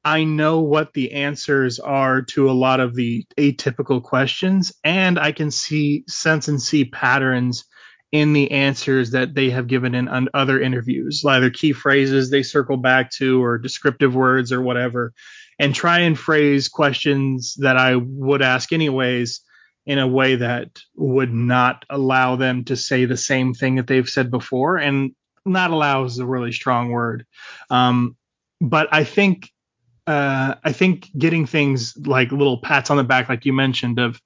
I 0.05 0.23
know 0.23 0.61
what 0.61 0.93
the 0.93 1.13
answers 1.13 1.81
are 1.81 2.23
to 2.23 2.49
a 2.49 2.53
lot 2.53 2.79
of 2.79 2.95
the 2.95 3.25
atypical 3.37 4.01
questions, 4.01 4.73
and 4.85 5.19
I 5.19 5.33
can 5.33 5.51
see 5.51 6.05
sense 6.07 6.47
and 6.47 6.63
see 6.63 6.85
patterns 6.85 7.65
in 8.13 8.33
the 8.33 8.51
answers 8.51 9.11
that 9.11 9.35
they 9.35 9.51
have 9.51 9.67
given 9.67 9.95
in 9.95 10.29
other 10.33 10.61
interviews, 10.61 11.25
either 11.25 11.51
key 11.51 11.73
phrases 11.73 12.31
they 12.31 12.43
circle 12.43 12.77
back 12.77 13.11
to 13.11 13.43
or 13.43 13.59
descriptive 13.59 14.15
words 14.15 14.53
or 14.53 14.63
whatever, 14.63 15.13
and 15.59 15.75
try 15.75 16.01
and 16.01 16.19
phrase 16.19 16.69
questions 16.69 17.55
that 17.59 17.77
I 17.77 17.97
would 17.97 18.43
ask 18.43 18.73
anyways 18.73 19.41
in 19.87 19.99
a 19.99 20.07
way 20.07 20.37
that 20.37 20.81
would 20.97 21.33
not 21.33 21.85
allow 21.91 22.37
them 22.37 22.65
to 22.65 22.77
say 22.77 23.05
the 23.05 23.17
same 23.17 23.55
thing 23.55 23.77
that 23.77 23.87
they've 23.87 24.09
said 24.09 24.31
before. 24.31 24.77
And 24.77 25.15
not 25.45 25.71
allow 25.71 26.05
is 26.05 26.19
a 26.19 26.27
really 26.27 26.53
strong 26.53 26.91
word. 26.91 27.25
Um, 27.71 28.17
but 28.61 28.89
I 28.93 29.05
think 29.05 29.51
uh, 30.07 30.55
I 30.63 30.73
think 30.73 31.09
getting 31.19 31.47
things 31.47 31.97
like 32.07 32.31
little 32.31 32.59
pats 32.59 32.91
on 32.91 32.97
the 32.97 33.05
back, 33.05 33.29
like 33.29 33.45
you 33.45 33.53
mentioned, 33.53 33.99
of 33.99 34.21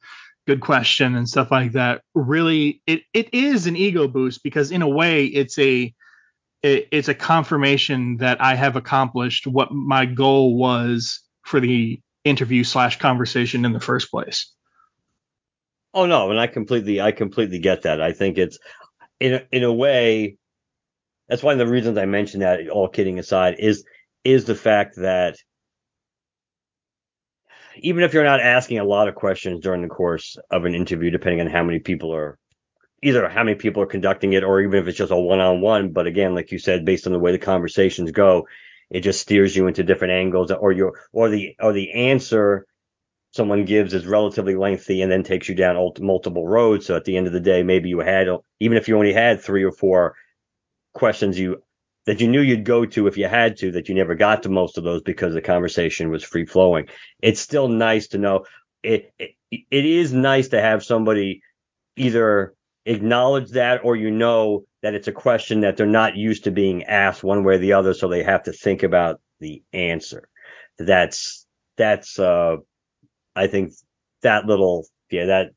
good 0.50 0.60
question 0.60 1.14
and 1.14 1.28
stuff 1.28 1.52
like 1.52 1.72
that. 1.72 2.02
Really 2.14 2.82
it, 2.86 3.02
it 3.14 3.32
is 3.32 3.68
an 3.68 3.76
ego 3.76 4.08
boost 4.08 4.42
because 4.42 4.72
in 4.72 4.82
a 4.82 4.88
way 4.88 5.26
it's 5.26 5.56
a 5.58 5.94
it, 6.62 6.88
it's 6.90 7.08
a 7.08 7.14
confirmation 7.14 8.16
that 8.16 8.40
i 8.40 8.54
have 8.54 8.76
accomplished 8.76 9.46
what 9.46 9.70
my 9.70 10.04
goal 10.04 10.56
was 10.56 11.20
for 11.42 11.60
the 11.60 12.00
interview 12.24 12.64
slash 12.64 12.98
conversation 12.98 13.64
in 13.64 13.72
the 13.72 13.80
first 13.80 14.10
place. 14.10 14.52
Oh 15.94 16.06
no 16.06 16.30
and 16.30 16.40
i 16.40 16.48
completely 16.48 17.00
i 17.00 17.12
completely 17.12 17.60
get 17.60 17.82
that. 17.82 18.00
I 18.00 18.12
think 18.12 18.36
it's 18.36 18.58
in 19.20 19.34
a, 19.34 19.42
in 19.52 19.62
a 19.62 19.72
way 19.72 20.36
that's 21.28 21.44
one 21.44 21.60
of 21.60 21.64
the 21.64 21.72
reasons 21.72 21.96
i 21.96 22.06
mentioned 22.06 22.42
that 22.42 22.68
all 22.68 22.88
kidding 22.88 23.20
aside 23.20 23.54
is 23.60 23.84
is 24.24 24.46
the 24.46 24.56
fact 24.56 24.96
that 24.96 25.36
even 27.82 28.04
if 28.04 28.14
you're 28.14 28.24
not 28.24 28.40
asking 28.40 28.78
a 28.78 28.84
lot 28.84 29.08
of 29.08 29.14
questions 29.14 29.60
during 29.60 29.82
the 29.82 29.88
course 29.88 30.36
of 30.50 30.64
an 30.64 30.74
interview, 30.74 31.10
depending 31.10 31.40
on 31.40 31.46
how 31.48 31.62
many 31.62 31.78
people 31.78 32.14
are 32.14 32.38
either 33.02 33.28
how 33.28 33.42
many 33.42 33.56
people 33.56 33.82
are 33.82 33.86
conducting 33.86 34.32
it 34.34 34.44
or 34.44 34.60
even 34.60 34.78
if 34.78 34.86
it's 34.86 34.98
just 34.98 35.12
a 35.12 35.16
one-on-one. 35.16 35.92
But 35.92 36.06
again, 36.06 36.34
like 36.34 36.52
you 36.52 36.58
said, 36.58 36.84
based 36.84 37.06
on 37.06 37.12
the 37.12 37.18
way 37.18 37.32
the 37.32 37.38
conversations 37.38 38.10
go, 38.10 38.46
it 38.90 39.00
just 39.00 39.20
steers 39.20 39.54
you 39.56 39.66
into 39.66 39.82
different 39.82 40.12
angles 40.12 40.50
or 40.50 40.72
your 40.72 41.00
or 41.12 41.28
the 41.28 41.54
or 41.60 41.72
the 41.72 41.92
answer 41.92 42.66
someone 43.32 43.64
gives 43.64 43.94
is 43.94 44.06
relatively 44.06 44.56
lengthy 44.56 45.02
and 45.02 45.10
then 45.10 45.22
takes 45.22 45.48
you 45.48 45.54
down 45.54 45.92
multiple 46.00 46.46
roads. 46.46 46.86
So 46.86 46.96
at 46.96 47.04
the 47.04 47.16
end 47.16 47.28
of 47.28 47.32
the 47.32 47.40
day, 47.40 47.62
maybe 47.62 47.88
you 47.88 48.00
had 48.00 48.26
even 48.58 48.76
if 48.76 48.88
you 48.88 48.96
only 48.96 49.12
had 49.12 49.40
three 49.40 49.62
or 49.62 49.72
four 49.72 50.14
questions 50.92 51.38
you 51.38 51.62
that 52.06 52.20
you 52.20 52.28
knew 52.28 52.40
you'd 52.40 52.64
go 52.64 52.86
to 52.86 53.06
if 53.06 53.16
you 53.16 53.28
had 53.28 53.56
to, 53.58 53.72
that 53.72 53.88
you 53.88 53.94
never 53.94 54.14
got 54.14 54.42
to 54.42 54.48
most 54.48 54.78
of 54.78 54.84
those 54.84 55.02
because 55.02 55.34
the 55.34 55.42
conversation 55.42 56.10
was 56.10 56.24
free 56.24 56.46
flowing. 56.46 56.86
It's 57.22 57.40
still 57.40 57.68
nice 57.68 58.08
to 58.08 58.18
know 58.18 58.44
it, 58.82 59.12
it 59.18 59.32
it 59.50 59.84
is 59.84 60.12
nice 60.12 60.48
to 60.48 60.60
have 60.60 60.84
somebody 60.84 61.42
either 61.96 62.54
acknowledge 62.86 63.50
that 63.50 63.80
or 63.84 63.96
you 63.96 64.10
know 64.10 64.64
that 64.82 64.94
it's 64.94 65.08
a 65.08 65.12
question 65.12 65.60
that 65.60 65.76
they're 65.76 65.86
not 65.86 66.16
used 66.16 66.44
to 66.44 66.50
being 66.50 66.84
asked 66.84 67.22
one 67.22 67.44
way 67.44 67.56
or 67.56 67.58
the 67.58 67.74
other, 67.74 67.92
so 67.94 68.08
they 68.08 68.22
have 68.22 68.44
to 68.44 68.52
think 68.52 68.82
about 68.82 69.20
the 69.40 69.62
answer. 69.72 70.28
That's 70.78 71.46
that's 71.76 72.18
uh 72.18 72.56
I 73.36 73.46
think 73.46 73.72
that 74.22 74.46
little 74.46 74.86
yeah 75.10 75.26
that 75.26 75.50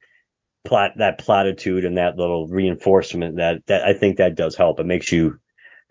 plat 0.65 0.93
that 0.97 1.19
platitude 1.19 1.85
and 1.85 1.97
that 1.97 2.17
little 2.17 2.47
reinforcement 2.47 3.37
that 3.37 3.65
that 3.67 3.83
I 3.83 3.93
think 3.93 4.17
that 4.17 4.35
does 4.35 4.55
help. 4.55 4.79
It 4.79 4.85
makes 4.85 5.11
you 5.11 5.39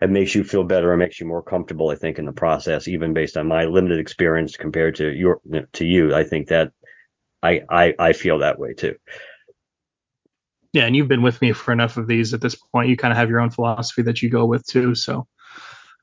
it 0.01 0.09
makes 0.09 0.35
you 0.35 0.43
feel 0.43 0.63
better. 0.63 0.93
It 0.93 0.97
makes 0.97 1.19
you 1.19 1.25
more 1.25 1.43
comfortable. 1.43 1.89
I 1.89 1.95
think 1.95 2.19
in 2.19 2.25
the 2.25 2.33
process, 2.33 2.87
even 2.87 3.13
based 3.13 3.37
on 3.37 3.47
my 3.47 3.65
limited 3.65 3.99
experience 3.99 4.57
compared 4.57 4.95
to 4.95 5.11
your 5.11 5.39
to 5.73 5.85
you, 5.85 6.13
I 6.13 6.23
think 6.23 6.49
that 6.49 6.71
I 7.41 7.61
I, 7.69 7.93
I 7.99 8.13
feel 8.13 8.39
that 8.39 8.59
way 8.59 8.73
too. 8.73 8.95
Yeah, 10.73 10.85
and 10.85 10.95
you've 10.95 11.07
been 11.07 11.21
with 11.21 11.39
me 11.41 11.53
for 11.53 11.71
enough 11.71 11.97
of 11.97 12.07
these 12.07 12.33
at 12.33 12.41
this 12.41 12.55
point. 12.55 12.89
You 12.89 12.97
kind 12.97 13.11
of 13.11 13.17
have 13.17 13.29
your 13.29 13.39
own 13.39 13.51
philosophy 13.51 14.01
that 14.03 14.21
you 14.23 14.29
go 14.29 14.45
with 14.45 14.65
too. 14.65 14.95
So 14.95 15.27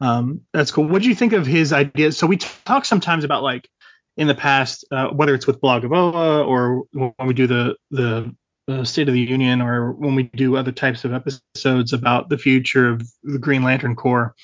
um, 0.01 0.43
that's 0.53 0.71
cool. 0.71 0.87
What 0.87 1.03
do 1.03 1.09
you 1.09 1.15
think 1.15 1.33
of 1.33 1.45
his 1.45 1.73
ideas? 1.73 2.17
So 2.17 2.27
we 2.27 2.37
talk 2.37 2.85
sometimes 2.85 3.25
about 3.25 3.43
like 3.43 3.69
in 4.17 4.29
the 4.29 4.35
past, 4.35 4.85
uh, 4.93 5.09
whether 5.09 5.35
it's 5.35 5.47
with 5.47 5.61
Blog 5.61 5.85
of 5.85 5.93
Oa 5.93 6.45
or 6.45 6.85
when 6.93 7.13
we 7.27 7.35
do 7.35 7.47
the 7.47 7.75
the 7.91 8.35
uh, 8.71 8.85
State 8.85 9.09
of 9.09 9.15
the 9.15 9.21
Union 9.21 9.61
or 9.61 9.93
when 9.93 10.15
we 10.15 10.25
do 10.25 10.57
other 10.57 10.73
types 10.73 11.05
of 11.05 11.13
episodes 11.13 11.93
about 11.93 12.29
the 12.29 12.39
future 12.39 12.89
of 12.89 13.03
the 13.23 13.39
Green 13.39 13.63
Lantern 13.63 13.97
Corps. 13.97 14.35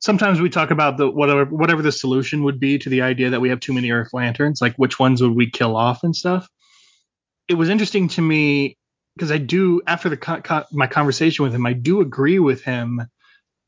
Sometimes 0.00 0.40
we 0.40 0.48
talk 0.48 0.70
about 0.70 0.96
the 0.96 1.10
whatever 1.10 1.44
whatever 1.46 1.82
the 1.82 1.90
solution 1.90 2.44
would 2.44 2.60
be 2.60 2.78
to 2.78 2.88
the 2.88 3.02
idea 3.02 3.30
that 3.30 3.40
we 3.40 3.48
have 3.48 3.58
too 3.58 3.72
many 3.72 3.90
Earth 3.90 4.12
Lanterns, 4.12 4.62
like 4.62 4.76
which 4.76 4.98
ones 4.98 5.20
would 5.20 5.34
we 5.34 5.50
kill 5.50 5.76
off 5.76 6.04
and 6.04 6.14
stuff. 6.14 6.48
It 7.48 7.54
was 7.54 7.68
interesting 7.68 8.08
to 8.08 8.22
me 8.22 8.76
because 9.16 9.32
I 9.32 9.38
do 9.38 9.82
after 9.86 10.08
the 10.08 10.16
co- 10.16 10.40
co- 10.40 10.66
my 10.70 10.86
conversation 10.86 11.42
with 11.42 11.52
him, 11.52 11.66
I 11.66 11.72
do 11.72 12.00
agree 12.00 12.38
with 12.38 12.62
him 12.62 13.02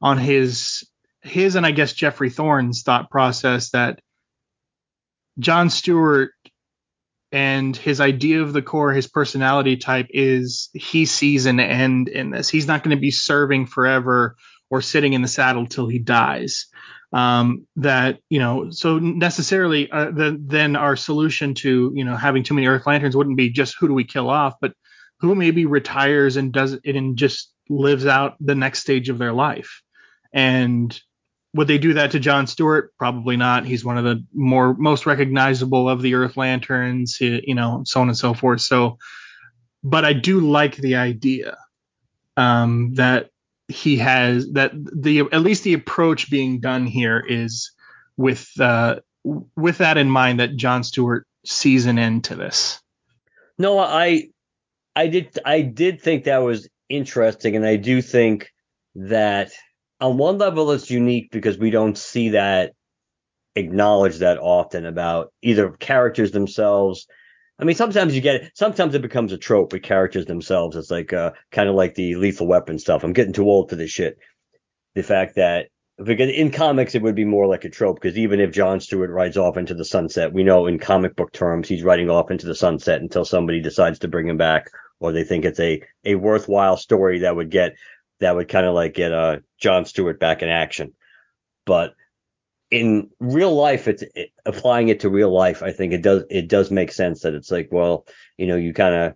on 0.01 0.19
his 0.19 0.89
his 1.23 1.57
and 1.57 1.67
I 1.67 1.73
guess 1.73 1.93
Geoffrey 1.93 2.31
Thorne's 2.31 2.83
thought 2.83 3.11
process 3.11 3.71
that 3.71 4.01
John 5.41 5.69
Stewart 5.69 6.31
and 7.33 7.77
his 7.77 8.01
idea 8.01 8.43
of 8.43 8.53
the 8.53 8.63
Corps, 8.63 8.93
his 8.93 9.07
personality 9.07 9.77
type 9.77 10.09
is 10.11 10.69
he 10.73 11.07
sees 11.07 11.47
an 11.47 11.61
end 11.61 12.09
in 12.09 12.31
this. 12.31 12.49
He's 12.49 12.67
not 12.67 12.83
going 12.83 12.97
to 12.97 13.01
be 13.01 13.13
serving 13.13 13.67
forever 13.67 14.37
or 14.69 14.83
sitting 14.83 15.13
in 15.13 15.23
the 15.23 15.29
saddle 15.29 15.67
till 15.67 15.87
he 15.87 15.99
dies. 15.99 16.67
Um, 17.13 17.67
that 17.77 18.19
you 18.29 18.39
know, 18.39 18.71
so 18.71 18.99
necessarily, 18.99 19.91
uh, 19.91 20.13
the, 20.13 20.41
then 20.41 20.77
our 20.77 20.95
solution 20.97 21.55
to 21.55 21.93
you 21.95 22.05
know 22.05 22.17
having 22.17 22.45
too 22.45 22.55
many 22.55 22.67
Earth 22.67 22.87
Lanterns 22.87 23.17
wouldn't 23.17 23.37
be 23.37 23.51
just 23.51 23.77
who 23.79 23.89
do 23.89 23.95
we 23.95 24.05
kill 24.05 24.31
off, 24.31 24.55
but 24.61 24.73
who 25.21 25.35
maybe 25.35 25.67
retires 25.67 26.37
and 26.37 26.53
does 26.53 26.73
it 26.73 26.97
and 26.97 27.17
just 27.17 27.53
lives 27.69 28.07
out 28.07 28.37
the 28.41 28.55
next 28.55 28.81
stage 28.81 29.09
of 29.09 29.19
their 29.19 29.33
life. 29.33 29.83
And 30.33 30.99
would 31.55 31.67
they 31.67 31.79
do 31.79 31.95
that 31.95 32.13
to 32.13 32.21
John 32.21 32.47
Stewart? 32.47 32.93
Probably 32.99 33.37
not. 33.37 33.67
He's 33.67 33.85
one 33.85 33.99
of 33.99 34.05
the 34.05 34.25
more 34.33 34.75
most 34.75 35.07
recognizable 35.07 35.89
of 35.89 36.03
the 36.03 36.15
Earth 36.15 36.37
Lanterns, 36.37 37.21
you 37.21 37.55
know, 37.55 37.83
so 37.85 38.01
on 38.01 38.09
and 38.09 38.17
so 38.17 38.35
forth. 38.35 38.61
So, 38.61 38.99
but 39.83 40.05
I 40.05 40.13
do 40.13 40.41
like 40.41 40.77
the 40.77 40.97
idea 40.97 41.57
um, 42.37 42.95
that 42.95 43.31
he 43.69 43.97
has 43.99 44.51
that 44.53 44.73
the 44.75 45.21
at 45.21 45.43
least 45.43 45.65
the 45.65 45.75
approach 45.75 46.31
being 46.31 46.61
done 46.61 46.87
here 46.87 47.23
is 47.27 47.73
with 48.17 48.49
uh, 48.61 49.01
with 49.57 49.79
that 49.79 49.97
in 49.97 50.11
mind 50.11 50.41
that 50.41 50.57
John 50.57 50.85
Stewart 50.85 51.27
sees 51.45 51.87
an 51.87 51.99
end 51.99 52.25
to 52.25 52.37
this. 52.37 52.81
No, 53.59 53.79
I 53.79 54.29
I 54.95 55.09
did 55.09 55.39
I 55.45 55.63
did 55.63 56.01
think 56.01 56.25
that 56.25 56.39
was 56.39 56.69
interesting, 56.89 57.57
and 57.57 57.67
I 57.67 57.77
do 57.77 58.03
think 58.03 58.51
that 58.95 59.53
on 60.01 60.17
one 60.17 60.39
level 60.39 60.71
it's 60.73 60.91
unique 60.91 61.31
because 61.31 61.59
we 61.59 61.71
don't 61.71 61.99
see 61.99 62.31
that 62.31 62.73
acknowledged 63.57 64.21
that 64.21 64.39
often 64.39 64.87
about 64.87 65.33
either 65.43 65.71
characters 65.71 66.31
themselves. 66.31 67.07
I 67.59 67.65
mean, 67.65 67.77
sometimes 67.77 68.15
you 68.15 68.21
get 68.21 68.37
it. 68.37 68.53
Sometimes 68.55 68.95
it 68.95 69.03
becomes 69.03 69.33
a 69.33 69.39
trope 69.39 69.73
with 69.73 69.83
characters 69.83 70.27
themselves. 70.27 70.77
It's 70.77 70.91
like 70.91 71.13
uh, 71.13 71.33
kind 71.51 71.69
of 71.69 71.75
like 71.75 71.95
the 71.95 72.15
Lethal 72.15 72.47
Weapon 72.47 72.79
stuff. 72.79 73.05
I'm 73.05 73.13
getting 73.13 73.35
too 73.35 73.49
old 73.49 73.69
for 73.69 73.77
this 73.77 73.91
shit. 73.91 74.17
The 74.95 75.03
fact 75.03 75.37
that 75.37 75.69
because 76.03 76.31
in 76.31 76.51
comics 76.51 76.95
it 76.95 77.03
would 77.03 77.15
be 77.15 77.27
more 77.27 77.47
like 77.47 77.65
a 77.65 77.69
trope 77.69 78.01
because 78.01 78.17
even 78.17 78.41
if 78.41 78.53
John 78.53 78.81
Stewart 78.81 79.11
rides 79.11 79.37
off 79.37 79.59
into 79.59 79.75
the 79.75 79.85
sunset, 79.85 80.33
we 80.33 80.43
know 80.43 80.67
in 80.67 80.79
comic 80.79 81.15
book 81.15 81.33
terms 81.33 81.69
he's 81.69 81.83
riding 81.83 82.09
off 82.09 82.31
into 82.31 82.47
the 82.47 82.55
sunset 82.55 83.03
until 83.03 83.25
somebody 83.25 83.61
decides 83.61 83.99
to 84.01 84.09
bring 84.09 84.27
him 84.27 84.39
back 84.39 84.71
or 85.01 85.13
they 85.13 85.25
think 85.25 85.45
it's 85.45 85.61
a 85.61 85.83
a 86.05 86.15
worthwhile 86.15 86.79
story 86.79 87.19
that 87.21 87.37
would 87.37 87.51
get 87.51 87.75
that 88.21 88.37
would 88.37 88.49
kind 88.49 88.67
of 88.67 88.75
like 88.75 88.95
get 88.95 89.13
uh, 89.13 89.39
John 89.59 89.85
Stewart 89.85 90.21
back 90.21 90.43
in 90.43 90.49
action. 90.49 90.93
But 91.67 91.95
in 92.71 93.11
real 93.19 93.55
life, 93.55 93.89
it's 93.89 94.03
it, 94.15 94.31
applying 94.47 94.89
it 94.89 95.01
to 95.01 95.11
real 95.11 95.33
life. 95.33 95.63
I 95.63 95.73
think 95.73 95.93
it 95.93 96.03
does 96.03 96.25
it 96.31 96.49
does 96.49 96.71
make 96.71 96.93
sense 96.93 97.23
that 97.23 97.35
it's 97.35 97.51
like, 97.51 97.69
well, 97.71 98.07
you 98.37 98.47
know, 98.47 98.57
you 98.57 98.73
kind 98.73 98.95
of 98.95 99.15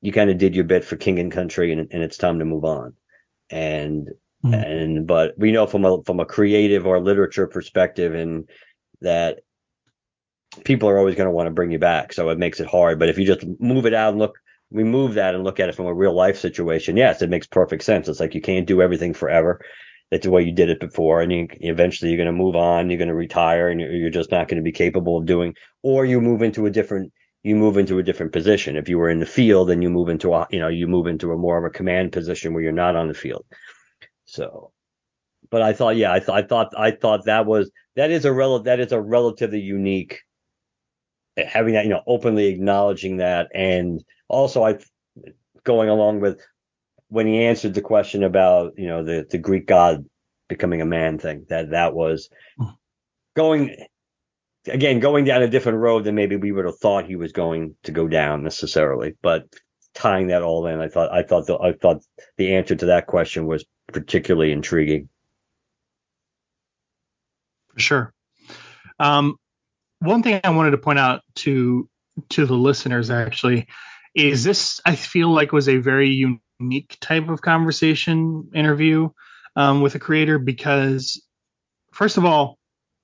you 0.00 0.12
kind 0.12 0.30
of 0.30 0.38
did 0.38 0.54
your 0.54 0.64
bit 0.64 0.84
for 0.84 0.96
King 0.96 1.18
and 1.18 1.32
Country, 1.32 1.72
and, 1.72 1.88
and 1.90 2.02
it's 2.02 2.18
time 2.18 2.38
to 2.38 2.44
move 2.44 2.64
on. 2.64 2.94
And 3.50 4.08
mm-hmm. 4.44 4.54
and 4.54 5.06
but 5.06 5.34
we 5.38 5.52
know 5.52 5.66
from 5.66 5.84
a 5.84 6.02
from 6.02 6.20
a 6.20 6.26
creative 6.26 6.86
or 6.86 7.00
literature 7.00 7.46
perspective, 7.46 8.14
and 8.14 8.48
that 9.00 9.40
people 10.64 10.88
are 10.88 10.98
always 10.98 11.14
going 11.14 11.26
to 11.26 11.32
want 11.32 11.46
to 11.46 11.52
bring 11.52 11.70
you 11.70 11.78
back, 11.78 12.12
so 12.12 12.28
it 12.30 12.38
makes 12.38 12.60
it 12.60 12.66
hard. 12.66 12.98
But 12.98 13.08
if 13.08 13.18
you 13.18 13.24
just 13.24 13.46
move 13.58 13.86
it 13.86 13.94
out 13.94 14.10
and 14.10 14.18
look 14.18 14.38
remove 14.70 15.14
that 15.14 15.34
and 15.34 15.44
look 15.44 15.60
at 15.60 15.68
it 15.68 15.74
from 15.74 15.86
a 15.86 15.94
real 15.94 16.14
life 16.14 16.38
situation, 16.38 16.96
yes, 16.96 17.22
it 17.22 17.30
makes 17.30 17.46
perfect 17.46 17.84
sense. 17.84 18.08
It's 18.08 18.20
like 18.20 18.34
you 18.34 18.40
can't 18.40 18.66
do 18.66 18.82
everything 18.82 19.14
forever. 19.14 19.60
That's 20.10 20.24
the 20.24 20.30
way 20.30 20.42
you 20.42 20.52
did 20.52 20.70
it 20.70 20.80
before, 20.80 21.20
and 21.20 21.30
you, 21.30 21.48
eventually 21.60 22.10
you're 22.10 22.24
going 22.24 22.34
to 22.34 22.44
move 22.44 22.56
on. 22.56 22.88
You're 22.88 22.98
going 22.98 23.08
to 23.08 23.14
retire, 23.14 23.68
and 23.68 23.80
you're, 23.80 24.08
just 24.10 24.30
not 24.30 24.48
going 24.48 24.56
to 24.56 24.62
be 24.62 24.72
capable 24.72 25.18
of 25.18 25.26
doing. 25.26 25.54
Or 25.82 26.06
you 26.06 26.20
move 26.20 26.40
into 26.40 26.64
a 26.64 26.70
different 26.70 27.12
you 27.42 27.54
move 27.54 27.76
into 27.76 27.98
a 27.98 28.02
different 28.02 28.32
position. 28.32 28.76
If 28.76 28.88
you 28.88 28.98
were 28.98 29.10
in 29.10 29.20
the 29.20 29.26
field, 29.26 29.68
then 29.68 29.82
you 29.82 29.90
move 29.90 30.08
into 30.08 30.32
a 30.32 30.46
you 30.50 30.58
know 30.58 30.68
you 30.68 30.86
move 30.86 31.06
into 31.06 31.32
a 31.32 31.36
more 31.36 31.58
of 31.58 31.64
a 31.64 31.74
command 31.74 32.12
position 32.12 32.54
where 32.54 32.62
you're 32.62 32.72
not 32.72 32.96
on 32.96 33.08
the 33.08 33.14
field. 33.14 33.44
So, 34.24 34.72
but 35.50 35.62
I 35.62 35.72
thought, 35.74 35.96
yeah, 35.96 36.12
I 36.12 36.20
thought 36.20 36.42
I 36.42 36.46
thought 36.46 36.72
I 36.76 36.90
thought 36.90 37.24
that 37.26 37.44
was 37.44 37.70
that 37.96 38.10
is 38.10 38.24
a 38.24 38.32
rel 38.32 38.60
that 38.60 38.80
is 38.80 38.92
a 38.92 39.00
relatively 39.00 39.60
unique 39.60 40.20
having 41.36 41.74
that 41.74 41.84
you 41.84 41.90
know 41.90 42.02
openly 42.06 42.46
acknowledging 42.46 43.18
that 43.18 43.48
and 43.54 44.02
also 44.28 44.64
I 44.64 44.78
going 45.64 45.88
along 45.88 46.20
with 46.20 46.40
when 47.08 47.26
he 47.26 47.44
answered 47.44 47.74
the 47.74 47.82
question 47.82 48.22
about 48.22 48.72
you 48.76 48.86
know 48.86 49.04
the 49.04 49.26
the 49.28 49.38
Greek 49.38 49.66
god 49.66 50.04
becoming 50.48 50.80
a 50.80 50.86
man 50.86 51.18
thing 51.18 51.46
that 51.48 51.70
that 51.70 51.94
was 51.94 52.30
going 53.36 53.74
again 54.66 55.00
going 55.00 55.24
down 55.24 55.42
a 55.42 55.48
different 55.48 55.78
road 55.78 56.04
than 56.04 56.14
maybe 56.14 56.36
we 56.36 56.52
would 56.52 56.64
have 56.64 56.78
thought 56.78 57.06
he 57.06 57.16
was 57.16 57.32
going 57.32 57.74
to 57.82 57.92
go 57.92 58.08
down 58.08 58.42
necessarily 58.42 59.14
but 59.22 59.44
tying 59.94 60.28
that 60.28 60.42
all 60.42 60.66
in 60.66 60.80
I 60.80 60.88
thought 60.88 61.12
I 61.12 61.22
thought 61.22 61.46
the, 61.46 61.58
I 61.58 61.72
thought 61.72 62.02
the 62.36 62.54
answer 62.54 62.74
to 62.76 62.86
that 62.86 63.06
question 63.06 63.46
was 63.46 63.64
particularly 63.88 64.52
intriguing. 64.52 65.08
For 67.74 67.80
sure. 67.80 68.14
Um, 69.00 69.36
one 70.00 70.22
thing 70.22 70.40
I 70.44 70.50
wanted 70.50 70.72
to 70.72 70.78
point 70.78 70.98
out 70.98 71.22
to 71.36 71.88
to 72.30 72.46
the 72.46 72.54
listeners 72.54 73.10
actually 73.10 73.66
is 74.18 74.42
this 74.42 74.80
I 74.84 74.96
feel 74.96 75.32
like 75.32 75.52
was 75.52 75.68
a 75.68 75.76
very 75.76 76.10
unique 76.60 76.96
type 77.00 77.28
of 77.28 77.40
conversation 77.40 78.50
interview 78.54 79.10
um, 79.54 79.80
with 79.80 79.94
a 79.94 79.98
creator 79.98 80.38
because 80.38 81.22
first 81.92 82.16
of 82.16 82.24
all, 82.24 82.58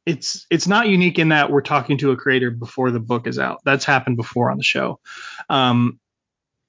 it's 0.05 0.47
it's 0.51 0.66
not 0.66 0.89
unique 0.89 1.19
in 1.19 1.28
that 1.31 1.51
we're 1.51 1.62
talking 1.62 1.99
to 1.99 2.11
a 2.11 2.16
creator 2.16 2.51
before 2.51 2.91
the 2.91 3.01
book 3.01 3.27
is 3.27 3.39
out. 3.39 3.61
That's 3.65 3.85
happened 3.85 4.16
before 4.16 4.51
on 4.51 4.59
the 4.59 4.65
show, 4.65 4.99
um, 5.49 6.01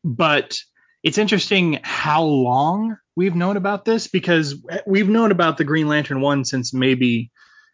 but 0.04 0.58
it's 1.04 1.18
interesting 1.18 1.80
how 1.84 2.24
long 2.24 2.98
we've 3.16 3.36
known 3.36 3.58
about 3.58 3.84
this 3.84 4.08
because 4.08 4.64
we've 4.86 5.10
known 5.10 5.32
about 5.32 5.58
the 5.58 5.64
Green 5.64 5.88
Lantern 5.88 6.22
one 6.22 6.46
since 6.46 6.74
maybe 6.74 7.32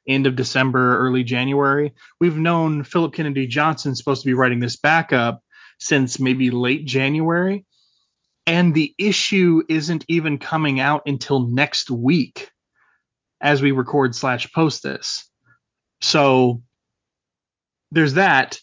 end 0.07 0.25
of 0.25 0.35
December, 0.35 0.97
early 0.97 1.23
January. 1.23 1.93
We've 2.19 2.37
known 2.37 2.83
Phillip 2.83 3.13
Kennedy 3.13 3.45
Johnson 3.45 3.95
supposed 3.95 4.23
to 4.23 4.27
be 4.27 4.33
writing 4.33 4.59
this 4.59 4.77
backup 4.77 5.43
since 5.81 6.19
maybe 6.19 6.51
late 6.51 6.85
January. 6.85 7.65
And 8.45 8.73
the 8.73 8.93
issue 8.97 9.63
isn't 9.67 10.05
even 10.07 10.37
coming 10.37 10.79
out 10.79 11.03
until 11.07 11.47
next 11.47 11.89
week 11.89 12.51
as 13.41 13.61
we 13.61 13.71
record 13.71 14.15
slash 14.15 14.51
post 14.53 14.83
this. 14.83 15.27
So 15.99 16.61
there's 17.91 18.13
that, 18.13 18.59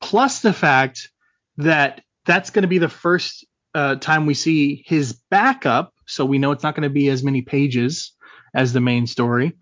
plus 0.00 0.40
the 0.40 0.54
fact 0.54 1.10
that 1.58 2.02
that's 2.24 2.50
going 2.50 2.62
to 2.62 2.68
be 2.68 2.78
the 2.78 2.88
first 2.88 3.46
uh, 3.74 3.96
time 3.96 4.24
we 4.24 4.34
see 4.34 4.82
his 4.86 5.20
backup. 5.30 5.92
So 6.06 6.24
we 6.24 6.38
know 6.38 6.52
it's 6.52 6.62
not 6.62 6.74
going 6.74 6.88
to 6.88 6.90
be 6.90 7.10
as 7.10 7.22
many 7.22 7.42
pages 7.42 8.12
as 8.54 8.72
the 8.72 8.80
main 8.80 9.06
story. 9.06 9.52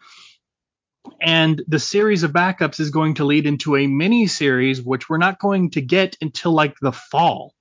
And 1.20 1.62
the 1.66 1.78
series 1.78 2.22
of 2.22 2.32
backups 2.32 2.80
is 2.80 2.90
going 2.90 3.14
to 3.14 3.24
lead 3.24 3.46
into 3.46 3.76
a 3.76 3.86
mini 3.86 4.26
series, 4.26 4.82
which 4.82 5.08
we're 5.08 5.18
not 5.18 5.38
going 5.38 5.70
to 5.70 5.80
get 5.80 6.16
until 6.20 6.52
like 6.52 6.76
the 6.80 6.92
fall. 6.92 7.54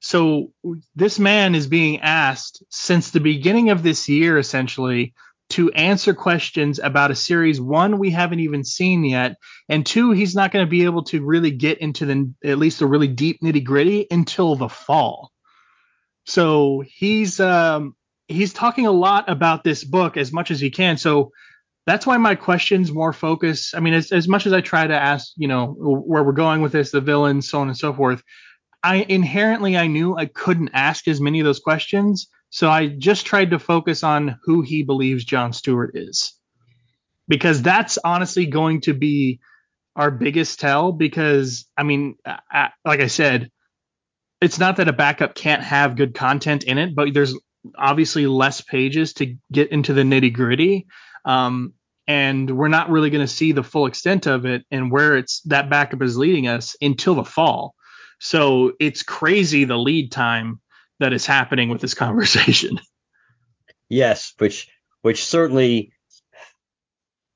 So 0.00 0.52
this 0.94 1.18
man 1.18 1.54
is 1.54 1.66
being 1.66 2.00
asked 2.00 2.62
since 2.70 3.10
the 3.10 3.20
beginning 3.20 3.70
of 3.70 3.82
this 3.82 4.08
year, 4.08 4.38
essentially, 4.38 5.14
to 5.50 5.70
answer 5.72 6.12
questions 6.12 6.78
about 6.78 7.10
a 7.10 7.16
series 7.16 7.60
one 7.60 7.98
we 7.98 8.10
haven't 8.10 8.40
even 8.40 8.64
seen 8.64 9.04
yet, 9.04 9.36
and 9.68 9.86
two 9.86 10.10
he's 10.10 10.34
not 10.34 10.52
going 10.52 10.64
to 10.64 10.70
be 10.70 10.84
able 10.84 11.04
to 11.04 11.24
really 11.24 11.52
get 11.52 11.78
into 11.78 12.04
the 12.04 12.32
at 12.44 12.58
least 12.58 12.80
the 12.80 12.86
really 12.86 13.08
deep 13.08 13.40
nitty 13.42 13.62
gritty 13.64 14.06
until 14.10 14.56
the 14.56 14.68
fall. 14.68 15.30
So 16.24 16.82
he's 16.86 17.38
um, 17.38 17.94
he's 18.28 18.52
talking 18.52 18.86
a 18.86 18.92
lot 18.92 19.30
about 19.30 19.62
this 19.62 19.84
book 19.84 20.16
as 20.16 20.32
much 20.32 20.50
as 20.50 20.60
he 20.60 20.70
can. 20.70 20.96
So 20.98 21.32
that's 21.86 22.06
why 22.06 22.16
my 22.16 22.34
questions 22.34 22.92
more 22.92 23.12
focus. 23.12 23.72
I 23.74 23.80
mean, 23.80 23.94
as, 23.94 24.12
as 24.12 24.28
much 24.28 24.46
as 24.46 24.52
I 24.52 24.60
try 24.60 24.86
to 24.86 24.94
ask, 24.94 25.32
you 25.36 25.48
know, 25.48 25.74
where 25.78 26.24
we're 26.24 26.32
going 26.32 26.60
with 26.60 26.72
this, 26.72 26.90
the 26.90 27.00
villains, 27.00 27.48
so 27.48 27.60
on 27.60 27.68
and 27.68 27.76
so 27.76 27.92
forth. 27.92 28.22
I 28.82 28.96
inherently 29.08 29.76
I 29.76 29.86
knew 29.86 30.16
I 30.16 30.26
couldn't 30.26 30.70
ask 30.74 31.08
as 31.08 31.20
many 31.20 31.40
of 31.40 31.46
those 31.46 31.58
questions 31.60 32.28
so 32.50 32.70
I 32.70 32.86
just 32.88 33.26
tried 33.26 33.50
to 33.50 33.58
focus 33.58 34.02
on 34.02 34.38
who 34.44 34.62
he 34.62 34.82
believes 34.82 35.24
John 35.24 35.52
Stewart 35.52 35.92
is. 35.94 36.34
Because 37.28 37.60
that's 37.60 37.98
honestly 38.02 38.46
going 38.46 38.82
to 38.82 38.94
be 38.94 39.40
our 39.96 40.10
biggest 40.10 40.60
tell. 40.60 40.92
Because, 40.92 41.66
I 41.76 41.82
mean, 41.82 42.16
I, 42.24 42.70
like 42.84 43.00
I 43.00 43.08
said, 43.08 43.50
it's 44.40 44.58
not 44.58 44.76
that 44.76 44.88
a 44.88 44.92
backup 44.92 45.34
can't 45.34 45.62
have 45.62 45.96
good 45.96 46.14
content 46.14 46.64
in 46.64 46.78
it, 46.78 46.94
but 46.94 47.12
there's 47.12 47.34
obviously 47.76 48.26
less 48.26 48.60
pages 48.60 49.14
to 49.14 49.36
get 49.50 49.72
into 49.72 49.92
the 49.92 50.02
nitty 50.02 50.32
gritty. 50.32 50.86
Um, 51.24 51.74
and 52.06 52.50
we're 52.56 52.68
not 52.68 52.90
really 52.90 53.10
going 53.10 53.26
to 53.26 53.32
see 53.32 53.52
the 53.52 53.62
full 53.62 53.86
extent 53.86 54.26
of 54.26 54.44
it 54.46 54.64
and 54.70 54.90
where 54.90 55.16
it's 55.16 55.40
that 55.42 55.68
backup 55.70 56.02
is 56.02 56.16
leading 56.16 56.46
us 56.46 56.76
until 56.80 57.14
the 57.14 57.24
fall. 57.24 57.74
So 58.20 58.72
it's 58.78 59.02
crazy 59.02 59.64
the 59.64 59.76
lead 59.76 60.12
time 60.12 60.60
that 61.00 61.12
is 61.12 61.26
happening 61.26 61.68
with 61.68 61.80
this 61.80 61.94
conversation. 62.04 62.80
Yes, 63.88 64.34
which 64.38 64.68
which 65.02 65.24
certainly 65.24 65.92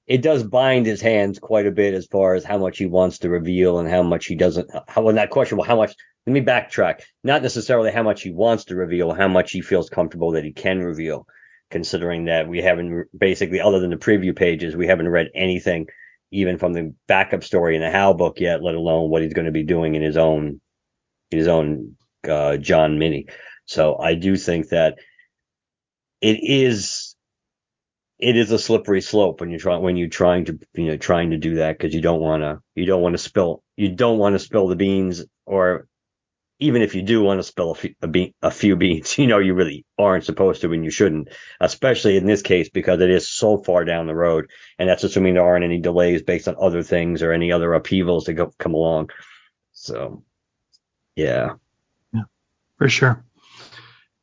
it 0.07 0.23
does 0.23 0.43
bind 0.43 0.87
his 0.87 1.01
hands 1.01 1.39
quite 1.39 1.67
a 1.67 1.71
bit 1.71 1.95
as 1.95 2.07
far 2.07 2.35
as 2.35 2.43
how 2.43 2.59
much 2.59 2.79
he 2.79 2.87
wants 2.87 3.19
to 3.19 3.29
reveal 3.29 3.79
and 3.79 3.89
how 3.89 4.03
much 4.03 4.27
he 4.27 4.35
doesn't. 4.35 4.69
How 4.89 5.03
well, 5.03 5.15
not 5.15 5.31
questionable. 5.31 5.65
How 5.65 5.77
much? 5.77 5.95
Let 6.27 6.33
me 6.33 6.43
backtrack. 6.43 7.03
Not 7.25 7.43
necessarily 7.43 7.91
how 7.91 8.03
much 8.03 8.23
he 8.23 8.31
wants 8.31 8.65
to 8.67 8.77
reveal, 8.77 9.13
how 9.13 9.29
much 9.29 9.53
he 9.53 9.61
feels 9.61 9.89
comfortable 9.89 10.33
that 10.33 10.45
he 10.45 10.53
can 10.53 10.81
reveal. 10.81 11.27
Considering 11.71 12.25
that 12.25 12.49
we 12.49 12.61
haven't 12.63 13.07
basically, 13.17 13.61
other 13.61 13.79
than 13.79 13.91
the 13.91 13.97
preview 13.97 14.35
pages, 14.35 14.75
we 14.75 14.87
haven't 14.87 15.09
read 15.09 15.29
anything, 15.35 15.87
even 16.33 16.59
from 16.59 16.73
the 16.73 16.95
backup 17.07 17.45
story 17.45 17.77
in 17.77 17.83
the 17.83 17.91
Hal 17.91 18.15
book 18.15 18.41
yet, 18.41 18.63
let 18.63 18.75
alone 18.75 19.11
what 19.11 19.23
he's 19.23 19.35
going 19.35 19.47
to 19.47 19.53
be 19.53 19.63
doing 19.63 19.95
in 19.95 20.03
his 20.03 20.17
own, 20.17 20.61
his 21.31 21.47
own 21.47 21.97
uh, 22.29 22.57
John 22.57 22.99
Mini. 22.99 23.27
So 23.67 23.97
I 23.99 24.15
do 24.15 24.37
think 24.37 24.71
that 24.71 24.99
it 26.21 26.39
is 26.43 27.15
it 28.19 28.37
is 28.37 28.51
a 28.51 28.59
slippery 28.59 29.01
slope 29.01 29.41
when 29.41 29.51
you're 29.51 29.59
trying 29.59 29.83
when 29.83 29.97
you're 29.97 30.09
trying 30.09 30.45
to 30.45 30.59
you 30.75 30.87
know 30.87 30.97
trying 30.97 31.31
to 31.31 31.39
do 31.39 31.57
that 31.57 31.79
because 31.79 31.95
you 31.95 32.03
don't 32.03 32.21
want 32.21 32.43
to 32.43 32.61
you 32.75 32.85
don't 32.87 33.03
want 33.03 33.15
to 33.15 33.19
spill 33.19 33.63
you 33.77 33.89
don't 33.95 34.19
want 34.19 34.35
to 34.35 34.39
spill 34.39 34.69
the 34.69 34.77
beans 34.77 35.25
or 35.47 35.87
even 36.61 36.83
if 36.83 36.95
you 36.95 37.03
do 37.03 37.23
want 37.23 37.39
to 37.39 37.43
spill 37.43 37.73
a 37.73 37.75
few, 37.75 37.95
a, 38.03 38.09
be- 38.09 38.35
a 38.43 38.51
few 38.51 38.77
beans 38.77 39.19
you 39.19 39.27
know 39.27 39.39
you 39.39 39.55
really 39.55 39.85
aren't 39.99 40.25
supposed 40.25 40.61
to 40.61 40.73
and 40.73 40.85
you 40.85 40.91
shouldn't 40.91 41.29
especially 41.61 42.17
in 42.17 42.27
this 42.27 42.43
case 42.43 42.69
because 42.69 43.01
it 43.01 43.11
is 43.11 43.29
so 43.29 43.59
far 43.59 43.85
down 43.85 44.07
the 44.07 44.15
road 44.15 44.51
and 44.79 44.89
that's 44.89 45.05
assuming 45.05 45.35
there 45.35 45.45
aren't 45.45 45.65
any 45.65 45.81
delays 45.81 46.23
based 46.23 46.49
on 46.49 46.57
other 46.61 46.83
things 46.83 47.23
or 47.23 47.33
any 47.33 47.51
other 47.51 47.73
upheavals 47.75 48.25
that 48.25 48.35
go, 48.35 48.53
come 48.59 48.75
along 48.75 49.11
so 49.73 50.23
yeah 51.17 51.55
yeah 52.13 52.23
for 52.77 52.89
sure 52.89 53.25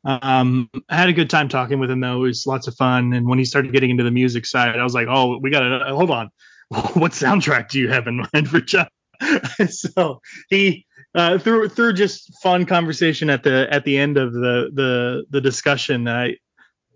um, 0.04 0.70
I 0.88 0.96
had 0.96 1.08
a 1.10 1.12
good 1.12 1.28
time 1.28 1.48
talking 1.48 1.80
with 1.80 1.90
him 1.90 2.00
though. 2.00 2.24
It 2.24 2.28
was 2.28 2.46
lots 2.46 2.66
of 2.66 2.74
fun. 2.76 3.12
And 3.12 3.28
when 3.28 3.38
he 3.38 3.44
started 3.44 3.72
getting 3.72 3.90
into 3.90 4.04
the 4.04 4.10
music 4.10 4.46
side, 4.46 4.78
I 4.78 4.84
was 4.84 4.94
like, 4.94 5.08
oh, 5.10 5.38
we 5.38 5.50
got 5.50 5.60
to 5.60 5.94
hold 5.94 6.10
on. 6.10 6.30
what 6.94 7.12
soundtrack 7.12 7.68
do 7.68 7.78
you 7.78 7.88
have 7.88 8.06
in 8.06 8.24
mind 8.32 8.48
for 8.48 8.60
John? 8.60 8.88
so 9.68 10.20
he 10.48 10.86
uh, 11.18 11.36
through 11.36 11.68
through 11.68 11.94
just 11.94 12.32
fun 12.40 12.64
conversation 12.64 13.28
at 13.28 13.42
the 13.42 13.66
at 13.72 13.84
the 13.84 13.98
end 13.98 14.16
of 14.16 14.32
the 14.32 14.70
the 14.72 15.24
the 15.30 15.40
discussion, 15.40 16.06
I 16.06 16.36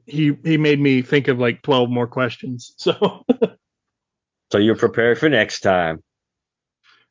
he 0.06 0.36
he 0.44 0.56
made 0.56 0.80
me 0.80 1.02
think 1.02 1.26
of 1.26 1.38
like 1.38 1.62
12 1.62 1.90
more 1.90 2.06
questions. 2.06 2.74
So 2.78 3.24
so 4.52 4.58
you're 4.58 4.76
prepared 4.76 5.18
for 5.18 5.28
next 5.28 5.60
time. 5.60 6.02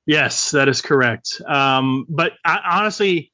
Yes, 0.05 0.51
that 0.51 0.69
is 0.69 0.81
correct. 0.81 1.41
Um, 1.45 2.05
but 2.07 2.33
I, 2.45 2.59
honestly, 2.79 3.31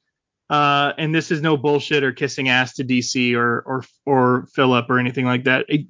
uh, 0.48 0.92
and 0.96 1.14
this 1.14 1.30
is 1.30 1.42
no 1.42 1.56
bullshit 1.56 2.02
or 2.02 2.12
kissing 2.12 2.48
ass 2.48 2.74
to 2.76 2.84
DC 2.84 3.34
or 3.36 3.60
or 3.60 3.84
or 4.06 4.46
Phillip 4.54 4.88
or 4.88 4.98
anything 4.98 5.24
like 5.24 5.44
that. 5.44 5.66
It, 5.68 5.86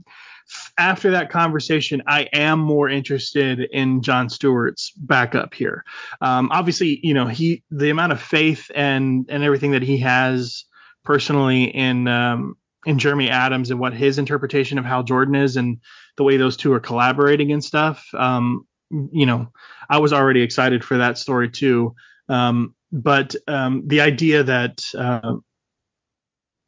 after 0.78 1.10
that 1.10 1.30
conversation, 1.30 2.02
I 2.06 2.28
am 2.32 2.58
more 2.58 2.88
interested 2.88 3.60
in 3.60 4.02
John 4.02 4.28
Stewart's 4.28 4.92
backup 4.96 5.54
here. 5.54 5.84
Um, 6.20 6.48
obviously, 6.52 7.00
you 7.02 7.14
know 7.14 7.26
he 7.26 7.62
the 7.70 7.90
amount 7.90 8.12
of 8.12 8.20
faith 8.20 8.70
and 8.74 9.26
and 9.28 9.42
everything 9.42 9.72
that 9.72 9.82
he 9.82 9.98
has 9.98 10.64
personally 11.04 11.64
in 11.64 12.08
um, 12.08 12.56
in 12.86 12.98
Jeremy 12.98 13.30
Adams 13.30 13.70
and 13.70 13.80
what 13.80 13.92
his 13.92 14.18
interpretation 14.18 14.78
of 14.78 14.84
Hal 14.84 15.02
Jordan 15.02 15.34
is 15.34 15.56
and 15.56 15.78
the 16.16 16.24
way 16.24 16.36
those 16.36 16.56
two 16.56 16.72
are 16.72 16.80
collaborating 16.80 17.52
and 17.52 17.62
stuff. 17.62 18.06
Um, 18.14 18.66
you 18.90 19.26
know, 19.26 19.52
I 19.90 19.98
was 19.98 20.12
already 20.12 20.42
excited 20.42 20.84
for 20.84 20.98
that 20.98 21.18
story 21.18 21.50
too. 21.50 21.94
Um, 22.28 22.74
but 22.92 23.34
um, 23.46 23.82
the 23.86 24.00
idea 24.00 24.42
that 24.44 24.82
uh, 24.96 25.34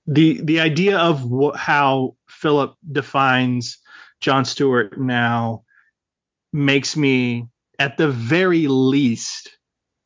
the 0.07 0.41
the 0.43 0.61
idea 0.61 0.99
of 0.99 1.21
wh- 1.23 1.57
how 1.57 2.17
Phillip 2.41 2.75
defines 2.91 3.79
John 4.21 4.45
Stewart 4.45 4.99
now 4.99 5.65
makes 6.53 6.97
me, 6.97 7.47
at 7.79 7.97
the 7.97 8.09
very 8.09 8.67
least, 8.67 9.51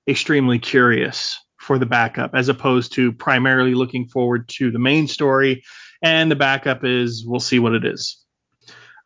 extremely 0.09 0.59
curious 0.59 1.39
for 1.59 1.79
the 1.79 1.87
backup, 1.87 2.33
as 2.35 2.49
opposed 2.49 2.93
to 2.95 3.13
primarily 3.13 3.75
looking 3.75 4.07
forward 4.09 4.49
to 4.49 4.71
the 4.71 4.79
main 4.79 5.09
story. 5.09 5.63
And 6.03 6.31
the 6.31 6.37
backup 6.37 6.85
is 6.85 7.25
we'll 7.27 7.41
see 7.41 7.59
what 7.59 7.73
it 7.73 7.85
is. 7.85 8.19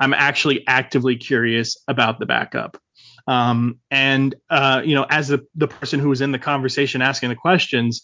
I'm 0.00 0.14
actually 0.14 0.66
actively 0.66 1.16
curious 1.16 1.76
about 1.86 2.18
the 2.18 2.26
backup. 2.26 2.76
Um, 3.26 3.78
and 3.90 4.34
uh, 4.48 4.82
you 4.84 4.94
know, 4.94 5.06
as 5.10 5.28
the 5.28 5.46
the 5.54 5.68
person 5.68 6.00
who 6.00 6.08
was 6.08 6.20
in 6.20 6.32
the 6.32 6.38
conversation 6.38 7.02
asking 7.02 7.28
the 7.28 7.36
questions, 7.36 8.02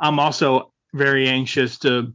I'm 0.00 0.18
also 0.18 0.72
very 0.92 1.28
anxious 1.28 1.78
to 1.78 2.12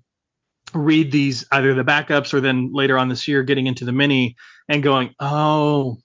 read 0.73 1.11
these 1.11 1.45
either 1.52 1.73
the 1.73 1.84
backups 1.84 2.34
or 2.34 2.41
then 2.41 2.72
later 2.73 2.98
on 2.98 3.10
this 3.10 3.27
year 3.27 3.43
getting 3.43 3.68
into 3.68 3.85
the 3.85 3.91
mini 3.91 4.35
and 4.68 4.84
going, 4.84 5.14
oh, 5.19 5.98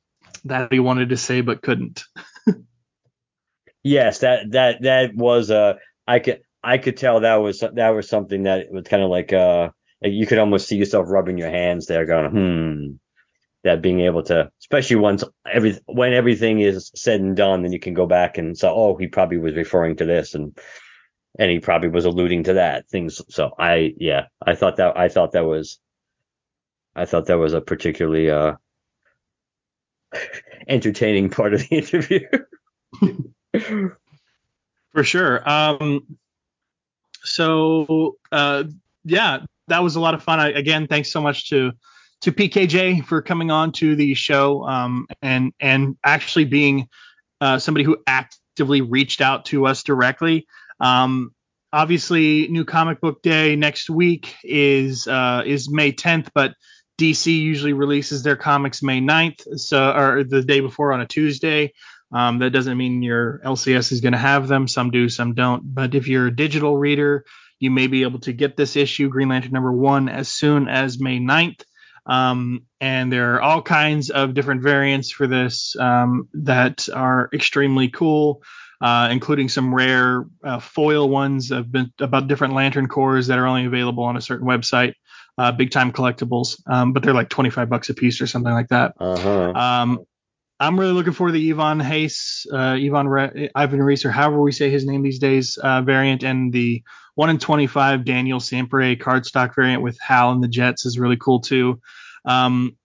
that 0.44 0.72
he 0.72 0.80
wanted 0.80 1.10
to 1.10 1.16
say 1.16 1.40
but 1.40 1.62
couldn't. 1.62 2.04
yes, 3.82 4.20
that 4.20 4.50
that 4.52 4.82
that 4.82 5.14
was 5.14 5.50
uh 5.50 5.74
I 6.06 6.18
could 6.18 6.40
I 6.62 6.78
could 6.78 6.96
tell 6.96 7.20
that 7.20 7.36
was 7.36 7.60
that 7.60 7.90
was 7.90 8.08
something 8.08 8.44
that 8.44 8.70
was 8.70 8.84
kind 8.84 9.02
of 9.02 9.10
like 9.10 9.32
uh 9.32 9.70
you 10.02 10.26
could 10.26 10.38
almost 10.38 10.68
see 10.68 10.76
yourself 10.76 11.06
rubbing 11.08 11.38
your 11.38 11.50
hands 11.50 11.86
there 11.86 12.06
going 12.06 12.30
hmm 12.30 12.96
that 13.66 13.82
being 13.82 14.00
able 14.00 14.22
to, 14.22 14.48
especially 14.60 14.96
once 14.96 15.24
every 15.52 15.76
when 15.86 16.14
everything 16.14 16.60
is 16.60 16.92
said 16.94 17.20
and 17.20 17.36
done, 17.36 17.62
then 17.62 17.72
you 17.72 17.80
can 17.80 17.94
go 17.94 18.06
back 18.06 18.38
and 18.38 18.56
say, 18.56 18.68
oh, 18.68 18.96
he 18.96 19.08
probably 19.08 19.38
was 19.38 19.56
referring 19.56 19.96
to 19.96 20.04
this 20.04 20.34
and 20.34 20.56
and 21.38 21.50
he 21.50 21.60
probably 21.60 21.88
was 21.88 22.04
alluding 22.04 22.44
to 22.44 22.54
that 22.54 22.88
things. 22.88 23.20
So 23.28 23.54
I 23.58 23.94
yeah, 23.98 24.26
I 24.44 24.54
thought 24.54 24.76
that 24.76 24.96
I 24.96 25.08
thought 25.08 25.32
that 25.32 25.44
was 25.44 25.78
I 26.94 27.04
thought 27.04 27.26
that 27.26 27.38
was 27.38 27.52
a 27.52 27.60
particularly 27.60 28.30
uh 28.30 28.54
entertaining 30.68 31.30
part 31.30 31.54
of 31.54 31.60
the 31.60 31.76
interview. 31.76 32.20
For 34.92 35.04
sure. 35.04 35.48
Um 35.48 36.18
so 37.22 38.16
uh 38.32 38.64
yeah, 39.04 39.40
that 39.68 39.82
was 39.82 39.96
a 39.96 40.00
lot 40.00 40.14
of 40.14 40.22
fun. 40.22 40.40
I, 40.40 40.48
again, 40.50 40.86
thanks 40.86 41.10
so 41.10 41.20
much 41.20 41.50
to 41.50 41.72
to 42.22 42.32
PKJ 42.32 43.04
for 43.04 43.20
coming 43.22 43.50
on 43.50 43.72
to 43.72 43.94
the 43.94 44.14
show 44.14 44.64
um, 44.64 45.06
and 45.22 45.52
and 45.60 45.96
actually 46.04 46.44
being 46.44 46.88
uh, 47.40 47.58
somebody 47.58 47.84
who 47.84 47.98
actively 48.06 48.80
reached 48.80 49.20
out 49.20 49.44
to 49.46 49.66
us 49.66 49.82
directly. 49.82 50.46
Um, 50.80 51.32
obviously, 51.72 52.48
New 52.48 52.64
Comic 52.64 53.00
Book 53.00 53.22
Day 53.22 53.56
next 53.56 53.90
week 53.90 54.34
is 54.42 55.06
uh, 55.06 55.42
is 55.46 55.70
May 55.70 55.92
10th, 55.92 56.28
but 56.34 56.54
DC 56.98 57.26
usually 57.26 57.72
releases 57.72 58.22
their 58.22 58.36
comics 58.36 58.82
May 58.82 59.00
9th, 59.00 59.58
so 59.58 59.92
or 59.92 60.24
the 60.24 60.42
day 60.42 60.60
before 60.60 60.92
on 60.92 61.00
a 61.00 61.06
Tuesday. 61.06 61.72
Um, 62.12 62.38
that 62.38 62.50
doesn't 62.50 62.78
mean 62.78 63.02
your 63.02 63.40
LCS 63.44 63.92
is 63.92 64.00
going 64.00 64.12
to 64.12 64.18
have 64.18 64.48
them. 64.48 64.68
Some 64.68 64.90
do, 64.90 65.08
some 65.08 65.34
don't. 65.34 65.62
But 65.74 65.94
if 65.94 66.06
you're 66.08 66.28
a 66.28 66.34
digital 66.34 66.76
reader, 66.76 67.24
you 67.58 67.70
may 67.70 67.88
be 67.88 68.02
able 68.02 68.20
to 68.20 68.32
get 68.32 68.56
this 68.56 68.76
issue, 68.76 69.08
Green 69.08 69.28
Lantern 69.28 69.52
number 69.52 69.72
one, 69.72 70.08
as 70.08 70.28
soon 70.28 70.68
as 70.68 71.00
May 71.00 71.18
9th. 71.18 71.62
Um, 72.06 72.66
and 72.80 73.12
there 73.12 73.34
are 73.34 73.42
all 73.42 73.62
kinds 73.62 74.10
of 74.10 74.34
different 74.34 74.62
variants 74.62 75.10
for 75.10 75.26
this 75.26 75.74
um, 75.78 76.28
that 76.34 76.88
are 76.88 77.28
extremely 77.32 77.88
cool, 77.88 78.42
uh, 78.80 79.08
including 79.10 79.48
some 79.48 79.74
rare 79.74 80.24
uh, 80.44 80.58
foil 80.58 81.08
ones 81.08 81.50
of 81.50 81.70
been, 81.70 81.92
about 81.98 82.28
different 82.28 82.54
lantern 82.54 82.88
Corps 82.88 83.26
that 83.26 83.38
are 83.38 83.46
only 83.46 83.66
available 83.66 84.04
on 84.04 84.16
a 84.16 84.20
certain 84.20 84.46
website. 84.46 84.94
Uh, 85.38 85.52
big 85.52 85.70
time 85.70 85.92
collectibles, 85.92 86.58
um, 86.66 86.94
but 86.94 87.02
they're 87.02 87.12
like 87.12 87.28
25 87.28 87.68
bucks 87.68 87.90
a 87.90 87.94
piece 87.94 88.22
or 88.22 88.26
something 88.26 88.54
like 88.54 88.68
that. 88.68 88.94
Uh-huh. 88.98 89.52
Um, 89.52 89.98
I'm 90.58 90.80
really 90.80 90.94
looking 90.94 91.12
for 91.12 91.30
the 91.30 91.50
Yvonne 91.50 91.80
Hayes, 91.80 92.46
uh, 92.50 92.76
Yvonne 92.78 93.08
Re- 93.08 93.50
Ivan 93.54 93.82
Reis, 93.82 94.06
or 94.06 94.10
however 94.10 94.40
we 94.40 94.52
say 94.52 94.70
his 94.70 94.86
name 94.86 95.02
these 95.02 95.18
days, 95.18 95.58
uh, 95.58 95.82
variant, 95.82 96.22
and 96.22 96.52
the 96.52 96.82
one 97.14 97.28
in 97.28 97.38
25 97.38 98.04
Daniel 98.04 98.40
Sampere 98.40 98.96
cardstock 98.96 99.54
variant 99.54 99.82
with 99.82 99.98
Hal 100.00 100.32
and 100.32 100.42
the 100.42 100.48
Jets 100.48 100.86
is 100.86 100.98
really 100.98 101.16
cool 101.18 101.40
too. 101.40 101.80
Um, 102.24 102.76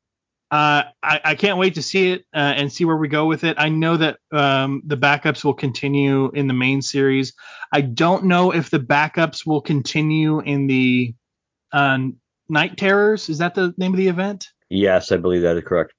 uh, 0.52 0.84
I, 1.02 1.22
I, 1.24 1.36
can't 1.36 1.58
wait 1.58 1.76
to 1.76 1.82
see 1.82 2.12
it 2.12 2.26
uh, 2.34 2.54
and 2.58 2.72
see 2.72 2.84
where 2.84 2.98
we 2.98 3.08
go 3.08 3.26
with 3.26 3.46
it. 3.46 3.56
I 3.58 3.70
know 3.70 3.96
that 3.96 4.18
um, 4.34 4.82
the 4.86 4.98
backups 4.98 5.46
will 5.46 5.54
continue 5.54 6.30
in 6.32 6.48
the 6.48 6.54
main 6.54 6.82
series. 6.82 7.34
I 7.72 7.80
don't 7.80 8.26
know 8.26 8.52
if 8.52 8.70
the 8.70 8.80
backups 8.80 9.46
will 9.46 9.62
continue 9.62 10.42
in 10.42 10.68
the 10.68 11.16
uh, 11.72 12.00
Night 12.50 12.76
Terrors. 12.76 13.30
Is 13.30 13.38
that 13.38 13.56
the 13.56 13.74
name 13.78 13.94
of 13.94 13.98
the 13.98 14.10
event? 14.10 14.50
Yes, 14.70 15.14
I 15.14 15.18
believe 15.18 15.44
that 15.44 15.56
is 15.56 15.64
correct. 15.66 15.94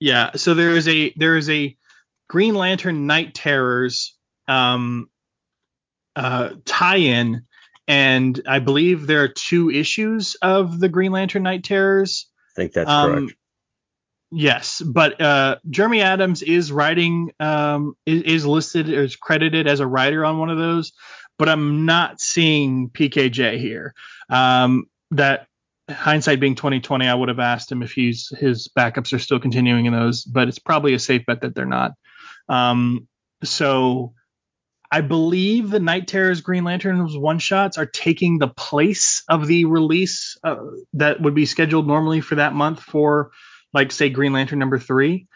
Yeah. 0.00 0.32
So 0.34 0.54
there 0.54 0.70
is 0.70 0.88
a 0.88 1.12
there 1.16 1.36
is 1.36 1.48
a 1.50 1.76
Green 2.28 2.54
Lantern 2.54 3.06
Night 3.06 3.34
Terrors 3.34 4.16
um, 4.48 5.08
uh, 6.16 6.50
tie-in, 6.64 7.44
and 7.86 8.40
I 8.46 8.58
believe 8.58 9.06
there 9.06 9.22
are 9.22 9.28
two 9.28 9.70
issues 9.70 10.36
of 10.42 10.80
the 10.80 10.88
Green 10.88 11.12
Lantern 11.12 11.44
Night 11.44 11.62
Terrors. 11.62 12.29
Think 12.60 12.74
that's 12.74 12.90
um, 12.90 13.10
correct. 13.10 13.38
Yes, 14.30 14.82
but 14.82 15.18
uh, 15.18 15.56
Jeremy 15.70 16.02
Adams 16.02 16.42
is 16.42 16.70
writing 16.70 17.32
um, 17.40 17.94
is, 18.04 18.22
is 18.22 18.46
listed 18.46 18.90
or 18.90 19.02
is 19.02 19.16
credited 19.16 19.66
as 19.66 19.80
a 19.80 19.86
writer 19.86 20.26
on 20.26 20.38
one 20.38 20.50
of 20.50 20.58
those, 20.58 20.92
but 21.38 21.48
I'm 21.48 21.86
not 21.86 22.20
seeing 22.20 22.90
PKJ 22.90 23.58
here. 23.58 23.94
Um, 24.28 24.84
that 25.12 25.46
hindsight 25.88 26.38
being 26.38 26.54
2020, 26.54 27.08
I 27.08 27.14
would 27.14 27.30
have 27.30 27.40
asked 27.40 27.72
him 27.72 27.82
if 27.82 27.92
he's 27.92 28.30
his 28.38 28.68
backups 28.68 29.14
are 29.14 29.18
still 29.18 29.40
continuing 29.40 29.86
in 29.86 29.94
those, 29.94 30.22
but 30.22 30.46
it's 30.46 30.58
probably 30.58 30.92
a 30.92 30.98
safe 30.98 31.24
bet 31.24 31.40
that 31.40 31.54
they're 31.54 31.64
not. 31.64 31.92
Um, 32.50 33.08
so 33.42 34.12
I 34.92 35.02
believe 35.02 35.70
the 35.70 35.78
Night 35.78 36.08
Terrors 36.08 36.40
Green 36.40 36.64
Lanterns 36.64 37.16
one 37.16 37.38
shots 37.38 37.78
are 37.78 37.86
taking 37.86 38.38
the 38.38 38.48
place 38.48 39.22
of 39.28 39.46
the 39.46 39.64
release 39.64 40.36
uh, 40.42 40.56
that 40.94 41.20
would 41.20 41.34
be 41.34 41.46
scheduled 41.46 41.86
normally 41.86 42.20
for 42.20 42.34
that 42.36 42.54
month 42.54 42.80
for, 42.80 43.30
like, 43.72 43.92
say, 43.92 44.10
Green 44.10 44.32
Lantern 44.32 44.58
number 44.58 44.78
three. 44.78 45.28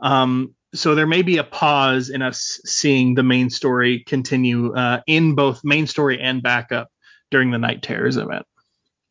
Um, 0.00 0.54
so 0.72 0.94
there 0.94 1.08
may 1.08 1.22
be 1.22 1.38
a 1.38 1.44
pause 1.44 2.10
in 2.10 2.22
us 2.22 2.60
seeing 2.64 3.14
the 3.14 3.24
main 3.24 3.50
story 3.50 4.04
continue 4.06 4.74
uh, 4.74 5.00
in 5.08 5.34
both 5.34 5.64
main 5.64 5.88
story 5.88 6.20
and 6.20 6.42
backup 6.42 6.88
during 7.32 7.50
the 7.50 7.58
Night 7.58 7.82
Terrors 7.82 8.16
event 8.16 8.46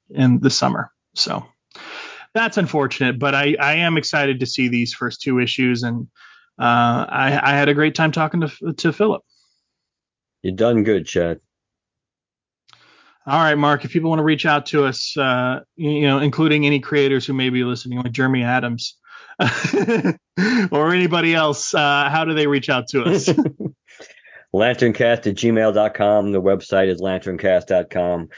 in 0.09 0.39
the 0.39 0.49
summer. 0.49 0.91
So 1.15 1.45
that's 2.33 2.57
unfortunate, 2.57 3.19
but 3.19 3.35
I, 3.35 3.57
I 3.59 3.73
am 3.75 3.97
excited 3.97 4.39
to 4.39 4.45
see 4.45 4.69
these 4.69 4.93
first 4.93 5.21
two 5.21 5.39
issues, 5.39 5.83
and 5.83 6.07
uh, 6.57 7.05
I, 7.09 7.39
I 7.43 7.51
had 7.51 7.67
a 7.67 7.73
great 7.73 7.95
time 7.95 8.11
talking 8.11 8.41
to 8.41 8.73
to 8.73 8.93
Phillip. 8.93 9.23
You 10.41 10.51
done 10.51 10.83
good, 10.83 11.05
Chad. 11.05 11.39
All 13.25 13.39
right, 13.39 13.55
Mark. 13.55 13.85
If 13.85 13.91
people 13.91 14.09
want 14.09 14.19
to 14.19 14.23
reach 14.23 14.45
out 14.45 14.65
to 14.67 14.85
us, 14.85 15.15
uh, 15.15 15.61
you 15.75 16.07
know, 16.07 16.19
including 16.19 16.65
any 16.65 16.79
creators 16.79 17.25
who 17.25 17.33
may 17.33 17.49
be 17.49 17.63
listening, 17.63 17.99
like 17.99 18.11
Jeremy 18.11 18.43
Adams 18.43 18.95
or 20.71 20.93
anybody 20.93 21.35
else, 21.35 21.73
uh, 21.73 22.09
how 22.09 22.25
do 22.25 22.33
they 22.33 22.47
reach 22.47 22.69
out 22.69 22.87
to 22.89 23.03
us? 23.03 23.27
lanterncast 24.55 25.27
at 25.27 25.35
gmail.com. 25.35 26.31
The 26.31 26.41
website 26.41 26.87
is 26.87 27.01
lanterncast.com. 27.01 28.29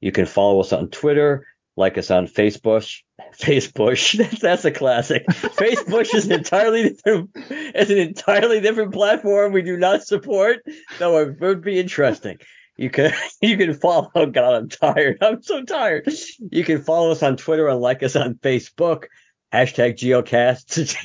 You 0.00 0.12
can 0.12 0.26
follow 0.26 0.60
us 0.60 0.72
on 0.72 0.88
Twitter, 0.88 1.46
like 1.80 1.98
us 1.98 2.10
on 2.10 2.28
Facebook. 2.28 3.02
Facebook, 3.40 4.38
that's 4.40 4.64
a 4.64 4.70
classic. 4.70 5.26
Facebook 5.26 6.14
is 6.14 6.26
an 6.26 6.32
entirely 6.32 6.90
different, 6.90 7.30
it's 7.34 7.90
an 7.90 7.98
entirely 7.98 8.60
different 8.60 8.92
platform 8.92 9.52
we 9.52 9.62
do 9.62 9.76
not 9.76 10.04
support, 10.04 10.60
though 10.98 11.18
it 11.18 11.40
would 11.40 11.62
be 11.62 11.78
interesting. 11.78 12.38
You 12.80 12.88
can 12.88 13.12
you 13.42 13.58
can 13.58 13.74
follow. 13.74 14.10
Oh 14.14 14.26
God, 14.26 14.54
I'm 14.54 14.68
tired. 14.70 15.18
I'm 15.20 15.42
so 15.42 15.62
tired. 15.64 16.10
You 16.50 16.64
can 16.64 16.82
follow 16.82 17.10
us 17.10 17.22
on 17.22 17.36
Twitter 17.36 17.68
and 17.68 17.80
like 17.80 18.02
us 18.02 18.16
on 18.16 18.34
Facebook. 18.34 19.04
Hashtag 19.52 19.96
Geocast. 19.96 20.96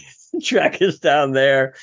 Track 0.44 0.82
us 0.82 1.00
down 1.00 1.32
there. 1.32 1.76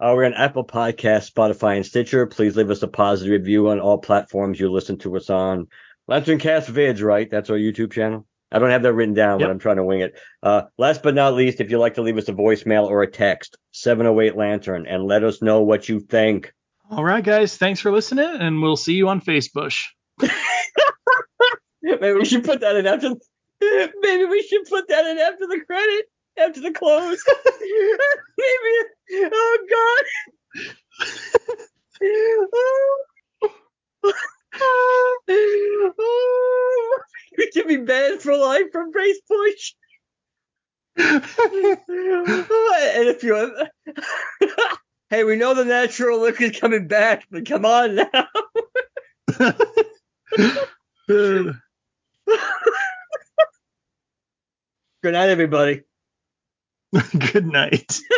Uh, 0.00 0.12
we're 0.14 0.24
on 0.24 0.34
Apple 0.34 0.64
Podcast, 0.64 1.32
Spotify, 1.32 1.76
and 1.76 1.84
Stitcher. 1.84 2.26
Please 2.26 2.56
leave 2.56 2.70
us 2.70 2.82
a 2.82 2.88
positive 2.88 3.32
review 3.32 3.70
on 3.70 3.80
all 3.80 3.98
platforms 3.98 4.58
you 4.58 4.70
listen 4.70 4.98
to 4.98 5.16
us 5.16 5.28
on. 5.28 5.66
Lantern 6.06 6.38
Cast 6.38 6.72
Vids, 6.72 7.02
right? 7.02 7.28
That's 7.28 7.50
our 7.50 7.56
YouTube 7.56 7.92
channel. 7.92 8.26
I 8.52 8.58
don't 8.58 8.70
have 8.70 8.82
that 8.82 8.94
written 8.94 9.14
down, 9.14 9.38
yep. 9.38 9.46
but 9.46 9.52
I'm 9.52 9.58
trying 9.58 9.76
to 9.76 9.84
wing 9.84 10.00
it. 10.00 10.18
Uh, 10.42 10.62
last 10.76 11.02
but 11.02 11.14
not 11.14 11.34
least, 11.34 11.60
if 11.60 11.70
you'd 11.70 11.78
like 11.78 11.94
to 11.94 12.02
leave 12.02 12.18
us 12.18 12.28
a 12.28 12.32
voicemail 12.32 12.84
or 12.86 13.02
a 13.02 13.10
text, 13.10 13.56
708 13.72 14.36
Lantern, 14.36 14.86
and 14.86 15.04
let 15.04 15.22
us 15.22 15.40
know 15.40 15.62
what 15.62 15.88
you 15.88 16.00
think. 16.00 16.52
All 16.90 17.04
right, 17.04 17.22
guys. 17.22 17.56
Thanks 17.56 17.80
for 17.80 17.92
listening, 17.92 18.28
and 18.28 18.60
we'll 18.60 18.76
see 18.76 18.94
you 18.94 19.08
on 19.08 19.20
Facebook. 19.20 19.76
maybe 21.82 22.12
we 22.12 22.24
should 22.24 22.44
put 22.44 22.60
that 22.60 22.76
in 22.76 22.86
after. 22.86 23.14
Maybe 24.00 24.24
we 24.24 24.42
should 24.42 24.64
put 24.64 24.88
that 24.88 25.04
in 25.04 25.18
after 25.18 25.46
the 25.46 25.60
credit, 25.66 26.06
after 26.38 26.62
the 26.62 26.70
close. 26.70 27.22
maybe. 28.40 29.30
Oh 29.32 29.58
God. 29.70 31.46
oh. 34.02 34.12
You 35.28 35.92
can 37.52 37.68
be 37.68 37.76
banned 37.78 38.20
for 38.20 38.36
life 38.36 38.72
from 38.72 38.90
Brace 38.90 39.20
Push. 39.28 39.74
and 40.96 41.22
if 43.08 43.22
you 43.22 43.54
hey, 45.10 45.24
we 45.24 45.36
know 45.36 45.54
the 45.54 45.64
natural 45.64 46.20
look 46.20 46.40
is 46.40 46.58
coming 46.58 46.88
back, 46.88 47.26
but 47.30 47.46
come 47.46 47.64
on 47.64 47.94
now. 47.94 48.26
Good 55.02 55.14
night, 55.14 55.30
everybody. 55.30 55.82
Good 57.32 57.46
night. 57.46 57.98